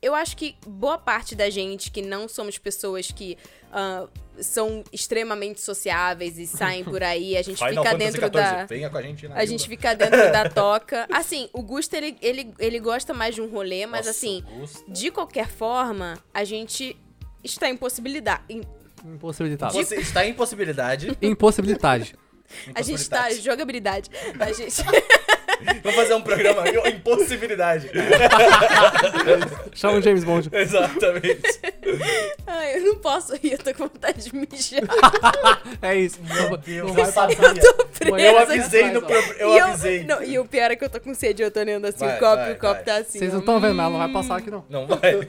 eu 0.00 0.14
acho 0.14 0.36
que 0.36 0.56
boa 0.66 0.96
parte 0.98 1.34
da 1.34 1.50
gente 1.50 1.90
que 1.90 2.00
não 2.02 2.28
somos 2.28 2.56
pessoas 2.58 3.10
que 3.10 3.36
ah, 3.72 4.06
são 4.40 4.84
extremamente 4.92 5.60
sociáveis 5.60 6.38
e 6.38 6.46
saem 6.46 6.84
por 6.84 7.02
aí, 7.02 7.36
a 7.36 7.42
gente 7.42 7.56
Final 7.62 7.70
fica 7.84 7.90
Fantasy 7.90 8.04
dentro 8.12 8.20
14, 8.30 8.56
da. 8.56 8.64
venha 8.66 8.88
com 8.90 8.96
a 8.98 9.02
gente 9.02 9.28
na 9.28 9.34
A 9.36 9.44
gente 9.44 9.68
fica 9.68 9.94
dentro 9.94 10.32
da 10.32 10.48
toca. 10.50 11.06
Assim, 11.12 11.48
o 11.52 11.62
Gusto, 11.62 11.94
ele, 11.94 12.16
ele, 12.22 12.54
ele 12.58 12.78
gosta 12.78 13.12
mais 13.12 13.34
de 13.34 13.40
um 13.42 13.48
rolê, 13.48 13.86
mas 13.86 14.06
Nossa, 14.06 14.10
assim, 14.10 14.44
Augusto. 14.46 14.90
de 14.92 15.10
qualquer 15.10 15.48
forma, 15.48 16.16
a 16.32 16.44
gente 16.44 16.96
está 17.42 17.68
em 17.68 17.76
possibilidade. 17.76 18.42
em- 18.48 18.62
Impossibilitado. 19.04 19.72
Você 19.74 19.96
está 19.96 20.26
em 20.26 20.34
possibilidade. 20.34 21.16
Impossibilidade. 21.22 22.14
A 22.74 22.82
gente 22.82 23.00
está 23.00 23.30
em 23.30 23.40
jogabilidade. 23.40 24.10
A 24.40 24.52
gente. 24.52 24.74
Vamos 25.82 25.96
fazer 25.96 26.14
um 26.14 26.22
programa 26.22 26.64
impossibilidade. 26.88 27.90
Chama 29.74 29.98
o 29.98 30.02
James 30.02 30.24
Bond. 30.24 30.48
Exatamente. 30.52 31.60
Ai, 32.46 32.76
eu 32.76 32.84
não 32.84 32.96
posso 32.96 33.34
rir, 33.36 33.52
eu 33.52 33.58
tô 33.58 33.72
com 33.74 33.88
vontade 33.88 34.24
de 34.30 34.34
mijar. 34.34 34.82
É 35.82 35.96
isso. 35.96 36.18
Não, 36.22 36.56
Deus, 36.56 36.66
não 36.82 36.88
eu 36.88 36.94
vai 36.94 37.12
passar. 37.12 37.26
presa. 37.36 38.20
Eu 38.20 38.38
avisei 38.38 38.90
no 38.90 39.02
pro... 39.02 39.14
Eu 39.14 39.54
E 39.54 39.60
avisei. 39.60 40.04
não, 40.04 40.22
e 40.22 40.38
o 40.38 40.44
pior 40.44 40.70
é 40.70 40.76
que 40.76 40.84
eu 40.84 40.90
tô 40.90 41.00
com 41.00 41.14
sede, 41.14 41.42
eu 41.42 41.50
tô 41.50 41.60
olhando 41.60 41.86
assim 41.86 42.04
Vai, 42.04 42.16
o 42.16 42.18
copo 42.20 42.36
vai, 42.36 42.50
e 42.50 42.52
o 42.52 42.58
copo 42.58 42.74
vai. 42.74 42.84
tá 42.84 42.96
assim. 42.96 43.18
Vocês 43.18 43.32
não 43.32 43.40
estão 43.40 43.60
vendo, 43.60 43.74
mas 43.74 43.90
não 43.90 43.98
vai 43.98 44.12
passar 44.12 44.36
aqui 44.36 44.50
não. 44.50 44.64
Não 44.68 44.86
vai. 44.86 45.28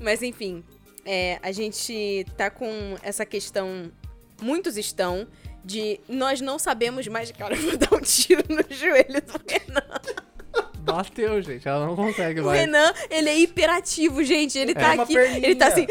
Mas 0.00 0.20
enfim, 0.20 0.64
é, 1.06 1.38
a 1.42 1.52
gente 1.52 2.26
tá 2.36 2.50
com 2.50 2.96
essa 3.04 3.24
questão. 3.24 3.90
Muitos 4.40 4.76
estão 4.76 5.28
de 5.64 6.00
nós 6.08 6.40
não 6.40 6.58
sabemos 6.58 7.06
mais 7.08 7.30
cara, 7.32 7.54
eu 7.54 7.62
vou 7.62 7.76
dar 7.76 7.94
um 7.94 8.00
tiro 8.00 8.44
no 8.48 8.64
joelho 8.74 9.20
do 9.22 9.40
Renan. 9.48 9.82
Bateu, 10.82 11.40
gente. 11.40 11.66
Ela 11.66 11.86
não 11.86 11.94
consegue 11.94 12.40
mais. 12.40 12.46
O 12.46 12.60
Renan, 12.60 12.92
ele 13.08 13.28
é 13.28 13.38
hiperativo, 13.38 14.22
gente. 14.24 14.58
Ele 14.58 14.72
é 14.72 14.74
tá 14.74 14.92
aqui. 14.92 15.14
Perninha. 15.14 15.46
Ele 15.46 15.54
tá 15.54 15.68
assim. 15.68 15.86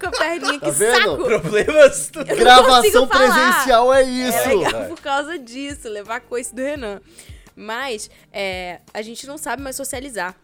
Com 0.00 0.06
a 0.06 0.10
perninha. 0.10 0.58
Tá 0.58 0.66
que 0.66 0.72
vendo? 0.72 0.96
saco. 0.96 1.24
Problemas. 1.24 2.10
Gravação 2.10 3.06
presencial 3.06 3.92
é 3.92 4.02
isso. 4.02 4.38
É 4.38 4.54
legal 4.54 4.84
por 4.86 5.00
causa 5.00 5.38
disso. 5.38 5.88
Levar 5.88 6.16
a 6.16 6.20
coice 6.20 6.54
do 6.54 6.62
Renan. 6.62 7.00
Mas, 7.54 8.10
é, 8.32 8.80
a 8.94 9.02
gente 9.02 9.26
não 9.26 9.36
sabe 9.36 9.62
mais 9.62 9.76
socializar. 9.76 10.34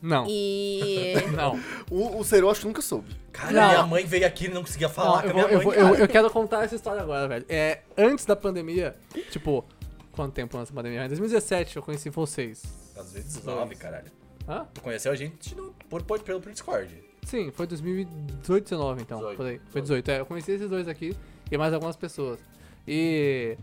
Não. 0.00 0.24
E. 0.28 1.14
não. 1.34 1.58
O, 1.90 2.20
o 2.20 2.24
Cero, 2.24 2.48
acho 2.48 2.60
que 2.60 2.66
nunca 2.66 2.82
soube. 2.82 3.08
Cara, 3.36 3.52
Não. 3.52 3.68
minha 3.68 3.86
mãe 3.86 4.04
veio 4.06 4.26
aqui 4.26 4.46
e 4.46 4.48
não 4.48 4.62
conseguia 4.62 4.88
falar 4.88 5.22
Não, 5.26 5.32
com 5.32 5.38
eu, 5.38 5.44
a 5.44 5.48
minha 5.48 5.58
vou, 5.60 5.66
mãe, 5.72 5.78
eu, 5.78 5.86
vou- 5.88 5.94
eu, 5.96 6.00
eu 6.02 6.08
quero 6.08 6.30
contar 6.30 6.64
essa 6.64 6.74
história 6.74 7.02
agora, 7.02 7.28
velho. 7.28 7.44
É, 7.48 7.80
antes 7.96 8.24
da 8.24 8.34
pandemia, 8.34 8.96
tipo, 9.30 9.64
quanto 10.12 10.32
tempo 10.32 10.56
antes 10.56 10.70
da 10.72 10.76
pandemia? 10.76 11.04
Em 11.04 11.08
2017 11.08 11.76
eu 11.76 11.82
conheci 11.82 12.08
vocês. 12.10 12.62
Às 12.96 13.12
vezes 13.12 13.34
19, 13.36 13.74
caralho. 13.76 14.10
Hã? 14.48 14.66
Tu 14.72 14.80
conheceu 14.80 15.12
a 15.12 15.14
gente 15.16 15.54
no, 15.54 15.72
por, 15.88 16.02
por, 16.02 16.18
pelo 16.20 16.40
Discord. 16.40 17.04
Sim, 17.24 17.50
foi 17.52 17.66
2018, 17.66 18.64
19 18.64 19.02
então. 19.02 19.18
18. 19.18 19.36
Por 19.36 19.46
aí. 19.46 19.60
Foi 19.70 19.80
18. 19.82 20.10
É, 20.12 20.20
eu 20.20 20.26
conheci 20.26 20.52
esses 20.52 20.70
dois 20.70 20.86
aqui 20.88 21.14
e 21.50 21.58
mais 21.58 21.74
algumas 21.74 21.96
pessoas. 21.96 22.38
E. 22.86 23.56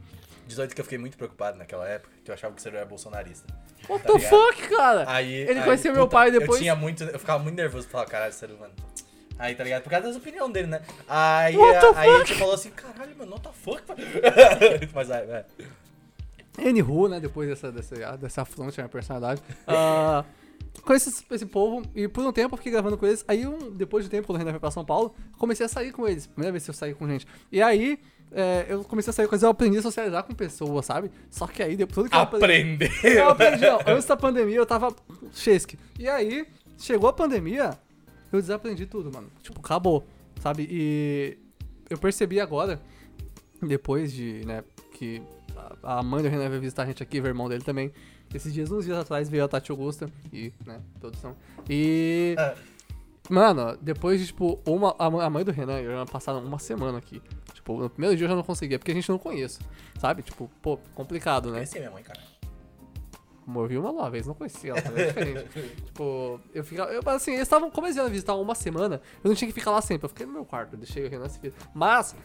18 0.47 0.76
que 0.76 0.82
eu 0.82 0.84
fiquei 0.86 0.97
muito 0.99 1.17
preocupado 1.17 1.57
naquela 1.57 1.88
época, 1.88 2.11
que 2.24 2.30
eu 2.30 2.36
achava 2.36 2.53
que 2.53 2.61
você 2.61 2.67
era 2.67 2.86
bolsonarista. 2.86 3.47
What 3.89 4.03
Tá 4.05 4.11
the 4.13 4.17
ligado? 4.19 4.30
fuck, 4.53 4.67
cara? 4.69 5.05
Aí, 5.07 5.34
Ele 5.34 5.59
aí, 5.59 5.65
conheceu 5.65 5.93
meu 5.93 6.03
puta, 6.03 6.11
pai 6.17 6.32
depois. 6.32 6.51
Eu 6.51 6.57
tinha 6.57 6.76
muito. 6.76 7.03
Eu 7.05 7.17
ficava 7.19 7.41
muito 7.41 7.55
nervoso 7.55 7.88
pra 7.88 7.99
falar, 7.99 8.05
caralho, 8.09 8.34
sério, 8.34 8.57
mano. 8.59 8.74
Aí, 9.38 9.55
tá 9.55 9.63
ligado? 9.63 9.84
Por 9.84 9.89
causa 9.89 10.07
das 10.07 10.15
opiniões 10.15 10.51
dele, 10.53 10.67
né? 10.67 10.81
Aí, 11.07 11.55
aí 11.55 11.75
a 11.75 11.81
fuck? 11.81 12.27
gente 12.27 12.39
falou 12.39 12.53
assim, 12.53 12.69
caralho, 12.71 13.15
mano, 13.17 13.31
what 13.31 13.43
the 13.43 13.53
fuck? 13.53 13.84
Mas 14.93 15.11
aí, 15.11 15.29
é. 15.29 15.45
Anywho, 16.57 17.07
né? 17.07 17.19
Depois 17.19 17.49
dessa, 17.49 17.71
dessa, 17.71 18.17
dessa 18.17 18.41
afronte 18.43 18.79
à 18.79 18.84
minha 18.84 18.89
personalidade. 18.89 19.41
ah, 19.67 20.23
conheci 20.84 21.09
esse, 21.09 21.25
esse 21.31 21.45
povo 21.45 21.84
e 21.95 22.07
por 22.07 22.23
um 22.23 22.31
tempo 22.31 22.53
eu 22.53 22.57
fiquei 22.57 22.71
gravando 22.71 22.97
com 22.97 23.05
eles. 23.05 23.25
Aí, 23.27 23.45
um, 23.45 23.71
depois 23.71 24.03
de 24.03 24.09
tempo, 24.09 24.27
quando 24.27 24.36
o 24.36 24.39
Renan 24.39 24.51
foi 24.51 24.59
pra 24.59 24.71
São 24.71 24.86
Paulo, 24.86 25.15
comecei 25.38 25.65
a 25.65 25.69
sair 25.69 25.91
com 25.91 26.07
eles. 26.07 26.27
Primeira 26.27 26.51
vez 26.51 26.63
que 26.63 26.69
eu 26.69 26.73
saí 26.73 26.93
com 26.93 27.07
gente. 27.07 27.25
E 27.51 27.61
aí, 27.61 27.99
é, 28.31 28.65
eu 28.69 28.84
comecei 28.84 29.09
a 29.11 29.13
sair 29.13 29.27
com 29.27 29.36
eles, 29.36 29.43
eu 29.43 29.49
aprendi 29.49 29.77
a 29.77 29.81
socializar 29.81 30.23
com 30.23 30.34
pessoas, 30.34 30.86
sabe? 30.86 31.11
Só 31.29 31.47
que 31.47 31.61
aí, 31.63 31.75
depois 31.75 31.95
tudo 31.95 32.09
que 32.09 32.15
eu 32.15 32.21
aprendi. 32.21 32.89
Eu 33.03 33.29
aprendi, 33.29 33.65
ó. 33.65 33.79
Antes 33.88 34.05
da 34.05 34.15
pandemia 34.15 34.57
eu 34.57 34.65
tava 34.65 34.95
chesque. 35.34 35.77
E 35.97 36.07
aí, 36.07 36.45
chegou 36.77 37.09
a 37.09 37.13
pandemia, 37.13 37.71
eu 38.36 38.41
desaprendi 38.41 38.86
tudo, 38.86 39.11
mano. 39.13 39.29
Tipo, 39.41 39.59
acabou, 39.59 40.03
sabe? 40.41 40.67
E 40.69 41.38
eu 41.89 41.97
percebi 41.97 42.39
agora, 42.39 42.81
depois 43.61 44.11
de, 44.11 44.45
né, 44.45 44.63
que 44.93 45.21
a 45.81 46.01
mãe 46.03 46.21
do 46.23 46.29
Renan 46.29 46.49
veio 46.49 46.61
visitar 46.61 46.84
a 46.84 46.86
gente 46.86 47.01
aqui, 47.03 47.19
o 47.19 47.25
irmão 47.27 47.47
dele 47.49 47.63
também. 47.63 47.91
Esses 48.34 48.53
dias, 48.53 48.71
uns 48.71 48.86
dias 48.86 48.97
atrás, 48.97 49.29
veio 49.29 49.43
a 49.43 49.47
Tati 49.47 49.71
Augusta 49.71 50.09
e, 50.31 50.51
né, 50.65 50.79
todos 50.99 51.19
são. 51.19 51.36
E. 51.69 52.36
Ah. 52.38 52.55
Mano, 53.29 53.77
depois 53.81 54.19
de, 54.19 54.27
tipo, 54.27 54.59
uma, 54.65 54.93
a 54.99 55.29
mãe- 55.29 55.45
do 55.45 55.51
Renan 55.51 55.79
e 55.79 55.86
eu 55.86 56.05
passaram 56.05 56.43
uma 56.43 56.59
semana 56.59 56.97
aqui. 56.97 57.21
Tipo, 57.53 57.79
no 57.79 57.89
primeiro 57.89 58.17
dia 58.17 58.25
eu 58.25 58.29
já 58.29 58.36
não 58.36 58.43
conseguia, 58.43 58.77
porque 58.77 58.91
a 58.91 58.95
gente 58.95 59.07
não 59.07 59.17
conhece, 59.17 59.59
sabe? 59.97 60.23
Tipo, 60.23 60.49
pô, 60.61 60.77
complicado, 60.93 61.45
né? 61.49 61.59
Conheci 61.59 61.79
minha 61.79 61.91
mãe, 61.91 62.03
cara. 62.03 62.19
Vi 63.68 63.78
uma 63.78 63.91
lá, 63.91 64.10
vez, 64.10 64.26
não 64.26 64.34
conhecia 64.34 64.72
ela, 64.72 65.00
é 65.00 65.08
diferente. 65.08 65.50
tipo, 65.86 66.39
eu 66.54 66.64
ficava. 66.64 66.91
Eu, 66.91 67.02
assim, 67.08 67.32
eles 67.32 67.44
estavam, 67.44 67.70
como 67.70 67.88
eles 67.88 67.98
iam 67.98 68.10
visitar 68.10 68.36
uma 68.36 68.56
semana, 68.56 69.02
eu 69.24 69.30
não 69.30 69.36
tinha 69.36 69.48
que 69.48 69.54
ficar 69.54 69.72
lá 69.72 69.82
sempre. 69.82 70.06
Eu 70.06 70.10
fiquei 70.10 70.26
no 70.26 70.34
meu 70.34 70.46
quarto, 70.46 70.78
deixei 70.78 71.06
o 71.06 71.10
Renan 71.10 71.28
se. 71.30 71.54
Mas, 71.74 72.16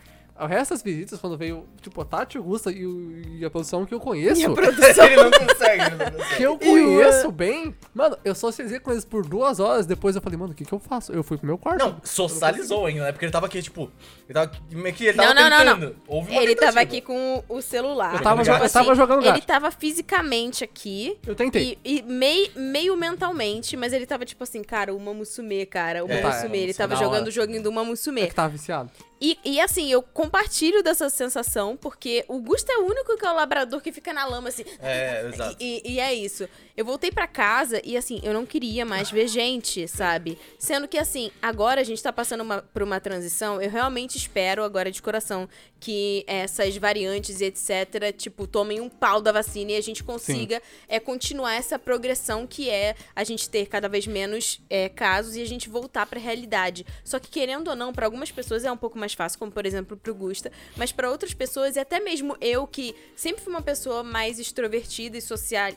O 0.40 0.46
resto 0.46 0.70
das 0.72 0.82
visitas, 0.82 1.20
quando 1.20 1.36
veio, 1.36 1.66
tipo, 1.80 2.00
a 2.00 2.04
Tati, 2.04 2.38
o 2.38 2.42
Gusta 2.42 2.70
e, 2.70 2.86
o- 2.86 3.20
e 3.38 3.44
a 3.44 3.50
produção 3.50 3.84
que 3.84 3.92
eu 3.92 3.98
conheço, 4.00 4.36
Minha 4.36 4.50
produção. 4.54 5.04
ele 5.06 5.16
não 5.16 5.30
consegue, 5.30 5.82
ele 5.84 5.94
não 5.96 6.10
consegue. 6.12 6.36
que 6.36 6.42
eu 6.42 6.58
conheço 6.58 7.32
bem, 7.32 7.74
mano, 7.94 8.16
eu 8.24 8.34
socializei 8.34 8.78
com 8.78 8.92
eles 8.92 9.04
por 9.04 9.26
duas 9.26 9.58
horas, 9.60 9.86
depois 9.86 10.14
eu 10.16 10.22
falei, 10.22 10.38
mano, 10.38 10.52
o 10.52 10.54
que 10.54 10.64
que 10.64 10.72
eu 10.72 10.78
faço? 10.78 11.12
Eu 11.12 11.22
fui 11.22 11.36
pro 11.36 11.46
meu 11.46 11.58
quarto. 11.58 11.78
Não, 11.84 12.00
socializou 12.04 12.86
ainda, 12.86 13.04
né? 13.04 13.12
Porque 13.12 13.24
ele 13.24 13.32
tava 13.32 13.46
aqui, 13.46 13.60
tipo. 13.62 13.90
Ele 14.28 14.34
tava 14.34 14.46
aqui, 14.46 14.60
meio 14.76 14.94
que 14.94 15.06
ele 15.06 15.16
tava 15.16 15.34
Não, 15.34 15.42
não, 15.42 15.50
não, 15.50 15.74
tentando. 15.74 15.96
Houve 16.06 16.30
uma 16.32 16.42
Ele 16.42 16.54
tava 16.54 16.80
aqui 16.80 17.00
com 17.00 17.42
o 17.48 17.60
celular. 17.60 18.14
Eu 18.14 18.20
tava 18.22 18.42
Tipo 18.42 18.56
eu 18.64 18.70
tava 18.70 18.94
jogando 18.94 19.20
Ele 19.22 19.30
gato. 19.32 19.46
tava 19.46 19.70
fisicamente 19.70 20.62
aqui. 20.62 21.18
Eu 21.26 21.34
tentei. 21.34 21.78
E, 21.84 21.98
e 21.98 22.02
mei- 22.02 22.50
meio 22.54 22.96
mentalmente, 22.96 23.76
mas 23.76 23.92
ele 23.92 24.06
tava 24.06 24.24
tipo 24.24 24.44
assim, 24.44 24.62
cara, 24.62 24.94
o 24.94 25.00
Mamusume, 25.00 25.66
cara, 25.66 26.04
o 26.04 26.10
É, 26.10 26.22
Mamusume. 26.22 26.44
Ele 26.58 26.66
Mamusume, 26.66 26.74
tava 26.74 26.96
jogando 26.96 27.26
o 27.28 27.30
joguinho 27.30 27.62
do 27.62 27.70
É 27.70 27.72
Mamusume. 27.74 28.26
que 28.26 28.34
tava 28.34 28.48
viciado. 28.50 28.90
E, 29.20 29.38
e 29.44 29.60
assim, 29.60 29.90
eu 29.90 30.02
compartilho 30.02 30.82
dessa 30.82 31.08
sensação, 31.10 31.76
porque 31.76 32.24
o 32.28 32.40
Gusto 32.40 32.70
é 32.70 32.78
o 32.78 32.86
único 32.86 33.16
que 33.16 33.26
é 33.26 33.30
o 33.30 33.34
labrador 33.34 33.80
que 33.80 33.90
fica 33.92 34.12
na 34.12 34.24
lama, 34.24 34.48
assim. 34.48 34.64
É, 34.80 35.26
exato. 35.32 35.56
E, 35.58 35.82
e- 35.94 36.00
é 36.00 36.14
isso. 36.14 36.48
Eu 36.76 36.84
voltei 36.84 37.10
pra 37.10 37.26
casa 37.26 37.80
e, 37.84 37.96
assim, 37.96 38.20
eu 38.22 38.32
não 38.32 38.46
queria 38.46 38.84
mais 38.84 39.10
ver 39.10 39.26
gente, 39.26 39.88
sabe? 39.88 40.38
Sendo 40.58 40.86
que, 40.86 40.96
assim, 40.96 41.32
agora 41.42 41.80
a 41.80 41.84
gente 41.84 42.00
tá 42.00 42.12
passando 42.12 42.42
uma- 42.42 42.62
por 42.62 42.82
uma 42.84 43.00
transição. 43.00 43.60
Eu 43.60 43.68
realmente 43.70 44.16
espero, 44.16 44.62
agora 44.62 44.90
de 44.92 45.02
coração, 45.02 45.48
que 45.80 46.24
essas 46.28 46.76
variantes 46.76 47.40
e 47.40 47.46
etc., 47.46 48.12
tipo, 48.16 48.46
tomem 48.46 48.80
um 48.80 48.88
pau 48.88 49.20
da 49.20 49.32
vacina 49.32 49.72
e 49.72 49.76
a 49.76 49.80
gente 49.80 50.04
consiga 50.04 50.62
é, 50.88 51.00
continuar 51.00 51.54
essa 51.54 51.78
progressão 51.78 52.46
que 52.46 52.70
é 52.70 52.94
a 53.14 53.24
gente 53.24 53.48
ter 53.50 53.66
cada 53.66 53.88
vez 53.88 54.06
menos 54.06 54.60
é, 54.70 54.88
casos 54.88 55.34
e 55.36 55.42
a 55.42 55.46
gente 55.46 55.68
voltar 55.68 56.06
pra 56.06 56.20
realidade. 56.20 56.86
Só 57.04 57.18
que, 57.18 57.28
querendo 57.28 57.68
ou 57.68 57.76
não, 57.76 57.92
pra 57.92 58.06
algumas 58.06 58.30
pessoas 58.30 58.64
é 58.64 58.70
um 58.70 58.76
pouco 58.76 58.96
mais 58.98 59.07
fácil, 59.14 59.38
como 59.38 59.52
por 59.52 59.66
exemplo 59.66 59.96
pro 59.96 60.14
Gusta, 60.14 60.50
mas 60.76 60.92
pra 60.92 61.10
outras 61.10 61.34
pessoas, 61.34 61.76
e 61.76 61.80
até 61.80 62.00
mesmo 62.00 62.36
eu, 62.40 62.66
que 62.66 62.94
sempre 63.16 63.42
fui 63.42 63.52
uma 63.52 63.62
pessoa 63.62 64.02
mais 64.02 64.38
extrovertida 64.38 65.16
e, 65.16 65.22
social... 65.22 65.72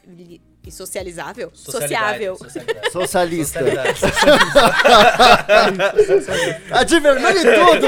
e 0.66 0.72
socializável, 0.72 1.50
sociável. 1.54 2.38
Socialista. 2.92 3.60
A 6.72 6.84
de 6.84 7.00
vermelho 7.00 7.40
e 7.40 7.44
tudo! 7.44 7.88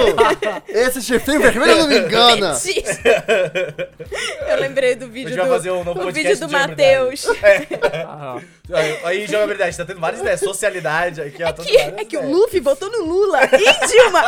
Esse 0.67 1.01
chifrinho 1.01 1.41
vermelho 1.41 1.78
não 1.78 1.88
me 1.88 1.99
engana! 1.99 2.57
eu 4.49 4.59
lembrei 4.59 4.95
do 4.95 5.05
A 5.05 5.07
vídeo 5.07 5.30
gente 5.30 5.38
vai 5.38 5.47
do, 5.47 5.53
fazer 5.53 5.71
um 5.71 5.84
podcast 5.84 6.13
vídeo 6.13 6.36
do 6.39 6.51
jogabilidade. 6.51 6.71
Matheus. 6.71 7.26
Ah, 8.07 8.41
Aí, 8.74 8.99
aí 9.03 9.28
joga 9.28 9.43
a 9.43 9.47
verdade, 9.47 9.76
tá 9.76 9.84
tendo 9.86 9.99
várias 9.99 10.21
ideias. 10.21 10.39
Socialidade 10.39 11.21
aqui, 11.21 11.43
ó. 11.43 11.47
tá 11.51 11.63
tendo 11.63 11.67
Que- 11.67 11.78
é 11.78 12.05
que 12.05 12.17
o. 12.17 12.32
Luffy 12.32 12.61
votou 12.61 12.89
no 12.89 13.03
Lula 13.03 13.41
e 13.43 13.88
Dilma. 13.88 14.24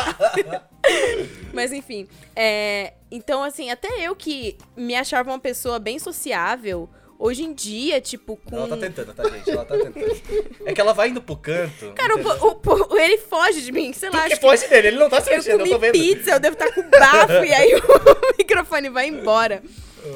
Mas 1.53 1.71
enfim, 1.71 2.05
é, 2.35 2.93
então 3.09 3.41
assim, 3.41 3.71
até 3.71 3.87
eu 4.05 4.13
que 4.15 4.57
me 4.75 4.93
achava 4.93 5.31
uma 5.31 5.39
pessoa 5.39 5.79
bem 5.79 5.97
sociável, 5.97 6.89
hoje 7.17 7.43
em 7.43 7.53
dia, 7.53 7.99
tipo, 8.01 8.37
com... 8.37 8.55
Ela 8.57 8.67
tá 8.69 8.77
tentando, 8.77 9.13
tá, 9.13 9.23
gente? 9.29 9.49
Ela 9.49 9.65
tá 9.65 9.77
tentando. 9.77 10.21
É 10.65 10.73
que 10.73 10.81
ela 10.81 10.93
vai 10.93 11.09
indo 11.09 11.21
pro 11.21 11.35
canto. 11.37 11.91
Cara, 11.93 12.15
o, 12.17 12.93
o- 12.93 12.97
ele 12.97 13.17
foge 13.17 13.61
de 13.61 13.71
mim, 13.71 13.93
sei 13.93 14.09
lá, 14.09 14.27
que 14.27 14.35
foge 14.35 14.67
dele, 14.67 14.87
ele 14.89 14.97
não 14.97 15.09
tá 15.09 15.21
se 15.21 15.29
eu 15.31 15.37
mexendo, 15.37 15.51
eu 15.53 15.57
comi 15.59 15.69
tô 15.71 15.79
vendo. 15.79 15.91
pizza, 15.93 16.31
eu 16.31 16.39
devo 16.39 16.53
estar 16.53 16.73
com 16.73 16.89
bafo, 16.89 17.43
e 17.45 17.53
aí 17.53 17.73
o 17.75 17.81
microfone 18.37 18.89
vai 18.89 19.07
embora. 19.07 19.63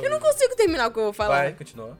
Eu 0.04 0.10
não 0.10 0.20
consigo 0.20 0.56
terminar 0.56 0.88
o 0.88 0.92
que 0.92 1.00
eu 1.00 1.04
vou 1.04 1.14
falar. 1.14 1.38
Vai, 1.40 1.54
continua. 1.54 1.98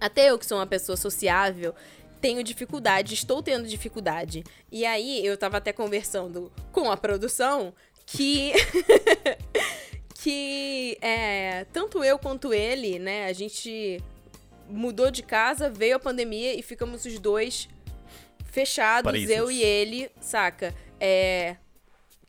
Até 0.00 0.30
eu, 0.30 0.38
que 0.38 0.44
sou 0.44 0.58
uma 0.58 0.66
pessoa 0.66 0.96
sociável, 0.96 1.74
tenho 2.20 2.42
dificuldade, 2.44 3.14
estou 3.14 3.42
tendo 3.42 3.66
dificuldade. 3.66 4.44
E 4.70 4.84
aí, 4.84 5.24
eu 5.24 5.36
tava 5.36 5.56
até 5.58 5.72
conversando 5.72 6.52
com 6.72 6.90
a 6.90 6.96
produção 6.96 7.72
que. 8.06 8.52
que 10.22 10.96
é, 11.00 11.66
tanto 11.72 12.02
eu 12.04 12.18
quanto 12.18 12.52
ele, 12.54 12.98
né, 12.98 13.26
a 13.26 13.32
gente 13.32 14.00
mudou 14.72 15.10
de 15.10 15.22
casa, 15.22 15.70
veio 15.70 15.96
a 15.96 15.98
pandemia 15.98 16.54
e 16.58 16.62
ficamos 16.62 17.04
os 17.04 17.18
dois 17.18 17.68
fechados, 18.44 19.28
eu 19.28 19.50
e 19.50 19.62
ele, 19.62 20.10
saca? 20.20 20.74
É. 21.00 21.56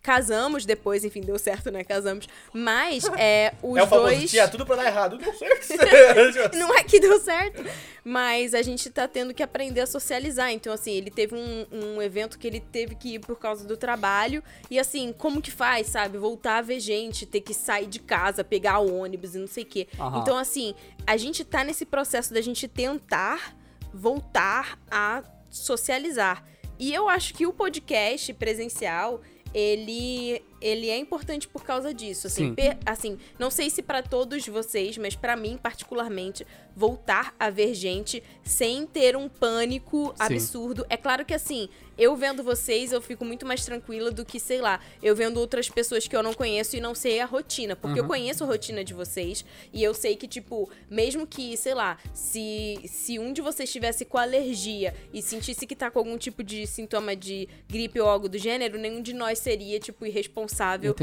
Casamos 0.03 0.65
depois, 0.65 1.05
enfim, 1.05 1.21
deu 1.21 1.39
certo, 1.39 1.71
né? 1.71 1.81
Casamos. 1.81 2.27
Mas 2.51 3.05
é, 3.17 3.53
os 3.63 3.77
é 3.77 3.83
o 3.83 3.87
famoso, 3.87 4.09
dois. 4.09 4.29
tinha 4.29 4.49
tudo 4.49 4.65
pra 4.65 4.75
dar 4.75 4.85
errado. 4.85 5.17
Deu 5.17 5.33
certo. 5.33 6.55
Não 6.59 6.75
é 6.75 6.83
que 6.83 6.99
deu 6.99 7.17
certo, 7.21 7.63
mas 8.03 8.53
a 8.53 8.61
gente 8.61 8.89
tá 8.89 9.07
tendo 9.07 9.33
que 9.33 9.41
aprender 9.41 9.79
a 9.79 9.87
socializar. 9.87 10.51
Então, 10.51 10.73
assim, 10.73 10.91
ele 10.91 11.09
teve 11.09 11.35
um, 11.35 11.65
um 11.71 12.01
evento 12.01 12.37
que 12.37 12.45
ele 12.45 12.59
teve 12.59 12.95
que 12.95 13.15
ir 13.15 13.19
por 13.19 13.39
causa 13.39 13.65
do 13.65 13.77
trabalho. 13.77 14.43
E, 14.69 14.77
assim, 14.77 15.13
como 15.17 15.41
que 15.41 15.49
faz, 15.49 15.87
sabe? 15.87 16.17
Voltar 16.17 16.57
a 16.57 16.61
ver 16.61 16.81
gente, 16.81 17.25
ter 17.25 17.39
que 17.39 17.53
sair 17.53 17.87
de 17.87 17.99
casa, 17.99 18.43
pegar 18.43 18.79
o 18.79 18.93
ônibus 18.93 19.35
e 19.35 19.39
não 19.39 19.47
sei 19.47 19.63
o 19.63 19.67
quê. 19.67 19.87
Aham. 19.97 20.19
Então, 20.19 20.37
assim, 20.37 20.75
a 21.07 21.15
gente 21.15 21.45
tá 21.45 21.63
nesse 21.63 21.85
processo 21.85 22.33
da 22.33 22.41
gente 22.41 22.67
tentar 22.67 23.55
voltar 23.93 24.77
a 24.91 25.23
socializar. 25.49 26.43
E 26.77 26.93
eu 26.93 27.07
acho 27.07 27.33
que 27.33 27.45
o 27.45 27.53
podcast 27.53 28.33
presencial, 28.33 29.21
ele 29.53 30.41
ele 30.61 30.89
é 30.89 30.97
importante 30.97 31.45
por 31.45 31.63
causa 31.65 31.93
disso, 31.93 32.27
assim, 32.27 32.47
Sim. 32.47 32.55
per- 32.55 32.77
assim, 32.85 33.17
não 33.37 33.51
sei 33.51 33.69
se 33.69 33.81
pra 33.83 34.01
todos 34.01 34.47
vocês, 34.47 34.97
mas 34.97 35.13
pra 35.13 35.35
mim 35.35 35.59
particularmente, 35.61 36.47
voltar 36.73 37.35
a 37.37 37.49
ver 37.49 37.73
gente 37.73 38.23
sem 38.43 38.85
ter 38.87 39.17
um 39.17 39.27
pânico 39.27 40.13
Sim. 40.17 40.23
absurdo. 40.23 40.85
É 40.89 40.95
claro 40.95 41.25
que 41.25 41.33
assim, 41.33 41.67
eu 41.97 42.15
vendo 42.15 42.43
vocês, 42.43 42.91
eu 42.91 43.01
fico 43.01 43.23
muito 43.23 43.45
mais 43.45 43.63
tranquila 43.65 44.11
do 44.11 44.25
que, 44.25 44.39
sei 44.39 44.61
lá, 44.61 44.79
eu 45.01 45.15
vendo 45.15 45.37
outras 45.37 45.69
pessoas 45.69 46.07
que 46.07 46.15
eu 46.15 46.23
não 46.23 46.33
conheço 46.33 46.75
e 46.75 46.81
não 46.81 46.95
sei 46.95 47.19
a 47.19 47.25
rotina, 47.25 47.75
porque 47.75 47.99
eu 47.99 48.05
conheço 48.05 48.43
a 48.43 48.47
rotina 48.47 48.83
de 48.83 48.93
vocês 48.93 49.45
e 49.71 49.83
eu 49.83 49.93
sei 49.93 50.15
que 50.15 50.27
tipo, 50.27 50.69
mesmo 50.89 51.25
que, 51.27 51.55
sei 51.57 51.73
lá, 51.73 51.97
se 52.13 52.79
se 52.85 53.19
um 53.19 53.31
de 53.33 53.41
vocês 53.41 53.69
estivesse 53.69 54.05
com 54.05 54.17
alergia 54.17 54.93
e 55.13 55.21
sentisse 55.21 55.65
que 55.65 55.75
tá 55.75 55.89
com 55.91 55.99
algum 55.99 56.17
tipo 56.17 56.43
de 56.43 56.65
sintoma 56.67 57.15
de 57.15 57.47
gripe 57.67 57.99
ou 57.99 58.07
algo 58.07 58.27
do 58.27 58.37
gênero, 58.37 58.77
nenhum 58.77 59.01
de 59.01 59.13
nós 59.13 59.39
seria 59.39 59.79
tipo 59.79 60.05
irresponsável 60.05 60.93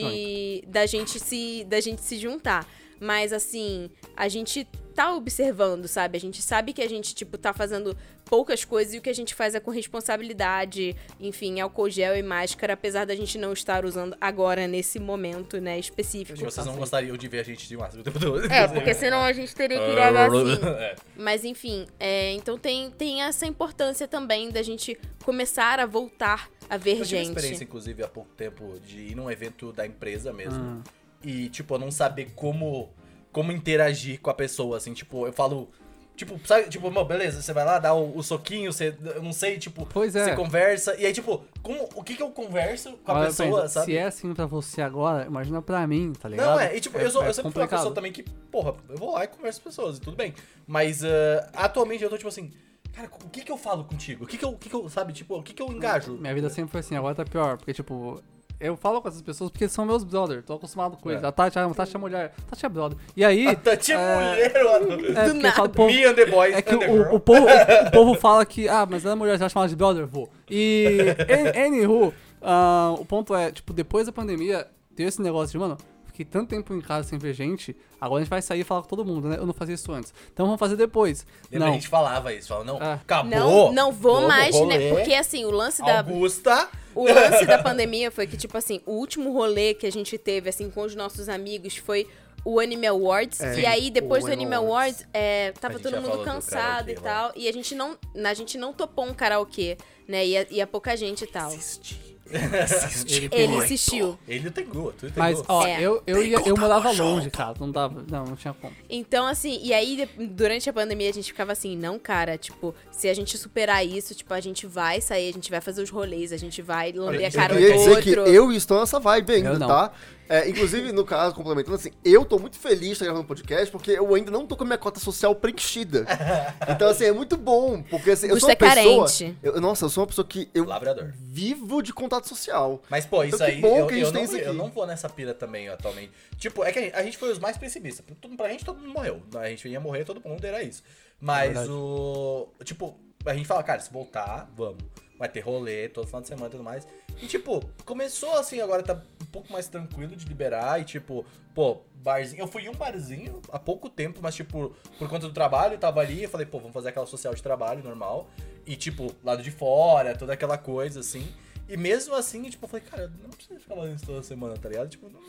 de 0.00 0.64
da 0.66 0.86
gente 0.86 1.18
se 1.20 1.64
da 1.68 1.80
gente 1.80 2.00
se 2.02 2.18
juntar. 2.18 2.66
Mas 3.00 3.32
assim, 3.32 3.90
a 4.16 4.28
gente 4.28 4.68
tá 4.94 5.14
observando, 5.14 5.88
sabe? 5.88 6.18
A 6.18 6.20
gente 6.20 6.42
sabe 6.42 6.72
que 6.72 6.82
a 6.82 6.88
gente 6.88 7.14
tipo 7.14 7.38
tá 7.38 7.54
fazendo 7.54 7.96
poucas 8.26 8.64
coisas 8.64 8.92
e 8.94 8.98
o 8.98 9.00
que 9.00 9.08
a 9.08 9.14
gente 9.14 9.34
faz 9.34 9.54
é 9.54 9.60
com 9.60 9.70
responsabilidade, 9.70 10.94
enfim, 11.18 11.58
álcool 11.58 11.88
gel 11.88 12.16
e 12.16 12.22
máscara, 12.22 12.74
apesar 12.74 13.06
da 13.06 13.16
gente 13.16 13.38
não 13.38 13.52
estar 13.52 13.84
usando 13.84 14.16
agora 14.20 14.68
nesse 14.68 15.00
momento, 15.00 15.58
né, 15.58 15.78
específico. 15.78 16.38
Vocês 16.38 16.66
não 16.66 16.76
gostariam 16.76 17.16
de 17.16 17.26
ver 17.28 17.40
a 17.40 17.42
gente 17.42 17.66
de 17.66 17.76
máscara 17.76 18.02
o 18.02 18.04
tempo 18.04 18.20
todo. 18.20 18.52
É, 18.52 18.68
porque 18.68 18.94
senão 18.94 19.22
a 19.22 19.32
gente 19.32 19.54
teria 19.54 19.78
que 19.78 19.92
gravar 19.92 20.26
assim. 20.26 20.60
É. 20.80 20.94
Mas 21.16 21.44
enfim, 21.44 21.86
é, 21.98 22.32
então 22.32 22.56
tem, 22.56 22.90
tem 22.90 23.22
essa 23.22 23.46
importância 23.46 24.06
também 24.06 24.50
da 24.50 24.62
gente 24.62 24.98
começar 25.24 25.80
a 25.80 25.86
voltar 25.86 26.48
a 26.68 26.76
ver 26.76 26.92
Eu 26.92 27.04
tive 27.04 27.08
gente. 27.08 27.28
experiência, 27.28 27.64
inclusive, 27.64 28.02
há 28.04 28.08
pouco 28.08 28.30
tempo, 28.36 28.78
de 28.86 28.98
ir 28.98 29.14
num 29.16 29.30
evento 29.30 29.72
da 29.72 29.86
empresa 29.86 30.32
mesmo. 30.32 30.82
Ah. 30.86 30.99
E, 31.22 31.48
tipo, 31.48 31.74
eu 31.74 31.78
não 31.78 31.90
saber 31.90 32.30
como, 32.34 32.90
como 33.32 33.52
interagir 33.52 34.20
com 34.20 34.30
a 34.30 34.34
pessoa, 34.34 34.76
assim, 34.76 34.92
tipo, 34.94 35.26
eu 35.26 35.32
falo. 35.32 35.68
Tipo, 36.16 36.38
sabe, 36.46 36.68
tipo, 36.68 36.90
"Mô, 36.90 37.02
beleza, 37.02 37.40
você 37.40 37.50
vai 37.52 37.64
lá, 37.64 37.78
dá 37.78 37.94
o, 37.94 38.14
o 38.18 38.22
soquinho, 38.22 38.70
você. 38.70 38.94
Eu 39.14 39.22
não 39.22 39.32
sei, 39.32 39.58
tipo, 39.58 39.86
Pois 39.86 40.14
é. 40.14 40.24
você 40.24 40.36
conversa. 40.36 40.94
E 40.96 41.06
aí, 41.06 41.12
tipo, 41.14 41.42
como, 41.62 41.88
o 41.94 42.02
que 42.04 42.14
que 42.14 42.22
eu 42.22 42.30
converso 42.30 42.92
com 42.98 43.12
a 43.12 43.14
Olha, 43.14 43.26
pessoa, 43.28 43.62
pensa, 43.62 43.68
sabe? 43.68 43.86
Se 43.86 43.96
é 43.96 44.04
assim 44.04 44.34
pra 44.34 44.44
você 44.44 44.82
agora, 44.82 45.24
imagina 45.24 45.62
pra 45.62 45.86
mim, 45.86 46.12
tá 46.12 46.28
ligado? 46.28 46.50
Não, 46.50 46.60
é, 46.60 46.76
e 46.76 46.80
tipo, 46.80 46.98
eu, 46.98 47.10
sou, 47.10 47.22
é 47.24 47.28
eu 47.28 47.32
sempre 47.34 47.52
fui 47.52 47.62
uma 47.62 47.68
pessoa 47.68 47.94
também 47.94 48.12
que, 48.12 48.22
porra, 48.22 48.74
eu 48.90 48.98
vou 48.98 49.12
lá 49.14 49.24
e 49.24 49.28
converso 49.28 49.62
com 49.62 49.68
as 49.70 49.74
pessoas, 49.76 49.96
e 49.96 50.00
tudo 50.02 50.14
bem. 50.16 50.34
Mas 50.66 51.02
ah, 51.02 51.48
atualmente 51.54 52.04
eu 52.04 52.10
tô 52.10 52.18
tipo 52.18 52.28
assim, 52.28 52.50
cara, 52.92 53.08
o 53.24 53.30
que 53.30 53.40
que 53.42 53.50
eu 53.52 53.56
falo 53.56 53.84
contigo? 53.84 54.24
O 54.24 54.26
que 54.26 54.36
que 54.36 54.44
eu, 54.44 54.50
o 54.50 54.58
que 54.58 54.68
que 54.68 54.76
eu 54.76 54.90
sabe, 54.90 55.14
tipo, 55.14 55.38
o 55.38 55.42
que 55.42 55.54
que 55.54 55.62
eu 55.62 55.68
engajo? 55.72 56.18
Minha 56.18 56.34
vida 56.34 56.50
sempre 56.50 56.70
foi 56.70 56.80
assim, 56.80 56.96
agora 56.96 57.14
tá 57.14 57.24
pior, 57.24 57.56
porque 57.56 57.72
tipo, 57.72 58.22
eu 58.60 58.76
falo 58.76 59.00
com 59.00 59.08
essas 59.08 59.22
pessoas 59.22 59.50
porque 59.50 59.66
são 59.68 59.84
meus 59.86 60.04
brother, 60.04 60.42
tô 60.42 60.54
acostumado 60.54 60.96
com 60.96 61.10
eles. 61.10 61.22
É. 61.22 61.26
A 61.26 61.32
Tati, 61.32 61.58
a 61.58 61.68
Tati 61.70 61.96
é 61.96 61.98
mulher, 61.98 62.32
a 62.46 62.50
Tati 62.50 62.66
é 62.66 62.68
brother. 62.68 62.98
E 63.16 63.24
aí. 63.24 63.48
A 63.48 63.56
Tati 63.56 63.92
é 63.92 63.96
mulher, 63.96 64.64
mano. 64.64 65.18
É, 65.18 65.26
Do 65.28 65.34
nada. 65.34 65.68
pô, 65.70 65.86
Me 65.86 66.04
and 66.04 66.14
the 66.14 66.26
boys 66.26 66.54
É 66.54 66.62
que 66.62 66.74
and 66.74 66.78
the 66.78 66.88
o, 66.90 66.92
girl. 67.04 67.14
o, 67.14 67.20
povo, 67.20 67.46
o 67.46 67.90
povo 67.90 68.14
fala 68.14 68.44
que, 68.44 68.68
ah, 68.68 68.86
mas 68.88 69.04
ela 69.04 69.14
é 69.14 69.16
mulher, 69.16 69.32
você 69.32 69.38
vai 69.40 69.50
chamar 69.50 69.68
de 69.68 69.74
brother? 69.76 70.06
Vou. 70.06 70.28
E, 70.48 70.98
an- 71.28 71.66
anywho, 71.66 72.12
ah, 72.42 72.94
o 72.98 73.04
ponto 73.04 73.34
é, 73.34 73.50
tipo, 73.50 73.72
depois 73.72 74.06
da 74.06 74.12
pandemia, 74.12 74.66
teve 74.94 75.08
esse 75.08 75.22
negócio 75.22 75.52
de, 75.52 75.58
mano, 75.58 75.78
fiquei 76.20 76.24
tanto 76.24 76.50
tempo 76.50 76.74
em 76.74 76.80
casa 76.80 77.08
sem 77.08 77.18
ver 77.18 77.32
gente, 77.32 77.74
agora 78.00 78.20
a 78.20 78.24
gente 78.24 78.30
vai 78.30 78.42
sair 78.42 78.60
e 78.60 78.64
falar 78.64 78.82
com 78.82 78.88
todo 78.88 79.04
mundo, 79.04 79.28
né? 79.28 79.36
Eu 79.38 79.46
não 79.46 79.54
fazia 79.54 79.74
isso 79.74 79.90
antes. 79.92 80.12
Então 80.32 80.46
vamos 80.46 80.58
fazer 80.58 80.76
depois. 80.76 81.26
Lembra, 81.50 81.66
não. 81.66 81.72
a 81.72 81.76
gente 81.76 81.88
falava 81.88 82.32
isso, 82.32 82.48
falava, 82.48 82.66
não, 82.66 82.82
É. 82.82 82.92
acabou. 82.94 83.30
Não, 83.30 83.72
não 83.72 83.92
vou 83.92 84.28
mais, 84.28 84.54
rolê. 84.54 84.78
né? 84.78 84.90
Porque 84.90 85.14
assim, 85.14 85.44
o 85.44 85.50
lance 85.50 85.82
da, 85.82 85.98
Augusta, 85.98 86.68
O 86.94 87.04
lance 87.04 87.46
da 87.46 87.58
pandemia 87.62 88.10
foi 88.10 88.26
que, 88.26 88.36
tipo 88.36 88.56
assim, 88.58 88.80
o 88.84 88.92
último 88.92 89.32
rolê 89.32 89.74
que 89.74 89.86
a 89.86 89.92
gente 89.92 90.18
teve, 90.18 90.48
assim, 90.48 90.70
com 90.70 90.82
os 90.82 90.94
nossos 90.94 91.28
amigos 91.28 91.76
foi 91.76 92.06
o 92.44 92.58
Anime 92.58 92.86
Awards. 92.86 93.40
É, 93.40 93.60
e 93.60 93.66
aí, 93.66 93.90
depois 93.90 94.24
do 94.24 94.32
Anime 94.32 94.54
Anime 94.54 94.66
Awards, 94.66 95.06
é, 95.12 95.52
A 95.56 95.60
tava 95.60 95.78
todo 95.78 96.00
mundo 96.00 96.24
cansado 96.24 96.90
e 96.90 96.94
lá. 96.96 97.00
tal. 97.02 97.32
E 97.36 97.48
a 97.48 97.52
gente 97.52 97.74
não, 97.74 97.96
a 98.24 98.34
gente 98.34 98.58
não 98.58 98.72
topou 98.72 99.04
um 99.06 99.14
karaokê, 99.14 99.76
né? 100.08 100.26
Ia, 100.26 100.46
ia 100.50 100.66
pouca 100.66 100.96
gente 100.96 101.24
e 101.24 101.26
tal. 101.26 101.52
Existe, 101.52 102.09
Ele 102.32 103.16
Ele 103.16 103.28
queria. 103.28 103.56
insistiu. 103.64 104.18
Ele 104.28 104.50
tem 104.50 104.64
tu 104.66 105.10
Mas, 105.16 105.42
ó, 105.48 105.66
É. 105.66 105.80
eu, 105.80 106.02
eu, 106.06 106.22
ia, 106.24 106.38
eu 106.46 106.56
morava 106.56 106.90
longe, 106.92 107.30
cara. 107.30 107.54
Não 107.58 107.70
dava. 107.70 108.04
Não, 108.08 108.24
não 108.24 108.36
tinha 108.36 108.54
como. 108.54 108.72
Então, 108.88 109.26
assim, 109.26 109.58
e 109.62 109.72
aí, 109.72 110.08
durante 110.18 110.68
a 110.68 110.72
pandemia, 110.72 111.10
a 111.10 111.12
gente 111.12 111.26
ficava 111.26 111.52
assim, 111.52 111.76
não, 111.76 111.98
cara, 111.98 112.38
tipo, 112.38 112.74
se 112.90 113.08
a 113.08 113.14
gente 113.14 113.36
superar 113.36 113.84
isso, 113.84 114.14
tipo, 114.14 114.32
a 114.32 114.40
gente 114.40 114.66
vai 114.66 115.00
sair, 115.00 115.28
a 115.28 115.32
gente 115.32 115.50
vai 115.50 115.60
fazer 115.60 115.82
os 115.82 115.90
rolês, 115.90 116.32
a 116.32 116.36
gente 116.36 116.62
vai 116.62 116.92
lamber 116.92 117.24
a 117.24 117.28
Eu 117.28 117.32
cara 117.32 117.54
um 117.54 117.56
queria 117.56 117.72
do 117.74 117.78
dizer 117.78 118.02
que 118.02 118.18
outro. 118.18 118.32
eu 118.32 118.52
estou 118.52 118.80
nessa 118.80 119.00
vibe 119.00 119.32
ainda, 119.32 119.50
Eu 119.50 119.58
tá? 119.58 119.92
É, 120.32 120.48
inclusive, 120.48 120.92
no 120.92 121.04
caso, 121.04 121.34
complementando 121.34 121.74
assim, 121.74 121.90
eu 122.04 122.24
tô 122.24 122.38
muito 122.38 122.56
feliz 122.56 122.86
de 122.86 122.92
estar 122.92 123.04
gravando 123.06 123.26
podcast, 123.26 123.68
porque 123.72 123.90
eu 123.90 124.14
ainda 124.14 124.30
não 124.30 124.46
tô 124.46 124.56
com 124.56 124.62
a 124.62 124.66
minha 124.66 124.78
cota 124.78 125.00
social 125.00 125.34
preenchida. 125.34 126.06
Então, 126.70 126.88
assim, 126.88 127.04
é 127.04 127.10
muito 127.12 127.36
bom, 127.36 127.82
porque 127.82 128.12
assim, 128.12 128.26
eu 128.26 128.34
Gusto 128.34 128.42
sou 128.42 128.48
uma 128.50 128.52
é 128.52 128.56
pessoa... 128.56 129.06
carente. 129.06 129.36
eu- 129.42 129.60
nossa, 129.60 129.84
eu 129.86 129.88
sou 129.90 130.02
uma 130.02 130.06
pessoa 130.06 130.24
que 130.26 130.48
eu 130.54 130.64
Lavrador. 130.64 131.12
vivo 131.18 131.82
de 131.82 131.92
contato 131.92 132.28
social. 132.28 132.80
Mas, 132.88 133.04
pô, 133.04 133.24
isso 133.24 133.34
Então, 133.34 133.46
que 133.48 133.52
aí, 133.54 133.60
bom 133.60 133.78
eu, 133.80 133.86
que 133.88 133.94
a 133.94 133.98
eu, 133.98 134.04
gente 134.04 134.12
tem 134.12 134.22
não, 134.22 134.30
isso 134.32 134.36
eu 134.38 134.48
aqui. 134.50 134.56
não 134.58 134.68
vou 134.70 134.86
nessa 134.86 135.08
pira 135.08 135.34
também 135.34 135.68
atualmente. 135.68 136.12
Tipo, 136.38 136.62
é 136.64 136.70
que 136.70 136.78
a 136.78 136.82
gente, 136.82 136.94
a 136.94 137.02
gente 137.02 137.18
foi 137.18 137.32
os 137.32 137.38
mais 137.40 137.58
pessimistas. 137.58 138.04
Pra, 138.36 138.48
gente, 138.50 138.64
todo 138.64 138.78
mundo 138.80 138.92
morreu. 138.94 139.20
A 139.34 139.48
gente 139.48 139.68
ia 139.68 139.80
morrer, 139.80 140.04
todo 140.04 140.22
mundo 140.24 140.44
era 140.44 140.62
isso. 140.62 140.82
Mas 141.20 141.48
verdade. 141.48 141.70
o. 141.72 142.48
Tipo, 142.64 142.96
a 143.26 143.34
gente 143.34 143.46
fala, 143.46 143.62
cara, 143.64 143.80
se 143.80 143.92
voltar, 143.92 144.48
vamos. 144.56 144.78
Vai 145.18 145.28
ter 145.28 145.40
rolê 145.40 145.88
todo 145.88 146.06
final 146.06 146.22
de 146.22 146.28
semana 146.28 146.46
e 146.46 146.50
tudo 146.50 146.62
mais. 146.64 146.86
E, 147.20 147.26
tipo, 147.26 147.62
começou 147.84 148.32
assim, 148.38 148.60
agora 148.60 148.82
tá 148.82 149.02
pouco 149.30 149.52
mais 149.52 149.68
tranquilo 149.68 150.14
de 150.16 150.26
liberar. 150.26 150.80
E, 150.80 150.84
tipo, 150.84 151.24
pô, 151.54 151.78
barzinho. 151.94 152.42
Eu 152.42 152.48
fui 152.48 152.62
em 152.62 152.68
um 152.68 152.74
barzinho 152.74 153.40
há 153.50 153.58
pouco 153.58 153.88
tempo, 153.88 154.20
mas, 154.22 154.34
tipo, 154.34 154.74
por 154.98 155.08
conta 155.08 155.26
do 155.26 155.32
trabalho, 155.32 155.74
eu 155.74 155.78
tava 155.78 156.00
ali. 156.00 156.22
Eu 156.22 156.28
falei, 156.28 156.46
pô, 156.46 156.58
vamos 156.58 156.72
fazer 156.72 156.90
aquela 156.90 157.06
social 157.06 157.34
de 157.34 157.42
trabalho 157.42 157.82
normal. 157.82 158.28
E, 158.66 158.76
tipo, 158.76 159.14
lado 159.24 159.42
de 159.42 159.50
fora, 159.50 160.16
toda 160.16 160.32
aquela 160.32 160.58
coisa, 160.58 161.00
assim. 161.00 161.26
E 161.70 161.76
mesmo 161.76 162.16
assim, 162.16 162.42
tipo, 162.50 162.64
eu 162.64 162.68
falei, 162.68 162.84
cara, 162.84 163.12
não 163.22 163.30
precisa 163.30 163.60
ficar 163.60 163.76
fazendo 163.76 163.94
isso 163.94 164.04
toda 164.04 164.22
semana, 164.24 164.56
tá 164.56 164.68
ligado? 164.68 164.88
Tipo, 164.88 165.08
não... 165.08 165.20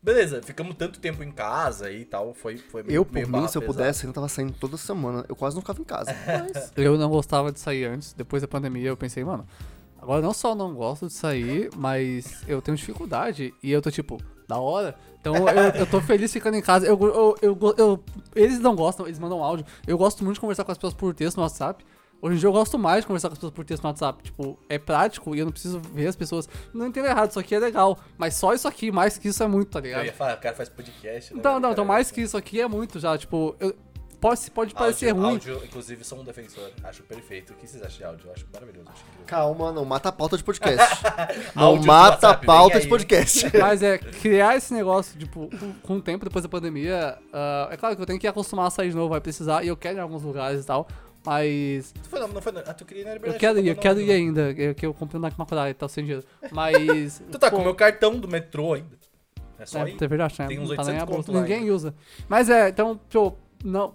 beleza, 0.00 0.40
ficamos 0.40 0.76
tanto 0.76 1.00
tempo 1.00 1.24
em 1.24 1.32
casa 1.32 1.90
e 1.90 2.04
tal, 2.04 2.32
foi, 2.32 2.56
foi 2.56 2.84
meio 2.84 2.98
Eu, 2.98 3.04
por 3.04 3.14
meio 3.14 3.26
mim, 3.26 3.32
barra 3.32 3.48
se 3.48 3.58
eu 3.58 3.62
pudesse, 3.62 4.06
eu 4.06 4.12
tava 4.12 4.28
saindo 4.28 4.52
toda 4.52 4.76
semana. 4.76 5.24
Eu 5.28 5.34
quase 5.34 5.56
não 5.56 5.60
ficava 5.60 5.80
em 5.80 5.84
casa. 5.84 6.14
Eu 6.76 6.96
não 6.96 7.10
gostava 7.10 7.50
de 7.50 7.58
sair 7.58 7.84
antes. 7.86 8.12
Depois 8.12 8.40
da 8.40 8.46
pandemia, 8.46 8.90
eu 8.90 8.96
pensei, 8.96 9.24
mano. 9.24 9.44
Agora 10.08 10.22
não 10.22 10.32
só 10.32 10.54
não 10.54 10.72
gosto 10.72 11.06
de 11.06 11.12
sair, 11.12 11.68
mas 11.76 12.42
eu 12.48 12.62
tenho 12.62 12.76
dificuldade. 12.78 13.52
E 13.62 13.70
eu 13.70 13.82
tô 13.82 13.90
tipo, 13.90 14.18
da 14.48 14.58
hora. 14.58 14.94
Então 15.20 15.34
eu, 15.36 15.80
eu 15.80 15.86
tô 15.86 16.00
feliz 16.00 16.32
ficando 16.32 16.56
em 16.56 16.62
casa. 16.62 16.86
Eu, 16.86 16.98
eu, 16.98 17.36
eu, 17.42 17.74
eu- 17.76 18.04
eles 18.34 18.58
não 18.58 18.74
gostam, 18.74 19.06
eles 19.06 19.18
mandam 19.18 19.44
áudio. 19.44 19.66
Eu 19.86 19.98
gosto 19.98 20.24
muito 20.24 20.36
de 20.36 20.40
conversar 20.40 20.64
com 20.64 20.72
as 20.72 20.78
pessoas 20.78 20.94
por 20.94 21.12
texto 21.14 21.36
no 21.36 21.42
WhatsApp. 21.42 21.84
Hoje 22.22 22.34
em 22.36 22.38
dia 22.38 22.48
eu 22.48 22.52
gosto 22.52 22.76
mais 22.78 23.02
de 23.02 23.06
conversar 23.06 23.28
com 23.28 23.34
as 23.34 23.38
pessoas 23.38 23.52
por 23.52 23.64
texto 23.66 23.82
no 23.82 23.90
WhatsApp. 23.90 24.22
Tipo, 24.24 24.58
é 24.68 24.78
prático 24.78 25.36
e 25.36 25.40
eu 25.40 25.44
não 25.44 25.52
preciso 25.52 25.78
ver 25.92 26.06
as 26.08 26.16
pessoas. 26.16 26.48
Não 26.72 26.86
entendo 26.86 27.06
errado, 27.06 27.28
isso 27.30 27.38
aqui 27.38 27.54
é 27.54 27.58
legal. 27.58 27.98
Mas 28.16 28.34
só 28.34 28.54
isso 28.54 28.66
aqui, 28.66 28.90
mais 28.90 29.18
que 29.18 29.28
isso 29.28 29.42
é 29.42 29.46
muito, 29.46 29.68
tá 29.70 29.78
Eu 29.78 29.82
ligado? 29.82 30.04
ia 30.06 30.12
falar, 30.14 30.34
o 30.36 30.40
cara 30.40 30.56
faz 30.56 30.68
podcast, 30.70 31.34
né? 31.34 31.40
Não, 31.44 31.60
Cara, 31.60 31.72
então 31.72 31.84
mais 31.84 32.10
que 32.10 32.22
isso 32.22 32.36
aqui 32.36 32.60
é 32.60 32.66
muito 32.66 32.98
já. 32.98 33.16
Tipo, 33.18 33.54
eu, 33.60 33.72
pode, 34.20 34.50
pode 34.50 34.74
parecer 34.74 35.08
áudio, 35.10 35.22
ruim. 35.22 35.32
Áudio, 35.34 35.62
inclusive, 35.64 36.04
sou 36.04 36.18
um 36.20 36.24
defensor, 36.24 36.70
acho 36.84 37.02
perfeito. 37.02 37.52
O 37.52 37.56
que 37.56 37.66
vocês 37.66 37.82
acham 37.82 37.96
de 37.98 38.04
áudio? 38.04 38.26
Eu 38.28 38.32
acho 38.32 38.46
maravilhoso, 38.52 38.88
acho 38.90 39.02
incrível. 39.02 39.26
Calma, 39.26 39.72
não 39.72 39.84
mata 39.84 40.08
a 40.08 40.12
pauta 40.12 40.36
de 40.36 40.44
podcast. 40.44 41.02
não 41.54 41.76
mata 41.76 42.26
a 42.26 42.30
WhatsApp, 42.30 42.46
pauta 42.46 42.78
vem 42.78 42.80
de 42.80 42.84
aí. 42.86 42.90
podcast. 42.90 43.50
Mas 43.58 43.82
é, 43.82 43.98
criar 43.98 44.56
esse 44.56 44.72
negócio, 44.74 45.18
tipo, 45.18 45.48
com, 45.82 45.96
o 45.96 46.02
tempo 46.02 46.24
depois 46.24 46.42
da 46.42 46.48
pandemia, 46.48 47.18
ah, 47.32 47.68
é 47.70 47.76
claro 47.76 47.96
que 47.96 48.02
eu 48.02 48.06
tenho 48.06 48.18
que 48.18 48.26
acostumar 48.26 48.66
a 48.66 48.70
sair 48.70 48.90
de 48.90 48.96
novo, 48.96 49.08
vai 49.10 49.20
precisar, 49.20 49.62
e 49.64 49.68
eu 49.68 49.76
quero 49.76 49.96
ir 49.96 49.98
em 49.98 50.02
alguns 50.02 50.22
lugares 50.22 50.62
e 50.62 50.66
tal, 50.66 50.86
mas 51.24 51.92
Tu 52.02 52.08
foi, 52.08 52.20
não, 52.20 52.28
não 52.28 52.40
foi, 52.40 52.52
ah, 52.66 52.74
tu 52.74 52.84
queria 52.84 53.02
ir 53.02 53.04
na 53.04 53.10
eu 53.10 53.14
Liberdade. 53.14 53.40
quero 53.40 53.54
tu 53.54 53.60
ir, 53.60 53.68
eu 53.68 53.74
não- 53.74 53.82
quero 53.82 53.94
não- 53.96 54.02
ir 54.02 54.10
ainda, 54.12 54.40
eu, 54.52 54.74
que 54.74 54.86
eu 54.86 54.94
comprei 54.94 55.20
na 55.20 55.30
Macurai 55.36 55.70
e 55.70 55.74
tal, 55.74 55.88
sem 55.88 56.04
dinheiro. 56.04 56.24
Mas... 56.50 57.22
Tu 57.30 57.38
tá 57.38 57.50
pô, 57.50 57.56
com 57.56 57.62
o 57.62 57.64
meu 57.66 57.74
cartão 57.74 58.18
do 58.18 58.26
metrô 58.28 58.74
ainda. 58.74 58.96
É 59.58 59.66
só 59.66 59.84
É, 59.84 59.90
ir. 59.90 59.96
é 60.00 60.06
verdade, 60.06 60.34
né? 60.38 60.46
Tem 60.46 60.58
uns 60.60 60.68
não 60.68 60.76
tá 60.76 60.84
nem 60.84 60.94
800 60.94 61.02
a 61.02 61.06
bolsa, 61.06 61.26
conto 61.26 61.34
lá 61.34 61.40
ninguém 61.42 61.58
ainda. 61.62 61.72
usa. 61.74 61.94
Mas 62.28 62.48
é, 62.48 62.68
então, 62.68 62.98
pô, 63.10 63.32
não, 63.64 63.92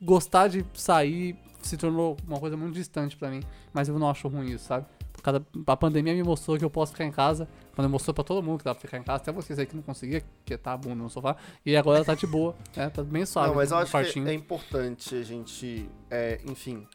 gostar 0.00 0.48
de 0.48 0.64
sair 0.74 1.36
se 1.62 1.76
tornou 1.76 2.16
uma 2.26 2.38
coisa 2.38 2.56
muito 2.56 2.74
distante 2.74 3.16
pra 3.16 3.28
mim, 3.28 3.42
mas 3.72 3.88
eu 3.88 3.98
não 3.98 4.08
acho 4.08 4.28
ruim 4.28 4.50
isso, 4.52 4.66
sabe? 4.66 4.86
Cada, 5.22 5.44
a 5.66 5.76
pandemia 5.76 6.14
me 6.14 6.22
mostrou 6.22 6.56
que 6.56 6.64
eu 6.64 6.70
posso 6.70 6.92
ficar 6.92 7.04
em 7.04 7.10
casa, 7.10 7.48
quando 7.74 7.90
mostrou 7.90 8.14
pra 8.14 8.22
todo 8.22 8.42
mundo 8.42 8.58
que 8.58 8.64
dava 8.64 8.78
pra 8.78 8.88
ficar 8.88 8.98
em 8.98 9.02
casa, 9.02 9.22
até 9.22 9.32
vocês 9.32 9.58
aí 9.58 9.66
que 9.66 9.74
não 9.74 9.82
conseguia, 9.82 10.22
que 10.44 10.56
tá 10.56 10.72
a 10.72 10.76
bunda 10.76 10.94
no 10.94 11.10
sofá, 11.10 11.36
e 11.64 11.76
agora 11.76 12.04
tá 12.04 12.14
de 12.14 12.26
boa, 12.26 12.54
né? 12.76 12.88
Tá 12.90 13.02
bem 13.02 13.26
suave. 13.26 13.48
Não, 13.48 13.56
mas 13.56 13.72
eu 13.72 13.78
acho 13.78 14.12
que 14.12 14.20
é 14.20 14.32
importante 14.32 15.16
a 15.16 15.22
gente, 15.24 15.90
é, 16.08 16.40
enfim, 16.46 16.86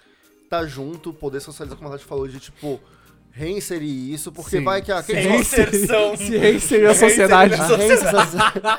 tá 0.49 0.65
junto, 0.65 1.13
poder 1.13 1.41
socializar, 1.41 1.77
como 1.77 1.89
a 1.89 1.93
Nath 1.93 2.01
falou, 2.01 2.27
de 2.27 2.39
tipo, 2.39 2.79
reinserir 3.33 4.13
isso, 4.13 4.31
porque 4.31 4.57
Sim. 4.57 4.63
vai 4.63 4.81
que 4.81 4.91
a. 4.91 4.99
Reinserção. 5.01 6.15
Se 6.17 6.37
reinserir 6.37 6.89
a 6.89 6.93
sociedade. 6.95 7.53
a 7.53 7.65
reinserção- 7.75 8.19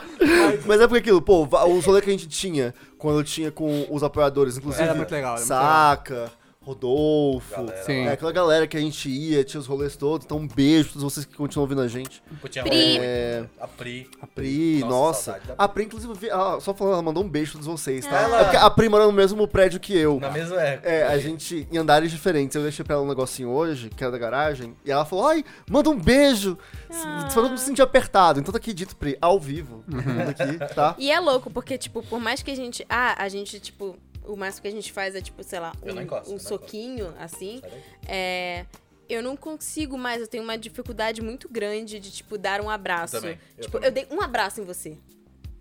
Mas 0.67 0.81
é 0.81 0.87
porque 0.87 1.01
aquilo, 1.01 1.23
pô, 1.23 1.45
os 1.45 1.85
rolês 1.85 2.05
que 2.05 2.11
a 2.11 2.13
gente 2.13 2.29
tinha, 2.29 2.75
quando 2.99 3.19
eu 3.21 3.25
tinha 3.25 3.51
com 3.51 3.87
os 3.91 4.03
apoiadores, 4.03 4.57
inclusive. 4.57 4.83
Era 4.85 4.95
muito 4.95 5.11
legal, 5.11 5.37
era 5.37 5.39
muito 5.39 5.49
Saca, 5.49 6.33
Rodolfo. 6.65 7.51
Galera, 7.55 7.83
Sim. 7.85 8.07
É, 8.07 8.13
aquela 8.13 8.33
galera 8.33 8.67
que 8.67 8.77
a 8.77 8.81
gente 8.81 9.09
ia, 9.09 9.43
tinha 9.45 9.61
os 9.61 9.67
rolês 9.67 9.97
todos. 9.97 10.25
Então, 10.25 10.39
um 10.39 10.47
beijo 10.49 10.85
pra 10.91 10.93
todos 11.01 11.13
vocês 11.15 11.27
que 11.27 11.35
continuam 11.35 11.65
ouvindo 11.65 11.81
a 11.83 11.89
gente. 11.89 12.23
Pri. 12.41 12.61
rolê 12.61 12.97
É. 12.99 13.45
A 13.61 13.67
Pri. 13.69 14.09
A 14.21 14.27
Pri, 14.27 14.79
Nossa, 14.81 15.33
nossa. 15.33 15.55
A 15.59 15.69
Pri, 15.69 15.85
inclusive, 15.85 16.13
vi- 16.15 16.31
ah, 16.31 16.59
só 16.61 16.73
falando, 16.75 16.95
ela 16.95 17.03
mandou 17.03 17.23
um 17.25 17.29
beijo 17.29 17.53
pra 17.53 17.61
todos 17.63 17.81
vocês, 17.81 18.07
tá? 18.07 18.17
Ela- 18.21 18.41
É 18.41 18.45
porque 18.45 18.57
a 18.57 18.71
Pri 18.71 18.89
mora 18.89 19.07
no 19.07 19.13
mesmo 19.13 19.47
prédio 19.49 19.81
que 19.81 19.97
eu. 19.97 20.19
Na 20.21 20.31
mesma 20.31 20.61
época. 20.61 20.89
É, 20.89 21.05
a 21.07 21.19
gente, 21.19 21.67
em 21.71 21.77
andares 21.79 22.11
diferentes, 22.11 22.55
eu 22.55 22.63
deixei 22.63 22.85
pra 22.85 22.95
ela 22.95 23.05
um 23.05 23.09
negocinho 23.09 23.51
hoje, 23.51 23.91
que 23.91 24.03
era 24.03 24.13
da 24.13 24.19
garagem, 24.19 24.75
e 24.85 24.91
ela 24.91 25.05
falou, 25.05 25.27
ai, 25.27 25.45
manda 25.69 25.91
um 25.91 25.99
beijo, 25.99 26.57
pra 26.89 27.29
todo 27.35 27.49
mundo 27.49 27.59
se 27.59 27.67
sentir 27.67 27.83
apertado. 27.83 28.41
Então 28.41 28.53
tá 28.53 28.59
aqui 28.59 28.73
dito, 28.73 28.95
Pri, 28.97 29.17
ao 29.21 29.39
vivo, 29.41 29.83
todo 29.91 30.03
mundo 30.03 30.29
aqui, 30.31 30.75
tá? 30.75 30.95
E 30.99 31.11
é 31.11 31.19
louco, 31.19 31.51
porque, 31.51 31.77
tipo, 31.77 32.03
por 32.03 32.21
mais 32.21 32.43
que 32.43 32.51
a 32.51 32.55
gente. 32.57 32.85
Ah, 32.89 33.15
a 33.23 33.29
gente, 33.29 33.59
tipo, 33.59 33.97
o 34.25 34.37
máximo 34.37 34.63
que 34.63 34.69
a 34.69 34.73
gente 34.73 34.93
faz 34.93 35.15
é, 35.15 35.21
tipo, 35.21 35.43
sei 35.43 35.59
lá, 35.59 35.73
não 35.85 36.03
encosto, 36.03 36.31
um, 36.31 36.37
um 36.37 36.39
soquinho, 36.39 37.15
assim. 37.19 37.61
É. 38.07 38.67
Eu 39.09 39.23
não 39.23 39.37
consigo 39.37 39.99
mais, 39.99 40.21
eu 40.21 40.29
tenho 40.29 40.43
uma 40.43 40.57
dificuldade 40.57 41.21
muito 41.21 41.49
grande 41.49 41.99
de, 41.99 42.11
tipo, 42.11 42.39
dar 42.39 42.61
um 42.61 42.71
abraço. 42.71 43.17
Eu 43.17 43.39
tipo, 43.61 43.79
eu 43.79 43.91
dei 43.91 44.07
um 44.11 44.21
abraço 44.23 44.61
em 44.61 44.65
você. 44.65 44.97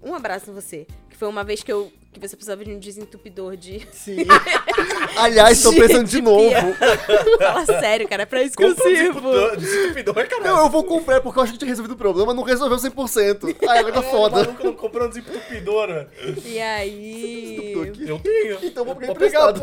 Um 0.01 0.14
abraço 0.16 0.49
em 0.49 0.53
você. 0.53 0.88
Foi 1.22 1.28
uma 1.30 1.43
vez 1.43 1.61
que 1.61 1.72
eu. 1.72 1.93
Que 2.11 2.19
você 2.19 2.36
precisava 2.36 2.65
de 2.65 2.72
um 2.72 2.80
desentupidor 2.80 3.55
de. 3.55 3.88
Sim. 3.93 4.26
Aliás, 5.15 5.61
tô 5.61 5.72
pensando 5.78 6.05
de 6.05 6.15
de 6.15 6.22
novo. 6.22 6.49
Fala 7.38 7.65
sério, 7.67 8.07
cara, 8.07 8.24
é 8.24 8.26
pra 8.26 8.41
isso 8.41 8.57
que 8.57 8.63
eu 8.63 8.69
Compra 8.76 8.89
um 8.89 8.95
sirvo. 8.95 9.22
desentupidor- 9.22 9.57
desentupidor, 9.57 10.28
caralho. 10.28 10.43
Não, 10.43 10.63
eu 10.65 10.69
vou 10.69 10.84
comprar 10.84 11.22
porque 11.22 11.38
eu 11.38 11.43
achei 11.43 11.53
que 11.53 11.59
tinha 11.59 11.69
resolvido 11.69 11.91
o 11.93 11.95
problema, 11.97 12.34
não 12.34 12.41
resolveu 12.41 12.76
100%. 12.80 13.55
Aí 13.69 13.78
agora 13.78 13.93
tá 13.93 13.99
O 13.99 14.03
foda. 14.03 14.36
maluco 14.38 14.63
não 14.63 14.74
comprou 14.74 15.05
um 15.05 15.09
desentupidor, 15.09 15.88
velho. 15.89 16.09
E 16.43 16.59
aí. 16.59 17.55
Desentupidor 17.55 17.88
aqui. 17.88 18.09
Eu 18.09 18.19
tenho. 18.19 18.57
Então 18.65 18.84
vou 18.84 18.95
pegar 18.95 19.07
Vou 19.13 19.15
pegar, 19.15 19.51
emprestado. 19.51 19.59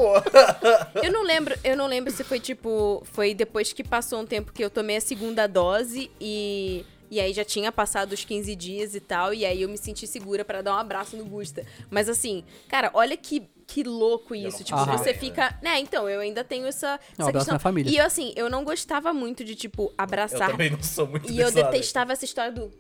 pô. 0.95 1.01
Eu 1.03 1.11
não 1.13 1.25
lembro, 1.25 1.55
eu 1.65 1.77
não 1.77 1.89
lembro 1.89 2.13
se 2.13 2.23
foi 2.23 2.39
tipo, 2.39 3.03
foi 3.13 3.35
depois 3.35 3.73
que 3.73 3.83
passou 3.83 4.21
um 4.21 4.27
tempo 4.27 4.53
que 4.53 4.65
eu 4.65 4.71
tomei 4.71 4.97
a 4.97 5.01
segunda 5.01 5.47
dose 5.49 6.09
e 6.21 6.85
e 7.11 7.21
aí 7.21 7.33
já 7.33 7.45
tinha 7.45 7.71
passado 7.73 8.13
os 8.13 8.25
15 8.25 8.55
dias 8.57 8.95
e 8.95 9.01
tal, 9.01 9.33
e 9.35 9.45
aí 9.47 9.63
eu 9.63 9.69
me 9.69 9.79
senti 9.79 10.07
segura 10.07 10.45
pra 10.45 10.63
dar 10.63 10.75
um 10.75 10.79
abraço 10.79 11.17
no 11.17 11.25
Gusta. 11.25 11.65
Mas 11.91 12.09
assim, 12.09 12.45
cara, 12.69 12.91
olha 12.95 13.17
que 13.17 13.49
que 13.67 13.83
louco 13.83 14.35
isso. 14.35 14.65
Tipo, 14.65 14.79
Aham. 14.79 14.97
você 14.97 15.13
fica. 15.13 15.55
Né, 15.63 15.79
então, 15.79 16.09
eu 16.09 16.21
ainda 16.21 16.43
tenho 16.43 16.67
essa, 16.67 16.87
Não, 16.89 16.97
essa 16.97 17.23
abraço 17.29 17.33
questão. 17.33 17.53
na 17.53 17.59
família. 17.59 17.91
E 17.91 17.99
eu, 17.99 18.05
assim, 18.07 18.33
eu 18.35 18.49
não 18.49 18.65
gostava 18.65 19.13
muito 19.13 19.45
de, 19.45 19.55
tipo, 19.55 19.83
Eu 19.89 19.95
abraçar. 19.99 20.51
também 20.51 20.71
não 20.71 20.83
sou 20.83 21.07
muito 21.07 21.31
E 21.31 21.39
eu 21.39 21.45
lado. 21.49 21.55
detestava 21.55 22.15
essa 22.15 22.25
história 22.25 22.51
do. 22.51 22.71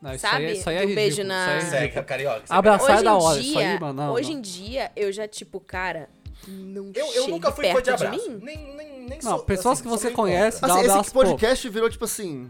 Não, 0.00 0.12
isso 0.12 0.20
Sabe? 0.22 0.36
aí, 0.36 0.44
é- 0.44 0.52
isso 0.52 0.68
aí 0.70 0.76
é 0.76 0.78
ridículo. 0.80 0.94
beijo 0.94 1.20
isso 1.22 1.28
na- 1.28 1.46
aí 1.48 1.54
é 1.54 1.58
Isso 1.58 1.74
é 1.74 1.80
ridículo. 1.80 2.04
carioca. 2.04 2.44
isso 2.44 2.52
é 2.52 2.56
Abraçar 2.56 2.90
Hoje 2.90 3.00
é 3.00 3.02
da 3.02 3.10
em 3.10 3.14
hora, 3.22 3.40
dia, 3.40 3.48
isso 3.50 3.58
aí, 3.58 3.80
mano. 3.80 4.02
Não, 4.02 4.12
hoje 4.12 4.30
não. 4.30 4.38
em 4.38 4.40
dia, 4.40 4.92
eu 4.94 5.10
já, 5.12 5.26
tipo, 5.26 5.58
cara, 5.58 6.08
não 6.46 6.92
Eu, 6.94 7.06
eu 7.14 7.26
nunca 7.28 7.50
fui 7.50 7.66
fã 7.66 7.72
perto 7.72 7.84
de 7.86 7.90
abraço. 7.90 8.30
mim. 8.30 8.38
Nem, 8.40 8.56
nem, 8.76 9.00
nem 9.08 9.18
Não, 9.20 9.36
sou, 9.36 9.38
pessoas 9.40 9.80
assim, 9.80 9.82
que 9.82 9.88
você 9.88 10.10
conhece, 10.12 10.60
contra. 10.60 10.68
dá 10.68 10.74
um 10.74 10.76
Assim, 10.76 10.84
esse 10.86 10.90
abraço, 10.92 11.12
pô. 11.12 11.20
podcast 11.24 11.68
virou 11.68 11.90
tipo 11.90 12.04
assim. 12.04 12.48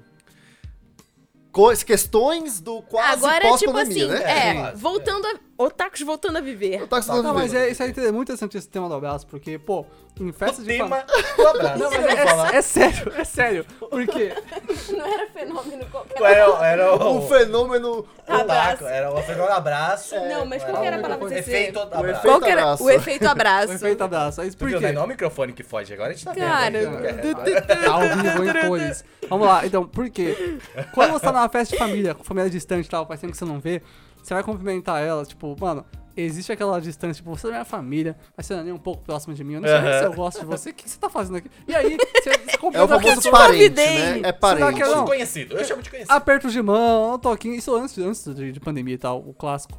Questões 1.84 2.60
do 2.60 2.82
quase 2.82 3.24
Agora 3.24 3.46
é 3.46 3.56
tipo 3.56 3.72
pós-pandemia, 3.72 4.12
assim, 4.12 4.24
né? 4.24 4.70
é, 4.70 4.72
voltando 4.74 5.24
a. 5.26 5.34
Otakus 5.56 6.00
voltando 6.02 6.36
a 6.38 6.40
viver. 6.40 6.80
Eu 6.80 6.88
tava 6.88 7.00
Não, 7.06 7.06
falando 7.22 7.34
mas 7.34 7.54
é, 7.54 7.68
isso 7.70 7.82
aí 7.82 7.90
é 7.96 8.12
muito 8.12 8.28
interessante 8.32 8.58
esse 8.58 8.68
tema 8.68 8.88
do 8.88 8.94
abraço, 8.94 9.24
porque, 9.26 9.56
pô, 9.58 9.86
em 10.20 10.32
festa 10.32 10.60
O 10.60 10.64
de 10.64 10.76
família. 10.78 11.04
tema 11.06 11.36
do 11.36 11.46
abraço. 11.48 11.78
Não, 11.78 11.90
mas 11.90 12.20
falar. 12.30 12.54
é, 12.54 12.56
é 12.56 12.62
sério, 12.62 13.12
é 13.16 13.24
sério. 13.24 13.66
Porque. 13.78 14.32
Não 14.90 15.06
era 15.06 15.26
fenômeno 15.30 15.86
qualquer. 15.86 16.20
Era, 16.22 16.66
era 16.66 16.94
o... 16.96 17.18
Um 17.18 17.28
fenômeno. 17.28 18.04
Abraço. 18.26 18.70
Taco, 18.78 18.84
Era 18.86 19.12
o 19.12 19.22
fenômeno 19.22 19.52
abraço. 19.54 20.14
Não, 20.16 20.46
mas 20.46 20.64
qual 20.64 20.76
era 20.76 20.80
que 20.82 20.86
era 20.86 20.96
a 20.96 21.00
palavra 21.00 21.28
você 21.28 21.38
Efeito 21.38 21.78
abraço. 21.80 22.04
efeito- 22.04 22.20
Qual 22.22 22.40
que 22.40 22.50
era 22.50 22.62
abraço. 22.62 22.84
o 22.84 22.90
efeito 22.90 23.26
abraço? 23.28 23.68
O 23.68 23.74
efeito 23.74 24.02
abraço. 24.04 24.40
É 24.42 24.50
Tu 24.50 24.56
por 24.56 24.68
quê? 24.70 24.92
Não 24.92 25.02
é 25.02 25.04
o 25.04 25.08
microfone 25.08 25.52
que 25.52 25.62
foge, 25.62 25.92
agora 25.94 26.10
a 26.10 26.12
gente 26.14 26.24
tá 26.24 26.32
vendo. 26.32 26.44
Cara, 26.44 26.70
né? 26.70 27.14
Ao 27.90 28.00
vivo 28.00 28.44
em 28.44 28.66
cores. 28.68 29.04
Vamos 29.28 29.46
lá, 29.46 29.64
então, 29.66 29.86
por 29.86 30.08
quê? 30.10 30.58
Quando 30.92 31.12
você 31.12 31.24
tá 31.26 31.32
numa 31.32 31.48
festa 31.48 31.74
de 31.76 31.78
família, 31.78 32.14
com 32.14 32.24
família 32.24 32.50
distante 32.50 32.86
e 32.86 32.88
tal, 32.90 33.06
faz 33.06 33.20
tempo 33.20 33.32
que 33.32 33.38
você 33.38 33.44
não 33.44 33.60
vê, 33.60 33.82
você 34.26 34.34
vai 34.34 34.42
cumprimentar 34.42 35.02
ela, 35.02 35.24
tipo, 35.24 35.54
mano, 35.60 35.84
existe 36.16 36.50
aquela 36.52 36.80
distância, 36.80 37.14
tipo, 37.22 37.30
você 37.36 37.48
é 37.48 37.50
minha 37.50 37.64
família, 37.64 38.16
mas 38.36 38.46
você 38.46 38.54
não 38.54 38.60
é 38.60 38.64
nem 38.64 38.72
um 38.72 38.78
pouco 38.78 39.02
próximo 39.02 39.34
de 39.34 39.42
mim, 39.44 39.54
eu 39.54 39.60
não 39.60 39.68
sei 39.68 39.76
Aham. 39.76 39.98
se 39.98 40.04
eu 40.04 40.12
gosto 40.14 40.40
de 40.40 40.46
você, 40.46 40.70
o 40.70 40.74
que 40.74 40.88
você 40.88 40.98
tá 40.98 41.10
fazendo 41.10 41.36
aqui? 41.36 41.50
E 41.68 41.74
aí, 41.74 41.96
você, 41.96 42.30
você 42.60 42.76
É 42.76 42.82
o 42.82 42.88
famoso 42.88 43.30
parente, 43.30 43.74
né? 43.74 44.20
É 44.22 44.32
parente. 44.32 44.74
que 44.76 44.82
eu 44.82 44.96
não? 44.96 45.04
Conhecido, 45.04 45.56
eu 45.58 45.64
chamo 45.64 45.82
de 45.82 45.90
conhecido. 45.90 46.12
aperto 46.12 46.48
de 46.50 46.62
mão, 46.62 47.14
um 47.14 47.18
toquinho, 47.18 47.54
isso 47.54 47.74
antes, 47.74 47.98
antes 47.98 48.34
de, 48.34 48.52
de 48.52 48.60
pandemia 48.60 48.94
e 48.94 48.98
tal, 48.98 49.18
o 49.18 49.34
clássico. 49.34 49.78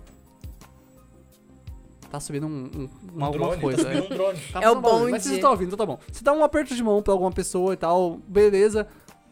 Tá 2.11 2.19
subindo 2.19 2.47
um, 2.47 2.49
um- 2.49 2.89
um 3.19 3.25
alguma 3.25 3.47
drone, 3.47 3.61
coisa. 3.61 3.83
tá 3.83 3.89
é. 3.91 3.95
subindo 3.95 4.13
um 4.13 4.17
drone. 4.17 4.39
Tá 4.53 4.61
É 4.61 4.69
o 4.69 4.79
barulho, 4.79 5.11
Mas 5.11 5.23
vocês 5.23 5.35
estão 5.35 5.51
ouvindo, 5.51 5.67
então 5.73 5.77
tá 5.77 5.85
bom. 5.85 5.99
Você 6.11 6.23
dá 6.23 6.31
um 6.33 6.43
aperto 6.43 6.75
de 6.75 6.83
mão 6.83 7.01
pra 7.01 7.13
alguma 7.13 7.31
pessoa 7.31 7.73
e 7.73 7.77
tal, 7.77 8.19
beleza. 8.27 8.87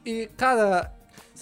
E, 0.05 0.27
cara, 0.35 0.91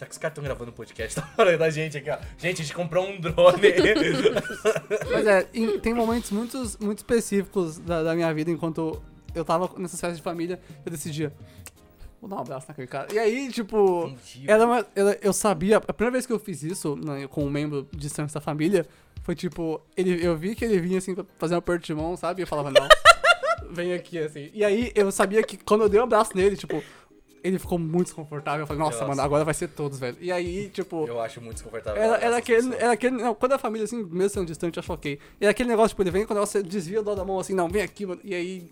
Será 0.02 0.10
que 0.10 0.14
os 0.14 0.18
caras 0.18 0.32
estão 0.32 0.44
gravando 0.44 0.72
um 0.72 0.74
podcast? 0.74 1.16
Tá 1.16 1.22
falando 1.36 1.60
da 1.60 1.70
gente 1.70 1.96
aqui, 1.96 2.10
ó. 2.10 2.18
Gente, 2.36 2.62
a 2.62 2.66
gente 2.66 2.74
comprou 2.74 3.08
um 3.08 3.20
drone. 3.22 3.36
Mas 5.12 5.28
é, 5.28 5.48
em- 5.54 5.80
tem 5.80 5.94
momentos 5.94 6.32
muito, 6.32 6.58
muito 6.80 6.98
específicos 6.98 7.78
da, 7.78 8.02
da 8.02 8.16
minha 8.16 8.34
vida, 8.34 8.50
enquanto 8.50 9.00
eu 9.36 9.46
tava 9.46 9.70
nessas 9.78 10.00
festas 10.02 10.18
de 10.18 10.24
família, 10.24 10.60
eu 10.84 10.92
decidia, 10.92 11.32
vou 12.20 12.28
dar 12.28 12.38
um 12.38 12.40
abraço 12.40 12.66
naquele 12.68 12.88
cara. 12.88 13.14
E 13.14 13.20
aí, 13.20 13.52
tipo, 13.52 14.08
Entendi. 14.08 14.50
era 14.50 14.66
uma, 14.66 14.86
era- 14.96 15.20
eu 15.22 15.34
sabia, 15.34 15.78
a 15.78 15.94
primeira 15.94 16.14
vez 16.14 16.26
que 16.26 16.34
eu 16.34 16.40
fiz 16.40 16.64
isso 16.64 16.96
né, 16.96 17.28
com 17.28 17.46
um 17.46 17.50
membro 17.52 17.88
distante 17.96 18.34
da 18.34 18.42
família, 18.42 18.88
foi 19.22 19.36
tipo, 19.36 19.80
ele, 19.96 20.26
eu 20.26 20.36
vi 20.36 20.56
que 20.56 20.66
ele 20.66 20.80
vinha 20.80 20.98
assim 20.98 21.14
pra 21.14 21.24
fazer 21.38 21.54
um 21.54 21.60
aperto 21.60 21.86
de 21.86 21.94
mão, 21.94 22.18
sabe? 22.18 22.42
E 22.42 22.44
eu 22.44 22.48
falava, 22.48 22.72
não, 22.72 22.88
vem 23.70 23.94
aqui, 23.94 24.18
assim. 24.18 24.50
E 24.52 24.66
aí 24.66 24.92
eu 24.96 25.12
sabia 25.12 25.44
que 25.44 25.58
quando 25.58 25.82
eu 25.82 25.90
dei 25.90 26.00
um 26.00 26.04
abraço 26.06 26.36
nele, 26.36 26.58
tipo, 26.58 26.84
ele 27.44 27.60
ficou 27.60 27.78
muito 27.78 28.08
desconfortável. 28.08 28.62
Eu 28.62 28.68
falei, 28.68 28.80
nossa, 28.82 28.98
Nossa. 28.98 29.08
mano, 29.08 29.22
agora 29.22 29.44
vai 29.44 29.54
ser 29.54 29.68
todos, 29.70 30.00
velho. 30.00 30.18
E 30.20 30.32
aí, 30.32 30.70
tipo. 30.70 31.08
Eu 31.08 31.20
acho 31.20 31.42
muito 31.42 31.56
desconfortável. 31.56 32.02
Era, 32.02 32.18
era, 32.18 32.38
aquele, 32.38 32.76
era 32.76 32.92
aquele. 32.92 33.18
Não, 33.18 33.34
quando 33.34 33.54
a 33.54 33.58
família, 33.58 33.86
assim, 33.86 34.04
mesmo 34.04 34.30
sendo 34.30 34.46
distante, 34.46 34.78
eu 34.78 34.82
acho 34.82 34.94
ok. 34.94 35.20
Era 35.40 35.52
aquele 35.52 35.70
negócio, 35.70 35.90
tipo, 35.90 36.04
ele 36.04 36.12
vem 36.12 36.26
quando 36.26 36.40
você 36.40 36.62
desvia 36.62 37.02
o 37.02 37.04
dó 37.04 37.16
da 37.16 37.26
mão, 37.26 37.40
assim, 37.40 37.54
não, 37.54 37.68
vem 37.68 37.82
aqui, 37.82 38.06
mano. 38.06 38.22
E 38.24 38.34
aí. 38.34 38.72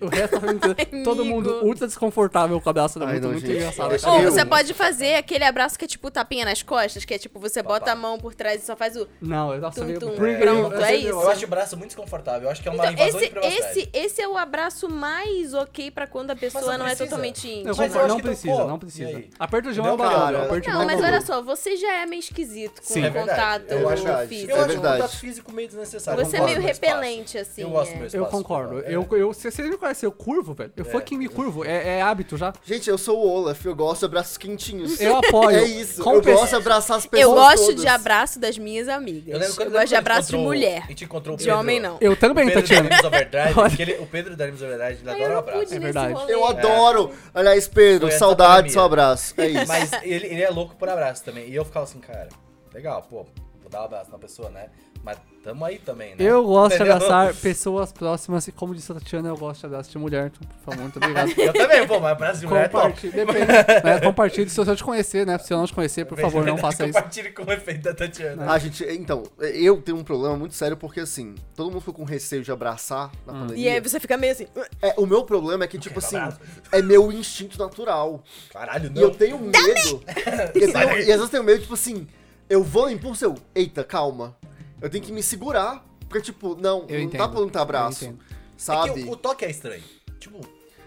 O 0.00 0.06
resto 0.08 0.32
da 0.34 0.40
família 0.40 0.70
inteira, 0.72 1.04
todo 1.04 1.24
mundo 1.24 1.62
ultra 1.62 1.86
desconfortável 1.86 2.58
com 2.60 2.66
o 2.66 2.70
abraço. 2.70 2.98
Era 2.98 3.06
Ai, 3.06 3.12
muito, 3.12 3.24
não, 3.24 3.32
muito 3.32 3.46
gente. 3.46 3.56
engraçado. 3.58 3.92
Ou 4.14 4.22
você 4.22 4.44
pode 4.46 4.72
fazer 4.72 5.14
aquele 5.16 5.44
abraço 5.44 5.78
que 5.78 5.84
é 5.84 5.88
tipo 5.88 6.10
tapinha 6.10 6.44
nas 6.46 6.62
costas, 6.62 7.04
que 7.04 7.12
é 7.12 7.18
tipo, 7.18 7.38
você 7.38 7.62
bota 7.62 7.80
Papá. 7.80 7.92
a 7.92 7.96
mão 7.96 8.18
por 8.18 8.34
trás 8.34 8.62
e 8.62 8.64
só 8.66 8.74
faz 8.74 8.96
o. 8.96 9.06
Não, 9.20 9.52
eu 9.54 9.60
nossa, 9.60 9.80
Tum, 9.80 9.86
veio 9.86 10.00
tum. 10.00 10.14
pre- 10.16 10.38
Pronto, 10.38 10.74
eu- 10.74 10.84
é 10.84 10.96
isso. 10.96 11.08
Eu 11.08 11.28
acho 11.30 11.44
o 11.44 11.48
braço 11.48 11.76
muito 11.76 11.88
desconfortável. 11.90 12.44
Eu 12.44 12.50
acho 12.50 12.62
que 12.62 12.68
é 12.68 12.72
uma 12.72 12.86
Então, 12.90 13.06
invasão 13.06 13.20
esse, 13.20 13.58
esse, 13.78 13.90
esse 13.92 14.22
é 14.22 14.28
o 14.28 14.38
abraço 14.38 14.88
mais 14.88 15.52
ok 15.52 15.90
pra 15.90 16.06
quando 16.06 16.30
a 16.30 16.36
pessoa 16.36 16.72
não 16.72 16.78
não, 16.80 16.86
é 16.88 16.94
totalmente 16.96 17.46
íntima. 17.46 17.74
Mas 17.76 17.94
não 18.08 18.20
precisa, 18.20 18.56
pô, 18.56 18.64
não 18.66 18.78
precisa. 18.78 19.22
Aperto 19.38 19.70
de 19.72 19.80
mão 19.82 19.90
é 19.90 19.92
aperto 20.36 20.60
de 20.62 20.68
Não, 20.68 20.74
mão 20.80 20.82
é 20.82 20.86
mas 20.96 21.04
olha 21.04 21.20
só, 21.20 21.42
você 21.42 21.76
já 21.76 21.92
é 21.96 22.06
meio 22.06 22.20
esquisito 22.20 22.80
com 22.82 22.94
o 22.94 22.98
É 23.04 23.10
verdade, 23.10 23.64
contato 23.66 24.28
físico. 24.28 24.50
Eu 24.50 24.56
É 24.56 24.60
acho 24.60 24.72
o 24.72 24.76
contato 24.76 25.16
físico 25.18 25.52
meio 25.52 25.68
desnecessário. 25.68 26.24
Você 26.24 26.36
é 26.38 26.40
meio 26.40 26.60
repelente, 26.60 27.36
assim. 27.36 27.62
Eu 27.62 27.70
gosto 27.70 27.90
do 27.92 27.96
é. 27.96 28.08
meu 28.08 28.10
Eu 28.24 28.26
concordo. 28.26 28.80
é. 28.80 28.94
Eu, 28.94 29.06
eu, 29.12 29.32
se 29.34 29.50
vocês 29.60 29.70
me 29.74 29.78
conhecem, 29.78 30.06
eu 30.06 30.12
curvo, 30.12 30.54
velho. 30.54 30.72
Eu 30.76 30.84
É. 30.84 30.88
fucking 30.88 31.16
me 31.18 31.28
curvo. 31.28 31.64
É, 31.64 31.98
é 31.98 32.02
hábito 32.02 32.36
já. 32.36 32.52
Gente, 32.64 32.88
eu 32.90 32.96
sou 32.98 33.18
o 33.18 33.28
Olaf, 33.28 33.64
eu 33.64 33.74
gosto 33.74 34.00
de 34.00 34.04
abraços 34.06 34.36
quentinhos. 34.36 35.00
Eu 35.00 35.16
apoio. 35.16 35.50
É 35.60 35.64
isso, 35.64 36.02
Com 36.02 36.14
eu 36.14 36.22
pe- 36.22 36.32
gosto 36.32 36.48
de 36.50 36.54
abraçar 36.56 36.96
as 36.98 37.06
pessoas 37.06 37.22
Eu 37.28 37.34
gosto 37.34 37.66
todas. 37.66 37.80
de 37.80 37.86
abraço 37.88 38.38
das 38.40 38.56
minhas 38.58 38.88
amigas. 38.88 39.24
Eu 39.26 39.34
Eu, 39.34 39.38
lembro 39.40 39.56
quando- 39.56 39.72
gosto 39.72 39.88
de 39.88 39.94
abraço 39.96 40.30
de 40.30 40.36
mulher. 40.36 40.82
A 40.84 40.86
gente 40.88 41.04
encontrou 41.04 41.34
o 41.34 41.38
De 41.38 41.44
Pedro- 41.44 41.58
homem, 41.60 41.80
não. 41.80 41.98
Eu 42.00 42.12
O 42.12 42.16
também, 42.16 42.46
Pedro 42.46 42.62
da 42.62 42.68
Tatiana. 42.68 43.06
Overdrive, 43.06 43.60
aquele- 43.60 43.94
o 43.98 44.06
Pedro 44.06 44.36
da 44.36 44.46
Games 44.46 44.62
Overdrive, 44.62 45.00
ele 45.02 45.10
adora 45.10 45.22
eu 45.24 45.34
um 45.34 45.38
abraço. 45.38 45.74
É 45.74 45.78
verdade. 45.78 46.30
Eu 46.30 46.44
adoro. 46.46 47.12
Aliás, 47.34 47.68
Pedro, 47.68 48.10
saudade 48.12 48.68
do 48.68 48.72
seu 48.72 48.82
abraço. 48.82 49.34
É 49.36 49.48
isso. 49.48 49.66
Mas 49.68 49.90
ele, 50.02 50.26
ele 50.26 50.42
é 50.42 50.50
louco 50.50 50.74
por 50.76 50.88
abraço 50.88 51.24
também. 51.24 51.48
E 51.48 51.54
eu 51.54 51.64
ficava 51.64 51.84
assim, 51.84 51.98
cara, 52.00 52.28
legal, 52.72 53.02
pô, 53.08 53.26
vou 53.60 53.70
dar 53.70 53.82
um 53.82 53.84
abraço 53.84 54.10
na 54.10 54.18
pessoa, 54.18 54.48
né? 54.50 54.66
Mas 55.02 55.16
tamo 55.42 55.64
aí 55.64 55.78
também, 55.78 56.10
né? 56.10 56.16
Eu 56.18 56.44
gosto 56.44 56.70
de 56.76 56.82
Entendeu? 56.82 56.96
abraçar 56.96 57.34
pessoas 57.34 57.90
próximas 57.90 58.46
e, 58.46 58.52
como 58.52 58.74
disse 58.74 58.92
a 58.92 58.96
Tatiana, 58.96 59.30
eu 59.30 59.36
gosto 59.38 59.60
de 59.60 59.66
abraço 59.66 59.90
de 59.90 59.96
mulher. 59.96 60.26
Então, 60.30 60.46
por 60.46 60.58
favor, 60.62 60.82
muito 60.82 60.98
obrigado. 60.98 61.30
Eu 61.40 61.52
também, 61.54 61.86
pô, 61.86 61.98
mas 61.98 62.12
abraço 62.12 62.40
de 62.40 62.46
mulher 62.46 62.66
é 62.66 62.68
top. 62.68 62.82
Compartilhe, 62.84 63.12
depende. 63.14 63.46
né? 63.46 64.00
Compartilhe 64.04 64.50
se 64.50 64.60
eu 64.60 64.76
te 64.76 64.84
conhecer, 64.84 65.26
né? 65.26 65.38
Se 65.38 65.54
eu 65.54 65.56
não 65.56 65.66
te 65.66 65.72
conhecer, 65.72 66.04
por 66.04 66.18
favor, 66.20 66.44
não 66.44 66.58
faça 66.58 66.84
isso. 66.84 66.92
Compartilhe 66.92 67.30
com 67.32 67.44
o 67.44 67.50
efeito 67.52 67.80
da 67.80 67.94
Tatiana. 67.94 68.44
Ah, 68.52 68.58
gente, 68.58 68.84
então, 68.90 69.22
eu 69.38 69.80
tenho 69.80 69.96
um 69.96 70.04
problema 70.04 70.36
muito 70.36 70.54
sério 70.54 70.76
porque, 70.76 71.00
assim, 71.00 71.34
todo 71.56 71.70
mundo 71.70 71.80
ficou 71.80 71.94
com 71.94 72.04
receio 72.04 72.42
de 72.42 72.52
abraçar 72.52 73.10
na 73.26 73.32
E 73.32 73.36
pandemia. 73.38 73.72
aí 73.72 73.80
você 73.80 73.98
fica 73.98 74.18
meio 74.18 74.32
assim. 74.34 74.46
É, 74.82 74.92
o 74.98 75.06
meu 75.06 75.24
problema 75.24 75.64
é 75.64 75.66
que, 75.66 75.78
tipo 75.78 75.98
assim, 75.98 76.16
abraço. 76.16 76.38
é 76.70 76.82
meu 76.82 77.10
instinto 77.10 77.58
natural. 77.58 78.22
Caralho, 78.52 78.88
E 78.88 78.90
não. 78.90 79.00
eu 79.00 79.10
tenho 79.12 79.38
medo. 79.38 80.02
eu 80.54 80.72
tenho- 80.72 80.98
e 80.98 81.00
às 81.00 81.06
vezes 81.06 81.20
eu 81.22 81.28
tenho 81.30 81.42
medo, 81.44 81.62
tipo 81.62 81.72
assim, 81.72 82.06
eu 82.50 82.62
vou 82.62 82.82
no 82.84 82.90
impulso, 82.92 83.24
eu, 83.24 83.34
eita, 83.54 83.82
calma. 83.82 84.36
Eu 84.80 84.88
tenho 84.90 85.04
que 85.04 85.12
me 85.12 85.22
segurar, 85.22 85.84
porque, 86.08 86.22
tipo, 86.22 86.54
não, 86.56 86.80
Eu 86.88 86.98
não 86.98 87.04
entendo, 87.04 87.20
dá 87.20 87.28
pra 87.28 87.40
lutar 87.40 87.62
abraço. 87.62 88.04
eu 88.04 88.08
entendo. 88.10 88.24
Sabe? 88.56 88.90
É 88.90 88.92
que 88.94 89.00
o, 89.08 89.12
o 89.12 89.16
toque 89.16 89.44
é 89.44 89.50
estranho. 89.50 89.82
Tipo, 90.18 90.40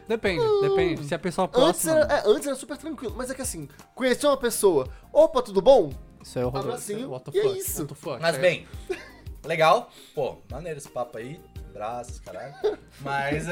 Depende, 0.07 0.43
depende. 0.61 1.05
Se 1.05 1.15
a 1.15 1.19
pessoa 1.19 1.45
Antes 1.47 1.59
próxima. 1.83 1.93
era, 1.93 2.13
é, 2.15 2.23
antes 2.25 2.45
era 2.45 2.55
super 2.57 2.77
tranquilo, 2.77 3.13
mas 3.15 3.29
é 3.29 3.33
que 3.33 3.41
assim, 3.41 3.69
conhecer 3.95 4.27
uma 4.27 4.35
pessoa, 4.35 4.87
opa, 5.13 5.41
tudo 5.41 5.61
bom? 5.61 5.91
Isso 6.21 6.37
é 6.37 6.45
horroroso. 6.45 6.67
Abracinho, 6.69 7.09
What 7.09 7.31
the 7.31 7.39
é 7.39 7.41
fuck, 7.41 7.57
isso. 7.57 7.81
what 7.83 7.93
the 7.93 7.99
fuck, 7.99 8.21
mas 8.21 8.35
é- 8.35 8.39
bem, 8.39 8.67
legal. 9.45 9.89
Pô, 10.13 10.37
maneiro 10.51 10.77
esse 10.77 10.89
papo 10.89 11.17
aí. 11.17 11.39
Braços, 11.73 12.19
caralho. 12.19 12.53
Mas. 12.99 13.45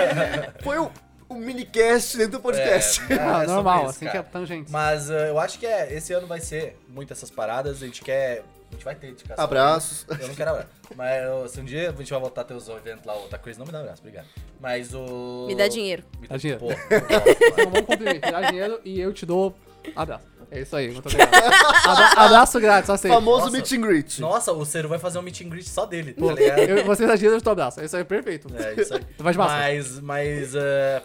Foi 0.62 0.78
o, 0.78 0.90
o 1.30 1.34
minicast 1.34 2.16
dentro 2.16 2.32
do 2.32 2.40
podcast. 2.40 3.00
É, 3.12 3.16
Ah, 3.18 3.42
é 3.44 3.46
normal, 3.46 3.80
isso, 3.82 3.90
assim 3.90 4.04
cara. 4.06 4.22
que 4.22 4.28
é 4.28 4.30
tangente. 4.30 4.70
Mas 4.70 5.08
uh, 5.08 5.12
eu 5.14 5.38
acho 5.38 5.58
que 5.58 5.66
é, 5.66 5.92
esse 5.94 6.12
ano 6.12 6.26
vai 6.26 6.40
ser 6.40 6.76
muito 6.88 7.12
essas 7.12 7.30
paradas. 7.30 7.82
A 7.82 7.86
gente 7.86 8.02
quer. 8.02 8.42
A 8.68 8.72
gente 8.74 8.84
vai 8.84 8.94
ter 8.94 9.08
indicação. 9.08 9.42
Abraços. 9.44 10.06
Eu 10.08 10.28
não 10.28 10.34
quero 10.34 10.50
abraço. 10.50 10.68
Mas 10.94 11.24
eu- 11.24 11.48
se 11.48 11.60
um 11.60 11.64
dia 11.64 11.90
a 11.90 11.92
gente 11.92 12.10
vai 12.10 12.20
voltar 12.20 12.42
a 12.42 12.44
ter 12.44 12.54
os 12.54 12.68
eventos 12.68 13.04
lá, 13.04 13.14
outra 13.14 13.36
coisa, 13.38 13.58
não 13.58 13.66
me 13.66 13.72
dá 13.72 13.80
abraço, 13.80 14.00
obrigado. 14.02 14.26
Mas 14.60 14.94
o. 14.94 15.46
Me 15.48 15.54
dá 15.56 15.66
dinheiro. 15.66 16.04
Me 16.20 16.28
Dá 16.28 16.36
dinheiro. 16.36 16.60
Pô, 16.66 16.70
Então 16.70 17.70
vamos 17.70 17.80
cumprir. 17.86 18.20
Dá 18.20 18.42
dinheiro 18.42 18.80
e 18.84 19.00
eu 19.00 19.12
te 19.12 19.24
dou 19.26 19.56
abraço. 19.96 20.24
É 20.52 20.62
isso 20.62 20.74
aí, 20.74 20.90
muito 20.90 21.06
obrigado. 21.08 21.32
Abra- 21.32 22.12
abraço 22.24 22.58
grátis, 22.60 22.90
aceito. 22.90 23.14
Famoso 23.14 23.44
Nossa. 23.44 23.52
meet 23.52 23.72
and 23.72 23.80
greet. 23.80 24.20
Nossa, 24.20 24.52
o 24.52 24.64
Ciro 24.64 24.88
vai 24.88 24.98
fazer 24.98 25.18
um 25.18 25.22
meet 25.22 25.40
and 25.42 25.48
greet 25.48 25.68
só 25.68 25.86
dele, 25.86 26.12
tá 26.12 26.32
ligado? 26.32 26.58
eu, 26.58 26.84
você 26.84 27.06
dá 27.06 27.14
dinheiro, 27.14 27.36
eu 27.36 27.40
te 27.40 27.44
dou 27.44 27.52
abraço. 27.52 27.80
Isso 27.84 27.94
aí 27.94 28.02
é 28.02 28.04
perfeito. 28.04 28.48
É, 28.56 28.80
isso 28.80 28.94
aí. 28.94 29.00
De. 29.00 29.38
Mas, 29.38 30.00
mas 30.00 30.54
uh, 30.56 30.58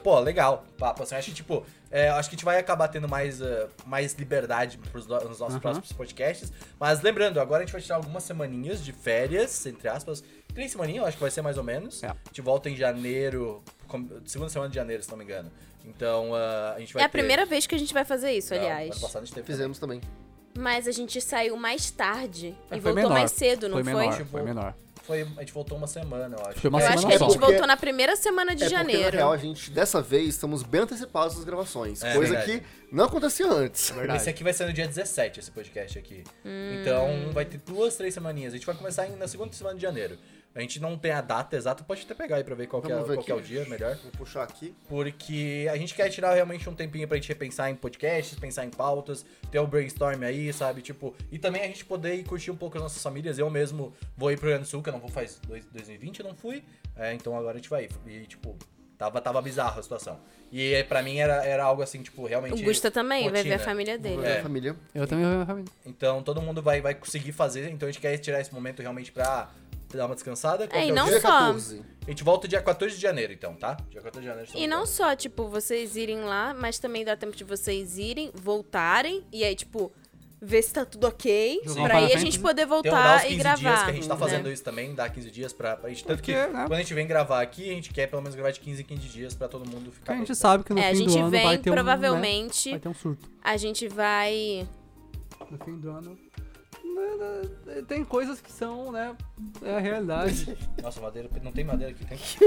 pô, 0.03 0.19
legal. 0.19 0.65
Papo, 0.80 1.03
assim, 1.03 1.13
acho 1.15 1.28
que, 1.30 1.36
tipo, 1.36 1.63
é, 1.91 2.09
acho 2.09 2.28
que 2.28 2.36
a 2.36 2.38
gente 2.38 2.45
vai 2.45 2.57
acabar 2.57 2.88
tendo 2.88 3.07
mais, 3.07 3.39
uh, 3.39 3.67
mais 3.86 4.13
liberdade 4.15 4.80
pros 4.91 5.05
no- 5.05 5.19
nos 5.30 5.39
nossos 5.39 5.59
próximos 5.59 5.93
podcasts. 5.93 6.51
Mas 6.80 7.01
lembrando, 7.03 7.39
agora 7.39 7.61
a 7.61 7.65
gente 7.65 7.71
vai 7.73 7.82
tirar 7.82 7.97
algumas 7.97 8.23
semaninhas 8.23 8.84
de 8.84 8.91
férias, 8.91 9.63
entre 9.67 9.88
aspas. 9.88 10.23
Três 10.55 10.71
semaninhas, 10.71 11.01
eu 11.03 11.07
acho 11.07 11.17
que 11.17 11.21
vai 11.21 11.30
ser 11.32 11.43
mais 11.43 11.57
ou 11.57 11.63
menos. 11.63 12.01
É. 12.01 12.07
A 12.07 12.15
gente 12.30 12.41
volta 12.41 12.67
em 12.67 12.76
janeiro, 12.76 13.61
segunda 14.26 14.49
semana 14.49 14.69
de 14.69 14.76
janeiro, 14.76 15.03
se 15.03 15.11
não 15.11 15.17
me 15.17 15.23
engano. 15.23 15.51
Então, 15.88 16.32
uh, 16.32 16.36
a 16.76 16.80
gente 16.80 16.94
vai 16.94 17.04
É 17.04 17.06
a 17.06 17.10
ter- 17.10 17.18
primeira 17.18 17.46
vez 17.46 17.66
que 17.68 17.76
a 17.76 17.78
gente 17.78 17.94
vai 17.94 18.04
fazer 18.06 18.32
isso, 18.32 18.54
Não, 18.54 18.62
aliás. 18.62 18.92
ano 18.92 19.02
passado 19.02 19.22
a 19.24 19.26
gente 19.26 19.36
teve 19.36 19.48
Fizemos 19.48 19.80
também. 19.80 20.02
Mas 20.58 20.88
a 20.88 20.92
gente 20.92 21.20
saiu 21.22 21.58
mais 21.58 21.92
tarde 21.92 22.56
É, 22.72 22.78
e 22.78 22.82
foi 22.82 22.92
voltou 22.92 22.96
menor. 23.10 23.14
mais 23.20 23.32
cedo, 23.32 23.68
não 23.68 23.76
foi 23.78 23.84
foi? 23.84 23.94
menor, 23.94 24.18
Tipo, 24.18 24.30
foi 24.30 24.42
menor. 24.42 24.74
Foi, 25.04 25.22
a 25.22 25.42
gente 25.42 25.54
voltou 25.54 25.78
uma 25.78 25.86
semana, 25.86 26.36
eu 26.36 26.46
acho. 26.48 26.60
Foi 26.62 26.70
uma 26.70 26.80
Eu 26.82 26.88
acho 26.88 26.98
semana 27.00 27.10
que 27.10 27.16
a 27.16 27.20
só. 27.20 27.26
gente 27.26 27.34
porque- 27.38 27.52
voltou 27.52 27.68
na 27.68 27.78
primeira 27.78 28.16
semana 28.16 28.56
de 28.56 28.64
é 28.64 28.66
porque, 28.70 28.84
na 28.84 28.92
janeiro. 28.92 29.18
real, 29.18 29.32
a 29.34 29.38
gente, 29.38 29.70
dessa 29.70 30.02
vez, 30.02 30.30
estamos 30.30 30.64
bem 30.64 30.82
antecipados 30.82 31.36
nas 31.36 31.44
gravações. 31.46 32.02
É 32.04 32.14
coisa 32.16 32.34
verdade. 32.36 32.60
que 32.62 32.66
não 32.96 33.04
acontecia 33.06 33.46
antes. 33.48 33.92
Verdade. 33.92 34.18
Esse 34.20 34.30
aqui 34.32 34.44
vai 34.44 34.52
ser 34.54 34.66
no 34.66 34.74
dia 34.74 34.88
17, 34.88 35.40
esse 35.40 35.52
podcast 35.52 36.00
aqui. 36.00 36.24
Hum. 36.44 36.80
Então 36.82 37.32
vai 37.34 37.46
ter 37.46 37.60
duas, 37.60 37.96
três 37.96 38.16
semaninhas. 38.16 38.54
A 38.54 38.58
gente 38.58 38.66
vai 38.66 38.74
começar 38.76 39.06
em- 39.08 39.16
na 39.16 39.28
segunda 39.28 39.54
semana 39.54 39.76
de 39.76 39.82
janeiro. 39.84 40.18
A 40.56 40.62
gente 40.62 40.80
não 40.80 40.97
tem 40.97 41.12
a 41.12 41.20
data 41.20 41.58
exata, 41.58 41.84
pode 41.84 42.03
até 42.03 42.14
pegar 42.14 42.38
aí 42.38 42.43
pra 42.43 42.56
ver 42.56 42.68
qual, 42.68 42.82
que 42.82 42.89
é, 42.89 42.95
qual 42.95 43.18
que 43.24 43.30
é 43.30 43.36
o 43.36 43.41
dia 43.41 43.66
melhor. 43.66 43.93
Vou 43.97 44.12
puxar 44.14 44.43
aqui. 44.43 44.74
Porque 44.88 45.68
a 45.70 45.76
gente 45.76 45.93
quer 45.93 46.10
tirar 46.10 46.34
realmente 46.34 46.70
um 46.70 46.74
tempinho 46.74 47.06
pra 47.08 47.18
gente 47.18 47.28
repensar 47.28 47.70
em 47.70 47.76
podcasts, 47.76 48.39
pensar 48.39 48.66
em 48.66 48.70
pautas, 48.70 49.26
ter 49.51 49.60
o 49.60 49.68
brainstorm 49.68 50.24
aí, 50.24 50.53
sabe? 50.53 50.82
Tipo, 50.82 51.14
e 51.30 51.38
também 51.38 51.62
a 51.62 51.68
gente 51.68 51.84
poder 51.84 52.16
ir 52.16 52.24
curtir 52.24 52.51
um 52.51 52.56
pouco 52.56 52.78
as 52.78 52.84
nossas 52.84 53.03
famílias. 53.03 53.38
Eu 53.38 53.49
mesmo 53.49 53.93
vou 54.16 54.32
ir 54.32 54.38
pro 54.38 54.45
Rio 54.47 54.56
Grande 54.56 54.68
do 54.68 54.72
Sul, 54.72 54.82
que 54.82 54.88
eu 54.88 54.93
não 54.93 54.99
vou 55.01 55.10
faz 55.10 55.39
dois- 55.45 55.66
2020, 55.66 56.20
eu 56.22 56.26
não 56.28 56.36
fui. 56.36 56.64
É, 56.95 57.14
então 57.14 57.36
agora 57.38 57.53
a 57.53 57.58
gente 57.58 57.70
vai 57.70 57.84
ir. 57.86 57.89
E, 58.08 58.26
tipo, 58.26 58.56
tava, 58.97 59.20
tava 59.20 59.41
bizarro 59.41 59.78
a 59.80 59.84
situação. 59.84 60.18
E 60.51 60.74
é, 60.74 60.84
pra 60.84 61.03
mim 61.03 61.18
era, 61.18 61.43
era 61.45 61.66
algo 61.66 61.82
assim, 61.82 62.01
tipo, 62.01 62.26
realmente. 62.26 62.62
O 62.62 62.64
Gusta 62.64 62.89
também 62.89 63.24
vai 63.30 63.43
ver 63.43 63.49
a 63.49 63.56
rotina. 63.56 63.60
família 63.60 63.97
dele. 63.97 64.16
Vou 64.16 64.26
É. 64.26 64.39
a 64.39 64.43
família. 64.43 64.76
Eu 64.93 65.06
também 65.06 65.26
vou 65.26 65.32
ver 65.32 65.38
minha 65.38 65.45
família. 65.47 65.72
Então 65.86 66.24
todo 66.24 66.41
mundo 66.41 66.62
vai, 66.62 66.80
vai 66.80 66.95
conseguir 66.95 67.34
fazer. 67.34 67.70
Então 67.72 67.89
a 67.89 67.91
gente 67.91 67.99
quer 67.99 68.18
tirar 68.20 68.39
esse 68.39 68.53
momento 68.53 68.82
realmente 68.82 69.12
pra 69.12 69.49
dar 69.96 70.06
uma 70.06 70.16
descansada. 70.16 70.66
É, 70.66 70.68
que 70.68 70.78
e 70.88 70.91
não 70.91 71.06
dia? 71.08 71.22
Só. 71.22 71.28
14. 71.30 71.82
A 72.06 72.10
gente 72.12 72.24
volta 72.24 72.48
dia 72.48 72.62
14 72.62 72.96
de 72.96 73.02
janeiro, 73.02 73.34
então, 73.34 73.56
tá? 73.56 73.78
Dia 73.89 74.02
14 74.02 74.20
de 74.22 74.26
janeiro. 74.28 74.52
E 74.54 74.68
não 74.68 74.86
só, 74.86 75.16
tipo, 75.16 75.48
vocês 75.48 75.96
irem 75.96 76.22
lá, 76.22 76.54
mas 76.54 76.78
também 76.80 77.04
dá 77.04 77.16
tempo 77.16 77.36
de 77.36 77.43
vocês 77.43 77.98
irem, 77.98 78.32
voltarem, 78.36 79.24
e 79.32 79.43
aí, 79.43 79.56
tipo, 79.56 79.91
ver 80.41 80.62
se 80.62 80.74
tá 80.74 80.86
tudo 80.86 81.08
ok, 81.08 81.62
Jogar 81.66 81.84
pra 81.86 81.98
aí 81.98 82.14
a 82.14 82.18
gente 82.20 82.38
poder 82.39 82.62
Tem 82.62 82.70
voltar 82.70 83.22
15 83.24 83.34
e 83.34 83.38
gravar. 83.38 83.56
dias 83.58 83.84
que 83.84 83.89
a 83.89 83.93
gente 83.93 84.08
tá 84.08 84.14
né? 84.14 84.20
fazendo 84.20 84.52
isso 84.52 84.64
também, 84.64 84.93
dá 84.93 85.10
15 85.10 85.32
dias 85.32 85.52
pra, 85.54 85.76
pra 85.78 85.89
gente. 85.89 86.04
Tanto 86.06 86.22
que 86.22 86.32
Porque, 86.34 86.52
né? 86.54 86.60
quando 86.68 86.74
a 86.74 86.78
gente 86.78 86.93
vem 86.93 87.08
gravar 87.08 87.41
aqui, 87.41 87.72
a 87.72 87.74
gente 87.74 87.91
quer 87.91 88.06
pelo 88.08 88.22
menos 88.22 88.36
gravar 88.36 88.52
de 88.52 88.60
15 88.60 88.82
em 88.82 88.86
15 88.86 89.08
dias 89.08 89.34
pra 89.34 89.48
todo 89.48 89.68
mundo 89.68 89.91
ficar. 89.91 90.14
a 90.14 90.18
gente 90.18 90.28
bem. 90.28 90.36
sabe 90.36 90.64
que 90.64 90.74
no 90.74 90.80
É, 90.80 90.89
a 90.89 90.93
fim 90.93 91.04
do 91.06 91.10
gente 91.10 91.20
ano 91.20 91.32
vai 91.32 91.39
vem, 91.41 91.62
ter 91.62 91.70
um. 91.72 91.74
né, 91.74 91.82
provavelmente, 91.82 92.70
vai 92.70 92.80
ter 92.80 92.89
um 92.89 92.93
surto. 92.93 93.28
a 93.43 93.58
gente 93.58 93.88
vai... 93.88 94.68
No 95.50 95.58
fim 95.66 95.78
do 95.80 95.89
ano. 95.89 96.18
Né, 96.96 97.82
tem 97.88 98.04
coisas 98.04 98.39
que 98.41 98.52
são, 98.52 98.91
né, 98.91 99.16
é 99.62 99.76
a 99.76 99.80
realidade. 99.80 100.58
Nossa, 100.82 101.02
madeira. 101.02 101.30
Não 101.43 101.52
tem 101.52 101.64
madeira 101.64 101.91
aqui, 101.91 102.06
tem? 102.06 102.18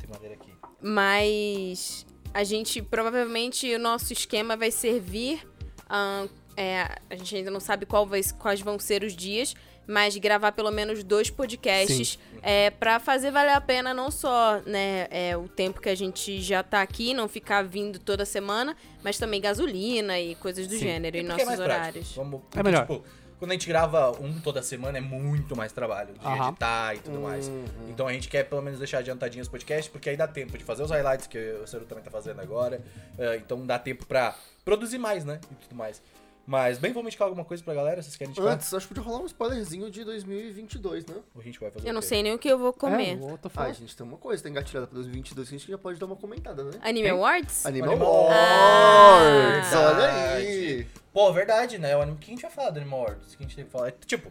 tem 0.00 0.08
madeira 0.10 0.34
aqui. 0.34 0.52
Mas 0.82 2.06
a 2.34 2.44
gente 2.44 2.82
provavelmente 2.82 3.72
o 3.74 3.78
nosso 3.78 4.12
esquema 4.12 4.56
vai 4.56 4.70
servir. 4.70 5.46
ahn, 5.88 6.28
é, 6.56 6.82
a 7.08 7.16
gente 7.16 7.34
ainda 7.36 7.50
não 7.50 7.60
sabe 7.60 7.86
qual 7.86 8.06
vai- 8.06 8.22
quais 8.38 8.60
vão 8.60 8.78
ser 8.78 9.02
os 9.02 9.14
dias, 9.16 9.54
mas 9.86 10.16
gravar 10.16 10.52
pelo 10.52 10.70
menos 10.70 11.02
dois 11.02 11.30
podcasts 11.30 12.18
é, 12.42 12.70
para 12.70 13.00
fazer 13.00 13.30
valer 13.32 13.52
a 13.54 13.60
pena 13.60 13.92
não 13.94 14.10
só 14.10 14.60
né, 14.66 15.06
é, 15.10 15.36
o 15.36 15.48
tempo 15.48 15.80
que 15.80 15.88
a 15.88 15.94
gente 15.94 16.40
já 16.40 16.62
tá 16.62 16.80
aqui, 16.82 17.12
não 17.14 17.28
ficar 17.28 17.62
vindo 17.64 17.98
toda 17.98 18.24
semana, 18.24 18.76
mas 19.02 19.18
também 19.18 19.40
gasolina 19.40 20.20
e 20.20 20.34
coisas 20.36 20.66
do 20.66 20.74
Sim. 20.74 20.80
gênero 20.80 21.16
em 21.16 21.20
E 21.20 21.24
porque 21.24 21.42
é 21.42 21.44
nossos 21.44 21.58
mais 21.58 21.60
prático. 21.60 21.80
horários. 21.88 22.14
Vamos, 22.14 22.40
É 22.54 22.62
melhor. 22.62 22.82
Tipo, 22.86 23.04
quando 23.40 23.52
a 23.52 23.54
gente 23.54 23.66
grava 23.66 24.10
um 24.20 24.38
toda 24.38 24.62
semana 24.62 24.98
é 24.98 25.00
muito 25.00 25.56
mais 25.56 25.72
trabalho 25.72 26.12
de 26.12 26.26
Aham. 26.26 26.48
editar 26.50 26.94
e 26.94 26.98
tudo 26.98 27.20
mais. 27.20 27.50
Então 27.88 28.06
a 28.06 28.12
gente 28.12 28.28
quer 28.28 28.44
pelo 28.44 28.60
menos 28.60 28.78
deixar 28.78 28.98
adiantadinho 28.98 29.40
os 29.40 29.48
podcasts, 29.48 29.88
porque 29.88 30.10
aí 30.10 30.16
dá 30.16 30.28
tempo 30.28 30.58
de 30.58 30.62
fazer 30.62 30.82
os 30.82 30.90
highlights 30.90 31.26
que 31.26 31.38
o 31.54 31.66
Ciro 31.66 31.86
também 31.86 32.04
tá 32.04 32.10
fazendo 32.10 32.38
agora. 32.38 32.82
É, 33.18 33.36
então 33.36 33.64
dá 33.66 33.78
tempo 33.78 34.04
pra 34.04 34.34
produzir 34.62 34.98
mais, 34.98 35.24
né? 35.24 35.40
E 35.50 35.54
tudo 35.54 35.74
mais. 35.74 36.02
Mas, 36.46 36.78
bem, 36.78 36.92
vamos 36.92 37.08
indicar 37.08 37.26
alguma 37.28 37.44
coisa 37.44 37.62
pra 37.62 37.74
galera? 37.74 38.02
Vocês 38.02 38.16
querem 38.16 38.32
indicar? 38.32 38.52
Antes, 38.54 38.72
acho 38.74 38.88
que 38.88 38.94
podia 38.94 39.08
rolar 39.08 39.22
um 39.22 39.26
spoilerzinho 39.26 39.90
de 39.90 40.04
2022, 40.04 41.06
né? 41.06 41.14
A 41.38 41.42
gente 41.42 41.60
vai 41.60 41.70
fazer 41.70 41.88
Eu 41.88 41.94
não 41.94 42.02
sei 42.02 42.22
nem 42.22 42.34
o 42.34 42.38
que 42.38 42.48
eu 42.48 42.58
vou 42.58 42.72
comer. 42.72 43.16
É, 43.16 43.50
Ah, 43.56 43.72
gente, 43.72 43.96
tem 43.96 44.04
uma 44.06 44.16
coisa, 44.18 44.42
tem 44.42 44.50
engatilhada 44.50 44.86
pra 44.86 44.94
2022 44.96 45.48
que 45.48 45.54
a 45.54 45.58
gente 45.58 45.70
já 45.70 45.78
pode 45.78 45.98
dar 46.00 46.06
uma 46.06 46.16
comentada, 46.16 46.64
né? 46.64 46.72
Anime 46.82 47.02
Tem? 47.08 47.10
Awards? 47.16 47.66
Animal 47.66 47.90
Animal 47.92 48.30
Awards, 48.30 49.72
Ah. 49.74 49.92
olha 49.94 50.34
aí. 50.34 50.86
Pô, 51.12 51.32
verdade, 51.32 51.78
né? 51.78 51.96
O 51.96 52.00
anime 52.02 52.18
que 52.18 52.30
a 52.30 52.34
gente 52.34 52.42
vai 52.42 52.50
falar 52.50 52.70
do 52.70 52.80
Animal 52.80 53.00
Awards? 53.00 53.34
Que 53.36 53.42
a 53.42 53.46
gente 53.46 53.56
tem 53.56 53.64
que 53.64 53.70
falar. 53.70 53.88
É, 53.88 53.94
tipo, 54.06 54.30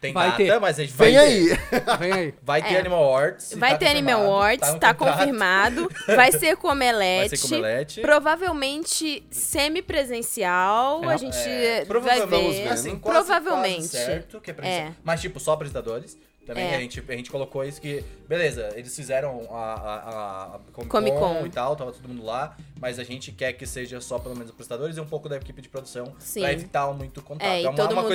tem 0.00 0.12
Vai 0.12 0.26
data, 0.30 0.36
ter. 0.36 0.60
mas 0.60 0.78
a 0.78 0.82
gente 0.82 0.94
vai 0.94 1.10
Vem 1.10 1.18
ter. 1.18 1.24
aí. 1.24 1.98
Vem 1.98 2.12
aí. 2.12 2.34
Vai 2.42 2.62
ter 2.62 2.74
É. 2.74 2.78
Animal 2.80 3.02
Awards. 3.04 3.52
e 3.52 3.56
Vai 3.56 3.72
tá 3.72 3.78
ter 3.78 3.86
Awards, 4.26 4.72
no 4.72 4.78
tá, 4.78 4.94
contrato. 4.94 5.18
confirmado. 5.18 5.90
Vai 6.06 6.32
ser 6.32 6.56
com 6.56 6.68
Vai 7.30 7.36
ser 7.36 7.48
com 7.48 7.54
Omelete. 7.56 8.00
Provavelmente 8.02 9.26
semipresencial. 9.30 11.02
É. 11.04 11.14
a 11.14 11.16
gente 11.16 11.36
É, 11.38 11.76
vai 11.78 11.86
provavelmente, 11.86 12.62
ver. 12.62 12.68
Assim, 12.68 12.98
quase, 12.98 13.26
Provavelmente. 13.26 13.78
quase 13.88 13.88
certo 14.04 14.40
que 14.40 14.50
é 14.50 14.54
presencial. 14.54 14.88
É. 14.88 14.92
Mas, 15.02 15.20
tipo, 15.20 15.40
só 15.40 15.52
apresentadores. 15.52 16.16
Também 16.46 16.64
É. 16.64 16.76
a, 16.76 16.80
gente, 16.80 17.02
a 17.08 17.12
gente 17.12 17.28
colocou 17.28 17.64
isso 17.64 17.80
que, 17.80 18.04
beleza, 18.28 18.70
eles 18.76 18.94
fizeram 18.94 19.48
a, 19.50 19.74
a, 19.74 20.54
a 20.54 20.58
Comic, 20.72 20.88
Comic 20.90 21.16
Con, 21.18 21.34
Con. 21.40 21.46
e 21.46 21.50
tal, 21.50 21.74
tava 21.74 21.90
todo 21.92 22.08
mundo 22.08 22.24
lá, 22.24 22.56
mas 22.80 23.00
a 23.00 23.04
gente 23.04 23.32
quer 23.32 23.52
que 23.54 23.66
seja 23.66 24.00
só 24.00 24.16
pelo 24.20 24.36
menos 24.36 24.50
apresentadores 24.50 24.96
e 24.96 25.00
um 25.00 25.06
pouco 25.06 25.28
da 25.28 25.36
equipe 25.36 25.60
de 25.60 25.68
produção 25.68 26.14
Sim. 26.20 26.42
pra 26.42 26.52
evitar 26.52 26.86
muito 26.94 27.20
contato. 27.20 27.48
É, 27.48 27.62
e 27.62 27.66
uma, 27.66 27.74
todo 27.74 27.92
uma 27.92 28.02
mundo 28.02 28.14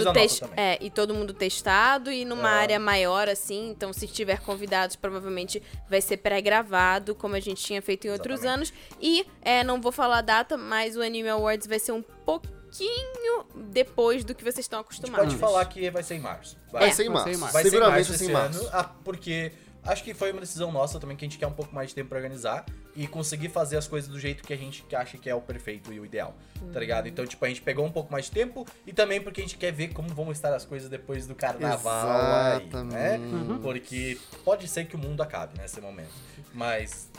é, 0.56 0.78
e 0.82 0.90
todo 0.90 1.14
mundo 1.14 1.34
testado 1.34 2.10
e 2.10 2.24
numa 2.24 2.50
É. 2.50 2.62
área 2.62 2.80
maior 2.80 3.28
assim, 3.28 3.70
então 3.70 3.92
se 3.92 4.08
tiver 4.08 4.40
convidados, 4.40 4.96
provavelmente 4.96 5.62
vai 5.90 6.00
ser 6.00 6.16
pré-gravado, 6.18 7.14
como 7.14 7.36
a 7.36 7.40
gente 7.42 7.62
tinha 7.62 7.82
feito 7.82 8.08
em 8.08 8.12
outros 8.12 8.40
Exatamente. 8.42 8.72
anos. 8.72 8.98
E 9.02 9.26
é, 9.42 9.62
não 9.64 9.82
vou 9.82 9.92
falar 9.92 10.20
a 10.20 10.22
data, 10.22 10.58
mas 10.58 10.96
o 10.96 11.02
Anime 11.02 11.28
Awards 11.30 11.68
vai 11.68 11.80
ser 11.80 11.92
um 11.92 12.02
pouquinho 12.02 12.61
depois 13.56 14.24
do 14.24 14.34
que 14.36 14.44
vocês 14.44 14.60
estão 14.60 14.80
A 14.80 14.84
gente 14.84 14.92
acostumados. 15.00 15.26
pode 15.28 15.38
falar 15.38 15.66
que 15.66 15.90
vai 15.90 16.04
ser 16.04 16.16
em 16.16 16.20
março. 16.20 16.58
Vai 16.72 16.90
É. 16.90 16.92
ser 16.92 17.06
em 17.06 17.10
Vai 17.10 17.24
ser 17.24 17.30
março. 17.30 17.30
em 17.30 17.38
março. 17.38 17.54
Vai 17.54 17.62
ser 17.64 17.68
em 17.68 17.72
Seguramente 17.72 17.98
março 17.98 18.10
vai 18.12 18.18
ser 18.18 18.24
esse 18.24 18.32
em 18.32 18.34
março. 18.34 18.60
ano, 18.60 18.70
ah, 18.74 18.84
porque 19.04 19.52
acho 19.84 20.04
que 20.04 20.14
foi 20.14 20.32
uma 20.32 20.42
decisão 20.42 20.72
nossa 20.72 21.00
também 21.00 21.18
que 21.18 21.26
a 21.26 21.28
gente 21.28 21.38
quer 21.40 21.48
um 21.48 21.52
pouco 21.54 21.74
mais 21.74 21.90
de 21.90 21.96
tempo 21.96 22.10
pra 22.10 22.18
organizar 22.18 22.66
e 22.96 23.08
conseguir 23.08 23.50
fazer 23.50 23.78
as 23.78 23.88
coisas 23.88 24.10
do 24.10 24.20
jeito 24.20 24.44
que 24.44 24.54
a 24.54 24.58
gente 24.58 24.86
acha 24.96 25.18
que 25.18 25.30
é 25.30 25.34
o 25.36 25.42
perfeito 25.42 25.92
e 25.94 26.00
o 26.00 26.06
ideal, 26.06 26.36
tá 26.74 26.80
ligado? 26.80 27.08
Então, 27.08 27.26
tipo, 27.26 27.44
a 27.44 27.48
gente 27.48 27.62
pegou 27.62 27.86
um 27.86 27.92
pouco 27.92 28.12
mais 28.12 28.26
de 28.26 28.32
tempo 28.32 28.66
e 28.86 28.94
também 28.94 29.22
porque 29.22 29.42
a 29.42 29.44
gente 29.44 29.58
quer 29.58 29.72
ver 29.72 29.90
como 29.94 30.10
vão 30.10 30.32
estar 30.32 30.54
as 30.54 30.66
coisas 30.66 30.90
depois 30.90 31.26
do 31.26 31.34
carnaval 31.36 32.10
aí, 32.10 32.60
né? 32.86 33.16
Exatamente. 33.16 33.62
Porque 33.62 34.18
pode 34.44 34.68
ser 34.68 34.86
que 34.86 34.96
o 34.96 35.00
mundo 35.00 35.22
acabe 35.24 35.58
nesse 35.60 35.80
momento. 35.82 36.12
Mas, 36.54 37.10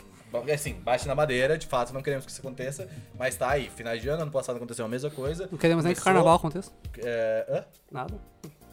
assim, 0.53 0.73
bate 0.73 1.07
na 1.07 1.15
madeira, 1.15 1.57
de 1.57 1.67
fato 1.67 1.93
não 1.93 2.01
queremos 2.01 2.25
que 2.25 2.31
isso 2.31 2.41
aconteça, 2.41 2.87
mas 3.17 3.35
tá 3.35 3.49
aí, 3.49 3.69
finais 3.69 4.01
de 4.01 4.09
ano, 4.09 4.23
ano 4.23 4.31
passado 4.31 4.55
aconteceu 4.57 4.85
a 4.85 4.89
mesma 4.89 5.09
coisa. 5.09 5.47
Não 5.51 5.57
queremos 5.57 5.83
nem 5.85 5.93
que 5.93 5.99
o 5.99 6.03
carnaval 6.03 6.35
aconteça. 6.35 6.71
É, 6.97 7.45
hã? 7.49 7.65
Nada. 7.91 8.15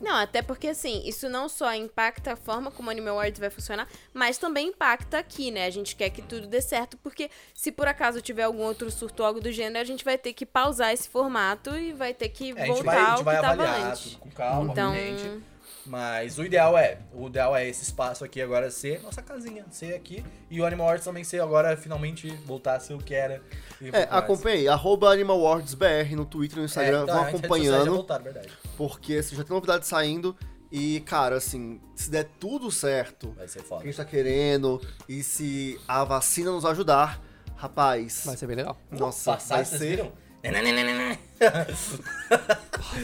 Não, 0.01 0.17
até 0.17 0.41
porque 0.41 0.69
assim, 0.69 1.03
isso 1.05 1.29
não 1.29 1.47
só 1.47 1.75
impacta 1.75 2.33
a 2.33 2.37
forma 2.37 2.71
como 2.71 2.89
o 2.89 2.91
Anime 2.91 3.09
Awards 3.11 3.39
vai 3.39 3.51
funcionar, 3.51 3.87
mas 4.15 4.39
também 4.39 4.69
impacta 4.69 5.19
aqui, 5.19 5.51
né? 5.51 5.67
A 5.67 5.71
gente 5.71 5.95
quer 5.95 6.09
que 6.09 6.23
tudo 6.23 6.47
dê 6.47 6.63
certo, 6.63 6.97
porque 6.97 7.29
se 7.55 7.71
por 7.71 7.87
acaso 7.87 8.23
tiver 8.23 8.45
algum 8.45 8.63
outro 8.63 8.91
surto 8.91 9.23
ou 9.23 9.27
algo 9.27 9.43
do 9.43 9.53
gênero, 9.53 9.79
a 9.79 9.85
gente 9.85 10.03
vai 10.03 10.17
ter 10.17 10.33
que 10.33 10.47
pausar 10.47 10.95
esse 10.95 11.07
formato 11.07 11.77
e 11.77 11.93
vai 11.93 12.15
ter 12.15 12.31
que 12.31 12.53
É, 12.53 12.63
a 12.63 12.67
gente 12.67 12.77
voltar 12.77 12.91
vai, 12.93 12.97
a 12.97 13.03
ao 13.03 13.09
gente 13.11 13.19
que 13.19 13.25
vai 13.25 13.41
tava 13.43 13.63
avaliar 13.63 13.91
antes. 13.91 14.03
tudo 14.05 14.19
com 14.21 14.31
calma, 14.31 14.73
Então, 14.73 14.89
obviamente. 14.91 15.43
Mas 15.87 16.39
o 16.39 16.45
ideal 16.45 16.77
é, 16.77 16.99
o 17.13 17.27
ideal 17.27 17.57
é 17.57 17.69
esse 17.69 17.83
espaço 17.83 18.25
aqui 18.25 18.41
agora 18.41 18.71
ser 18.71 19.03
nossa 19.03 19.23
casinha, 19.23 19.65
ser 19.71 19.95
aqui. 19.95 20.25
E 20.51 20.61
o 20.61 20.67
Animal 20.67 20.91
Arts 20.91 21.05
também 21.05 21.25
ser 21.25 21.41
agora, 21.41 21.77
finalmente, 21.77 22.31
voltar 22.47 22.77
a 22.77 22.81
ser 22.81 22.95
o 22.95 22.99
que 22.99 23.15
era. 23.15 23.43
É, 23.81 24.07
acompanhei. 24.11 24.69
Arroba 24.69 25.11
Animal 25.11 25.41
BR 25.59 26.15
no 26.15 26.25
Twitter 26.25 26.59
e 26.59 26.61
no 26.61 26.67
Instagram. 26.67 27.03
É, 27.03 27.07
tá, 27.07 27.13
vão 27.15 27.23
acompanhando. 27.25 27.91
voltaram, 27.93 28.25
verdade. 28.25 28.49
Porque 28.77 29.15
assim, 29.15 29.37
já 29.37 29.45
tem 29.45 29.55
novidade 29.55 29.87
saindo. 29.87 30.37
E, 30.73 31.01
cara, 31.01 31.37
assim, 31.37 31.81
se 31.97 32.09
der 32.11 32.29
tudo 32.39 32.71
certo, 32.71 33.33
Vai 33.33 33.49
ser 33.49 33.59
o 33.59 33.63
que 33.63 33.69
foda. 33.69 33.83
a 33.83 33.87
gente 33.87 33.97
tá 33.97 34.05
querendo, 34.05 34.81
e 35.09 35.21
se 35.21 35.81
a 35.89 36.05
vacina 36.05 36.53
nos 36.53 36.65
ajudar, 36.65 37.21
rapaz, 37.57 38.23
Vai 38.25 38.37
ser 38.37 38.47
bem 38.47 38.55
legal. 38.57 38.77
nossa, 38.89 39.33
Passar, 39.33 39.57
vai 39.57 39.65
ser... 39.65 40.13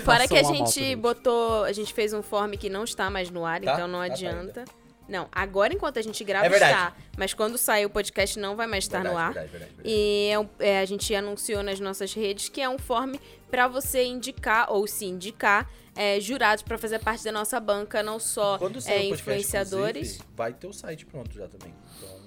Fora 0.05 0.27
que 0.27 0.37
a 0.37 0.43
gente 0.43 0.97
botou. 0.97 1.65
A 1.65 1.73
gente 1.73 1.93
fez 1.93 2.13
um 2.13 2.23
form 2.23 2.53
que 2.53 2.69
não 2.71 2.85
está 2.85 3.11
mais 3.11 3.31
no 3.31 3.45
ar, 3.45 3.61
Tá? 3.61 3.75
então 3.75 3.89
não 3.89 3.99
Tá, 3.99 4.05
adianta. 4.07 4.65
Não, 5.09 5.29
agora 5.31 5.73
enquanto 5.73 5.99
a 5.99 6.03
gente 6.03 6.25
grava 6.25 6.47
É 6.47 6.49
verdade. 6.49 6.73
está. 6.73 6.97
Mas 7.17 7.33
quando 7.33 7.57
sair 7.57 7.87
o 7.87 7.91
podcast 7.91 8.39
não 8.41 8.57
vai 8.57 8.67
mais 8.67 8.85
estar 8.85 9.05
no 9.05 9.17
ar. 9.17 9.33
Verdade, 9.33 9.49
verdade, 9.53 9.73
verdade. 9.77 9.89
E 9.89 10.31
é 10.61 10.69
é, 10.71 10.81
a 10.81 10.85
gente 10.85 11.15
anunciou 11.15 11.63
nas 11.63 11.79
nossas 11.79 12.13
redes 12.13 12.49
que 12.49 12.61
é 12.61 12.69
um 12.69 12.77
form 12.79 13.15
pra 13.49 13.69
você 13.69 14.03
indicar 14.05 14.73
ou 14.73 14.85
se 14.89 15.05
indicar 15.05 15.71
é, 15.95 16.19
jurados 16.21 16.63
pra 16.65 16.77
fazer 16.77 16.99
parte 16.99 17.23
da 17.23 17.31
nossa 17.31 17.59
banca, 17.61 18.03
não 18.03 18.19
só 18.19 18.59
Quando 18.59 18.79
é, 18.79 18.81
sair 18.81 18.97
o 19.07 19.09
podcast, 19.11 19.23
influenciadores. 19.23 20.19
vai 20.35 20.53
ter 20.53 20.67
o 20.67 20.73
site 20.73 21.07
pronto 21.07 21.33
já 21.33 21.47
também. 21.47 21.73
Então, 21.99 22.19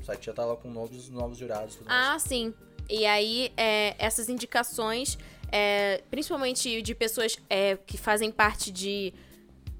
o 0.00 0.04
site 0.04 0.26
já 0.26 0.32
tá 0.32 0.44
lá 0.44 0.56
com 0.56 0.68
novos, 0.70 1.08
novos 1.08 1.38
jurados. 1.38 1.78
mais. 1.84 1.86
Ah, 1.88 2.18
sim. 2.18 2.52
E 2.88 3.04
aí, 3.04 3.52
é, 3.56 3.94
essas 3.98 4.28
indicações, 4.28 5.18
é, 5.52 6.02
principalmente 6.10 6.80
de 6.82 6.94
pessoas 6.94 7.36
é, 7.48 7.76
que 7.86 7.98
fazem 7.98 8.30
parte 8.30 8.70
de. 8.70 9.12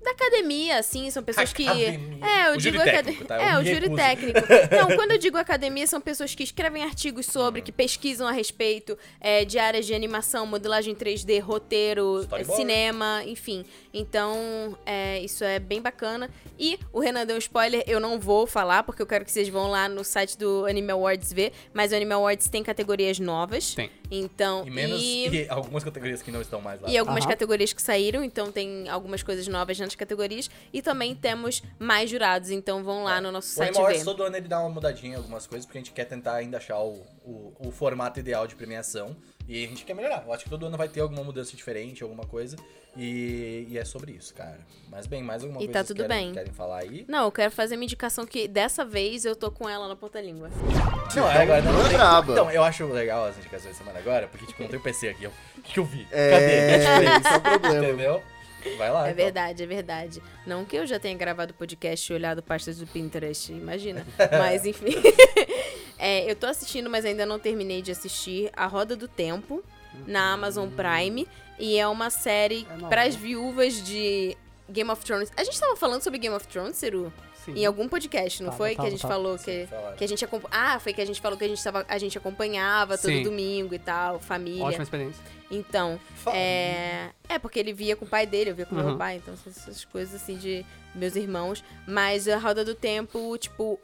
Da 0.03 0.12
academia, 0.12 0.78
assim, 0.78 1.11
são 1.11 1.22
pessoas 1.22 1.53
que. 1.53 1.66
Academia. 1.66 2.18
É, 2.26 2.49
eu 2.49 2.55
O 2.55 2.57
digo 2.57 2.76
júri 2.78 2.88
acad- 2.90 3.05
técnico, 3.07 3.24
tá? 3.24 3.42
É, 3.42 3.55
Eu 3.57 3.59
o 3.61 3.64
júri 3.64 3.94
técnico. 3.94 4.38
Não, 4.70 4.96
quando 4.96 5.11
eu 5.12 5.18
digo 5.18 5.36
academia, 5.36 5.86
são 5.86 6.01
pessoas 6.01 6.34
que 6.34 6.42
escrevem 6.44 6.82
artigos 6.84 7.26
Uhum. 7.26 7.32
sobre, 7.32 7.62
que 7.62 7.72
pesquisam 7.72 8.26
a 8.26 8.30
respeito 8.32 8.96
é, 9.20 9.44
de 9.44 9.59
áreas 9.59 9.86
de 9.86 9.94
animação, 9.94 10.46
modelagem 10.46 10.94
3D, 10.94 11.40
roteiro, 11.40 12.20
Storyboard. 12.22 12.53
é, 12.53 12.57
cinema, 12.57 13.22
enfim. 13.26 13.64
Então, 13.92 14.78
é, 14.86 15.18
isso 15.20 15.42
é 15.42 15.59
bem 15.59 15.82
bacana. 15.82 16.30
E 16.59 16.78
o 16.92 17.01
Renan 17.01 17.26
deu 17.26 17.34
um 17.34 17.38
spoiler, 17.40 17.82
eu 17.86 17.99
não 17.99 18.18
vou 18.20 18.46
falar, 18.46 18.84
porque 18.84 19.03
eu 19.03 19.07
quero 19.07 19.24
que 19.24 19.32
vocês 19.32 19.49
vão 19.49 19.68
lá 19.68 19.88
no 19.88 20.05
site 20.05 20.38
do 20.38 20.64
Anime 20.66 20.92
Awards 20.92 21.32
ver. 21.32 21.53
Mas 21.74 21.90
o 21.92 21.96
Anime 21.96 22.12
Awards 22.12 22.49
tem 22.49 22.62
categorias 22.62 23.18
novas. 23.18 23.74
Tem. 23.74 23.90
Então, 24.11 24.64
E 24.66 24.70
menos. 24.70 25.03
e... 25.03 25.28
E 25.28 25.46
algumas 25.49 25.82
categorias 25.84 26.22
que 26.22 26.30
não 26.30 26.40
estão 26.40 26.61
mais 26.61 26.80
lá. 26.80 26.88
E 26.88 26.96
algumas 26.96 27.24
Aham. 27.24 27.30
categorias 27.32 27.72
que 27.72 27.82
saíram, 27.82 28.22
então 28.24 28.51
tem 28.53 28.88
algumas 28.88 29.22
coisas 29.22 29.46
novas 29.49 29.76
nas 29.89 29.95
categorias. 29.97 30.51
E 30.72 30.80
também 30.80 31.14
temos 31.14 31.62
mais 31.78 32.09
jurados, 32.11 32.51
então 32.51 32.84
vão 32.84 33.05
lá 33.05 33.20
no 33.20 33.32
nosso 33.32 33.49
O 33.49 33.55
site 33.55 33.78
Arts 33.80 33.99
ver. 33.99 34.05
todo 34.05 34.22
ano 34.22 34.36
ele 34.36 34.47
dá 34.49 34.61
uma 34.61 34.68
mudadinha 34.70 35.14
em 35.14 35.16
algumas 35.16 35.47
coisas, 35.47 35.66
porque 35.66 35.78
a 35.78 35.80
gente 35.80 35.93
quer 35.93 36.05
tentar 36.05 36.34
ainda 36.34 36.59
achar 36.59 36.78
o, 36.78 37.05
o, 37.24 37.53
o 37.59 37.70
formato 37.72 38.20
ideal 38.20 38.47
de 38.47 38.55
premiação. 38.55 39.16
E 39.49 39.64
a 39.64 39.68
gente 39.68 39.84
quer 39.86 39.95
melhorar. 39.95 40.24
Eu 40.26 40.32
acho 40.34 40.45
que 40.45 40.51
todo 40.51 40.66
ano 40.66 40.76
vai 40.76 40.89
ter 40.91 41.01
alguma 41.01 41.24
mudança 41.24 41.57
diferente, 41.57 42.03
alguma 42.03 42.26
coisa. 42.26 42.55
E, 42.95 43.66
e 43.70 43.78
é 43.78 43.84
sobre 43.84 44.12
isso, 44.12 44.34
cara. 44.34 44.59
Mas 44.91 45.07
bem, 45.07 45.22
mais 45.22 45.43
alguma 45.43 45.62
E 45.62 45.64
coisa 45.66 45.72
tá 45.72 45.80
que 45.80 45.86
vocês 45.86 45.97
tudo 45.99 46.07
querem, 46.09 46.24
bem. 46.26 46.34
querem 46.34 46.53
falar 46.53 46.78
aí? 46.80 47.07
Não, 47.09 47.24
eu 47.24 47.32
quero 47.32 47.51
fazer 47.51 47.76
uma 47.76 47.84
indicação 47.84 48.26
que 48.26 48.47
dessa 48.47 48.84
vez 48.84 49.24
eu 49.24 49.34
tô 49.34 49.51
com 49.51 49.66
ela 49.66 49.89
na 49.89 49.97
ponta 49.97 50.20
língua. 50.20 50.51
Não, 51.16 51.30
é, 51.30 51.43
agora 51.43 51.62
não, 51.62 51.72
não 51.72 51.80
é 51.86 51.89
tem-. 51.89 52.32
Então, 52.32 52.51
eu 52.51 52.62
acho 52.62 52.84
legal 52.93 53.24
as 53.24 53.39
indicações 53.39 53.72
da 53.72 53.78
semana 53.78 53.99
agora, 54.01 54.26
porque, 54.28 54.45
tipo, 54.47 54.62
não 54.62 54.68
tem 54.68 54.78
o 54.78 54.82
PC 54.82 55.09
aqui. 55.09 55.24
Eu- 55.24 55.32
O 55.57 55.62
que, 55.62 55.72
que 55.74 55.78
eu 55.80 55.84
vi? 55.84 56.07
É, 56.11 56.84
Cadê? 56.84 57.07
isso 57.20 57.28
é 57.28 57.36
o 57.36 57.41
problema. 57.59 57.86
Entendeu? 57.86 58.22
Vai 58.77 58.91
lá. 58.91 59.07
É 59.09 59.13
então. 59.13 59.25
verdade, 59.25 59.63
é 59.63 59.67
verdade. 59.67 60.23
Não 60.47 60.65
que 60.65 60.77
eu 60.77 60.87
já 60.87 60.99
tenha 60.99 61.17
gravado 61.17 61.55
podcast 61.55 62.13
e 62.13 62.15
olhado 62.15 62.43
pastas 62.43 62.79
do 62.79 62.87
Pinterest, 62.87 63.53
imagina. 63.53 64.07
Mas 64.39 64.65
enfim. 64.67 64.95
É, 66.01 66.31
eu 66.31 66.37
tô 66.37 66.47
assistindo, 66.47 66.89
mas 66.89 67.05
ainda 67.05 67.27
não 67.27 67.41
terminei 67.41 67.83
de 67.83 67.91
assistir 67.91 68.51
A 68.53 68.67
Roda 68.67 68.95
do 68.95 69.09
Tempo 69.09 69.65
na 70.07 70.33
Amazon 70.33 70.69
Prime. 70.71 71.27
E 71.59 71.77
é 71.77 71.89
uma 71.89 72.09
série 72.09 72.65
É 72.71 72.75
nova, 72.75 72.89
pras 72.89 73.17
né? 73.17 73.21
viúvas 73.21 73.83
de 73.83 74.37
Game 74.71 74.89
of 74.93 75.05
Thrones. 75.05 75.33
A 75.37 75.43
gente 75.43 75.59
tava 75.59 75.75
falando 75.75 76.01
sobre 76.03 76.21
Game 76.21 76.33
of 76.37 76.47
Thrones, 76.47 76.77
Ciru? 76.77 77.13
Sim. 77.45 77.55
Em 77.57 77.67
algum 77.67 77.89
podcast, 77.89 78.41
não 78.45 78.51
Tava, 78.51 78.59
foi? 78.59 78.77
que 78.77 78.81
a 78.81 78.91
gente 78.91 79.03
tava. 79.03 79.15
falou 79.15 79.39
Sim, 79.39 79.45
que, 79.45 79.67
falaram. 79.67 79.97
que 79.97 80.05
a 80.05 80.07
gente 80.09 80.25
acompa- 80.25 80.49
Ah, 80.53 80.79
foi 80.79 80.93
que 80.93 81.01
a 81.01 81.05
gente 81.05 81.21
falou 81.21 81.37
que 81.37 81.45
a 81.45 81.49
gente, 81.49 81.65
tava, 81.65 81.85
a 81.89 81.99
gente 81.99 82.17
acompanhava 82.17 82.97
todo 82.97 83.11
Sim. 83.11 83.23
domingo 83.25 83.75
e 83.75 83.79
tal, 83.81 84.21
família. 84.21 84.63
Ótima 84.65 84.85
experiência. 84.85 85.21
Então, 85.51 85.99
é... 86.32 87.09
é 87.28 87.38
porque 87.38 87.59
ele 87.59 87.72
via 87.72 87.96
com 87.96 88.05
o 88.05 88.09
pai 88.09 88.26
dele, 88.26 88.51
eu 88.51 88.55
via 88.55 88.66
com 88.66 88.74
o 88.74 88.78
meu 88.78 88.88
Uhum. 88.88 88.99
pai, 88.99 89.16
então 89.16 89.32
essas, 89.34 89.57
essas 89.57 89.84
coisas 89.84 90.14
assim 90.20 90.36
de 90.36 90.64
meus 90.94 91.16
irmãos. 91.16 91.64
Mas 91.86 92.28
a 92.28 92.36
Roda 92.38 92.64
do 92.64 92.74
Tempo, 92.74 93.36
tipo, 93.38 93.78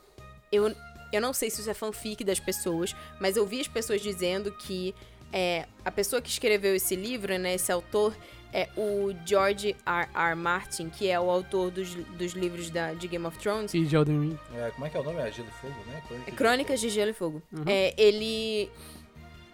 eu, 0.53 0.75
eu 1.13 1.21
não 1.21 1.33
sei 1.33 1.49
se 1.51 1.61
isso 1.61 1.71
é 1.71 1.75
fanfic 1.75 2.23
das 2.25 2.39
pessoas, 2.41 2.95
mas 3.21 3.37
eu 3.37 3.47
vi 3.47 3.61
as 3.61 3.69
pessoas 3.69 4.01
dizendo 4.03 4.53
que 4.53 4.95
é, 5.33 5.67
a 5.85 5.91
pessoa 5.91 6.21
que 6.21 6.29
escreveu 6.29 6.75
esse 6.77 6.95
livro, 6.95 7.37
né, 7.39 7.55
esse 7.55 7.73
autor, 7.73 8.15
é 8.53 8.69
o 8.77 9.13
George 9.27 9.75
R. 9.85 10.09
R. 10.15 10.35
Martin, 10.37 10.89
que 10.89 11.09
é 11.11 11.19
o 11.19 11.29
autor 11.29 11.73
dos, 11.73 11.93
dos 11.93 12.35
livros 12.35 12.71
da, 12.71 12.93
de 12.95 13.09
Game 13.09 13.27
of 13.27 13.37
Thrones. 13.39 13.75
E 13.75 13.85
de 13.85 13.97
Elden 13.97 14.21
Ring. 14.21 14.39
É, 14.55 14.71
como 14.71 14.87
é 14.87 14.91
que 14.91 14.97
é 14.97 15.01
o 15.01 15.03
nome? 15.03 15.19
É 15.19 15.33
Gelo 15.33 15.49
e 15.49 15.61
Fogo, 15.61 15.75
né? 15.89 16.01
Crônica 16.07 16.31
de 16.31 16.37
Crônicas 16.37 16.81
Gelo 16.81 16.91
de 16.91 16.95
Gelo 16.95 17.11
e 17.11 17.15
Fogo. 17.15 17.43
Uhum. 17.53 17.65
É, 17.67 17.93
ele. 17.99 18.71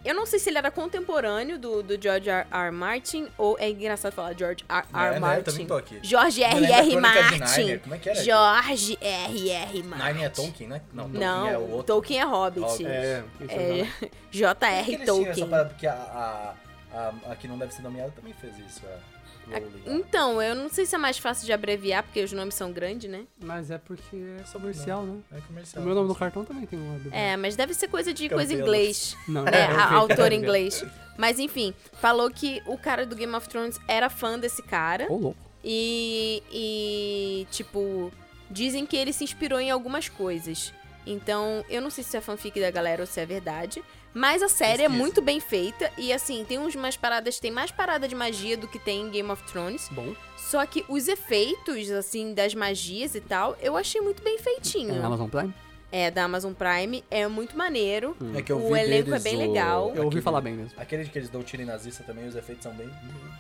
Eu 0.05 0.15
não 0.15 0.25
sei 0.25 0.39
se 0.39 0.49
ele 0.49 0.57
era 0.59 0.71
contemporâneo 0.71 1.59
do, 1.59 1.83
do 1.83 2.01
George 2.01 2.31
R. 2.31 2.47
R. 2.51 2.71
Martin, 2.71 3.29
ou 3.37 3.57
é 3.59 3.69
engraçado 3.69 4.13
falar 4.13 4.33
George 4.37 4.65
R. 4.69 4.77
R. 4.79 4.87
É, 4.93 5.11
né? 5.11 5.17
Eu 5.17 5.21
Martin. 5.21 5.43
também 5.51 5.67
tô 5.67 5.75
aqui. 5.77 5.99
George 6.03 6.43
R. 6.43 6.65
R. 6.73 6.97
Martin. 7.01 7.79
Como 7.79 7.95
é 7.95 7.99
que 7.99 8.09
era? 8.09 8.23
George 8.25 8.99
R. 9.01 9.51
R. 9.51 9.83
Martin. 9.83 10.07
Nine 10.07 10.25
é 10.25 10.29
Tolkien, 10.31 10.69
né? 10.71 10.81
Não, 10.93 11.05
Tolkien 11.05 11.21
Não, 11.29 11.49
é 11.49 11.59
o 11.59 11.71
outro. 11.71 11.83
Tolkien 11.85 12.21
é 12.21 12.25
Hobbit. 12.25 12.87
É. 12.87 13.23
Isso, 13.41 13.53
É, 13.53 13.87
que 14.01 14.07
que 14.09 14.39
J.R. 14.39 14.85
tinham 14.85 15.03
essa 15.03 15.07
Tolkien. 15.13 15.49
parada? 15.49 15.69
Porque 15.69 15.87
a, 15.87 15.93
a, 15.93 16.55
a, 16.93 17.33
a 17.33 17.37
que 17.37 17.47
não 17.47 17.59
deve 17.59 17.75
ser 17.75 17.83
nomeada 17.83 18.11
também 18.17 18.33
fez 18.41 18.55
isso, 18.59 18.81
a 18.87 19.20
Rowling. 19.59 19.83
Então, 19.87 20.43
eu 20.43 20.55
não 20.55 20.69
sei 20.69 20.87
se 20.87 20.95
é 20.95 20.99
mais 20.99 21.19
fácil 21.19 21.47
de 21.47 21.53
abreviar, 21.53 22.03
porque 22.03 22.23
os 22.23 22.33
nomes 22.33 22.55
são 22.55 22.73
grandes, 22.73 23.11
né? 23.11 23.25
Mas 23.43 23.71
é 23.71 23.79
porque 23.79 24.17
é 24.17 24.43
comercial, 24.53 25.05
né? 25.05 25.21
É 25.33 25.41
comercial. 25.41 25.83
O 25.83 25.87
meu 25.87 25.95
nome 25.95 26.09
do 26.09 26.15
cartão 26.15 26.45
também 26.45 26.67
tem 26.67 26.79
um. 26.79 27.01
É, 27.13 27.37
mas 27.37 27.57
deve 27.57 27.75
ser 27.75 27.89
coisa 27.89 28.13
de 28.13 28.29
coisa 28.29 28.53
em 28.53 28.59
inglês. 28.59 29.17
Não, 29.27 29.47
É, 29.47 29.67
a 29.67 29.95
autor 29.95 30.33
inglês. 30.33 30.85
Mas 31.17 31.39
enfim, 31.39 31.75
falou 31.95 32.31
que 32.31 32.63
o 32.67 32.79
cara 32.79 33.05
do 33.05 33.15
Game 33.15 33.35
of 33.35 33.49
Thrones 33.49 33.79
era 33.87 34.09
fã 34.09 34.39
desse 34.39 34.63
cara. 34.63 35.07
Ô, 35.11 35.17
louco. 35.17 35.51
E, 35.63 36.43
e, 36.51 37.47
tipo, 37.51 38.11
dizem 38.51 38.87
que 38.87 38.97
ele 38.97 39.13
se 39.13 39.25
inspirou 39.25 39.61
em 39.61 39.71
algumas 39.71 40.09
coisas. 40.09 40.73
Então, 41.07 41.65
eu 41.69 41.81
não 41.83 41.91
sei 41.91 42.05
se 42.05 42.17
é 42.17 42.21
fanfic 42.21 42.61
da 42.61 42.71
galera 42.71 43.03
ou 43.03 43.07
se 43.07 43.21
é 43.21 43.27
verdade. 43.27 43.83
Mas 44.13 44.43
a 44.43 44.49
série 44.49 44.83
é 44.83 44.87
Pesquisa. 44.87 44.99
muito 44.99 45.23
bem 45.23 45.39
feita. 45.41 45.91
E 45.97 46.13
assim, 46.13 46.45
tem 46.45 46.59
uns 46.59 46.75
mais 46.75 46.97
paradas, 46.97 47.39
tem 47.39 47.51
mais 47.51 47.71
parada 47.71 48.09
de 48.09 48.15
magia 48.15 48.57
do 48.57 48.67
que 48.67 48.79
tem 48.79 49.03
em 49.03 49.11
Game 49.11 49.31
of 49.31 49.43
Thrones. 49.45 49.89
Bom. 49.91 50.15
Só 50.37 50.65
que 50.67 50.85
os 50.89 51.07
efeitos, 51.07 51.91
assim, 51.93 52.35
das 52.35 52.55
magias 52.55 53.15
e 53.15 53.21
tal, 53.21 53.57
eu 53.61 53.77
achei 53.77 54.01
muito 54.01 54.23
bem 54.23 54.35
É 54.37 54.39
feitinho. 54.39 54.95
na 54.97 55.07
Amazon 55.07 55.29
Prime? 55.29 55.55
É, 55.93 56.11
da 56.11 56.25
Amazon 56.25 56.53
Prime, 56.53 57.05
é 57.11 57.27
muito 57.27 57.57
maneiro. 57.57 58.17
É 58.35 58.43
que 58.43 58.53
eu 58.53 58.59
O 58.65 58.73
vi 58.75 58.81
elenco 58.81 59.13
é 59.15 59.19
bem 59.21 59.35
o- 59.37 59.39
legal. 59.39 59.83
Eu 59.89 60.05
ouvi 60.05 60.07
aquele- 60.09 60.23
falar 60.23 60.41
bem 60.41 60.55
mesmo. 60.55 60.73
Aquele 60.81 61.05
que 61.09 61.19
eles 61.19 61.29
dão 61.29 61.43
tiro 61.43 61.63
em 61.63 61.67
nazista 61.67 62.03
também, 62.05 62.27
os 62.29 62.37
efeitos 62.37 62.63
são 62.63 62.73
bem 62.75 62.87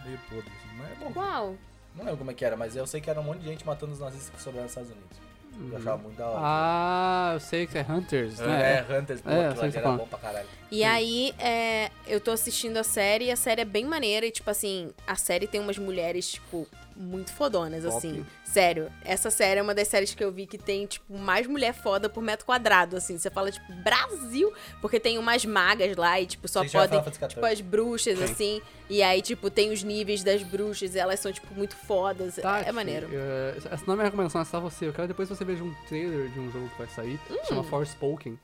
meio, 0.04 0.18
podres. 0.28 0.52
Mas 0.76 0.90
é 0.90 0.94
bom. 1.04 1.12
Qual? 1.12 1.54
Não 1.96 2.04
lembro 2.04 2.18
como 2.18 2.30
é 2.30 2.34
que 2.34 2.44
era, 2.44 2.56
mas 2.56 2.74
eu 2.76 2.86
sei 2.86 3.00
que 3.00 3.08
era 3.10 3.20
um 3.20 3.24
monte 3.24 3.38
de 3.40 3.46
gente 3.46 3.64
matando 3.66 3.92
os 3.92 3.98
nazistas 4.00 4.30
que 4.30 4.40
sobraram 4.42 4.64
nos 4.64 4.72
Estados 4.72 4.90
Unidos. 4.90 5.16
Eu 5.70 5.76
achava 5.76 5.96
muito 6.02 6.16
da 6.16 6.26
hora. 6.28 6.40
Ah, 6.42 7.30
eu 7.34 7.40
sei 7.40 7.66
que 7.66 7.76
é 7.78 7.82
Hunters, 7.88 8.38
né? 8.38 8.78
É, 8.88 8.98
Hunters, 8.98 9.20
pô, 9.20 9.30
É, 9.30 9.46
aquilo 9.48 9.62
ali 9.62 9.72
que 9.72 9.78
era 9.78 9.86
fala. 9.86 9.98
bom 9.98 10.06
pra 10.06 10.18
caralho. 10.18 10.46
E 10.70 10.84
aí, 10.84 11.34
é, 11.38 11.90
eu 12.06 12.20
tô 12.20 12.30
assistindo 12.30 12.76
a 12.76 12.84
série 12.84 13.26
e 13.26 13.30
a 13.30 13.36
série 13.36 13.60
é 13.62 13.64
bem 13.64 13.84
maneira. 13.84 14.24
E, 14.24 14.30
tipo 14.30 14.48
assim, 14.50 14.90
a 15.06 15.16
série 15.16 15.46
tem 15.46 15.60
umas 15.60 15.76
mulheres, 15.76 16.30
tipo, 16.32 16.66
muito 17.00 17.32
fodonas, 17.32 17.82
Top. 17.84 17.96
assim. 17.96 18.26
Sério, 18.44 18.90
essa 19.04 19.30
série 19.30 19.58
é 19.60 19.62
uma 19.62 19.74
das 19.74 19.88
séries 19.88 20.14
que 20.14 20.22
eu 20.22 20.30
vi 20.30 20.46
que 20.46 20.58
tem, 20.58 20.86
tipo, 20.86 21.16
mais 21.18 21.46
mulher 21.46 21.72
foda 21.72 22.08
por 22.08 22.22
metro 22.22 22.44
quadrado, 22.44 22.96
assim. 22.96 23.16
Você 23.18 23.30
fala, 23.30 23.50
tipo, 23.50 23.72
Brasil! 23.74 24.52
Porque 24.80 25.00
tem 25.00 25.18
umas 25.18 25.44
magas 25.44 25.96
lá 25.96 26.20
e, 26.20 26.26
tipo, 26.26 26.46
só 26.48 26.64
podem. 26.68 27.00
Tipo, 27.28 27.46
as 27.46 27.60
bruxas, 27.60 28.18
Sim. 28.18 28.24
assim. 28.24 28.62
E 28.88 29.02
aí, 29.02 29.22
tipo, 29.22 29.48
tem 29.50 29.72
os 29.72 29.82
níveis 29.82 30.22
das 30.22 30.42
bruxas, 30.42 30.94
e 30.94 30.98
elas 30.98 31.20
são, 31.20 31.32
tipo, 31.32 31.54
muito 31.54 31.76
fodas. 31.76 32.36
Tati, 32.36 32.68
é 32.68 32.72
maneiro. 32.72 33.08
eh, 33.12 33.54
essa 33.70 33.84
não 33.86 33.94
é 33.94 33.96
minha 33.96 34.04
recomendação, 34.06 34.40
é 34.40 34.44
só 34.44 34.60
você. 34.60 34.86
Eu 34.86 34.92
quero 34.92 35.08
depois 35.08 35.28
que 35.28 35.34
você 35.34 35.44
veja 35.44 35.62
um 35.64 35.72
trailer 35.88 36.28
de 36.28 36.38
um 36.40 36.50
jogo 36.50 36.68
que 36.68 36.78
vai 36.78 36.88
sair, 36.88 37.18
chama 37.48 37.62
Forspoken. 37.64 38.38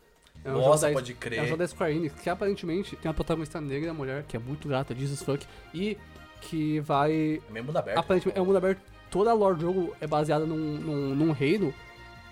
É 0.44 0.50
um 0.50 0.58
Nossa, 0.58 0.64
jogo 0.64 0.80
da, 0.80 0.92
pode 0.92 1.12
É 1.12 1.14
um 1.14 1.18
crer. 1.18 1.44
jogo 1.46 1.56
da 1.56 1.66
Square 1.66 1.96
Enix, 1.96 2.14
que 2.20 2.30
aparentemente 2.30 2.94
tem 2.94 3.08
uma 3.08 3.14
protagonista 3.14 3.60
negra, 3.60 3.92
mulher, 3.92 4.22
que 4.28 4.36
é 4.36 4.38
muito 4.38 4.68
gata, 4.68 4.94
Jesus 4.94 5.20
fuck, 5.22 5.44
e 5.74 5.98
que 6.40 6.80
vai... 6.80 7.40
É 7.48 7.52
meio 7.52 7.64
mundo 7.64 7.76
aberto. 7.76 7.98
Aparentemente, 7.98 8.38
é 8.38 8.42
um 8.42 8.44
mundo 8.46 8.56
aberto, 8.56 8.80
toda 9.10 9.30
a 9.30 9.34
lore 9.34 9.56
do 9.56 9.62
jogo 9.62 9.96
é 10.00 10.06
baseada 10.06 10.44
num, 10.46 10.56
num, 10.56 11.14
num 11.14 11.32
reino, 11.32 11.72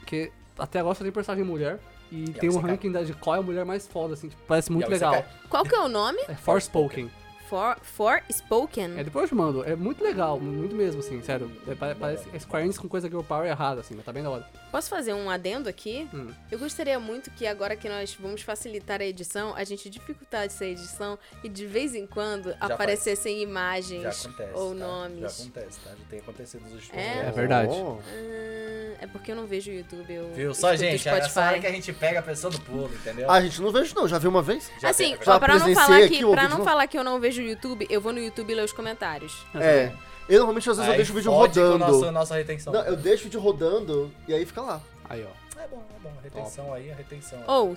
que 0.07 0.31
até 0.59 0.79
agora 0.81 0.95
só 0.95 1.03
tem 1.03 1.13
personagem 1.13 1.45
mulher, 1.45 1.79
e 2.13 2.27
tem 2.33 2.49
um 2.49 2.53
você 2.55 2.61
cai. 2.61 2.71
ranking 2.71 2.93
da- 2.93 3.03
de 3.03 3.13
qual 3.15 3.37
é 3.37 3.39
a 3.39 3.43
mulher 3.43 3.65
mais 3.65 3.87
foda, 3.89 4.15
assim, 4.15 4.29
tipo, 4.29 4.41
parece 4.47 4.71
muito 4.71 4.85
E 4.85 4.87
você 4.87 4.93
legal. 5.05 5.25
Qual 5.49 5.65
que 5.65 5.75
é 5.75 5.81
o 5.81 5.89
nome? 5.89 6.21
É 6.29 6.35
Forspoken. 6.35 7.11
For, 7.49 7.77
For 7.83 8.23
Spoken? 8.33 8.99
É, 8.99 9.05
depois 9.05 9.25
eu 9.25 9.29
te 9.29 9.35
mando. 9.35 9.65
É 9.65 9.77
muito 9.77 10.03
legal, 10.03 10.41
muito 10.41 10.75
mesmo, 10.75 11.01
assim, 11.01 11.21
sério. 11.23 11.51
É, 11.69 11.75
pare- 11.75 11.95
parece 11.95 12.25
Square 12.41 12.65
Enix 12.65 12.79
com 12.79 12.89
coisa 12.89 13.07
Girl 13.09 13.21
Power 13.23 13.47
errada, 13.47 13.81
assim, 13.81 13.95
mas 13.95 14.05
tá 14.05 14.13
bem 14.13 14.23
da 14.23 14.31
hora. 14.31 14.47
Posso 14.75 14.91
fazer 14.91 15.13
um 15.15 15.31
adendo 15.31 15.69
aqui? 15.69 16.09
Hum. 16.13 16.33
Eu 16.51 16.59
gostaria 16.59 16.99
muito 16.99 17.31
que 17.31 17.47
agora 17.47 17.77
que 17.77 17.89
nós 17.89 18.17
vamos 18.19 18.43
facilitar 18.43 19.01
a 19.01 19.05
edição, 19.05 19.55
a 19.55 19.63
gente 19.63 19.89
dificultasse 19.89 20.65
a 20.65 20.67
edição 20.67 21.17
e 21.45 21.49
de 21.49 21.65
vez 21.65 21.95
em 21.95 22.09
quando 22.09 22.53
aparecessem 22.59 23.37
Já 23.37 23.43
imagens 23.45 24.27
acontece. 24.27 24.51
ou 24.53 24.73
tá? 24.73 24.79
Já 24.81 24.85
nomes. 24.85 25.41
acontece, 25.41 25.79
tá? 25.79 25.91
Já 25.91 26.05
tem 26.11 26.19
acontecido 26.19 26.63
nos 26.63 26.73
últimos 26.73 26.97
É? 26.97 27.13
anos. 27.13 27.29
É 27.29 27.31
verdade. 27.31 27.73
Oh. 27.73 27.99
Ah, 28.01 28.97
é 29.01 29.07
porque 29.13 29.31
eu 29.31 29.37
não 29.37 29.47
vejo 29.47 29.71
o 29.71 29.75
YouTube, 29.75 30.13
eu 30.13 30.33
Viu? 30.35 30.53
Só, 30.53 30.75
gente, 30.75 31.09
é 31.09 31.19
essa 31.19 31.47
hora 31.47 31.61
que 31.61 31.67
a 31.69 31.71
gente 31.71 31.93
pega 31.93 32.19
a 32.19 32.23
pessoa 32.23 32.51
do 32.51 32.61
pulo, 32.61 32.91
entendeu? 32.93 33.31
Ah, 33.31 33.41
gente, 33.41 33.63
não 33.63 33.71
vejo 33.71 33.95
não, 33.95 34.09
já 34.09 34.19
vi 34.19 34.27
uma 34.27 34.43
vez. 34.43 34.73
Já 34.81 34.91
assim, 34.91 35.05
tem, 35.05 35.15
é 35.15 35.25
já 35.25 35.39
pra 35.39 35.57
não 35.57 35.73
falar 35.73 36.09
que, 36.09 36.27
pra 36.27 36.49
não 36.49 36.65
falar 36.65 36.87
que 36.89 36.99
eu 36.99 37.05
não 37.05 37.21
vejo 37.21 37.41
o 37.41 37.45
YouTube, 37.45 37.87
eu 37.89 38.01
vou 38.01 38.13
no 38.13 38.19
YouTube 38.19 38.53
ler 38.53 38.65
os 38.65 38.73
comentários. 38.73 39.47
É. 39.55 39.93
Eu 40.29 40.39
normalmente 40.39 40.71
às 40.71 40.77
vezes 40.77 40.87
eu 40.89 40.93
Aí 40.93 40.97
deixo 40.99 41.13
o 41.13 41.17
vídeo 41.17 41.33
rodando. 41.33 41.79
Nossa, 41.79 42.13
nossa 42.13 42.35
retenção. 42.37 42.73
Não, 42.73 42.81
eu 42.83 42.97
deixo 42.97 43.23
o 43.23 43.25
vídeo 43.25 43.41
rodando 43.41 44.11
e 44.27 44.35
aí 44.35 44.45
fica 44.47 44.61
lá. 44.63 44.81
Aí, 45.09 45.25
ó. 45.25 45.61
É 45.61 45.67
bom, 45.69 45.83
é 45.97 46.03
bom. 46.03 46.13
A 46.19 46.23
retenção 46.23 46.73
aí, 46.75 46.91
a 46.91 46.95
retenção. 46.95 47.39
Ou, 47.47 47.75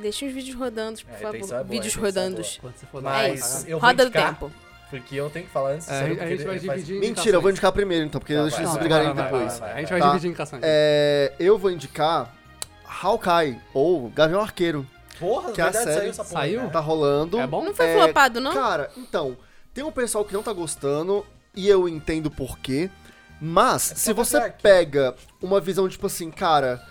deixa 0.00 0.26
os 0.26 0.32
vídeos 0.32 0.56
rodando, 0.56 1.00
por 1.00 1.10
É, 1.10 1.14
a 1.14 1.18
favor. 1.18 1.36
é 1.36 1.40
boa, 1.40 1.64
vídeos 1.64 1.96
a 1.96 2.00
retenção 2.00 2.02
é 2.02 2.06
rodandos. 2.06 2.58
Quando 2.60 2.74
você 2.76 2.86
for 2.86 3.02
Mas 3.02 3.26
É 3.30 3.34
isso. 3.34 3.68
eu 3.68 3.78
Roda 3.78 4.04
do 4.04 4.10
tempo. 4.10 4.52
Porque 4.90 5.16
eu 5.16 5.28
tenho 5.28 5.44
que 5.46 5.50
falar 5.50 5.72
antes. 5.72 5.86
É, 5.88 6.00
a 6.00 6.08
gente, 6.08 6.20
a 6.20 6.26
gente 6.28 6.44
vai 6.44 6.58
faz- 6.58 6.86
dividir 6.86 7.00
Mentira, 7.00 7.36
eu 7.36 7.42
vou 7.42 7.50
indicar 7.50 7.70
primeiro 7.72 8.06
então, 8.06 8.18
porque 8.18 8.34
Tá, 8.34 8.42
deixa 8.42 8.60
eles 8.62 8.76
brigarem 8.78 9.06
vai, 9.08 9.14
vai, 9.16 9.24
depois. 9.24 9.58
vai, 9.58 9.68
vai. 9.68 9.72
A 9.72 9.80
gente 9.80 9.90
Vai. 9.90 9.98
vai 9.98 10.00
Tá. 10.00 10.12
dividir 10.14 10.28
indicações. 10.28 10.62
É, 10.64 11.32
eu 11.38 11.58
vou 11.58 11.70
indicar 11.70 12.34
Hawkeye, 13.02 13.60
ou 13.74 14.08
Gavião 14.08 14.40
Arqueiro. 14.40 14.86
Porra, 15.18 15.52
Que 15.52 15.60
a 15.60 15.64
verdade, 15.64 15.84
série 15.84 15.96
saiu 15.98 16.10
essa 16.10 16.24
porra. 16.24 16.40
saiu? 16.42 16.62
né? 16.62 16.70
Tá 16.70 16.80
rolando. 16.80 17.38
É 17.38 17.46
bom? 17.46 17.64
Não 17.64 17.74
foi 17.74 17.86
É, 17.86 17.94
flopado, 18.04 18.40
não? 18.40 18.54
Cara, 18.54 18.90
então, 18.96 19.36
tem 19.74 19.84
um 19.84 19.90
pessoal 19.92 20.24
que 20.24 20.32
não 20.32 20.42
tá 20.42 20.52
gostando, 20.52 21.26
e 21.54 21.68
eu 21.68 21.88
entendo 21.88 22.30
por 22.30 22.58
quê. 22.58 22.90
Mas, 23.40 23.92
É 23.92 23.94
se 23.94 24.12
você 24.12 24.36
Berserk. 24.38 24.62
pega 24.62 25.14
uma 25.40 25.60
visão, 25.60 25.88
tipo 25.88 26.06
assim, 26.06 26.30
cara, 26.30 26.82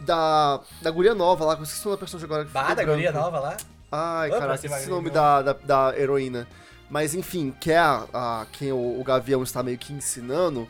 da, 0.00 0.60
da 0.82 0.90
guria 0.90 1.14
nova 1.14 1.44
lá, 1.44 1.54
que 1.54 1.62
eu 1.62 1.64
esqueci 1.64 1.82
o 1.86 1.90
nome 1.90 1.96
da 1.96 2.00
personagem 2.00 2.24
agora. 2.26 2.44
Bah, 2.52 2.74
da 2.74 2.84
guria 2.84 3.12
nova 3.12 3.38
lá. 3.40 3.56
Ai, 3.90 4.30
cara, 4.30 4.54
esqueci 4.56 4.86
o 4.88 4.90
nome 4.90 5.10
da, 5.10 5.40
da, 5.42 5.52
da 5.52 5.98
heroína. 5.98 6.46
Mas, 6.90 7.14
enfim, 7.14 7.52
que 7.60 7.72
é 7.72 7.78
a, 7.78 8.04
a- 8.12 8.46
quem 8.52 8.72
o, 8.72 9.00
o 9.00 9.02
Gavião 9.04 9.42
está 9.42 9.62
meio 9.62 9.78
que 9.78 9.92
ensinando. 9.92 10.68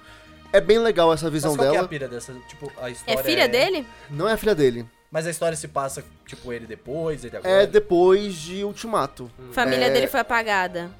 É 0.52 0.60
bem 0.60 0.78
legal 0.78 1.12
essa 1.12 1.28
visão 1.28 1.50
Mas 1.56 1.58
qual 1.58 1.70
que 1.70 1.74
é 1.74 1.78
a 1.78 1.80
dela. 1.80 1.88
pira 1.88 2.08
dessa? 2.08 2.32
Tipo, 2.48 2.72
a 2.80 2.88
história 2.88 3.20
É 3.20 3.22
filha 3.22 3.48
dele? 3.48 3.86
Não 4.08 4.28
é 4.28 4.32
a 4.32 4.36
filha 4.36 4.54
dele. 4.54 4.86
Mas 5.10 5.26
a 5.26 5.30
história 5.30 5.56
se 5.56 5.68
passa, 5.68 6.04
tipo, 6.24 6.52
ele 6.52 6.66
depois, 6.66 7.24
ele 7.24 7.36
agora? 7.36 7.62
É 7.62 7.66
depois 7.66 8.34
de 8.34 8.64
Ultimato. 8.64 9.30
Família 9.52 9.86
É. 9.86 9.90
dele 9.90 10.06
foi 10.06 10.20
apagada. 10.20 10.90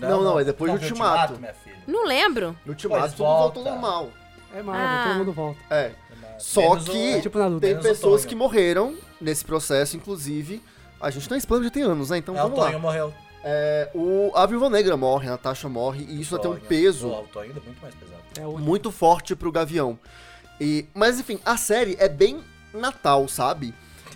Não, 0.00 0.22
não, 0.22 0.38
é 0.40 0.44
depois 0.44 0.72
do 0.72 0.78
viu 0.78 0.88
Ultimato. 0.88 1.38
minha 1.38 1.54
filha. 1.54 1.76
Não 1.86 2.04
lembro. 2.06 2.56
No 2.64 2.72
Ultimato 2.72 3.00
Pois 3.02 3.12
tudo 3.12 3.24
volta. 3.26 3.42
voltou 3.54 3.64
normal. 3.72 4.10
É 4.54 4.62
Marvel, 4.62 4.86
Ah. 4.86 5.04
todo 5.08 5.18
mundo 5.18 5.32
volta. 5.32 5.60
É. 5.70 5.92
Só 6.38 6.60
menos 6.70 6.88
que- 6.88 6.90
o- 6.96 7.16
É 7.16 7.20
tipo 7.20 7.38
Naruto. 7.38 7.60
Tem 7.60 7.70
Menos 7.70 7.84
o 7.84 7.88
pessoas 7.88 8.20
Tonho. 8.22 8.28
que 8.28 8.34
morreram 8.34 8.96
nesse 9.20 9.44
processo, 9.44 9.96
inclusive. 9.96 10.62
A 11.00 11.10
gente 11.10 11.28
tá 11.28 11.34
em 11.34 11.38
spoiler 11.38 11.68
já 11.68 11.70
tem 11.74 11.82
anos, 11.82 12.10
né? 12.10 12.18
Então 12.18 12.36
É, 12.36 12.40
o 12.40 12.48
vamos 12.48 12.58
lá. 12.58 12.78
Morreu. 12.78 13.14
É, 13.44 13.90
o, 13.94 14.32
a 14.34 14.44
Viúva 14.46 14.68
Negra 14.68 14.96
morre, 14.96 15.28
a 15.28 15.32
Natasha 15.32 15.68
morre, 15.68 16.04
e 16.08 16.20
isso 16.20 16.32
vai 16.32 16.40
ter 16.40 16.48
um 16.48 16.52
Tonho. 16.52 16.64
peso 16.66 17.08
Pô, 17.08 17.20
O 17.20 17.26
Tonho 17.28 17.46
ainda 17.48 17.60
é 17.60 17.62
muito 17.62 17.80
mais 17.80 17.94
pesado. 17.94 18.20
É 18.38 18.46
o 18.46 18.58
muito 18.58 18.90
forte 18.90 19.34
pro 19.36 19.50
Gavião. 19.52 19.98
E, 20.60 20.86
mas 20.94 21.18
enfim, 21.20 21.38
a 21.44 21.56
série 21.56 21.96
é 21.98 22.08
bem 22.08 22.40
Natal, 22.74 23.26
sabe? 23.28 23.74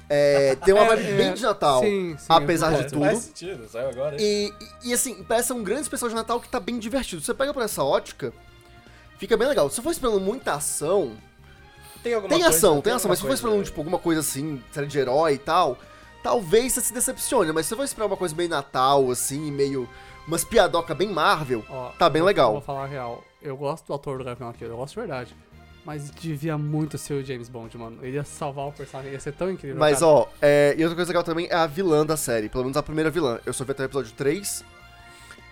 É, 0.08 0.54
tem 0.56 0.74
uma 0.74 0.84
É, 0.84 0.88
vibe 0.96 1.08
é, 1.08 1.16
bem 1.16 1.32
de 1.34 1.42
Natal. 1.42 1.80
Sim, 1.80 2.16
sim. 2.18 2.26
apesar 2.28 2.72
eu 2.74 2.82
de 2.84 2.92
tudo. 2.92 3.04
Faz 3.04 3.18
sentido, 3.20 3.66
saiu 3.68 3.88
agora. 3.88 4.16
E, 4.20 4.52
e, 4.82 4.90
e, 4.90 4.92
assim, 4.92 5.22
parece 5.24 5.52
um 5.52 5.62
grande 5.64 5.82
especial 5.82 6.08
de 6.08 6.14
Natal 6.14 6.38
que 6.40 6.48
tá 6.48 6.60
bem 6.60 6.78
divertido. 6.78 7.22
Você 7.22 7.32
pega 7.32 7.54
por 7.54 7.62
essa 7.62 7.82
ótica, 7.82 8.32
fica 9.18 9.36
bem 9.36 9.48
legal. 9.48 9.68
Se 9.70 9.76
você 9.76 9.82
for 9.82 9.90
esperando 9.90 10.20
muita 10.20 10.52
ação, 10.54 11.16
Tem 12.02 12.12
alguma 12.14 12.28
tem 12.28 12.42
coisa- 12.42 12.56
ação, 12.56 12.80
tem 12.82 12.92
ação, 12.92 13.08
mas 13.08 13.18
se 13.18 13.22
for 13.22 13.28
alguma 13.28 13.34
esperando, 13.34 13.54
coisa- 13.56 13.70
tipo, 13.70 13.80
alguma 13.80 13.98
coisa 13.98 14.20
assim, 14.20 14.62
série 14.72 14.86
de 14.86 14.98
herói 14.98 15.34
e 15.34 15.38
tal, 15.38 15.78
talvez 16.22 16.74
você 16.74 16.80
se 16.82 16.92
decepcione. 16.92 17.50
Mas 17.52 17.64
se 17.66 17.70
você 17.70 17.76
for 17.76 17.84
esperar 17.84 18.06
uma 18.06 18.16
coisa 18.16 18.34
bem 18.34 18.46
Natal, 18.48 19.10
assim, 19.10 19.50
meio. 19.50 19.88
umas 20.28 20.44
piadoca 20.44 20.94
bem 20.94 21.08
Marvel, 21.08 21.64
Ó, 21.68 21.90
tá 21.98 22.08
bem 22.10 22.20
eu- 22.20 22.26
legal. 22.26 22.48
eu 22.48 22.52
Vou 22.54 22.62
falar 22.62 22.84
a 22.84 22.86
real. 22.86 23.22
Eu 23.42 23.56
gosto 23.56 23.86
do 23.86 23.92
ator 23.94 24.16
do 24.18 24.24
Gavião 24.24 24.48
Arqueiro, 24.48 24.72
eu 24.74 24.78
gosto 24.78 24.94
de 24.94 25.00
verdade. 25.00 25.34
Mas 25.84 26.10
devia 26.10 26.56
muito 26.56 26.96
ser 26.96 27.12
o 27.14 27.24
James 27.24 27.48
Bond, 27.48 27.76
mano. 27.76 27.98
Ele 28.02 28.16
ia 28.16 28.24
salvar 28.24 28.66
o 28.68 28.72
personagem, 28.72 29.12
ia 29.12 29.20
ser 29.20 29.32
tão 29.32 29.50
incrível. 29.50 29.76
Mas, 29.76 29.98
cara. 30.00 30.06
ó, 30.10 30.26
é, 30.40 30.74
e 30.78 30.82
outra 30.82 30.96
coisa 30.96 31.10
legal 31.10 31.22
também 31.22 31.46
é 31.50 31.54
a 31.54 31.66
vilã 31.66 32.06
da 32.06 32.16
série. 32.16 32.48
Pelo 32.48 32.64
menos 32.64 32.76
a 32.76 32.82
primeira 32.82 33.10
vilã. 33.10 33.38
Eu 33.44 33.52
só 33.52 33.64
vi 33.64 33.72
até 33.72 33.82
o 33.82 33.86
episódio 33.86 34.12
3. 34.12 34.64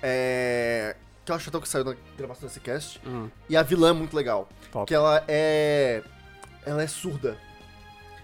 É. 0.02 0.96
Que 1.24 1.30
eu 1.30 1.36
acho 1.36 1.48
até 1.50 1.60
que 1.60 1.68
saiu 1.68 1.84
na 1.84 1.94
gravação 2.18 2.48
desse 2.48 2.58
cast. 2.60 3.00
Hum, 3.06 3.28
E 3.48 3.56
a 3.56 3.62
vilã 3.62 3.90
é 3.90 3.92
muito 3.92 4.16
legal. 4.16 4.48
top. 4.72 4.86
Que 4.88 4.94
ela 4.94 5.22
é. 5.28 6.02
Ela 6.64 6.82
é 6.82 6.86
surda. 6.86 7.36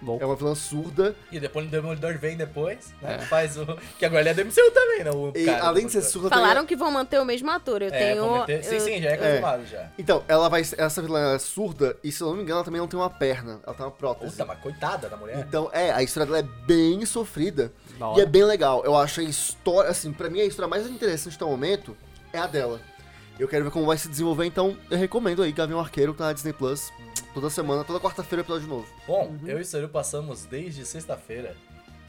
Bom. 0.00 0.18
É 0.20 0.24
uma 0.24 0.36
vilã 0.36 0.54
surda. 0.54 1.14
E 1.32 1.40
depois 1.40 1.66
o 1.66 1.70
Demolidor 1.70 2.16
vem 2.18 2.36
depois, 2.36 2.94
né? 3.02 3.16
É. 3.16 3.18
Faz 3.18 3.56
o. 3.56 3.66
Que 3.98 4.04
agora 4.06 4.20
ele 4.20 4.28
é 4.28 4.34
do 4.34 4.42
MCU 4.44 4.70
também, 4.70 5.04
né? 5.04 5.10
O 5.10 5.32
E 5.34 5.44
cara 5.44 5.64
além 5.66 5.86
de 5.86 5.92
ser 5.92 6.02
surda. 6.02 6.28
Falaram 6.28 6.54
também- 6.54 6.66
que 6.66 6.76
vão 6.76 6.90
manter 6.92 7.20
o 7.20 7.24
mesmo 7.24 7.50
ator. 7.50 7.82
Eu 7.82 7.88
É, 7.88 7.90
tenho. 8.12 8.38
meter- 8.40 8.64
Sim, 8.64 8.78
sim, 8.80 9.02
já 9.02 9.10
é 9.10 9.16
confirmado 9.16 9.66
já. 9.66 9.88
Então, 9.98 10.22
ela 10.28 10.48
vai. 10.48 10.60
Essa 10.60 11.02
vilã 11.02 11.34
é 11.34 11.38
surda. 11.38 11.96
E 12.04 12.12
se 12.12 12.22
eu 12.22 12.28
não 12.28 12.36
me 12.36 12.42
engano, 12.42 12.58
ela 12.58 12.64
também 12.64 12.80
não 12.80 12.86
tem 12.88 12.98
uma 12.98 13.10
perna. 13.10 13.60
Ela 13.66 13.74
tem 13.74 13.84
uma 13.84 13.90
prótese. 13.92 14.30
Puta, 14.32 14.44
mas 14.44 14.58
coitada 14.60 15.08
da 15.08 15.16
mulher. 15.16 15.38
Então, 15.46 15.68
é, 15.72 15.90
a 15.90 16.02
história 16.02 16.26
dela 16.26 16.38
é 16.38 16.66
bem 16.66 17.04
sofrida. 17.04 17.72
Da 17.98 18.06
E 18.06 18.08
hora. 18.10 18.22
é 18.22 18.26
bem 18.26 18.44
legal. 18.44 18.84
Eu 18.84 18.96
acho 18.96 19.20
a 19.20 19.24
história, 19.24 19.90
assim, 19.90 20.12
pra 20.12 20.30
mim 20.30 20.40
a 20.40 20.44
história 20.44 20.68
mais 20.68 20.86
interessante 20.88 21.34
até 21.34 21.44
o 21.44 21.48
momento 21.48 21.96
é 22.32 22.38
a 22.38 22.46
dela. 22.46 22.80
Eu 23.38 23.46
quero 23.46 23.64
ver 23.64 23.70
como 23.70 23.86
vai 23.86 23.96
se 23.96 24.08
desenvolver, 24.08 24.46
então 24.46 24.76
eu 24.90 24.98
recomendo 24.98 25.42
aí 25.44 25.52
Gavião 25.52 25.78
Arqueiro, 25.78 26.12
que 26.12 26.18
tá 26.18 26.24
na 26.26 26.32
Disney 26.32 26.52
Plus. 26.52 26.92
Toda 27.34 27.50
semana, 27.50 27.84
toda 27.84 28.00
quarta-feira 28.00 28.42
episódio 28.42 28.66
novo. 28.68 28.86
Bom, 29.06 29.26
Uhum. 29.28 29.46
eu 29.46 29.58
e 29.58 29.62
o 29.62 29.64
Seru 29.64 29.88
passamos 29.88 30.44
desde 30.44 30.84
sexta-feira 30.84 31.54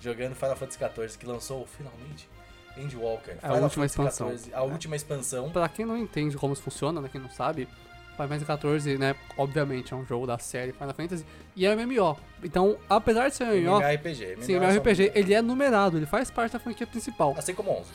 jogando 0.02 0.34
Final 0.36 0.56
Fantasy 0.56 0.80
XIV, 0.80 1.18
que 1.18 1.26
lançou 1.26 1.66
finalmente 1.68 2.30
Endwalker. 2.78 3.38
É 3.44 3.48
a 3.48 3.54
última 3.54 3.86
expansão. 3.86 4.32
a 4.54 4.64
última 4.64 4.96
expansão. 4.96 5.50
Pra 5.52 5.68
quem 5.68 5.86
não 5.86 5.98
entende 5.98 6.38
como 6.38 6.54
isso 6.54 6.62
funciona, 6.64 7.02
né, 7.02 7.10
quem 7.12 7.20
não 7.22 7.30
sabe, 7.30 7.68
Final 8.16 8.28
Fantasy 8.40 8.80
XIV, 8.82 8.98
né, 8.98 9.16
obviamente 9.38 9.94
é 9.94 9.98
um 9.98 10.06
jogo 10.06 10.26
da 10.26 10.38
série 10.38 10.72
Final 10.72 10.94
Fantasy 10.94 11.26
e 11.56 11.66
é 11.66 11.76
MMO. 11.76 12.18
Então, 12.44 12.78
apesar 12.90 13.28
de 13.30 13.36
ser 13.36 13.46
MMO, 13.46 13.82
MMORPG. 13.82 14.38
sim, 14.42 14.54
MMO 14.56 14.64
é 14.64 14.68
só 14.68 14.74
MMORPG, 14.80 15.12
ele 15.14 15.34
é 15.34 15.42
numerado, 15.42 15.98
ele 15.98 16.06
faz 16.06 16.32
parte 16.32 16.54
da 16.54 16.60
franquia 16.60 16.88
principal. 16.88 17.36
Assim 17.38 17.54
como 17.54 17.72
11. 17.72 17.90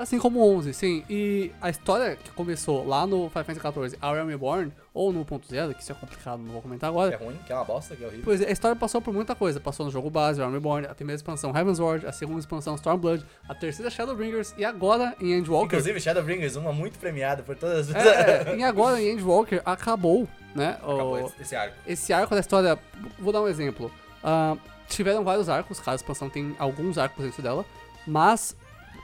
Assim 0.00 0.18
como 0.18 0.40
o 0.40 0.56
11, 0.56 0.72
sim. 0.72 1.04
E 1.10 1.52
a 1.60 1.68
história 1.68 2.16
que 2.16 2.30
começou 2.30 2.86
lá 2.86 3.06
no 3.06 3.28
Final 3.28 3.44
Fantasy 3.44 3.60
XIV, 3.90 3.98
A 4.00 4.12
Realm 4.14 4.28
Reborn, 4.28 4.72
ou 4.94 5.12
no 5.12 5.24
1.0, 5.26 5.74
que 5.74 5.82
isso 5.82 5.92
é 5.92 5.94
complicado, 5.94 6.38
não 6.40 6.52
vou 6.52 6.62
comentar 6.62 6.90
Que 6.90 6.96
é 6.96 7.00
agora. 7.00 7.16
ruim, 7.22 7.36
que 7.46 7.52
é 7.52 7.54
uma 7.54 7.64
bosta, 7.64 7.94
que 7.94 8.02
é 8.02 8.06
horrível. 8.06 8.24
Pois 8.24 8.40
é, 8.40 8.48
a 8.48 8.50
história 8.50 8.74
passou 8.74 9.02
por 9.02 9.12
muita 9.12 9.34
coisa. 9.34 9.60
Passou 9.60 9.84
no 9.84 9.92
jogo 9.92 10.08
base, 10.08 10.40
Realm 10.40 10.52
Reborn, 10.54 10.86
a 10.86 10.94
primeira 10.94 11.16
expansão 11.16 11.54
Heavensward, 11.54 12.06
a 12.06 12.12
segunda 12.12 12.40
expansão 12.40 12.74
Stormblood, 12.76 13.24
a 13.46 13.54
terceira 13.54 13.90
Shadowbringers 13.90 14.54
e 14.56 14.64
agora 14.64 15.14
em 15.20 15.32
Endwalker. 15.34 15.66
Inclusive, 15.78 16.00
Shadowbringers, 16.00 16.56
uma 16.56 16.72
muito 16.72 16.98
premiada 16.98 17.42
por 17.42 17.54
todas 17.54 17.90
as 17.90 17.94
É, 17.94 18.52
é, 18.52 18.56
e 18.56 18.62
agora 18.64 19.00
em 19.02 19.10
Endwalker 19.12 19.60
acabou, 19.66 20.26
né? 20.54 20.78
Acabou 20.82 21.24
o- 21.24 21.32
esse, 21.38 21.54
arco. 21.54 21.76
esse 21.86 22.12
arco 22.12 22.34
da 22.34 22.40
história, 22.40 22.78
vou 23.18 23.32
dar 23.34 23.42
um 23.42 23.48
exemplo. 23.48 23.90
Ah, 24.24 24.56
tiveram 24.88 25.22
vários 25.24 25.48
arcos, 25.50 25.78
cada 25.78 25.96
expansão 25.96 26.30
tem 26.30 26.56
alguns 26.58 26.96
arcos 26.96 27.22
dentro 27.24 27.42
dela, 27.42 27.64
mas, 28.06 28.56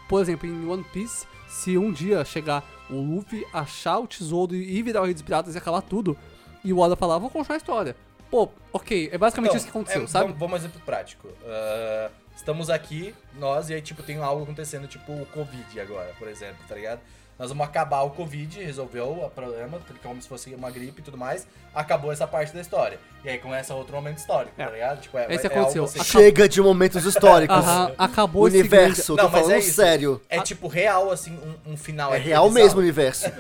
por 0.09 0.21
exemplo, 0.21 0.49
em 0.49 0.67
One 0.67 0.85
Piece, 0.85 1.27
se 1.49 1.77
um 1.77 1.93
dia 1.93 2.25
chegar 2.25 2.65
o 2.91 2.95
Luffy, 2.95 3.47
achar 3.53 3.99
o 3.99 4.07
tesouro 4.07 4.55
e 4.55 4.83
virar 4.83 5.03
o 5.03 5.05
Rei 5.05 5.15
dos 5.15 5.23
Piratas 5.23 5.55
e 5.55 5.59
acabar 5.59 5.83
tudo, 5.83 6.17
e 6.65 6.73
o 6.73 6.79
Oda 6.79 6.97
falar, 6.97 7.19
vou 7.19 7.31
continuar 7.31 7.57
a 7.57 7.59
história. 7.59 7.97
Pô, 8.31 8.49
ok, 8.73 9.11
é 9.13 9.19
basicamente 9.19 9.51
Então, 9.51 9.57
isso 9.57 9.67
que 9.67 9.71
aconteceu, 9.71 10.03
é, 10.03 10.07
sabe? 10.07 10.33
Vamos, 10.33 10.53
um 10.53 10.57
exemplo 10.57 10.81
prático. 10.85 11.29
Ah, 11.45 12.11
estamos 12.37 12.69
aqui, 12.71 13.15
nós, 13.39 13.71
e 13.71 13.75
aí, 13.75 13.81
tipo, 13.81 14.03
tem 14.03 14.19
algo 14.19 14.43
acontecendo, 14.43 14.89
tipo 14.89 15.13
o 15.13 15.27
Covid 15.27 15.81
agora, 15.81 16.13
por 16.19 16.29
exemplo, 16.29 16.59
tá 16.69 16.75
ligado? 16.75 17.01
Nós 17.39 17.51
vamos 17.51 17.67
acabar 17.67 18.03
o 18.03 18.11
Covid, 18.11 18.63
resolveu 18.63 19.25
o 19.25 19.31
problema, 19.31 19.79
como 20.03 20.23
se 20.23 20.29
fosse 20.29 20.55
uma 20.55 20.71
gripe 20.71 21.01
e 21.01 21.05
tudo 21.05 21.19
mais. 21.19 21.47
Acabou 21.75 22.11
essa 22.11 22.27
parte 22.27 22.55
da 22.55 22.63
história. 22.63 22.99
E 23.27 23.29
aí 23.29 23.39
começa 23.39 23.75
outro 23.75 23.93
momento 23.97 24.19
histórico, 24.19 24.53
É. 24.57 24.65
tá 24.65 24.71
ligado? 24.71 25.01
Tipo, 25.01 25.19
é, 25.19 25.35
Esse 25.35 25.49
é 25.49 25.51
aconteceu. 25.51 25.83
assim-. 25.83 26.05
Chega 26.05 26.49
de 26.49 26.63
momentos 26.63 27.05
históricos. 27.05 27.57
Aham, 27.57 27.93
acabou 27.99 28.47
esse 28.47 28.57
Universo, 28.61 29.13
eu 29.13 29.17
tô 29.17 29.23
Não, 29.25 29.31
mas 29.31 29.41
falando 29.41 29.57
é 29.57 29.59
isso. 29.59 29.75
sério. 29.75 30.23
É 30.29 30.41
tipo 30.41 30.69
real, 30.69 31.11
assim, 31.11 31.37
um, 31.67 31.73
um 31.73 31.77
final. 31.77 32.15
É 32.15 32.19
real 32.19 32.45
bizarro. 32.45 32.55
mesmo 32.65 32.79
o 32.79 32.83
universo. 32.83 33.27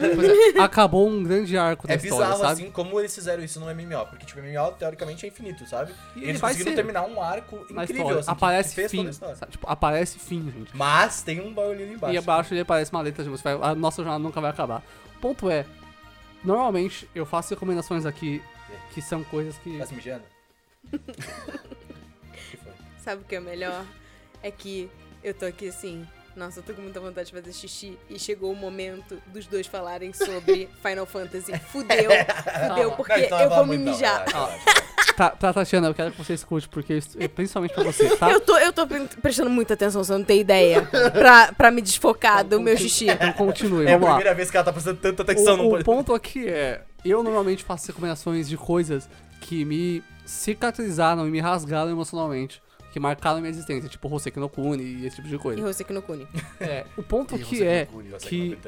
é, 0.56 0.60
acabou 0.60 1.06
um 1.08 1.22
grande 1.22 1.56
arco 1.56 1.86
da 1.86 1.94
É 1.94 1.96
história, 1.98 2.16
bizarro, 2.24 2.40
sabe? 2.42 2.62
assim, 2.62 2.70
como 2.72 2.98
eles 2.98 3.14
fizeram 3.14 3.44
isso 3.44 3.60
no 3.60 3.66
MMO. 3.72 4.06
Porque, 4.06 4.26
tipo, 4.26 4.40
MMO, 4.40 4.72
teoricamente, 4.72 5.24
é 5.24 5.28
infinito, 5.28 5.64
sabe? 5.68 5.92
E 6.16 6.18
ele 6.18 6.30
eles 6.30 6.40
vai 6.40 6.50
conseguiram 6.50 6.72
ser. 6.72 6.76
terminar 6.82 7.02
um 7.04 7.22
arco 7.22 7.64
incrível, 7.70 8.18
assim, 8.18 8.30
aparece 8.32 8.68
que 8.70 8.74
fez 8.74 8.90
toda 8.90 9.02
fim, 9.02 9.06
a 9.06 9.10
história. 9.12 9.36
sabe? 9.36 9.52
Tipo, 9.52 9.66
aparece 9.70 10.18
fim, 10.18 10.50
gente. 10.50 10.70
Mas 10.76 11.22
tem 11.22 11.40
um 11.40 11.54
barulho 11.54 11.84
ali 11.84 11.92
embaixo. 11.92 12.12
E 12.12 12.18
abaixo 12.18 12.52
ele 12.52 12.62
aparece 12.62 12.90
uma 12.90 13.02
letra 13.02 13.22
de 13.22 13.30
música. 13.30 13.50
A 13.62 13.72
nossa 13.72 14.02
jornada 14.02 14.18
nunca 14.18 14.40
vai 14.40 14.50
acabar. 14.50 14.82
O 15.16 15.20
ponto 15.20 15.48
é, 15.48 15.64
normalmente 16.44 17.08
eu 17.14 17.24
faço 17.24 17.50
recomendações 17.54 18.04
aqui 18.04 18.42
que 18.94 19.00
são 19.02 19.22
coisas 19.24 19.56
que. 19.58 19.78
Tá 19.78 19.86
se 19.86 19.94
mijando? 19.94 20.22
que 20.90 20.98
foi? 22.56 22.72
Sabe 23.02 23.22
o 23.22 23.24
que 23.24 23.36
é 23.36 23.40
melhor? 23.40 23.84
É 24.42 24.50
que 24.50 24.88
eu 25.22 25.34
tô 25.34 25.46
aqui 25.46 25.68
assim. 25.68 26.06
Nossa, 26.36 26.58
eu 26.60 26.62
tô 26.62 26.74
com 26.74 26.82
muita 26.82 27.00
vontade 27.00 27.28
de 27.28 27.32
fazer 27.32 27.50
xixi. 27.52 27.98
E 28.10 28.18
chegou 28.18 28.52
o 28.52 28.56
momento 28.56 29.16
dos 29.28 29.46
dois 29.46 29.66
falarem 29.66 30.12
sobre 30.12 30.68
Final 30.86 31.06
Fantasy. 31.06 31.58
Fudeu, 31.60 32.10
fudeu, 32.68 32.92
porque 32.92 33.12
Não, 33.16 33.20
então 33.24 33.40
eu 33.40 33.48
vou 33.50 33.64
me 33.66 33.78
mijar. 33.78 34.24
Tá, 35.16 35.30
tá, 35.30 35.50
Tatiana, 35.50 35.86
eu 35.88 35.94
quero 35.94 36.10
que 36.12 36.18
você 36.18 36.34
escute, 36.34 36.68
porque 36.68 37.00
é 37.18 37.26
principalmente 37.26 37.72
pra 37.72 37.84
você, 37.84 38.14
tá? 38.18 38.30
Eu 38.30 38.38
tô, 38.38 38.54
eu 38.58 38.70
tô 38.70 38.86
pre- 38.86 39.08
prestando 39.22 39.48
muita 39.48 39.72
atenção, 39.72 40.04
você 40.04 40.12
não 40.12 40.22
tem 40.22 40.40
ideia. 40.40 40.82
Pra, 41.10 41.54
pra 41.54 41.70
me 41.70 41.80
desfocar 41.80 42.44
do 42.44 42.60
meu 42.60 42.76
xixi. 42.76 43.08
Então 43.08 43.32
continue, 43.32 43.86
É 43.86 43.88
a 43.88 43.92
vamos 43.92 44.08
lá. 44.08 44.14
primeira 44.16 44.34
vez 44.34 44.50
que 44.50 44.58
ela 44.58 44.64
tá 44.64 44.72
prestando 44.74 44.98
tanta 45.00 45.22
atenção 45.22 45.56
no 45.56 45.62
O, 45.62 45.66
o 45.68 45.70
podcast. 45.70 45.84
ponto 45.86 46.14
aqui 46.14 46.46
é, 46.46 46.82
eu 47.10 47.22
normalmente 47.22 47.64
faço 47.64 47.86
recomendações 47.88 48.48
de 48.48 48.56
coisas 48.56 49.08
que 49.40 49.64
me 49.64 50.02
cicatrizaram 50.24 51.26
e 51.26 51.30
me 51.30 51.40
rasgaram 51.40 51.90
emocionalmente. 51.90 52.62
Que 52.92 53.00
marcaram 53.00 53.40
minha 53.40 53.50
existência, 53.50 53.90
tipo 53.90 54.08
Hoseki 54.12 54.40
no 54.40 54.48
Kuni 54.48 54.82
e 54.82 55.06
esse 55.06 55.16
tipo 55.16 55.28
de 55.28 55.34
E 55.34 55.38
coisa. 55.38 55.68
Hoseki 55.68 55.92
no 55.92 56.00
Kuni. 56.00 56.26
É, 56.58 56.86
o 56.96 57.02
ponto 57.04 57.36
E 57.36 57.42
aqui 57.42 57.54
Hoseki 57.56 58.08
no 58.08 58.14
é 58.14 58.18
que. 58.18 58.58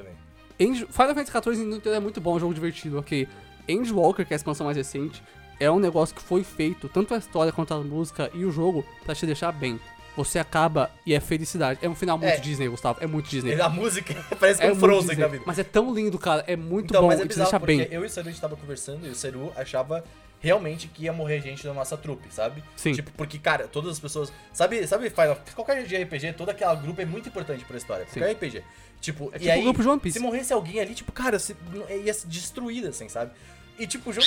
End- 0.59 0.87
Final 0.91 1.15
Fantasy 1.15 1.33
XIV 1.33 1.89
é 1.95 2.01
muito 2.01 2.21
bom, 2.21 2.33
é 2.33 2.37
um 2.37 2.41
jogo 2.41 2.53
divertido, 2.53 2.99
ok. 2.99 3.27
Endwalker, 3.67 4.27
que 4.27 4.35
é 4.35 4.35
a 4.35 4.37
expansão 4.37 4.67
mais 4.67 4.77
recente, 4.77 5.23
é 5.59 5.71
um 5.71 5.79
negócio 5.79 6.15
que 6.15 6.21
foi 6.21 6.43
feito, 6.45 6.89
tanto 6.91 7.15
a 7.15 7.19
história 7.19 7.53
quanto 7.53 7.73
a 7.73 7.79
música 7.79 8.31
e 8.35 8.45
o 8.45 8.51
jogo, 8.51 8.85
pra 9.05 9.15
te 9.15 9.25
deixar 9.25 9.51
bem. 9.53 9.81
Você 10.19 10.37
acaba 10.41 10.91
e 11.07 11.15
é 11.15 11.21
felicidade. 11.21 11.79
É 11.81 11.89
um 11.89 11.95
final 11.95 12.19
muito 12.19 12.33
É. 12.33 12.39
Disney, 12.41 12.67
Gustavo. 12.69 12.99
É 13.01 13.07
muito 13.07 13.29
Disney. 13.31 13.61
A 13.61 13.69
música 13.69 14.15
parece 14.39 14.61
É 14.61 14.67
muito 14.67 14.81
Frozen 14.81 15.09
Disney. 15.11 15.23
da 15.23 15.29
vida. 15.29 15.45
Mas 15.47 15.61
é 15.61 15.63
tão 15.65 15.95
lindo, 15.95 16.19
cara. 16.19 16.43
É 16.49 16.57
muito 16.57 16.87
Então, 16.91 17.03
bom 17.03 17.07
mas 17.07 17.21
é 17.21 17.25
e 17.25 17.29
bizarro 17.29 17.51
deixa 17.51 17.61
porque 17.61 17.77
bem. 17.77 17.89
eu 17.93 18.03
e 18.03 18.07
o 18.07 18.11
Seru 18.11 18.27
a 18.27 18.31
gente 18.33 18.41
tava 18.41 18.57
conversando 18.57 19.07
e 19.07 19.11
o 19.11 19.15
Seru 19.15 19.53
achava 19.55 20.03
realmente 20.41 20.89
que 20.89 21.05
ia 21.05 21.13
morrer 21.13 21.41
gente 21.41 21.63
da 21.63 21.73
nossa 21.73 21.97
trupe, 21.97 22.27
sabe? 22.35 22.65
Sim. 22.75 22.95
Tipo, 22.95 23.13
porque, 23.13 23.39
cara, 23.39 23.69
todas 23.69 23.93
as 23.93 24.01
pessoas. 24.01 24.33
Sabe, 24.53 24.85
sabe 24.89 25.09
Final, 25.09 25.39
qualquer 25.55 25.85
de 25.87 25.97
RPG, 25.97 26.33
toda 26.33 26.51
aquela 26.51 26.75
grupo 26.75 27.01
é 27.01 27.05
muito 27.05 27.29
importante 27.29 27.65
pra 27.65 27.77
história. 27.77 28.05
Sim. 28.13 28.19
Qualquer 28.21 28.33
RPG. 28.35 28.65
Tipo, 29.01 29.31
É 29.33 29.37
e 29.37 29.39
tipo 29.39 29.53
aí, 29.53 29.61
o 29.61 29.65
grupo 29.65 29.83
de 29.83 29.89
One 29.89 30.01
Piece. 30.01 30.19
se 30.19 30.23
morresse 30.25 30.53
alguém 30.53 30.81
ali, 30.81 30.95
tipo, 30.97 31.13
cara, 31.13 31.39
se, 31.39 31.57
ia 32.05 32.13
ser 32.13 32.27
destruída, 32.27 32.89
assim, 32.89 33.09
sabe? 33.09 33.31
E 33.79 33.87
tipo, 33.87 34.11
o 34.11 34.13
jogo. 34.13 34.27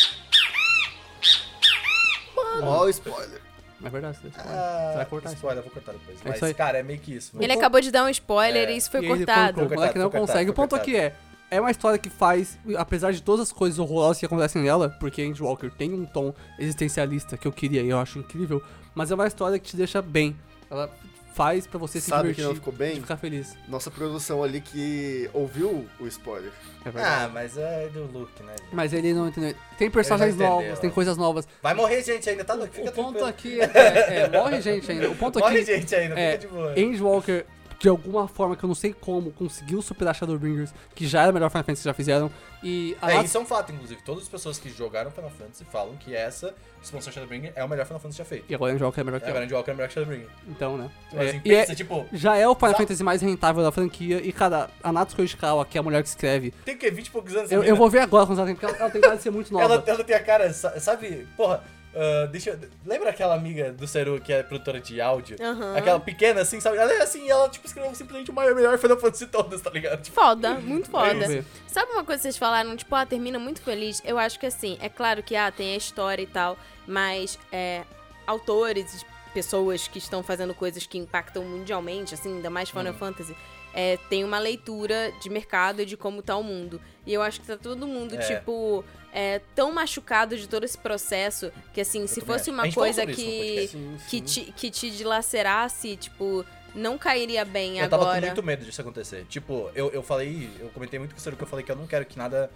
Ó, 2.64 2.86
o 2.86 2.90
spoiler. 2.90 3.42
É 3.84 3.90
verdade, 3.90 4.18
você 4.18 4.30
vai 4.30 4.45
Ah, 4.45 4.90
você 4.91 4.95
vai 4.98 5.06
cortar 5.06 5.30
isso. 5.30 5.36
spoiler, 5.38 5.60
eu 5.60 5.64
vou 5.64 5.72
cortar 5.74 5.91
depois. 5.94 6.18
É 6.20 6.22
Mas, 6.28 6.36
isso 6.36 6.45
aí. 6.45 6.53
cara, 6.53 6.78
é 6.78 6.84
meio 6.84 6.99
que 6.99 7.14
isso. 7.16 7.32
Ele 7.40 7.52
acabou 7.53 7.82
de 7.82 7.91
dar 7.91 8.03
um 8.03 8.10
spoiler 8.10 8.70
É. 8.70 8.74
e 8.74 8.78
isso 8.78 8.91
foi 8.91 9.03
E 9.03 9.08
cortado. 9.08 9.53
colocou, 9.56 9.76
O 9.76 9.80
moleque 9.80 9.98
não 9.99 10.10
Foi 10.10 10.20
cortado, 10.20 10.28
consegue. 10.28 10.52
O 10.52 10.53
foi 10.53 10.68
ponto 10.68 10.76
aqui 10.76 10.95
é. 10.95 11.16
É 11.49 11.60
uma 11.60 11.70
história 11.72 11.99
que 11.99 12.10
faz, 12.10 12.58
apesar 12.78 13.12
de 13.12 13.22
todas 13.22 13.48
as 13.48 13.52
coisas 13.52 13.78
horrorosas 13.78 14.20
que 14.20 14.26
acontecem 14.26 14.62
nela, 14.62 14.90
porque 15.02 15.22
Endwalker 15.22 15.70
tem 15.70 15.94
um 15.94 16.06
tom 16.06 16.34
existencialista 16.58 17.36
que 17.36 17.45
eu 17.45 17.52
queria 17.52 17.82
e 17.82 17.90
eu 17.90 17.99
acho 17.99 18.20
incrível, 18.20 18.64
mas 18.95 19.12
é 19.12 19.16
uma 19.16 19.28
história 19.28 19.60
que 19.60 19.68
te 19.70 19.76
deixa 19.76 20.02
bem. 20.02 20.34
Ela 20.70 20.90
faz 21.34 21.66
pra 21.66 21.78
você 21.80 21.99
se 21.99 22.10
Sabe 22.10 22.30
que 22.30 22.36
divertir 22.36 22.48
não 22.48 22.56
ficou 22.56 22.74
bem? 22.74 22.98
e 22.98 23.02
ficar 23.02 23.18
feliz. 23.18 23.56
Nossa 23.68 23.90
produção 23.90 24.44
ali 24.44 24.62
que 24.62 25.30
ouviu 25.34 25.88
o 25.99 26.08
spoiler. 26.08 26.52
É 26.86 26.90
Ah, 27.02 27.30
mas 27.32 27.58
é 27.58 27.88
do 27.90 28.03
Luke, 28.06 28.44
né? 28.44 28.53
gente? 28.58 28.74
Mas 28.74 28.94
ele 28.94 29.14
não 29.14 29.28
entendeu. 29.28 29.56
Tem 29.78 29.90
personagens 29.90 30.36
entendeu. 30.36 30.52
novos, 30.52 30.80
tem 30.80 30.90
coisas 30.90 31.18
novas. 31.18 31.48
Vai 31.62 31.74
morrer 31.74 32.03
gente 32.03 32.30
ainda, 32.30 32.44
tá? 32.44 32.58
Fica 32.68 32.90
o 32.90 32.91
ponto 32.91 33.20
tranquilo. 33.20 33.26
aqui 33.28 33.62
é, 33.62 33.66
é, 33.66 34.20
é, 34.22 34.30
Morre 34.30 34.62
gente 34.62 34.91
ainda. 34.91 35.10
O 35.10 35.16
ponto 35.16 35.40
Morre 35.40 35.60
aqui 35.60 35.66
gente 35.66 35.95
ainda, 35.95 36.20
é, 36.20 36.32
fica 36.34 36.48
de 36.48 36.53
boa. 36.53 36.80
Endwalker, 36.80 37.45
de 37.82 37.90
alguma 37.90 38.28
forma 38.28 38.56
que 38.56 38.64
eu 38.64 38.68
não 38.68 38.76
sei 38.76 38.94
como, 38.94 39.32
conseguiu 39.32 39.82
superar 39.82 40.14
Shadowbringers, 40.16 40.72
que 40.94 41.08
já 41.08 41.22
era 41.24 41.32
o 41.32 41.34
melhor 41.34 41.49
Final 41.49 41.64
Fantasy 41.64 41.82
que 41.82 41.90
já 41.90 41.94
fizeram. 41.94 42.32
E 42.64 42.95
a 43.02 43.10
É, 43.10 43.14
nossa- 43.16 43.26
isso 43.26 43.38
é 43.38 43.41
um 43.41 43.45
fato, 43.45 43.72
inclusive. 43.72 44.02
Todas 44.03 44.24
as 44.24 44.30
pessoas 44.30 44.60
que 44.60 44.70
jogaram 44.70 45.10
Final 45.10 45.32
Fantasy 45.32 45.66
falam 45.66 45.95
que 45.98 46.16
essa 46.16 46.53
expansão 46.82 47.12
Shadowbringer 47.12 47.53
é 47.56 47.64
o 47.64 47.68
melhor 47.68 47.86
Final 47.88 47.99
Fantasy 47.99 48.20
já 48.20 48.26
feito. 48.26 48.45
E 48.48 48.53
agora 48.53 48.72
Endwalker 48.74 49.02
é 49.02 49.03
melhor 49.03 49.20
que 49.20 49.26
É, 49.26 49.30
agora 49.30 49.45
é 49.45 49.74
melhor 49.74 49.88
que 49.88 49.94
Shadowbringer. 49.95 50.28
Então, 50.48 50.78
né? 50.78 50.91
Então, 51.08 51.22
É, 51.22 51.30
assim, 51.30 51.41
e 51.44 51.53
é- 51.53 51.60
pensa, 51.62 51.76
tipo, 51.76 52.06
já 52.14 52.36
é 52.38 52.48
o 52.48 52.53
Final. 52.53 52.76
Fantasy 52.76 53.03
mais 53.03 53.22
rentável 53.22 53.64
da 53.64 53.72
franquia. 53.72 54.22
E, 54.24 54.32
cara, 54.32 54.70
a 54.84 54.91
Natsuko 54.94 55.24
Yoshikawa, 55.24 55.66
que 55.66 55.78
é 55.78 55.80
a 55.80 55.84
mulher 55.84 56.03
que 56.03 56.10
escreve, 56.10 56.52
tem 56.64 56.76
o 56.76 56.78
quê? 56.78 56.91
20 56.91 57.08
e 57.08 57.12
poucos 57.12 57.36
anos? 57.36 57.52
eu, 57.52 57.64
eu 57.64 57.76
vou 57.76 57.90
ver 57.90 57.99
agora 57.99 58.28
quando 58.28 58.38
ela 58.38 58.45
tem, 58.48 58.56
porque 58.56 58.66
ela, 58.68 58.78
ela 58.78 58.90
tem 58.91 59.02
cara 59.02 59.16
de 59.16 59.24
ser 59.24 59.32
muito 59.32 59.52
nova. 59.52 59.66
Ela, 59.66 59.84
ela 59.88 60.03
tem 60.03 60.16
a 60.16 60.24
cara, 60.24 60.53
sa- 60.53 60.80
sabe? 60.80 61.28
Porra, 61.36 61.64
ah, 61.96 62.26
deixa 62.28 62.52
eu... 62.52 62.60
Lembra 62.86 63.10
aquela 63.10 63.36
amiga 63.36 63.72
do 63.72 63.88
Seru 63.88 64.20
que 64.22 64.32
é 64.32 64.44
produtora 64.44 64.80
de 64.80 65.00
áudio? 65.02 65.38
Aham. 65.42 65.76
Aquela 65.76 66.00
pequena 66.00 66.42
assim, 66.42 66.60
sabe? 66.60 66.78
Ela 66.78 66.94
é 66.94 67.02
assim, 67.02 67.30
ela 67.30 67.50
tipo 67.50 67.66
escreveu 67.68 67.94
simplesmente 67.96 68.32
o 68.32 68.34
maior 68.34 68.56
melhor 68.56 68.78
Final 68.78 68.98
Fantasy 68.98 69.26
de 69.26 69.32
todas, 69.32 69.62
tá 69.62 69.70
ligado? 69.70 70.02
Tipo, 70.02 70.16
Foda, 70.20 70.56
muito 70.56 70.90
foda. 70.90 71.14
Vamos 71.14 71.28
ver. 71.28 71.46
Sabe 71.68 71.92
uma 71.92 72.04
coisa 72.04 72.20
que 72.20 72.24
vocês 72.24 72.38
falaram, 72.38 72.76
tipo, 72.76 72.94
ah, 72.96 73.06
termina 73.06 73.38
muito 73.40 73.62
feliz? 73.62 74.02
Eu 74.06 74.18
acho 74.18 74.40
que 74.40 74.46
assim, 74.46 74.78
é 74.82 74.90
claro 74.90 75.22
que 75.24 75.36
ah, 75.36 75.52
tem 75.52 75.74
a 75.74 75.78
história 75.78 76.22
e 76.24 76.28
tal, 76.28 76.58
mas 76.88 77.38
é, 77.52 77.84
autores, 78.26 79.06
pessoas 79.34 79.88
que 79.88 79.98
estão 79.98 80.22
fazendo 80.24 80.54
coisas 80.54 80.86
que 80.86 80.98
impactam 80.98 81.44
mundialmente, 81.44 82.14
assim, 82.14 82.36
ainda 82.36 82.50
mais 82.50 82.70
Final 82.70 82.94
Fantasy, 82.94 83.36
é, 83.74 83.98
tem 84.10 84.24
uma 84.24 84.38
leitura 84.40 85.14
de 85.22 85.30
mercado 85.30 85.82
e 85.82 85.86
de 85.86 85.96
como 85.96 86.22
tá 86.22 86.36
o 86.36 86.44
mundo. 86.44 86.82
E 87.06 87.14
eu 87.14 87.22
acho 87.22 87.40
que 87.40 87.48
tá 87.48 87.56
todo 87.58 87.88
mundo, 87.88 88.16
É. 88.16 88.18
tipo, 88.20 88.84
é, 89.14 89.42
tão 89.56 89.72
machucado 89.72 90.38
de 90.38 90.48
todo 90.48 90.64
esse 90.64 90.78
processo 90.78 91.52
que, 91.74 91.82
assim, 91.82 92.08
se 92.08 92.22
também 92.22 92.38
fosse 92.38 92.50
uma 92.50 92.72
coisa 92.72 93.06
que. 93.06 93.68
Sim, 93.68 93.98
que, 94.08 94.18
sim. 94.18 94.24
te, 94.24 94.52
que 94.52 94.72
te 94.72 94.90
dilacerasse, 94.92 95.98
tipo, 95.98 96.46
não 96.74 96.98
cairia 96.98 97.44
bem 97.44 97.80
eu 97.80 97.90
tava 97.90 98.04
agora. 98.04 98.20
com 98.20 98.26
muito 98.28 98.44
medo 98.44 98.66
disso 98.66 98.82
acontecer. 98.82 99.26
Tipo, 99.28 99.70
eu, 99.76 99.92
eu 99.92 100.02
falei, 100.02 100.50
eu 100.60 100.70
comentei 100.70 101.00
muito 101.00 101.14
com 101.14 101.20
o 101.20 101.22
Seru 101.22 101.36
que 101.36 101.44
eu 101.44 101.48
falei 101.48 101.66
que 101.66 101.72
eu 101.72 101.76
não 101.76 101.88
quero 101.88 102.06
que 102.06 102.18
nada, 102.18 102.50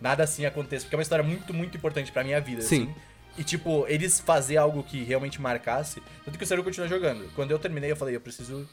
nada 0.00 0.24
assim 0.24 0.44
aconteça, 0.44 0.84
porque 0.84 0.94
é 0.94 0.98
uma 0.98 1.02
história 1.02 1.24
muito, 1.24 1.54
muito 1.54 1.76
importante 1.76 2.10
pra 2.10 2.24
minha 2.24 2.40
vida, 2.40 2.62
Sim. 2.62 2.84
assim. 2.84 2.94
E, 3.38 3.44
tipo, 3.44 3.86
eles 3.88 4.18
fazer 4.18 4.56
algo 4.56 4.82
que 4.82 5.04
realmente 5.04 5.40
marcasse. 5.40 6.02
Tanto 6.24 6.36
que 6.36 6.44
o 6.44 6.46
Seru 6.46 6.64
continua 6.64 6.88
jogando. 6.88 7.32
Quando 7.34 7.52
eu 7.52 7.58
terminei, 7.58 7.90
eu 7.90 7.96
falei, 7.96 8.16
eu 8.16 8.20
preciso. 8.20 8.68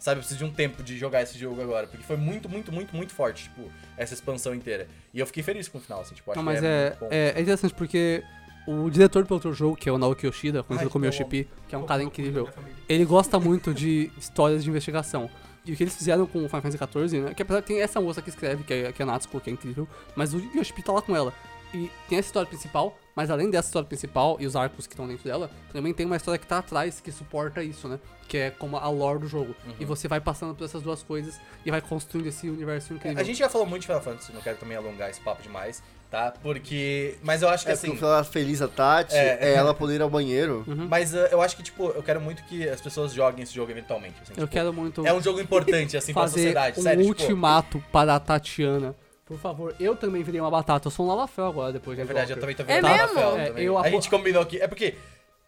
Sabe, 0.00 0.18
eu 0.18 0.22
preciso 0.22 0.38
de 0.38 0.44
um 0.50 0.52
tempo 0.52 0.82
de 0.82 0.96
jogar 0.96 1.22
esse 1.22 1.38
jogo 1.38 1.60
agora. 1.60 1.86
Porque 1.86 2.02
foi 2.02 2.16
muito, 2.16 2.48
muito, 2.48 2.72
muito, 2.72 2.96
muito 2.96 3.12
forte, 3.12 3.44
tipo, 3.44 3.70
essa 3.98 4.14
expansão 4.14 4.54
inteira. 4.54 4.88
E 5.12 5.20
eu 5.20 5.26
fiquei 5.26 5.42
feliz 5.42 5.68
com 5.68 5.76
o 5.76 5.80
final, 5.80 6.00
assim, 6.00 6.14
tipo, 6.14 6.30
acho 6.30 6.38
Não, 6.38 6.44
mas 6.44 6.58
que 6.58 6.66
é, 6.66 6.96
é, 7.10 7.34
é 7.36 7.40
interessante 7.40 7.74
porque 7.74 8.24
o 8.66 8.88
diretor 8.88 9.24
do 9.24 9.34
outro 9.34 9.52
jogo, 9.52 9.76
que 9.76 9.90
é 9.90 9.92
o 9.92 9.98
Naoki 9.98 10.26
Yoshida, 10.26 10.62
conhecido 10.62 10.88
Ai, 10.88 10.92
como 10.92 11.04
eu 11.04 11.10
Yoshi 11.10 11.46
que 11.68 11.74
é 11.74 11.78
um 11.78 11.84
cara 11.84 12.02
incrível, 12.02 12.48
ele 12.88 13.04
gosta 13.04 13.38
muito 13.38 13.74
de 13.74 14.10
histórias 14.16 14.64
de 14.64 14.70
investigação. 14.70 15.28
E 15.66 15.72
o 15.72 15.76
que 15.76 15.82
eles 15.82 15.94
fizeram 15.94 16.26
com 16.26 16.38
o 16.38 16.48
Final 16.48 16.62
Fantasy 16.62 16.78
XIV, 16.78 17.20
né? 17.20 17.34
Que 17.34 17.42
apesar 17.42 17.60
que 17.60 17.68
tem 17.68 17.82
essa 17.82 18.00
moça 18.00 18.22
que 18.22 18.30
escreve, 18.30 18.64
que 18.64 18.72
é, 18.72 18.92
que 18.92 19.02
é 19.02 19.04
a 19.04 19.06
Natsuko, 19.06 19.38
que 19.38 19.50
é 19.50 19.52
incrível, 19.52 19.86
mas 20.16 20.32
o 20.32 20.38
Yoshi 20.56 20.72
tá 20.82 20.92
lá 20.92 21.02
com 21.02 21.14
ela. 21.14 21.34
E 21.72 21.90
tem 22.08 22.18
essa 22.18 22.28
história 22.28 22.48
principal, 22.48 22.98
mas 23.14 23.30
além 23.30 23.48
dessa 23.50 23.68
história 23.68 23.86
principal 23.86 24.36
e 24.40 24.46
os 24.46 24.56
arcos 24.56 24.86
que 24.86 24.92
estão 24.94 25.06
dentro 25.06 25.24
dela, 25.24 25.50
também 25.72 25.92
tem 25.94 26.04
uma 26.06 26.16
história 26.16 26.38
que 26.38 26.46
tá 26.46 26.58
atrás 26.58 27.00
que 27.00 27.12
suporta 27.12 27.62
isso, 27.62 27.86
né? 27.88 27.98
Que 28.28 28.38
é 28.38 28.50
como 28.50 28.76
a 28.76 28.88
lore 28.88 29.20
do 29.20 29.28
jogo. 29.28 29.54
Uhum. 29.66 29.74
E 29.78 29.84
você 29.84 30.06
vai 30.08 30.20
passando 30.20 30.54
por 30.54 30.64
essas 30.64 30.82
duas 30.82 31.02
coisas 31.02 31.40
e 31.64 31.70
vai 31.70 31.80
construindo 31.80 32.26
esse 32.26 32.48
universo 32.48 32.92
incrível. 32.94 33.18
A 33.20 33.24
gente 33.24 33.38
já 33.38 33.48
falou 33.48 33.66
muito 33.66 33.82
de 33.82 33.86
Final 33.86 34.02
Fantasy, 34.02 34.32
não 34.32 34.40
quero 34.40 34.56
também 34.58 34.76
alongar 34.76 35.10
esse 35.10 35.20
papo 35.20 35.42
demais, 35.42 35.82
tá? 36.10 36.32
Porque. 36.42 37.16
Mas 37.22 37.42
eu 37.42 37.48
acho 37.48 37.64
que 37.64 37.70
É, 37.70 37.74
assim. 37.74 37.90
o 37.90 37.96
final 37.96 38.24
feliz 38.24 38.60
a 38.62 38.68
Tati 38.68 39.14
É. 39.16 39.38
é, 39.40 39.54
ela 39.54 39.74
poder 39.74 39.96
ir 39.96 40.02
ao 40.02 40.10
banheiro. 40.10 40.64
Mas 40.88 41.12
uh, 41.12 41.18
eu 41.30 41.40
acho 41.42 41.56
que, 41.56 41.62
tipo, 41.62 41.88
eu 41.90 42.02
quero 42.02 42.20
muito 42.20 42.42
que 42.44 42.68
as 42.68 42.80
pessoas 42.80 43.12
joguem 43.12 43.42
esse 43.42 43.52
jogo 43.54 43.70
eventualmente. 43.70 44.14
assim, 44.22 44.32
Eu 44.36 44.46
tipo, 44.46 44.52
quero 44.52 44.72
muito 44.72 45.04
É 45.06 45.12
um 45.12 45.20
jogo 45.22 45.40
importante, 45.40 45.96
assim, 45.96 46.12
pra 46.12 46.22
fazer 46.22 46.34
sociedade, 46.38 46.80
um 46.80 46.82
sério. 46.82 47.04
tipo, 47.04 47.20
ultimato 47.22 47.84
para 47.92 48.14
a 48.16 48.20
Tatiana. 48.20 48.94
Por 49.30 49.38
favor, 49.38 49.72
eu 49.78 49.94
também 49.94 50.24
virei 50.24 50.40
uma 50.40 50.50
batata. 50.50 50.88
Eu 50.88 50.90
sou 50.90 51.06
um 51.06 51.08
Lalafel 51.08 51.46
agora, 51.46 51.72
depois 51.72 51.96
de 51.96 52.02
É 52.02 52.04
verdade, 52.04 52.32
eu 52.32 52.40
também 52.40 52.56
tô 52.56 52.64
É 52.64 52.66
vendo 52.66 52.88
mesmo? 52.88 53.06
Rafael 53.06 53.36
É, 53.38 53.46
também. 53.46 53.64
eu 53.64 53.78
A 53.78 53.80
apo- 53.82 53.90
gente 53.90 54.10
combinou 54.10 54.42
aqui. 54.42 54.60
É 54.60 54.66
porque, 54.66 54.96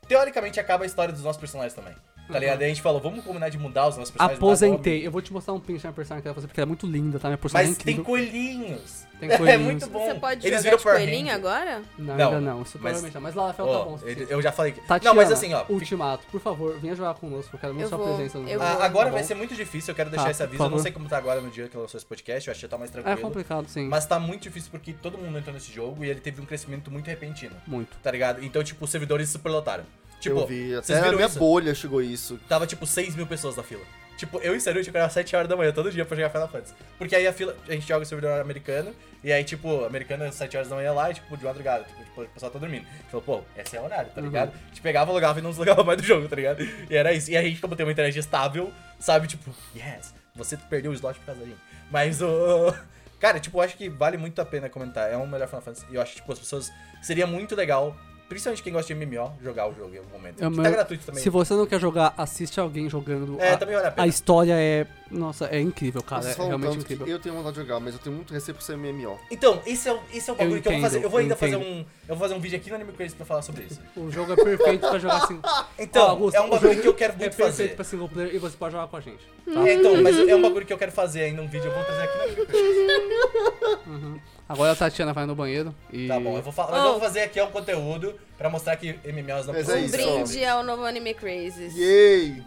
teoricamente, 0.07 0.61
acaba 0.61 0.85
a 0.85 0.87
história 0.87 1.13
dos 1.13 1.25
nossos 1.25 1.41
personagens 1.41 1.75
também. 1.75 1.93
Tá 2.29 2.35
Uhum. 2.35 2.41
ligado? 2.41 2.61
Aí 2.61 2.67
a 2.67 2.69
gente 2.69 2.81
falou, 2.83 3.01
vamos 3.01 3.25
combinar 3.25 3.49
de 3.49 3.59
mudar 3.59 3.89
os 3.89 3.97
nossos 3.97 4.11
personagens. 4.11 4.39
Aposentei. 4.39 5.07
Eu 5.07 5.11
vou 5.11 5.21
te 5.21 5.33
mostrar 5.33 5.53
um 5.55 5.61
print 5.61 5.79
da 5.83 5.89
minha 5.89 5.93
personagem 5.95 6.23
que 6.23 6.29
ela 6.29 6.33
vai 6.33 6.41
fazer, 6.41 6.47
porque 6.47 6.61
ela 6.61 6.67
é 6.67 6.69
muito 6.69 6.87
linda, 6.87 7.19
tá? 7.19 7.29
Minha 7.29 7.37
personagem 7.39 7.73
Mas 7.73 7.81
é 7.81 7.85
tem 7.85 8.03
coelhinhos. 8.03 9.05
Tem 9.21 9.29
É 9.31 9.37
coelhinhos. 9.39 9.63
muito 9.65 9.87
bom. 9.91 10.07
Você 10.07 10.15
pode 10.15 10.47
Eles 10.47 10.63
jogar 10.63 10.63
viram 10.63 10.77
de 10.79 10.83
coelhinho 10.83 11.27
Ranger. 11.27 11.35
agora? 11.35 11.83
Não, 11.99 12.17
Não, 12.17 12.25
ainda 12.29 12.41
não. 12.41 12.63
Isso 12.63 12.71
mas- 12.75 12.81
provavelmente 12.81 13.15
não. 13.15 13.21
Mas 13.21 13.35
Lalafel 13.35 13.67
tá 13.67 13.73
bom. 13.73 13.99
ele- 14.05 14.27
eu 14.31 14.41
já 14.43 14.51
falei 14.53 14.73
que. 14.73 14.81
Tatiana, 14.81 15.05
não, 15.05 15.15
mas 15.15 15.31
assim, 15.33 15.53
ó. 15.53 15.65
Ultimato, 15.69 16.27
por 16.31 16.41
favor, 16.41 16.79
venha 16.81 16.95
jogar 16.95 17.15
conosco. 17.15 17.55
Eu 17.55 17.61
quero 17.61 17.75
muito 17.75 17.85
Eu 17.85 17.89
sua 17.89 17.99
vou, 17.99 18.07
presença 18.15 18.39
no 18.39 18.49
eu 18.49 18.53
jogo. 18.55 18.65
Ah, 18.65 18.75
vou. 18.75 18.83
agora 18.83 19.07
Tá 19.07 19.13
vai 19.15 19.25
ser 19.25 19.35
muito 19.35 19.55
difícil, 19.55 19.93
eu 19.93 19.97
quero 19.97 20.09
deixar 20.11 20.25
Tá, 20.25 20.31
esse 20.31 20.43
aviso. 20.43 20.63
Eu 20.63 20.71
não 20.71 20.79
sei 20.79 20.91
como 20.93 21.09
tá 21.09 21.19
agora 21.19 21.41
no 21.41 21.51
dia 21.51 21.69
que 21.69 21.77
lançou 21.77 21.99
esse 21.99 22.07
podcast, 22.07 22.49
eu 22.49 22.53
acho 22.53 22.59
que 22.61 22.63
já 22.67 22.69
tá 22.71 22.79
mais 22.79 22.91
É 22.91 22.95
tranquilo. 22.95 23.21
complicado, 23.21 23.69
sim. 23.69 23.87
Mas 23.89 24.07
tá 24.07 24.19
muito 24.19 24.43
difícil 24.43 24.71
porque 24.71 24.93
todo 24.93 25.19
mundo 25.19 25.39
entrou 25.39 25.53
nesse 25.55 25.73
jogo 25.73 26.05
e 26.05 26.09
ele 26.11 26.21
teve 26.21 26.41
um 26.41 26.47
crescimento 26.47 26.91
muito 26.91 27.07
repentino. 27.09 27.55
Muito. 27.67 27.97
Tá 28.03 28.11
ligado? 28.11 28.43
Então, 28.45 28.63
tipo, 28.65 28.85
os 28.85 28.91
servidores 28.91 29.29
superlotaram. 29.29 29.85
Tipo, 30.23 30.41
eu 30.41 30.47
vi, 30.47 30.69
vocês 30.75 30.91
até 30.91 31.03
viram 31.03 31.17
minha 31.17 31.27
isso? 31.29 31.39
bolha 31.39 31.75
chegou 31.75 32.01
isso. 32.01 32.39
Tava 32.49 32.67
tipo 32.67 32.87
6 32.87 33.15
mil 33.17 33.27
pessoas 33.27 33.57
na 33.57 33.63
fila. 33.63 33.83
Tipo, 34.17 34.39
eu 34.39 34.55
e 34.55 34.61
Saru 34.61 34.81
que 34.81 34.89
acordar 34.89 35.11
7 35.11 35.35
horas 35.35 35.49
da 35.49 35.57
manhã 35.57 35.73
todo 35.73 35.91
dia 35.91 36.05
pra 36.05 36.17
jogar 36.17 36.31
Final 36.31 36.49
Fantasy. 36.49 36.75
Porque 36.97 37.17
aí 37.17 37.27
a 37.27 37.33
fila, 37.33 37.57
a 37.69 37.73
gente 37.73 37.89
joga 37.89 38.03
o 38.05 38.07
servidor 38.07 38.41
americano, 38.41 38.95
e 39.25 39.33
aí, 39.33 39.43
tipo, 39.43 39.85
americano 39.85 40.23
às 40.25 40.35
7 40.37 40.57
horas 40.57 40.69
da 40.69 40.77
manhã 40.77 40.93
lá, 40.93 41.11
e 41.11 41.15
tipo, 41.15 41.37
de 41.37 41.45
madrugada, 41.45 41.83
tipo, 41.85 42.05
tipo, 42.05 42.23
o 42.23 42.27
pessoal 42.29 42.53
tá 42.53 42.59
dormindo. 42.61 42.87
A 42.87 42.93
gente 42.93 43.11
falou, 43.11 43.23
pô, 43.23 43.43
esse 43.61 43.77
é 43.77 43.81
o 43.81 43.85
horário, 43.85 44.11
tá 44.15 44.21
Uhum. 44.21 44.27
ligado? 44.29 44.53
A 44.55 44.69
gente 44.69 44.81
pegava, 44.81 45.11
logava 45.11 45.39
e 45.41 45.43
não 45.43 45.51
deslogava 45.51 45.83
mais 45.83 46.01
do 46.01 46.05
jogo, 46.07 46.29
tá 46.29 46.37
ligado? 46.37 46.63
E 46.89 46.95
era 46.97 47.13
isso. 47.13 47.31
E 47.33 47.37
a 47.37 47.43
gente, 47.43 47.61
como 47.61 47.75
tem 47.75 47.85
uma 47.85 47.91
internet 47.91 48.17
estável, 48.17 48.73
sabe, 49.01 49.27
tipo, 49.27 49.51
yes, 49.75 50.15
você 50.37 50.57
perdeu 50.57 50.93
o 50.93 50.95
slot 50.95 51.19
por 51.19 51.27
causa 51.27 51.41
da 51.41 51.47
gente. 51.47 51.61
Mas 51.91 52.23
o. 52.23 52.73
Cara, 53.19 53.39
tipo, 53.41 53.59
eu 53.59 53.63
acho 53.63 53.77
que 53.77 53.89
vale 53.89 54.17
muito 54.17 54.41
a 54.41 54.45
pena 54.45 54.69
comentar. 54.69 55.11
É 55.11 55.17
um 55.17 55.27
melhor 55.27 55.47
Final 55.49 55.63
Fantasy. 55.63 55.87
E 55.91 55.95
eu 55.95 56.03
acho 56.03 56.13
que, 56.13 56.21
tipo, 56.21 56.33
as 56.33 56.39
pessoas. 56.41 56.73
Seria 57.01 57.27
muito 57.27 57.55
legal, 57.57 57.97
principalmente 58.33 58.63
quem 58.63 58.73
gosta 58.73 58.95
de 58.95 59.07
MMO, 59.07 59.33
jogar 59.43 59.69
o 59.69 59.75
jogo 59.75 59.95
em 59.95 59.99
algum 59.99 60.11
momento. 60.11 60.43
É, 60.45 60.51
que 60.51 60.57
tá 60.57 60.71
gratuito 60.71 61.07
também. 61.07 61.23
Se 61.23 61.31
você 61.31 61.55
não 61.55 61.67
quer 61.67 61.81
jogar, 61.81 62.15
assiste 62.17 62.59
alguém 62.61 62.89
jogando. 62.89 63.39
É, 63.41 63.53
a, 63.53 63.57
também 63.59 63.75
vale 63.77 63.89
a 63.89 63.91
pena. 63.91 64.05
a 64.05 64.07
história 64.09 64.55
é. 64.59 64.87
Nossa, 65.11 65.45
é 65.47 65.61
incrível, 65.61 66.03
cara. 66.03 66.23
Vocês 66.23 66.39
É 66.39 66.43
realmente 66.47 66.79
incrível. 66.79 67.07
eu 67.07 67.19
tenho 67.19 67.35
vontade 67.35 67.55
de 67.57 67.61
jogar, 67.61 67.79
mas 67.81 67.93
eu 67.93 68.01
tenho 68.01 68.17
muito 68.17 68.33
receio 68.33 68.55
por 68.55 68.63
ser 68.63 68.79
MMO. 68.79 69.19
Então, 69.31 69.61
esse 69.67 69.87
é 69.87 69.93
o, 69.93 70.01
esse 70.11 70.31
é 70.31 70.33
o 70.33 70.37
bagulho 70.37 70.63
que 70.63 70.69
eu 70.69 70.73
vou 70.73 70.79
entendo, 70.79 70.91
fazer. 70.91 71.05
Eu 71.05 71.11
vou 71.11 71.19
ainda 71.21 71.35
eu 71.35 71.37
fazer 71.39 71.57
entendo. 71.57 71.67
um. 71.71 71.79
Eu 72.09 72.17
vou 72.17 72.19
fazer 72.19 72.35
um 72.35 72.41
vídeo 72.41 72.57
aqui 72.59 72.71
no 72.71 72.77
Anime 72.77 72.93
Crazy 72.93 73.15
pra 73.15 73.27
falar 73.27 73.43
sobre 73.43 73.65
isso. 73.65 73.79
O 73.95 74.11
jogo 74.11 74.33
é 74.33 74.37
perfeito 74.37 74.89
pra 74.89 74.99
jogar 74.99 75.19
assim. 75.25 75.39
Então, 75.79 76.07
Ó, 76.07 76.09
Augusto, 76.11 76.37
é 76.37 76.41
um 76.41 76.49
bagulho 76.49 76.81
que 76.81 76.89
eu 76.89 76.95
quero 76.95 77.13
É 77.13 77.17
muito 77.17 77.37
perfeito 77.37 77.51
fazer. 77.51 77.75
pra 77.77 77.85
single 77.85 78.09
player 78.09 78.35
e 78.35 78.39
você 78.39 78.57
pode 78.57 78.73
jogar 78.73 78.87
com 78.89 78.97
a 78.97 79.01
gente. 79.01 79.23
É, 79.67 79.75
então, 79.75 80.03
mas 80.03 80.17
é 80.19 80.35
um 80.35 80.41
bagulho 80.41 80.65
que 80.65 80.73
eu 80.73 80.79
quero 80.79 80.93
fazer 80.93 81.25
ainda 81.25 81.43
um 81.43 81.47
vídeo. 81.49 81.67
Eu 81.67 81.75
vou 81.75 81.85
trazer 81.85 82.03
aqui 82.05 82.17
no 82.17 82.23
Anime 82.23 82.47
Crazy. 82.47 84.21
Agora 84.53 84.73
a 84.73 84.77
Tatiana 84.77 85.15
vai 85.15 85.25
no 85.25 85.35
banheiro 85.35 85.75
e. 85.91 86.07
Tá 86.07 86.21
bom, 86.21 86.37
eu 86.37 86.43
vou 86.43 86.53
falar. 86.53 86.73
Mas 86.73 86.85
eu 86.85 86.91
vou 86.93 87.01
fazer 87.01 87.21
aqui 87.21 87.41
um 87.41 87.51
conteúdo 87.51 88.15
pra 88.37 88.51
mostrar 88.51 88.77
que 88.77 88.99
MMOs 89.05 89.47
não 89.47 89.55
Mas 89.55 89.67
precisam 89.67 89.77
é 89.77 89.81
Um 89.81 89.85
isso, 89.87 89.97
brinde 89.97 90.45
ao 90.45 90.63
novo 90.63 90.85
Anime 90.85 91.15
Crazes. 91.15 91.75
Yay! 91.75 92.43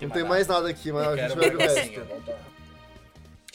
Não 0.00 0.10
tem 0.10 0.24
mais 0.24 0.48
nada 0.48 0.68
aqui, 0.68 0.90
mas 0.90 1.06
Eu 1.06 1.12
a 1.12 1.16
gente 1.16 1.36
vai 1.36 1.50
ver 1.50 1.56
o 1.56 1.58
resto. 1.60 2.00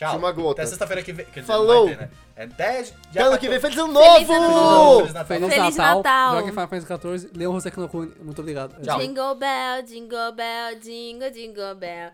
Tchau. 0.02 0.18
Uma 0.18 0.32
gota. 0.32 0.64
Até 0.64 0.70
sexta-feira 0.70 1.04
que 1.04 1.14
vem. 1.14 1.26
Quer 1.28 1.42
dizer, 1.42 1.54
Falou. 1.54 1.82
Não 1.82 1.86
vai 1.86 1.96
ter, 1.96 2.02
né? 2.02 2.10
Até 2.36 2.84
já 2.84 2.94
Até 3.12 3.22
ano 3.22 3.38
que 3.38 3.50
vem, 3.50 3.60
feliz 3.60 3.78
ano 3.78 3.94
Feliz 3.94 4.28
novo! 4.28 4.34
ano 4.34 4.50
novo! 4.50 5.00
Feliz 5.02 5.14
Natal. 5.14 5.28
Feliz, 5.28 5.54
Feliz 5.54 5.76
Natal. 5.76 5.98
Natal. 5.98 6.36
Jogue 6.36 6.50
Final 6.50 6.68
Fantasy 6.68 6.88
XIV. 7.20 7.38
Leon 7.38 7.52
Rosek 7.52 7.80
no 7.80 7.88
Kune. 7.88 8.12
Muito 8.20 8.42
obrigado. 8.42 8.82
Tchau. 8.82 9.00
Jingle 9.00 9.36
bell, 9.36 9.84
jingle 9.86 10.32
bell, 10.32 10.80
jingle, 10.82 11.30
jingle 11.30 11.76
bell. 11.76 12.12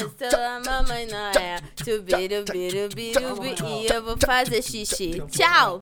Eu 0.00 0.30
sou 0.30 0.40
a 0.40 0.60
mamãe 0.64 1.06
Noel. 1.08 1.60
E 3.68 3.86
eu 3.92 4.02
vou 4.02 4.16
fazer 4.24 4.62
xixi. 4.62 5.22
Tchau! 5.30 5.74